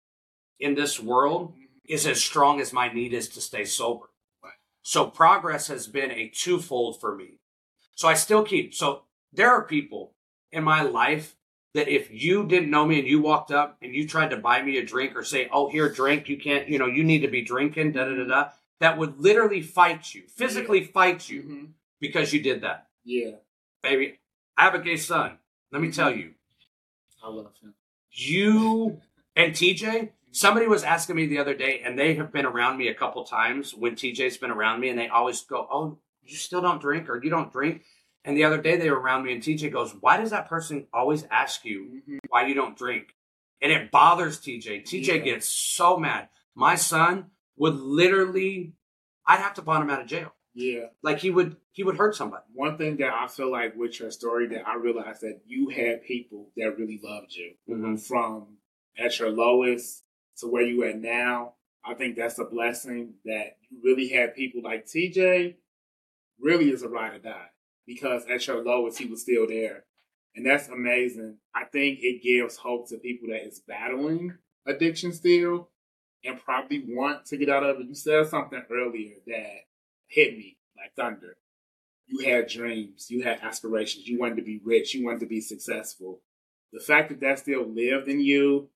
in 0.60 0.74
this 0.74 1.00
world 1.00 1.54
is 1.88 2.08
as 2.08 2.20
strong 2.20 2.60
as 2.60 2.74
my 2.74 2.92
need 2.92 3.14
is 3.14 3.30
to 3.30 3.40
stay 3.40 3.64
sober. 3.64 4.08
So 4.82 5.06
progress 5.06 5.68
has 5.68 5.86
been 5.86 6.10
a 6.10 6.30
twofold 6.34 7.00
for 7.00 7.16
me. 7.16 7.38
So 7.94 8.08
I 8.08 8.16
still 8.16 8.44
keep, 8.44 8.74
so 8.74 9.04
there 9.32 9.52
are 9.52 9.64
people 9.64 10.16
in 10.52 10.64
my 10.64 10.82
life 10.82 11.36
that 11.76 11.88
if 11.88 12.10
you 12.10 12.48
didn't 12.48 12.72
know 12.72 12.88
me 12.88 12.98
and 12.98 13.08
you 13.08 13.22
walked 13.22 13.52
up 13.52 13.78
and 13.84 13.94
you 13.94 14.08
tried 14.08 14.32
to 14.32 14.38
buy 14.38 14.64
me 14.64 14.80
a 14.80 14.86
drink 14.86 15.16
or 15.16 15.24
say, 15.24 15.48
oh, 15.54 15.70
here, 15.70 15.90
drink, 15.90 16.28
you 16.28 16.38
can't, 16.38 16.68
you 16.68 16.80
know, 16.80 16.88
you 16.88 17.04
need 17.04 17.22
to 17.22 17.28
be 17.28 17.44
drinking, 17.44 17.92
da 17.92 18.06
da 18.06 18.16
da 18.16 18.24
da, 18.24 18.50
that 18.80 18.98
would 18.98 19.20
literally 19.20 19.62
fight 19.62 20.16
you, 20.16 20.24
physically 20.28 20.84
fight 20.84 21.30
you 21.30 21.44
Mhm. 21.44 21.74
Because 22.02 22.34
you 22.34 22.42
did 22.42 22.62
that. 22.64 22.88
Yeah, 23.06 23.32
Baby, 23.82 24.20
I 24.58 24.66
have 24.66 24.76
a 24.76 24.80
gay 24.80 24.98
son. 24.98 25.38
Let 25.72 25.82
me 25.82 25.92
tell 25.92 26.14
you, 26.14 26.32
I 27.24 27.30
love 27.30 27.54
him. 27.62 27.74
you 28.12 29.00
and 29.36 29.54
TJ, 29.54 30.10
somebody 30.32 30.68
was 30.68 30.84
asking 30.84 31.16
me 31.16 31.26
the 31.28 31.38
other 31.40 31.54
day, 31.56 31.82
and 31.86 31.98
they 31.98 32.16
have 32.16 32.32
been 32.34 32.46
around 32.46 32.78
me 32.78 32.90
a 32.90 32.94
couple 32.94 33.24
times 33.24 33.74
when 33.74 33.96
TJ's 33.96 34.38
been 34.38 34.52
around 34.52 34.82
me, 34.82 34.90
and 34.90 35.00
they 35.00 35.08
always 35.08 35.42
go, 35.44 35.68
Oh, 35.72 35.98
you 36.24 36.36
still 36.36 36.62
don't 36.62 36.82
drink 36.82 37.10
or 37.10 37.24
you 37.24 37.30
don't 37.30 37.52
drink? 37.52 37.84
And 38.24 38.38
the 38.38 38.44
other 38.44 38.62
day 38.62 38.76
they 38.78 38.92
were 38.92 39.00
around 39.00 39.24
me, 39.24 39.34
and 39.34 39.42
TJ 39.42 39.72
goes, 39.72 39.94
Why 40.00 40.18
does 40.18 40.30
that 40.32 40.48
person 40.50 40.88
always 40.94 41.24
ask 41.32 41.64
you 41.66 42.02
Mhm. 42.08 42.20
why 42.30 42.46
you 42.46 42.54
don't 42.54 42.78
drink? 42.78 43.16
And 43.62 43.72
it 43.72 43.90
bothers 43.92 44.40
TJ. 44.40 44.82
TJ 44.82 45.18
Yeah. 45.18 45.24
gets 45.24 45.48
so 45.48 45.98
mad. 45.98 46.30
My 46.56 46.76
son 46.76 47.32
would 47.56 47.76
literally, 47.76 48.74
I'd 49.26 49.40
have 49.40 49.54
to 49.56 49.62
bond 49.62 49.84
him 49.84 49.90
out 49.90 50.02
of 50.02 50.08
jail. 50.08 50.34
Yeah. 50.54 50.88
Like 51.02 51.20
he 51.20 51.30
would, 51.30 51.56
he 51.72 51.84
would 51.84 51.98
hurt 51.98 52.16
somebody. 52.16 52.44
One 52.54 52.78
thing 52.78 52.98
that 52.98 53.14
I 53.14 53.28
feel 53.28 53.52
like 53.52 53.76
with 53.76 54.00
your 54.00 54.12
story 54.12 54.48
that 54.48 54.68
I 54.68 54.76
realized 54.76 55.22
that 55.22 55.42
you 55.46 55.70
had 55.70 56.04
people 56.04 56.50
that 56.58 56.78
really 56.78 57.00
loved 57.04 57.34
you 57.34 57.54
Mm-hmm. 57.70 57.96
from 57.98 58.58
at 58.98 59.18
your 59.20 59.30
lowest 59.30 60.04
to 60.38 60.48
where 60.48 60.64
you 60.64 60.84
at 60.84 61.00
now. 61.00 61.54
I 61.86 61.94
think 61.96 62.16
that's 62.16 62.38
a 62.38 62.46
blessing 62.46 63.14
that 63.26 63.58
you 63.70 63.80
really 63.84 64.08
had 64.10 64.36
people 64.36 64.62
like 64.64 64.86
TJ 64.86 65.56
really 66.40 66.70
is 66.70 66.84
a 66.84 66.90
ride 66.90 67.16
or 67.16 67.20
die 67.20 67.48
because 67.88 68.24
at 68.30 68.46
your 68.48 68.64
lowest 68.64 69.00
he 69.00 69.06
was 69.06 69.22
still 69.22 69.48
there. 69.48 69.86
And 70.36 70.46
that's 70.46 70.68
amazing. 70.70 71.38
I 71.56 71.66
think 71.66 72.00
it 72.02 72.22
gives 72.24 72.56
hope 72.58 72.88
to 72.90 72.98
people 72.98 73.30
that 73.30 73.46
is 73.48 73.62
battling 73.68 74.38
addiction 74.66 75.12
still 75.12 75.70
and 76.24 76.40
probably 76.40 76.84
want 76.88 77.26
to 77.28 77.38
get 77.38 77.50
out 77.50 77.64
of 77.64 77.80
it. 77.80 77.88
You 77.88 77.96
said 77.96 78.28
something 78.28 78.62
earlier 78.72 79.16
that 79.28 79.56
hit 80.12 80.38
me 80.38 80.58
like 80.78 80.94
thunder. 80.96 81.38
You 82.08 82.28
had 82.30 82.48
dreams, 82.48 83.10
you 83.10 83.24
had 83.24 83.40
aspirations, 83.42 84.08
you 84.08 84.20
wanted 84.20 84.36
to 84.36 84.42
be 84.42 84.60
rich, 84.64 84.94
you 84.94 85.06
wanted 85.06 85.22
to 85.22 85.26
be 85.26 85.40
successful. 85.40 86.22
The 86.74 86.82
fact 86.82 87.10
that 87.10 87.22
that 87.22 87.40
still 87.40 87.66
lived 87.66 88.10
in 88.10 88.20
you, 88.20 88.70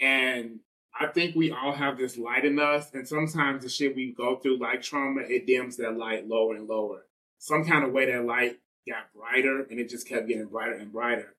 and 0.00 0.60
I 0.98 1.06
think 1.08 1.34
we 1.34 1.50
all 1.50 1.72
have 1.72 1.98
this 1.98 2.16
light 2.16 2.44
in 2.44 2.58
us, 2.60 2.92
and 2.94 3.06
sometimes 3.06 3.64
the 3.64 3.68
shit 3.68 3.96
we 3.96 4.12
go 4.12 4.36
through, 4.36 4.58
like 4.58 4.82
trauma, 4.82 5.22
it 5.22 5.46
dims 5.46 5.76
that 5.78 5.96
light 5.96 6.28
lower 6.28 6.54
and 6.54 6.68
lower. 6.68 7.06
Some 7.38 7.64
kind 7.64 7.84
of 7.84 7.92
way 7.92 8.10
that 8.12 8.24
light 8.24 8.58
got 8.88 9.12
brighter, 9.14 9.66
and 9.68 9.80
it 9.80 9.88
just 9.88 10.08
kept 10.08 10.28
getting 10.28 10.46
brighter 10.46 10.74
and 10.74 10.92
brighter. 10.92 11.34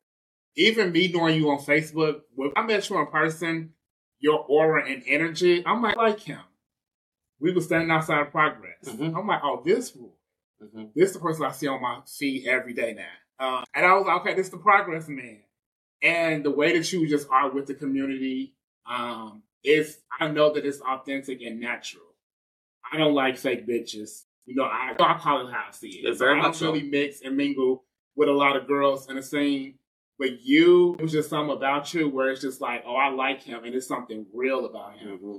Even 0.56 0.92
me 0.92 1.10
knowing 1.14 1.38
you 1.38 1.50
on 1.50 1.60
Facebook, 1.60 2.22
when 2.36 2.52
I 2.56 2.64
met 2.64 2.90
you 2.90 3.00
in 3.00 3.08
person, 3.08 3.74
your 4.20 4.46
aura 4.48 4.86
and 4.90 5.04
energy, 5.08 5.64
I'm 5.66 5.82
like, 5.82 5.96
like 5.96 6.20
him. 6.20 6.40
We 7.44 7.54
were 7.54 7.62
standing 7.62 7.92
outside 7.92 8.22
of 8.22 8.32
Progress. 8.32 8.86
Mhm. 8.86 9.18
I'm 9.20 9.28
like, 9.28 9.42
oh, 9.44 9.62
this. 9.66 9.92
Mm-hmm. 9.92 10.86
This 10.96 11.10
is 11.10 11.14
the 11.14 11.20
person 11.20 11.46
I 11.46 11.52
see 11.52 11.68
on 11.68 11.82
my 11.82 12.00
feed 12.08 12.48
every 12.48 12.74
day 12.74 12.94
now. 12.94 13.06
Uh, 13.38 13.66
and 13.76 13.86
I 13.86 13.94
was 13.96 14.08
like, 14.08 14.22
okay, 14.22 14.34
this 14.34 14.46
is 14.46 14.52
the 14.52 14.60
progress 14.60 15.10
man. 15.10 15.42
And 16.02 16.46
the 16.46 16.52
way 16.52 16.78
that 16.78 16.92
you 16.94 17.06
just 17.06 17.28
are 17.30 17.52
with 17.52 17.66
the 17.66 17.74
community, 17.74 18.56
um, 18.86 19.44
is 19.62 20.00
I 20.20 20.30
know 20.30 20.54
that 20.54 20.66
it's 20.66 20.80
authentic 20.80 21.42
and 21.42 21.60
natural. 21.60 22.06
I 22.90 22.98
don't 22.98 23.14
like 23.14 23.38
fake 23.38 23.68
bitches. 23.68 24.24
You 24.46 24.56
know, 24.56 24.64
I, 24.64 24.94
I 24.98 25.18
call 25.18 25.46
it 25.46 25.52
how 25.52 25.66
I 25.68 25.72
see 25.72 26.02
it. 26.04 26.18
very 26.18 26.40
I 26.40 26.44
don't 26.44 26.56
so. 26.56 26.72
really 26.72 26.84
mix 26.84 27.22
and 27.22 27.36
mingle 27.36 27.84
with 28.16 28.30
a 28.30 28.34
lot 28.34 28.56
of 28.56 28.68
girls 28.68 29.10
in 29.10 29.18
the 29.18 29.24
scene. 29.24 29.76
But 30.18 30.42
you, 30.42 30.94
it 30.96 31.02
was 31.02 31.12
just 31.12 31.30
something 31.30 31.56
about 31.56 31.94
you 31.94 32.08
where 32.08 32.30
it's 32.30 32.42
just 32.42 32.62
like, 32.62 32.84
oh, 32.86 32.96
I 32.96 33.10
like 33.10 33.42
him, 33.42 33.64
and 33.66 33.74
it's 33.76 33.88
something 33.88 34.26
real 34.34 34.66
about 34.66 34.98
him. 34.98 35.18
Mm-hmm. 35.18 35.38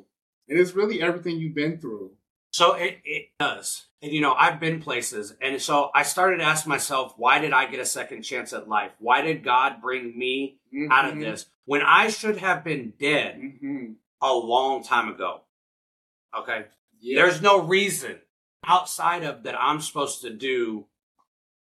And 0.48 0.58
it's 0.58 0.72
really 0.72 1.00
everything 1.02 1.38
you've 1.38 1.54
been 1.54 1.78
through. 1.78 2.12
So 2.50 2.74
it, 2.74 2.98
it 3.04 3.26
does. 3.40 3.86
And 4.02 4.12
you 4.12 4.20
know, 4.20 4.34
I've 4.34 4.60
been 4.60 4.80
places. 4.80 5.34
And 5.40 5.60
so 5.60 5.90
I 5.94 6.02
started 6.02 6.36
to 6.38 6.44
ask 6.44 6.66
myself, 6.66 7.14
why 7.16 7.38
did 7.40 7.52
I 7.52 7.66
get 7.66 7.80
a 7.80 7.86
second 7.86 8.22
chance 8.22 8.52
at 8.52 8.68
life? 8.68 8.92
Why 8.98 9.22
did 9.22 9.42
God 9.42 9.80
bring 9.82 10.16
me 10.16 10.58
out 10.90 11.10
of 11.12 11.18
this 11.18 11.46
when 11.64 11.82
I 11.82 12.08
should 12.10 12.36
have 12.38 12.62
been 12.64 12.92
dead 13.00 13.40
Mm-hmm. 13.40 13.92
a 14.22 14.32
long 14.34 14.84
time 14.84 15.08
ago? 15.08 15.40
Okay. 16.38 16.66
Yeah. 17.00 17.22
There's 17.22 17.40
no 17.42 17.60
reason 17.62 18.18
outside 18.66 19.24
of 19.24 19.42
that 19.44 19.60
I'm 19.60 19.80
supposed 19.80 20.22
to 20.22 20.30
do 20.30 20.86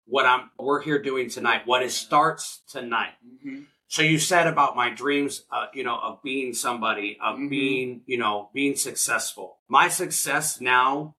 what 0.06 0.26
I'm 0.26 0.50
we're 0.60 0.82
here 0.82 1.02
doing 1.02 1.30
tonight. 1.30 1.62
What 1.66 1.82
it 1.84 1.92
starts 1.92 2.62
tonight. 2.70 3.14
Mhm. 3.46 3.66
So 3.94 4.02
you 4.02 4.18
said 4.18 4.48
about 4.48 4.76
my 4.76 4.90
dreams, 4.90 5.46
uh, 5.52 5.68
you 5.72 5.84
know, 5.84 6.00
of 6.00 6.24
being 6.24 6.56
somebody, 6.56 7.20
of 7.22 7.38
Mhm. 7.38 7.50
being, 7.52 8.04
you 8.08 8.18
know, 8.18 8.50
being 8.52 8.76
successful. 8.76 9.60
My 9.68 9.88
success 9.88 10.60
now, 10.60 11.16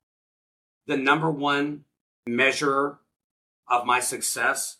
the 0.86 0.96
number 0.96 1.30
one 1.30 1.84
measure 2.26 2.98
of 3.68 3.86
my 3.86 4.00
success 4.00 4.78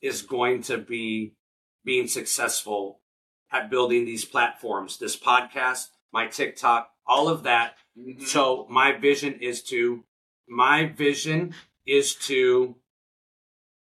is 0.00 0.22
going 0.22 0.62
to 0.62 0.78
be 0.78 1.36
being 1.84 2.08
successful 2.08 3.02
at 3.52 3.70
building 3.70 4.04
these 4.04 4.24
platforms, 4.24 4.98
this 4.98 5.16
podcast, 5.16 5.90
my 6.10 6.26
TikTok, 6.26 6.92
all 7.06 7.28
of 7.28 7.44
that. 7.44 7.78
Mhm. 7.96 8.20
So 8.26 8.66
my 8.68 8.90
vision 8.90 9.38
is 9.40 9.62
to, 9.70 10.04
my 10.48 10.86
vision 10.86 11.54
is 11.86 12.16
to 12.26 12.80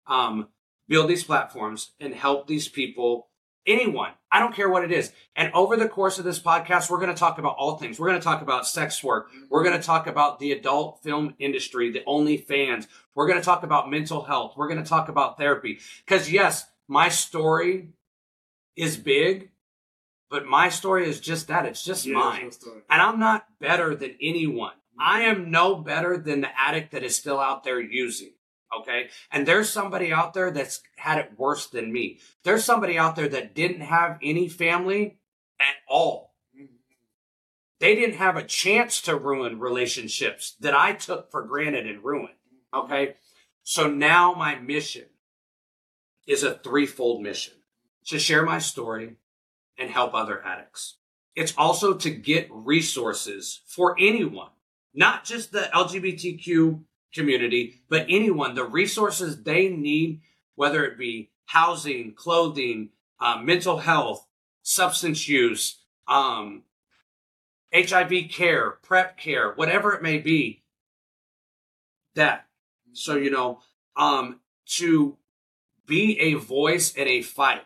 um, 0.05 0.49
build 0.89 1.09
these 1.09 1.23
platforms 1.23 1.93
and 1.97 2.13
help 2.13 2.47
these 2.47 2.67
people, 2.67 3.29
anyone. 3.68 4.11
I 4.31 4.39
don't 4.39 4.56
care 4.56 4.69
what 4.69 4.84
it 4.84 4.91
is. 4.91 5.11
And 5.35 5.53
over 5.53 5.77
the 5.77 5.88
course 5.88 6.18
of 6.18 6.26
this 6.26 6.39
podcast, 6.39 6.89
we're 6.89 6.99
going 6.99 7.14
to 7.14 7.19
talk 7.19 7.38
about 7.38 7.56
all 7.57 7.77
things. 7.77 7.99
We're 7.99 8.07
going 8.07 8.19
to 8.19 8.23
talk 8.23 8.41
about 8.41 8.65
sex 8.68 9.03
work. 9.03 9.30
We're 9.49 9.64
going 9.64 9.80
to 9.80 9.85
talk 9.85 10.07
about 10.07 10.39
the 10.39 10.52
adult 10.52 11.03
film 11.03 11.35
industry, 11.39 11.91
the 11.91 12.02
OnlyFans. 12.07 12.88
We're 13.14 13.27
going 13.27 13.39
to 13.39 13.45
talk 13.45 13.64
about 13.64 13.89
mental 13.91 14.23
health. 14.23 14.53
We're 14.57 14.68
going 14.68 14.84
to 14.84 14.89
talk 14.89 15.10
about 15.10 15.38
therapy. 15.38 15.80
Because 16.06 16.31
yes, 16.31 16.65
my 16.88 17.10
story 17.10 17.89
is 18.76 18.98
big, 18.98 19.49
but 20.30 20.45
my 20.45 20.69
story 20.69 21.07
is 21.07 21.19
just 21.19 21.48
that. 21.48 21.65
It's 21.65 21.84
just 21.84 22.06
Yeah, 22.06 22.15
mine. 22.15 22.45
it's. 22.48 22.64
And 22.89 23.02
I'm 23.02 23.19
not 23.19 23.45
better 23.60 23.95
than 23.95 24.15
anyone. 24.22 24.73
I 24.99 25.22
am 25.22 25.52
no 25.52 25.76
better 25.76 26.18
than 26.18 26.41
the 26.41 26.60
addict 26.60 26.91
that 26.91 27.03
is 27.03 27.15
still 27.15 27.39
out 27.39 27.64
there 27.64 27.80
using. 27.80 28.31
Okay. 28.76 29.10
And 29.31 29.48
there's 29.48 29.69
somebody 29.69 30.11
out 30.11 30.34
there 30.34 30.52
that's 30.52 30.81
had 30.98 31.19
it 31.19 31.31
worse 31.38 31.68
than 31.68 31.91
me. 31.91 32.19
There's 32.44 32.64
somebody 32.64 32.98
out 32.98 33.15
there 33.15 33.30
that 33.30 33.56
didn't 33.56 33.81
have 33.81 34.18
any 34.22 34.49
family 34.49 35.19
at 35.60 35.76
all. 35.88 36.34
They 37.80 37.95
didn't 37.95 38.18
have 38.18 38.35
a 38.35 38.44
chance 38.44 39.02
to 39.02 39.15
ruin 39.15 39.60
relationships 39.60 40.56
that 40.60 40.73
I 40.73 40.94
took 40.94 41.31
for 41.31 41.44
granted 41.44 41.85
and 41.85 42.03
ruined. 42.03 42.34
Okay. 42.73 43.15
So 43.64 43.89
now 43.89 44.34
my 44.34 44.56
mission 44.56 45.06
is 46.26 46.44
a 46.44 46.56
threefold 46.56 47.22
mission 47.22 47.53
to 48.07 48.19
share 48.19 48.44
my 48.44 48.60
story 48.60 49.15
and 49.77 49.89
help 49.89 50.14
other 50.14 50.44
addicts. 50.45 50.98
It's 51.35 51.53
also 51.57 51.94
to 51.94 52.10
get 52.10 52.48
resources 52.52 53.61
for 53.68 53.95
anyone, 53.99 54.49
not 54.94 55.23
just 55.23 55.52
the 55.52 55.69
LGBTQ 55.73 56.81
community, 57.18 57.81
but 57.89 58.06
anyone, 58.07 58.56
the 58.56 58.64
resources 58.64 59.44
they 59.44 59.69
need, 59.69 60.22
whether 60.56 60.85
it 60.85 60.98
be 60.98 61.31
housing, 61.45 62.14
clothing, 62.14 62.89
uh, 63.19 63.39
mental 63.41 63.77
health, 63.77 64.26
substance 64.61 65.27
use, 65.27 65.81
um, 66.07 66.64
HIV 67.73 68.30
care, 68.31 68.72
PrEP 68.84 69.18
care, 69.18 69.53
whatever 69.53 69.94
it 69.94 70.02
may 70.02 70.19
be. 70.19 70.64
That. 72.15 72.45
So, 72.94 73.15
you 73.15 73.30
know, 73.30 73.60
um, 73.95 74.39
to 74.77 75.18
be 75.85 76.19
a 76.19 76.34
voice 76.35 76.94
in 76.94 77.07
a 77.07 77.22
fight 77.22 77.61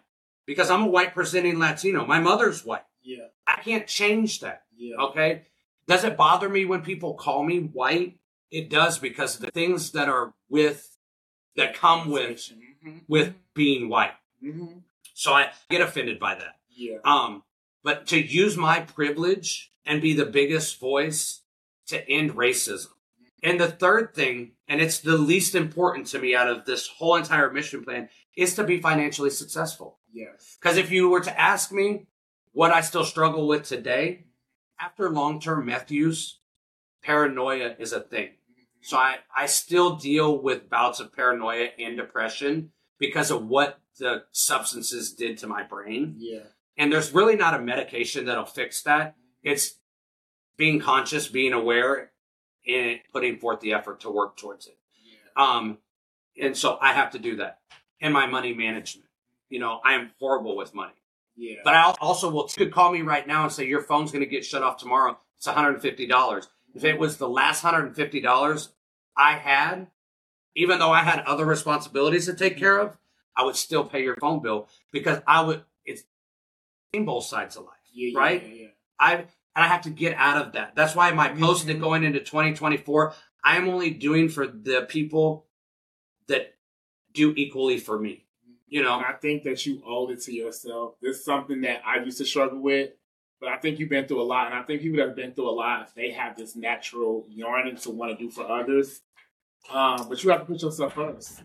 because 0.45 0.69
I'm 0.69 0.83
a 0.83 0.87
white 0.87 1.13
presenting 1.13 1.59
Latino. 1.59 2.05
My 2.05 2.19
mother's 2.19 2.65
white. 2.65 2.83
Yeah. 3.03 3.27
I 3.47 3.61
can't 3.61 3.87
change 3.87 4.41
that. 4.41 4.63
Yeah. 4.75 4.97
Okay. 4.97 5.43
Does 5.87 6.03
it 6.03 6.17
bother 6.17 6.47
me 6.49 6.65
when 6.65 6.81
people 6.81 7.15
call 7.15 7.43
me 7.43 7.59
white? 7.59 8.17
It 8.51 8.69
does 8.69 8.99
because 8.99 9.39
the 9.39 9.49
things 9.51 9.91
that 9.91 10.09
are 10.09 10.33
with, 10.49 10.97
that 11.55 11.73
come 11.73 12.09
with, 12.11 12.51
Mm-hmm. 12.85 12.97
with 13.07 13.35
being 13.53 13.89
white. 13.89 14.13
Mm-hmm. 14.43 14.79
So 15.13 15.33
I 15.33 15.51
get 15.69 15.81
offended 15.81 16.17
by 16.19 16.33
that. 16.33 16.55
Yeah. 16.71 16.97
Um, 17.05 17.43
but 17.83 18.07
to 18.07 18.19
use 18.19 18.57
my 18.57 18.79
privilege 18.79 19.71
and 19.85 20.01
be 20.01 20.13
the 20.15 20.25
biggest 20.25 20.79
voice 20.79 21.41
to 21.89 22.09
end 22.09 22.31
racism. 22.31 22.87
And 23.43 23.59
the 23.59 23.67
third 23.67 24.15
thing, 24.15 24.53
and 24.67 24.81
it's 24.81 24.97
the 24.97 25.15
least 25.15 25.53
important 25.53 26.07
to 26.07 26.17
me 26.17 26.33
out 26.33 26.47
of 26.47 26.65
this 26.65 26.87
whole 26.87 27.15
entire 27.15 27.51
mission 27.51 27.83
plan, 27.83 28.09
is 28.35 28.55
to 28.55 28.63
be 28.63 28.81
financially 28.81 29.29
successful. 29.29 29.99
Yes. 30.11 30.57
Because 30.59 30.77
if 30.77 30.89
you 30.89 31.07
were 31.07 31.21
to 31.21 31.39
ask 31.39 31.71
me 31.71 32.07
what 32.51 32.71
I 32.71 32.81
still 32.81 33.05
struggle 33.05 33.47
with 33.47 33.63
today, 33.63 34.25
after 34.79 35.07
long 35.09 35.39
term 35.39 35.67
meth 35.67 35.91
use, 35.91 36.39
paranoia 37.03 37.75
is 37.77 37.93
a 37.93 37.99
thing. 37.99 38.29
So 38.81 38.97
I, 38.97 39.17
I 39.35 39.45
still 39.45 39.95
deal 39.95 40.41
with 40.41 40.69
bouts 40.69 40.99
of 40.99 41.15
paranoia 41.15 41.69
and 41.77 41.97
depression 41.97 42.71
because 42.99 43.31
of 43.31 43.47
what 43.47 43.79
the 43.99 44.23
substances 44.31 45.13
did 45.13 45.37
to 45.39 45.47
my 45.47 45.63
brain. 45.63 46.15
Yeah. 46.17 46.43
And 46.77 46.91
there's 46.91 47.13
really 47.13 47.35
not 47.35 47.53
a 47.53 47.59
medication 47.59 48.25
that'll 48.25 48.45
fix 48.45 48.81
that. 48.83 49.15
It's 49.43 49.75
being 50.57 50.79
conscious, 50.79 51.27
being 51.27 51.53
aware, 51.53 52.11
and 52.67 52.99
putting 53.11 53.37
forth 53.37 53.59
the 53.59 53.73
effort 53.73 54.01
to 54.01 54.11
work 54.11 54.37
towards 54.37 54.67
it. 54.67 54.77
Yeah. 55.03 55.43
Um, 55.43 55.77
and 56.39 56.55
so 56.55 56.77
I 56.81 56.93
have 56.93 57.11
to 57.11 57.19
do 57.19 57.37
that. 57.37 57.59
And 58.01 58.13
my 58.13 58.25
money 58.25 58.53
management. 58.53 59.09
You 59.49 59.59
know, 59.59 59.79
I 59.83 59.93
am 59.93 60.11
horrible 60.19 60.55
with 60.55 60.73
money. 60.73 60.93
Yeah. 61.35 61.57
But 61.63 61.73
I 61.73 61.93
also 61.99 62.29
will 62.29 62.47
could 62.47 62.71
call 62.71 62.91
me 62.91 63.01
right 63.01 63.27
now 63.27 63.43
and 63.43 63.51
say 63.51 63.65
your 63.65 63.81
phone's 63.81 64.11
going 64.11 64.23
to 64.23 64.29
get 64.29 64.45
shut 64.45 64.63
off 64.63 64.77
tomorrow. 64.77 65.19
It's 65.37 65.47
$150. 65.47 66.47
If 66.73 66.83
it 66.83 66.99
was 66.99 67.17
the 67.17 67.29
last 67.29 67.63
$150 67.63 68.69
I 69.17 69.33
had, 69.33 69.87
even 70.55 70.79
though 70.79 70.91
I 70.91 71.03
had 71.03 71.19
other 71.21 71.45
responsibilities 71.45 72.25
to 72.25 72.33
take 72.33 72.57
care 72.57 72.79
of, 72.79 72.97
I 73.35 73.43
would 73.43 73.55
still 73.55 73.83
pay 73.85 74.03
your 74.03 74.15
phone 74.17 74.41
bill 74.41 74.67
because 74.91 75.19
I 75.27 75.41
would. 75.41 75.63
It's 75.85 76.03
in 76.93 77.05
both 77.05 77.25
sides 77.25 77.55
of 77.55 77.65
life, 77.65 77.75
yeah, 77.93 78.17
right? 78.17 78.43
Yeah, 78.43 78.53
yeah. 78.53 78.67
I 78.99 79.15
and 79.15 79.65
I 79.65 79.67
have 79.67 79.81
to 79.81 79.89
get 79.89 80.15
out 80.15 80.45
of 80.45 80.53
that. 80.53 80.75
That's 80.75 80.95
why 80.95 81.11
my 81.11 81.29
post 81.29 81.67
Mhm. 81.67 81.79
going 81.79 82.03
into 82.03 82.19
2024, 82.19 83.13
I 83.43 83.57
am 83.57 83.67
only 83.67 83.89
doing 83.89 84.29
for 84.29 84.47
the 84.47 84.85
people 84.87 85.47
that 86.27 86.55
do 87.13 87.33
equally 87.35 87.77
for 87.77 87.99
me. 87.99 88.25
You 88.67 88.83
know, 88.83 88.93
I 88.93 89.13
think 89.13 89.43
that 89.43 89.65
you 89.65 89.81
owe 89.85 90.09
it 90.09 90.21
to 90.21 90.33
yourself. 90.33 90.95
This 91.01 91.17
is 91.17 91.25
something 91.25 91.61
that 91.61 91.81
I 91.85 92.01
used 92.03 92.19
to 92.19 92.25
struggle 92.25 92.59
with, 92.59 92.91
but 93.41 93.49
I 93.49 93.57
think 93.57 93.79
you've 93.79 93.89
been 93.89 94.07
through 94.07 94.21
a 94.21 94.23
lot. 94.23 94.45
And 94.45 94.55
I 94.55 94.61
think 94.61 94.81
people 94.83 94.97
that 94.97 95.07
have 95.07 95.15
been 95.15 95.33
through 95.33 95.49
a 95.49 95.51
lot, 95.51 95.89
they 95.95 96.11
have 96.11 96.37
this 96.37 96.55
natural 96.55 97.25
yearning 97.27 97.75
to 97.77 97.89
want 97.89 98.17
to 98.17 98.23
do 98.23 98.29
for 98.29 98.47
others. 98.49 99.01
Um, 99.69 100.07
but 100.07 100.23
you 100.23 100.29
have 100.29 100.41
to 100.41 100.45
put 100.45 100.61
yourself 100.61 100.93
first. 100.93 101.41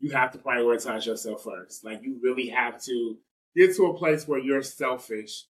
You 0.00 0.12
have 0.12 0.32
to 0.32 0.38
prioritize 0.38 1.04
yourself 1.04 1.44
first. 1.44 1.84
Like 1.84 2.02
you 2.02 2.18
really 2.22 2.48
have 2.48 2.82
to 2.84 3.18
get 3.54 3.76
to 3.76 3.84
a 3.84 3.98
place 3.98 4.26
where 4.26 4.38
you're 4.38 4.62
selfish 4.62 5.44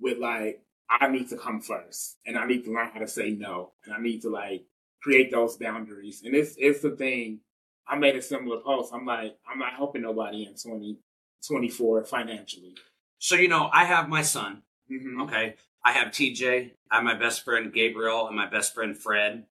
with 0.00 0.18
like, 0.18 0.62
I 0.90 1.08
need 1.08 1.28
to 1.28 1.36
come 1.36 1.60
first. 1.60 2.16
And 2.26 2.38
I 2.38 2.46
need 2.46 2.64
to 2.64 2.72
learn 2.72 2.88
how 2.92 3.00
to 3.00 3.08
say 3.08 3.30
no. 3.30 3.72
And 3.84 3.92
I 3.92 4.00
need 4.00 4.22
to 4.22 4.30
like 4.30 4.64
create 5.02 5.30
those 5.30 5.58
boundaries. 5.58 6.22
And 6.24 6.34
it's 6.34 6.54
it's 6.56 6.80
the 6.80 6.92
thing. 6.92 7.40
I 7.86 7.96
made 7.96 8.16
a 8.16 8.22
similar 8.22 8.60
post. 8.60 8.92
I'm 8.94 9.04
like, 9.06 9.36
I'm 9.50 9.58
not 9.58 9.74
helping 9.74 10.02
nobody 10.02 10.44
in 10.44 10.52
2024 10.52 12.04
financially. 12.04 12.74
so 13.18 13.36
you 13.36 13.48
know, 13.48 13.68
I 13.72 13.84
have 13.84 14.08
my 14.08 14.22
son. 14.22 14.62
Mm-hmm. 14.90 15.22
Okay. 15.22 15.54
I 15.84 15.92
have 15.92 16.08
TJ, 16.08 16.72
I 16.90 16.94
have 16.96 17.04
my 17.04 17.14
best 17.14 17.44
friend 17.44 17.72
Gabriel, 17.72 18.26
and 18.26 18.36
my 18.36 18.46
best 18.48 18.74
friend 18.74 18.96
Fred, 18.96 19.44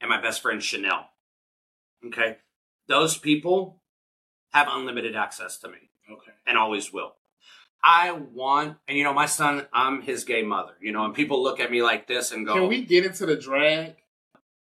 and 0.00 0.10
my 0.10 0.20
best 0.20 0.42
friend 0.42 0.62
Chanel. 0.62 1.06
Okay. 2.06 2.38
Those 2.88 3.16
people 3.16 3.80
have 4.52 4.68
unlimited 4.70 5.14
access 5.16 5.56
to 5.58 5.68
me 5.68 5.78
Okay. 6.10 6.32
and 6.46 6.58
always 6.58 6.92
will. 6.92 7.14
I 7.84 8.12
want, 8.12 8.76
and 8.86 8.96
you 8.96 9.04
know, 9.04 9.12
my 9.14 9.26
son, 9.26 9.66
I'm 9.72 10.02
his 10.02 10.24
gay 10.24 10.42
mother, 10.42 10.72
you 10.80 10.92
know, 10.92 11.04
and 11.04 11.14
people 11.14 11.42
look 11.42 11.58
at 11.58 11.70
me 11.70 11.82
like 11.82 12.06
this 12.06 12.30
and 12.32 12.46
go, 12.46 12.54
Can 12.54 12.68
we 12.68 12.84
get 12.84 13.04
into 13.04 13.26
the 13.26 13.36
drag? 13.36 13.96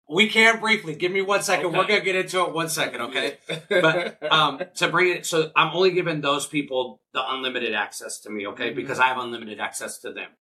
We 0.09 0.27
can 0.27 0.59
briefly. 0.59 0.95
Give 0.95 1.11
me 1.11 1.21
one 1.21 1.43
second. 1.43 1.67
Okay. 1.67 1.77
We're 1.77 1.87
going 1.87 1.99
to 1.99 2.05
get 2.05 2.15
into 2.15 2.41
it 2.41 2.51
one 2.51 2.67
second, 2.67 3.01
okay? 3.01 3.37
But 3.69 4.23
um, 4.31 4.59
to 4.77 4.87
bring 4.87 5.15
it, 5.15 5.25
so 5.25 5.51
I'm 5.55 5.75
only 5.75 5.91
giving 5.91 6.21
those 6.21 6.47
people 6.47 6.99
the 7.13 7.21
unlimited 7.23 7.75
access 7.75 8.19
to 8.21 8.31
me, 8.31 8.47
okay? 8.47 8.71
Mhm. 8.71 8.75
Because 8.75 8.99
I 8.99 9.07
have 9.07 9.19
unlimited 9.19 9.59
access 9.59 9.99
to 9.99 10.11
them. 10.11 10.31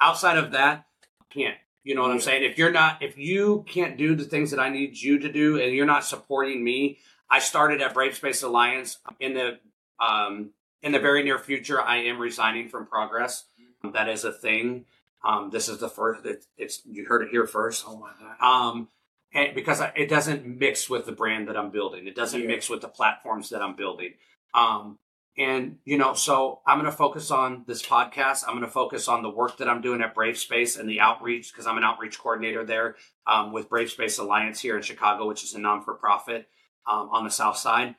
Outside 0.00 0.38
of 0.38 0.52
that, 0.52 0.86
can't. 1.30 1.56
You 1.84 1.94
know 1.94 2.02
what 2.02 2.10
I'm 2.10 2.20
saying? 2.20 2.44
If 2.44 2.56
you're 2.56 2.72
not, 2.72 3.02
if 3.02 3.18
you 3.18 3.64
can't 3.68 3.98
do 3.98 4.14
the 4.14 4.24
things 4.24 4.50
that 4.52 4.60
I 4.60 4.68
need 4.70 4.96
you 4.96 5.18
to 5.18 5.30
do, 5.30 5.60
and 5.60 5.74
you're 5.74 5.86
not 5.86 6.04
supporting 6.04 6.64
me, 6.64 6.98
I 7.30 7.40
started 7.40 7.82
at 7.82 7.94
Brave 7.94 8.14
Space 8.14 8.42
Alliance 8.42 8.98
in 9.20 9.34
the 9.34 9.58
um, 10.00 10.50
in 10.82 10.92
the 10.92 10.98
very 10.98 11.22
near 11.22 11.38
future. 11.38 11.80
I 11.80 11.98
am 12.04 12.18
resigning 12.18 12.68
from 12.68 12.86
Progress. 12.86 13.44
That 13.92 14.08
is 14.08 14.24
a 14.24 14.32
thing. 14.32 14.86
Um, 15.24 15.50
this 15.50 15.68
is 15.68 15.78
the 15.78 15.88
first. 15.88 16.24
It, 16.24 16.44
it's 16.56 16.82
you 16.84 17.06
heard 17.06 17.22
it 17.22 17.30
here 17.30 17.46
first 17.46 17.84
oh 17.86 17.98
my 17.98 18.10
god. 18.20 18.36
um, 18.44 18.88
and 19.32 19.54
because 19.54 19.80
I, 19.80 19.92
it 19.96 20.08
doesn't 20.08 20.46
mix 20.46 20.88
with 20.88 21.04
the 21.06 21.12
brand 21.12 21.48
that 21.48 21.56
I'm 21.56 21.70
building. 21.70 22.06
It 22.06 22.14
doesn't 22.16 22.40
Yeah. 22.40 22.46
mix 22.46 22.70
with 22.70 22.80
the 22.80 22.88
platforms 22.88 23.50
that 23.50 23.60
I'm 23.62 23.74
building. 23.76 24.14
Um, 24.54 24.98
and 25.36 25.78
you 25.84 25.98
know, 25.98 26.14
so 26.14 26.60
I'm 26.66 26.78
going 26.78 26.90
to 26.90 26.96
focus 26.96 27.30
on 27.30 27.64
this 27.66 27.82
podcast. 27.82 28.44
I'm 28.46 28.54
going 28.54 28.64
to 28.64 28.70
focus 28.70 29.06
on 29.08 29.22
the 29.22 29.30
work 29.30 29.58
that 29.58 29.68
I'm 29.68 29.80
doing 29.80 30.00
at 30.02 30.14
Brave 30.14 30.38
Space 30.38 30.76
and 30.76 30.88
the 30.88 31.00
outreach 31.00 31.52
because 31.52 31.66
I'm 31.66 31.78
an 31.78 31.84
outreach 31.84 32.18
coordinator 32.18 32.64
there 32.64 32.96
um, 33.26 33.52
with 33.52 33.68
Brave 33.68 33.90
Space 33.90 34.18
Alliance 34.18 34.60
here 34.60 34.76
in 34.76 34.82
Chicago, 34.82 35.26
which 35.28 35.44
is 35.44 35.54
a 35.54 35.58
non 35.60 35.82
for 35.84 35.94
profit 35.94 36.48
um, 36.88 37.08
on 37.12 37.24
the 37.24 37.30
South 37.30 37.56
Side. 37.56 37.94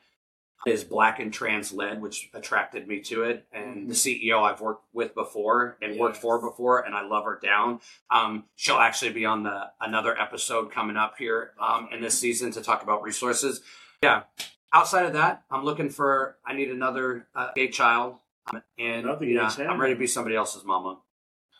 Is 0.66 0.84
black 0.84 1.20
and 1.20 1.32
trans 1.32 1.72
led, 1.72 2.02
which 2.02 2.28
attracted 2.34 2.86
me 2.86 3.00
to 3.00 3.22
it. 3.22 3.46
And 3.50 3.88
the 3.88 3.94
CEO 3.94 4.42
I've 4.42 4.60
worked 4.60 4.84
with 4.92 5.14
before 5.14 5.78
and 5.80 5.98
worked 5.98 6.18
for 6.18 6.38
before, 6.38 6.80
and 6.80 6.94
I 6.94 7.06
love 7.06 7.24
her 7.24 7.40
down. 7.42 7.80
Um, 8.10 8.44
she'll 8.56 8.76
actually 8.76 9.12
be 9.12 9.24
on 9.24 9.42
the 9.42 9.70
another 9.80 10.18
episode 10.20 10.70
coming 10.70 10.98
up 10.98 11.14
here 11.18 11.52
um, 11.58 11.88
in 11.92 12.02
this 12.02 12.18
season 12.18 12.50
to 12.52 12.60
talk 12.60 12.82
about 12.82 13.02
resources. 13.02 13.62
Yeah. 14.02 14.24
Outside 14.72 15.06
of 15.06 15.14
that, 15.14 15.44
I'm 15.50 15.64
looking 15.64 15.88
for. 15.88 16.36
I 16.44 16.52
need 16.52 16.70
another 16.70 17.26
uh, 17.34 17.48
gay 17.56 17.68
child, 17.68 18.16
um, 18.52 18.62
and 18.78 19.06
Another 19.06 19.24
you 19.24 19.36
gay 19.36 19.42
know, 19.42 19.48
child. 19.48 19.68
I'm 19.70 19.80
ready 19.80 19.94
to 19.94 19.98
be 19.98 20.06
somebody 20.06 20.36
else's 20.36 20.64
mama. 20.64 20.98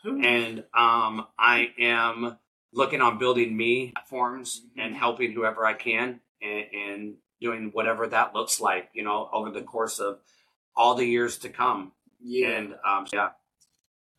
Who? 0.05 0.23
And 0.23 0.61
um, 0.75 1.27
I 1.39 1.71
am 1.79 2.39
looking 2.73 3.01
on 3.01 3.19
building 3.19 3.57
me 3.57 3.93
platforms 3.95 4.63
and 4.77 4.95
helping 4.95 5.33
whoever 5.33 5.67
I 5.67 5.73
can, 5.73 6.21
and, 6.41 6.65
and 6.73 7.15
doing 7.41 7.71
whatever 7.73 8.07
that 8.09 8.35
looks 8.35 8.61
like. 8.61 8.91
You 8.93 9.05
know, 9.05 9.29
over 9.33 9.51
the 9.51 9.63
course 9.63 9.99
of 9.99 10.19
all 10.77 10.95
the 10.95 11.05
years 11.07 11.39
to 11.39 11.49
come. 11.49 11.93
yeah. 12.23 12.49
And 12.49 12.75
um, 12.87 13.07
yeah, 13.13 13.31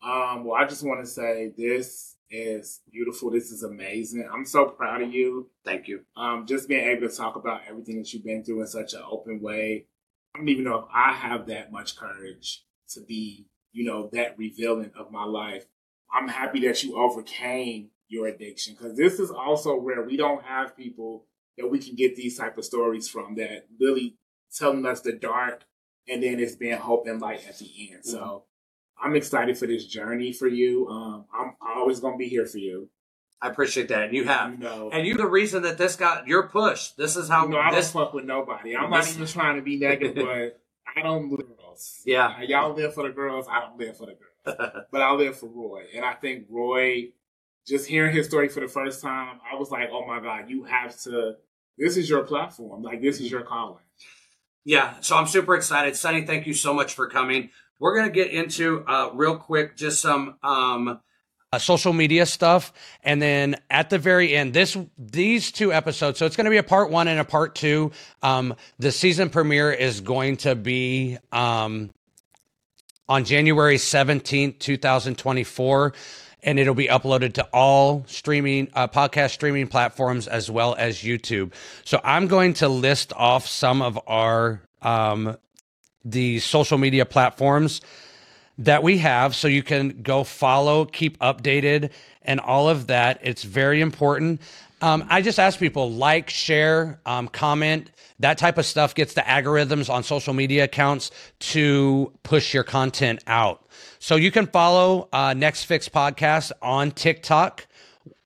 Um, 0.02 0.44
well, 0.44 0.60
I 0.60 0.66
just 0.66 0.84
want 0.84 1.00
to 1.04 1.06
say 1.10 1.52
this 1.56 2.16
is 2.30 2.80
beautiful. 2.90 3.30
This 3.30 3.50
is 3.50 3.62
amazing. 3.62 4.28
I'm 4.32 4.44
so 4.46 4.66
proud 4.66 5.02
of 5.02 5.12
you. 5.12 5.50
thank 5.64 5.86
you. 5.88 6.00
Um, 6.16 6.46
just 6.46 6.68
being 6.68 6.84
able 6.88 7.08
to 7.08 7.14
talk 7.16 7.36
about 7.36 7.60
everything 7.68 7.98
that 7.98 8.12
you've 8.12 8.24
been 8.24 8.42
through 8.42 8.62
in 8.62 8.66
such 8.66 8.94
an 8.94 9.02
open 9.08 9.40
way. 9.40 9.86
I 10.34 10.38
don't 10.38 10.48
even 10.48 10.64
know 10.64 10.78
if 10.78 10.84
I 10.92 11.12
have 11.12 11.46
that 11.48 11.70
much 11.70 11.96
courage 11.96 12.62
to 12.90 13.00
be, 13.02 13.46
you 13.72 13.84
know, 13.84 14.08
that 14.12 14.38
revealing 14.38 14.92
of 14.98 15.10
my 15.10 15.24
life. 15.24 15.66
I'm 16.12 16.28
happy 16.28 16.60
that 16.66 16.82
you 16.82 16.96
overcame 16.96 17.90
your 18.08 18.26
addiction 18.26 18.74
because 18.74 18.96
this 18.96 19.18
is 19.20 19.30
also 19.30 19.76
where 19.78 20.02
we 20.02 20.16
don't 20.16 20.42
have 20.44 20.76
people 20.76 21.26
that 21.58 21.68
we 21.68 21.78
can 21.78 21.94
get 21.94 22.16
these 22.16 22.38
type 22.38 22.56
of 22.58 22.64
stories 22.64 23.08
from 23.08 23.34
that 23.36 23.66
really 23.80 24.16
telling 24.54 24.84
us 24.86 25.00
the 25.00 25.12
dark 25.12 25.64
and 26.08 26.22
then 26.22 26.40
it's 26.40 26.56
being 26.56 26.76
hope 26.76 27.06
and 27.06 27.20
light 27.20 27.46
at 27.48 27.58
the 27.58 27.70
end. 27.92 28.04
So 28.04 28.44
I'm 29.02 29.14
excited 29.14 29.56
for 29.58 29.66
this 29.66 29.86
journey 29.86 30.32
for 30.32 30.48
you. 30.48 30.88
Um, 30.88 31.24
I'm 31.32 31.54
always 31.76 32.00
gonna 32.00 32.16
be 32.16 32.28
here 32.28 32.46
for 32.46 32.58
you. 32.58 32.88
I 33.40 33.48
appreciate 33.48 33.88
that, 33.88 34.04
and 34.04 34.14
you 34.14 34.24
have. 34.24 34.52
You 34.52 34.58
know, 34.58 34.90
And 34.92 35.04
you're 35.04 35.16
the 35.16 35.26
reason 35.26 35.62
that 35.62 35.76
this 35.76 35.96
got 35.96 36.28
your 36.28 36.48
push. 36.48 36.90
This 36.90 37.16
is 37.16 37.28
how 37.28 37.44
you 37.44 37.50
know, 37.50 37.58
I 37.58 37.74
this. 37.74 37.92
don't 37.92 38.04
fuck 38.04 38.14
with 38.14 38.24
nobody. 38.24 38.76
I'm 38.76 38.90
not 38.90 39.08
even 39.08 39.26
trying 39.26 39.56
to 39.56 39.62
be 39.62 39.76
negative, 39.78 40.14
but 40.26 40.60
I 40.96 41.02
don't 41.02 41.28
live 41.28 41.40
for 41.48 41.54
girls. 41.72 42.02
Yeah. 42.06 42.40
Y'all 42.42 42.72
live 42.72 42.94
for 42.94 43.02
the 43.02 43.12
girls. 43.12 43.46
I 43.50 43.60
don't 43.60 43.78
live 43.78 43.96
for 43.96 44.06
the 44.06 44.12
girls. 44.12 44.84
but 44.92 45.00
I 45.00 45.12
live 45.12 45.36
for 45.36 45.46
Roy. 45.46 45.86
And 45.94 46.04
I 46.04 46.14
think 46.14 46.46
Roy, 46.48 47.08
just 47.66 47.86
hearing 47.86 48.14
his 48.14 48.26
story 48.26 48.48
for 48.48 48.60
the 48.60 48.68
first 48.68 49.00
time, 49.00 49.40
I 49.50 49.56
was 49.56 49.70
like, 49.70 49.88
oh 49.92 50.06
my 50.06 50.20
God, 50.20 50.50
you 50.50 50.64
have 50.64 50.98
to, 51.02 51.36
this 51.78 51.96
is 51.96 52.08
your 52.08 52.24
platform. 52.24 52.82
Like, 52.82 53.00
this 53.00 53.20
is 53.20 53.30
your 53.30 53.42
calling. 53.42 53.82
Yeah, 54.64 54.94
so 55.00 55.16
I'm 55.16 55.26
super 55.26 55.54
excited. 55.54 55.96
Sunny, 55.96 56.24
thank 56.24 56.46
you 56.46 56.54
so 56.54 56.72
much 56.72 56.94
for 56.94 57.08
coming. 57.08 57.50
We're 57.80 57.96
going 57.96 58.06
to 58.06 58.12
get 58.12 58.30
into 58.30 58.84
uh, 58.86 59.10
real 59.12 59.36
quick 59.36 59.76
just 59.76 60.00
some 60.00 60.36
um, 60.44 61.00
uh, 61.52 61.58
social 61.58 61.92
media 61.92 62.26
stuff, 62.26 62.72
and 63.02 63.20
then 63.20 63.56
at 63.68 63.90
the 63.90 63.98
very 63.98 64.36
end, 64.36 64.54
this 64.54 64.76
these 64.96 65.50
two 65.50 65.72
episodes. 65.72 66.18
So 66.18 66.26
it's 66.26 66.36
going 66.36 66.44
to 66.44 66.50
be 66.50 66.58
a 66.58 66.62
part 66.62 66.90
one 66.90 67.08
and 67.08 67.18
a 67.18 67.24
part 67.24 67.56
two. 67.56 67.90
Um, 68.22 68.54
the 68.78 68.92
season 68.92 69.30
premiere 69.30 69.72
is 69.72 70.00
going 70.00 70.36
to 70.38 70.54
be 70.54 71.18
um, 71.32 71.90
on 73.08 73.24
January 73.24 73.78
seventeenth, 73.78 74.60
two 74.60 74.76
thousand 74.76 75.18
twenty-four 75.18 75.92
and 76.42 76.58
it'll 76.58 76.74
be 76.74 76.88
uploaded 76.88 77.34
to 77.34 77.44
all 77.52 78.04
streaming 78.06 78.68
uh, 78.74 78.88
podcast 78.88 79.30
streaming 79.30 79.66
platforms 79.66 80.26
as 80.26 80.50
well 80.50 80.74
as 80.76 80.98
YouTube. 80.98 81.52
So 81.84 82.00
I'm 82.02 82.26
going 82.26 82.54
to 82.54 82.68
list 82.68 83.12
off 83.14 83.46
some 83.46 83.82
of 83.82 83.98
our 84.06 84.62
um, 84.82 85.36
the 86.04 86.40
social 86.40 86.78
media 86.78 87.04
platforms 87.04 87.80
that 88.58 88.82
we 88.82 88.98
have 88.98 89.34
so 89.34 89.48
you 89.48 89.62
can 89.62 90.02
go 90.02 90.24
follow, 90.24 90.84
keep 90.84 91.18
updated, 91.18 91.90
and 92.22 92.40
all 92.40 92.68
of 92.68 92.88
that. 92.88 93.20
It's 93.22 93.42
very 93.42 93.80
important. 93.80 94.40
Um, 94.80 95.04
I 95.08 95.22
just 95.22 95.38
ask 95.38 95.58
people 95.58 95.92
like, 95.92 96.28
share, 96.28 97.00
um, 97.06 97.28
comment. 97.28 97.90
That 98.18 98.38
type 98.38 98.58
of 98.58 98.66
stuff 98.66 98.94
gets 98.94 99.14
the 99.14 99.20
algorithms 99.20 99.88
on 99.88 100.02
social 100.02 100.34
media 100.34 100.64
accounts 100.64 101.12
to 101.40 102.12
push 102.24 102.52
your 102.52 102.64
content 102.64 103.22
out. 103.26 103.61
So 104.02 104.16
you 104.16 104.32
can 104.32 104.48
follow 104.48 105.08
uh, 105.12 105.32
Next 105.32 105.62
Fix 105.62 105.88
Podcast 105.88 106.50
on 106.60 106.90
TikTok 106.90 107.68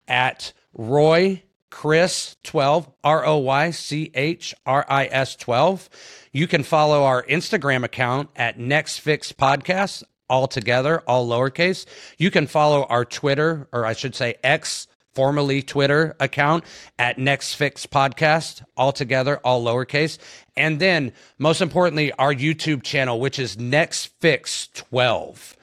at 0.08 0.54
Roy 0.72 1.42
Chris 1.68 2.36
12, 2.44 2.90
R 3.04 3.26
O 3.26 3.36
Y 3.36 3.70
C 3.72 4.10
H 4.14 4.54
R 4.64 4.86
I 4.88 5.04
S 5.04 5.36
12. 5.36 5.90
You 6.32 6.46
can 6.46 6.62
follow 6.62 7.04
our 7.04 7.22
Instagram 7.24 7.84
account 7.84 8.30
at 8.36 8.58
Next 8.58 9.00
Fix 9.00 9.32
Podcast, 9.32 10.02
all 10.30 10.48
together, 10.48 11.00
all 11.00 11.28
lowercase. 11.28 11.84
You 12.16 12.30
can 12.30 12.46
follow 12.46 12.84
our 12.84 13.04
Twitter, 13.04 13.68
or 13.70 13.84
I 13.84 13.92
should 13.92 14.14
say 14.14 14.36
X, 14.42 14.86
formerly 15.14 15.60
Twitter 15.60 16.16
account 16.18 16.64
at 16.98 17.18
Next 17.18 17.52
Fix 17.52 17.84
Podcast, 17.84 18.64
all 18.78 18.92
together, 18.92 19.40
all 19.44 19.62
lowercase. 19.62 20.16
And 20.56 20.80
then, 20.80 21.12
most 21.38 21.60
importantly, 21.60 22.12
our 22.12 22.32
YouTube 22.32 22.82
channel, 22.82 23.20
which 23.20 23.38
is 23.38 23.58
Next 23.58 24.06
Fix 24.20 24.68
12. 24.72 25.55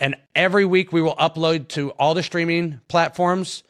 And 0.00 0.16
every 0.34 0.64
week 0.64 0.92
we 0.92 1.02
will 1.02 1.16
upload 1.16 1.68
to 1.68 1.90
all 1.92 2.14
the 2.14 2.22
streaming 2.22 2.80
platforms. 2.88 3.62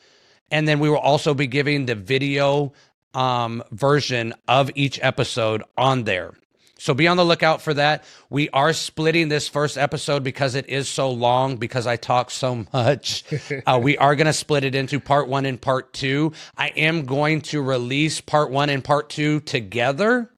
And 0.51 0.67
then 0.67 0.79
we 0.81 0.89
will 0.89 0.99
also 0.99 1.35
be 1.35 1.47
giving 1.47 1.87
the 1.87 1.95
video 1.95 2.73
um, 3.13 3.63
version 3.71 4.35
of 4.49 4.71
each 4.75 4.99
episode 5.03 5.63
on 5.77 6.05
there. 6.05 6.35
So 6.79 6.93
be 6.93 7.09
on 7.09 7.17
the 7.17 7.25
lookout 7.25 7.63
for 7.63 7.73
that. 7.75 8.05
We 8.29 8.51
are 8.51 8.73
splitting 8.73 9.29
this 9.29 9.49
first 9.49 9.79
episode 9.79 10.23
because 10.23 10.55
it 10.55 10.69
is 10.69 10.89
so 10.89 11.11
long, 11.11 11.57
because 11.57 11.87
I 11.87 11.97
talk 11.97 12.31
so 12.31 12.67
much. 12.73 13.25
uh, 13.67 13.81
we 13.83 13.97
are 13.97 14.15
going 14.17 14.27
to 14.27 14.33
split 14.33 14.65
it 14.65 14.75
into 14.75 15.01
part 15.01 15.29
one 15.29 15.47
and 15.47 15.61
part 15.61 15.93
two. 15.93 16.33
I 16.59 16.69
am 16.69 17.07
going 17.07 17.41
to 17.43 17.63
release 17.63 18.21
part 18.21 18.51
one 18.51 18.69
and 18.71 18.85
part 18.85 19.09
two 19.09 19.41
together. 19.41 20.31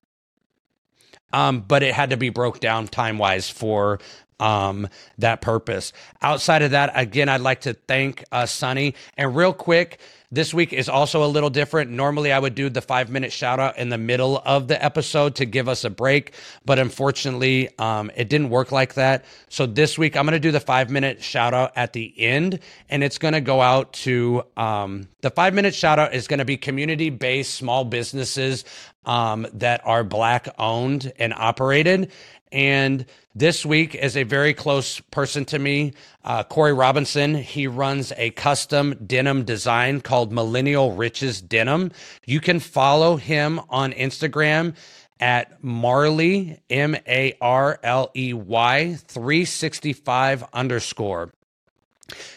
Um, 1.33 1.61
but 1.63 1.83
it 1.83 1.93
had 1.93 2.11
to 2.11 2.17
be 2.17 2.31
broke 2.31 2.61
down 2.61 2.87
time 2.87 3.19
wise 3.19 3.51
for 3.51 3.99
um, 4.41 4.89
that 5.19 5.41
purpose. 5.41 5.93
Outside 6.23 6.63
of 6.63 6.73
that, 6.73 6.93
again, 6.95 7.29
I'd 7.29 7.41
like 7.41 7.63
to 7.63 7.75
thank 7.75 8.25
uh, 8.33 8.47
Sunny. 8.47 8.95
And 9.17 9.35
real 9.35 9.53
quick, 9.53 9.99
this 10.31 10.53
week 10.53 10.73
is 10.73 10.89
also 10.89 11.25
a 11.25 11.29
little 11.29 11.51
different. 11.51 11.91
Normally, 11.91 12.33
I 12.33 12.39
would 12.39 12.55
do 12.55 12.69
the 12.69 12.81
five 12.81 13.11
minute 13.11 13.33
shout 13.33 13.61
out 13.61 13.79
in 13.79 13.91
the 13.91 13.99
middle 13.99 14.43
of 14.45 14.67
the 14.67 14.83
episode 14.85 15.37
to 15.37 15.45
give 15.45 15.69
us 15.69 15.85
a 15.85 15.91
break, 15.91 16.33
but 16.65 16.79
unfortunately, 16.79 17.71
um, 17.79 18.11
it 18.17 18.29
didn't 18.29 18.51
work 18.51 18.73
like 18.73 18.95
that. 18.95 19.25
So 19.49 19.67
this 19.67 19.97
week, 19.97 20.17
I'm 20.17 20.25
going 20.25 20.33
to 20.33 20.41
do 20.41 20.51
the 20.51 20.61
five 20.61 20.91
minute 20.91 21.23
shout 21.23 21.55
out 21.55 21.73
at 21.77 21.93
the 21.93 22.13
end, 22.19 22.59
and 22.89 23.05
it's 23.05 23.19
going 23.19 23.35
to 23.35 23.41
go 23.41 23.61
out 23.61 23.93
to 23.95 24.43
um, 24.57 25.09
the 25.21 25.31
five 25.31 25.55
minute 25.55 25.75
shout 25.75 25.99
out 25.99 26.13
is 26.13 26.27
going 26.27 26.39
to 26.39 26.45
be 26.45 26.57
community 26.57 27.11
based 27.11 27.55
small 27.55 27.85
businesses 27.85 28.65
um, 29.05 29.47
that 29.55 29.81
are 29.85 30.05
Black 30.05 30.49
owned 30.59 31.13
and 31.19 31.33
operated. 31.33 32.11
And 32.53 33.07
this 33.35 33.67
week 33.67 33.95
is 33.95 34.17
a 34.17 34.23
very 34.23 34.55
close 34.55 35.01
person 35.01 35.45
to 35.47 35.59
me, 35.59 35.93
uh, 36.25 36.45
Corey 36.45 36.73
Robinson. 36.73 37.35
He 37.35 37.67
runs 37.67 38.13
a 38.17 38.31
custom 38.31 38.95
denim 39.07 39.45
design 39.45 40.01
called 40.01 40.33
Millennial 40.33 40.93
Riches 40.93 41.41
Denim. 41.41 41.91
You 42.25 42.41
can 42.41 42.61
follow 42.61 43.17
him 43.17 43.61
on 43.69 43.93
Instagram 43.93 44.75
at 45.19 45.63
Marley, 45.63 46.61
M 46.71 46.97
A 47.07 47.35
R 47.41 47.81
L 47.83 48.11
E 48.15 48.33
Y 48.33 48.97
365 49.07 50.45
underscore. 50.53 51.33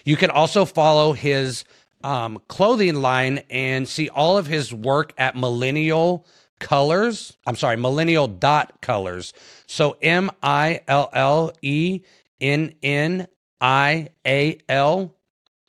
You 0.03 0.17
can 0.17 0.31
also 0.31 0.65
follow 0.65 1.13
his 1.13 1.65
um, 2.03 2.41
clothing 2.47 2.95
line 2.95 3.43
and 3.49 3.87
see 3.87 4.09
all 4.09 4.37
of 4.37 4.47
his 4.47 4.73
work 4.73 5.13
at 5.17 5.35
Millennial 5.35 6.25
colors. 6.59 7.37
I'm 7.47 7.55
sorry, 7.55 7.77
millennial 7.77 8.27
dot 8.27 8.81
colors. 8.81 9.33
So 9.69 9.97
M 10.01 10.31
I 10.41 10.81
L 10.87 11.11
L 11.13 11.51
E 11.61 12.01
N 12.41 12.73
N 12.81 13.27
I 13.61 14.09
A 14.25 14.57
L 14.67 15.15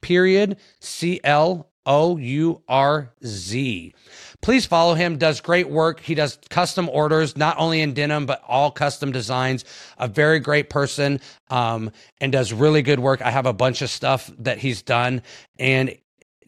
period 0.00 0.56
C 0.80 1.20
L 1.22 1.68
O 1.84 2.16
U 2.16 2.62
R 2.66 3.12
Z. 3.22 3.94
Please 4.40 4.64
follow 4.64 4.94
him. 4.94 5.18
Does 5.18 5.42
great 5.42 5.68
work. 5.68 6.00
He 6.00 6.14
does 6.14 6.38
custom 6.48 6.88
orders, 6.88 7.36
not 7.36 7.58
only 7.58 7.82
in 7.82 7.92
denim, 7.92 8.24
but 8.24 8.42
all 8.48 8.70
custom 8.70 9.12
designs. 9.12 9.66
A 9.98 10.08
very 10.08 10.40
great 10.40 10.70
person 10.70 11.20
um, 11.50 11.90
and 12.22 12.32
does 12.32 12.54
really 12.54 12.80
good 12.80 13.00
work. 13.00 13.20
I 13.20 13.30
have 13.30 13.44
a 13.44 13.52
bunch 13.52 13.82
of 13.82 13.90
stuff 13.90 14.30
that 14.38 14.56
he's 14.56 14.80
done. 14.80 15.20
And 15.58 15.94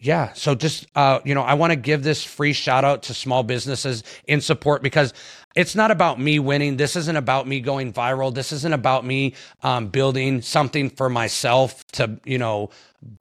yeah. 0.02 0.32
So 0.32 0.56
just, 0.56 0.86
uh, 0.96 1.20
you 1.24 1.34
know, 1.34 1.42
I 1.42 1.54
want 1.54 1.70
to 1.70 1.76
give 1.76 2.02
this 2.02 2.24
free 2.24 2.52
shout 2.52 2.84
out 2.84 3.04
to 3.04 3.14
small 3.14 3.44
businesses 3.44 4.02
in 4.26 4.40
support 4.40 4.82
because 4.82 5.14
it's 5.54 5.74
not 5.74 5.90
about 5.90 6.18
me 6.18 6.38
winning. 6.38 6.76
This 6.76 6.96
isn't 6.96 7.16
about 7.16 7.46
me 7.46 7.60
going 7.60 7.92
viral. 7.92 8.34
This 8.34 8.52
isn't 8.52 8.72
about 8.72 9.04
me 9.04 9.34
um, 9.62 9.88
building 9.88 10.42
something 10.42 10.90
for 10.90 11.08
myself 11.08 11.86
to, 11.92 12.18
you 12.24 12.38
know, 12.38 12.70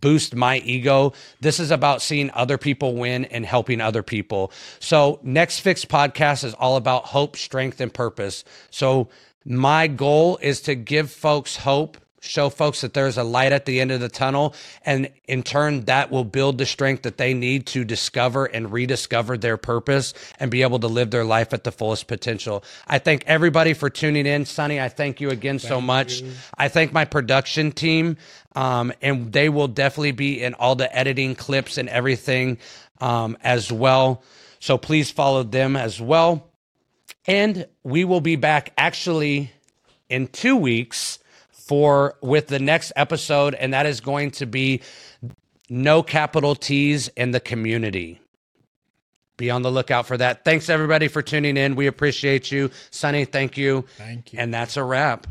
boost 0.02 0.36
my 0.36 0.58
ego. 0.60 1.14
This 1.40 1.60
is 1.60 1.72
about 1.72 2.02
seeing 2.02 2.32
other 2.32 2.58
people 2.58 2.96
win 2.96 3.26
and 3.26 3.46
helping 3.46 3.82
other 3.82 4.04
people. 4.04 4.52
So, 4.80 5.20
Next 5.24 5.60
Fix 5.60 5.86
podcast 5.86 6.44
is 6.44 6.54
all 6.54 6.78
about 6.78 7.06
hope, 7.06 7.36
strength, 7.36 7.82
and 7.82 7.94
purpose. 7.94 8.44
So, 8.70 9.10
my 9.44 9.88
goal 9.88 10.38
is 10.42 10.62
to 10.62 10.76
give 10.76 11.12
folks 11.12 11.58
hope 11.58 11.98
show 12.22 12.50
folks 12.50 12.82
that 12.82 12.94
there's 12.94 13.18
a 13.18 13.24
light 13.24 13.52
at 13.52 13.66
the 13.66 13.82
end 13.82 13.92
of 13.92 14.00
the 14.00 14.08
tunnel. 14.08 14.54
And 14.86 15.10
in 15.28 15.44
turn, 15.44 15.86
that 15.86 16.12
will 16.12 16.24
build 16.24 16.58
the 16.58 16.66
strength 16.66 17.04
that 17.04 17.18
they 17.18 17.34
need 17.34 17.66
to 17.68 17.84
discover 17.84 18.46
and 18.46 18.72
rediscover 18.72 19.38
their 19.38 19.58
purpose 19.58 20.14
and 20.40 20.50
be 20.50 20.62
able 20.62 20.80
to 20.80 20.88
live 20.88 21.12
their 21.12 21.26
life 21.26 21.52
at 21.52 21.64
the 21.64 21.72
fullest 21.72 22.08
potential. 22.08 22.64
I 22.88 23.00
thank 23.00 23.24
everybody 23.26 23.74
for 23.74 23.90
tuning 23.90 24.28
in. 24.28 24.46
Sunny, 24.46 24.80
I 24.80 24.88
thank 24.88 25.20
you 25.20 25.32
again 25.32 25.58
thank 25.58 25.68
so 25.68 25.82
much. 25.82 26.22
You. 26.22 26.32
I 26.58 26.70
thank 26.70 26.94
my 26.94 27.06
production 27.06 27.72
team. 27.72 28.18
Um, 28.56 28.94
and 29.02 29.32
they 29.32 29.50
will 29.50 29.68
definitely 29.68 30.12
be 30.12 30.44
in 30.44 30.54
all 30.54 30.76
the 30.76 30.94
editing 30.96 31.36
clips 31.36 31.78
and 31.78 31.90
everything 31.90 32.60
um, 33.00 33.38
as 33.42 33.72
well. 33.72 34.24
So 34.60 34.78
please 34.78 35.10
follow 35.10 35.44
them 35.44 35.76
as 35.76 36.00
well. 36.00 36.48
And 37.26 37.68
we 37.84 38.04
will 38.04 38.22
be 38.22 38.36
back 38.36 38.74
actually 38.78 39.52
in 40.10 40.28
two 40.28 40.56
weeks 40.56 41.20
for 41.66 42.16
with 42.22 42.48
the 42.48 42.60
next 42.60 42.92
episode, 42.96 43.54
and 43.56 43.74
that 43.74 43.86
is 43.86 44.02
going 44.02 44.32
to 44.32 44.46
be 44.46 44.82
no 45.70 46.04
capital 46.04 46.56
T's 46.56 47.08
in 47.10 47.32
the 47.32 47.40
community. 47.40 48.20
Be 49.38 49.50
on 49.50 49.62
the 49.62 49.72
lookout 49.72 50.06
for 50.06 50.18
that. 50.18 50.46
Thanks 50.46 50.70
everybody 50.70 51.08
for 51.08 51.22
tuning 51.22 51.58
in. 51.58 51.76
We 51.76 51.88
appreciate 51.88 52.52
you. 52.52 52.70
Sunny, 52.92 53.26
thank 53.26 53.58
you. 53.58 53.86
Thank 53.98 54.34
you. 54.34 54.40
And 54.40 54.54
that's 54.54 54.78
a 54.78 54.84
wrap. 54.84 55.26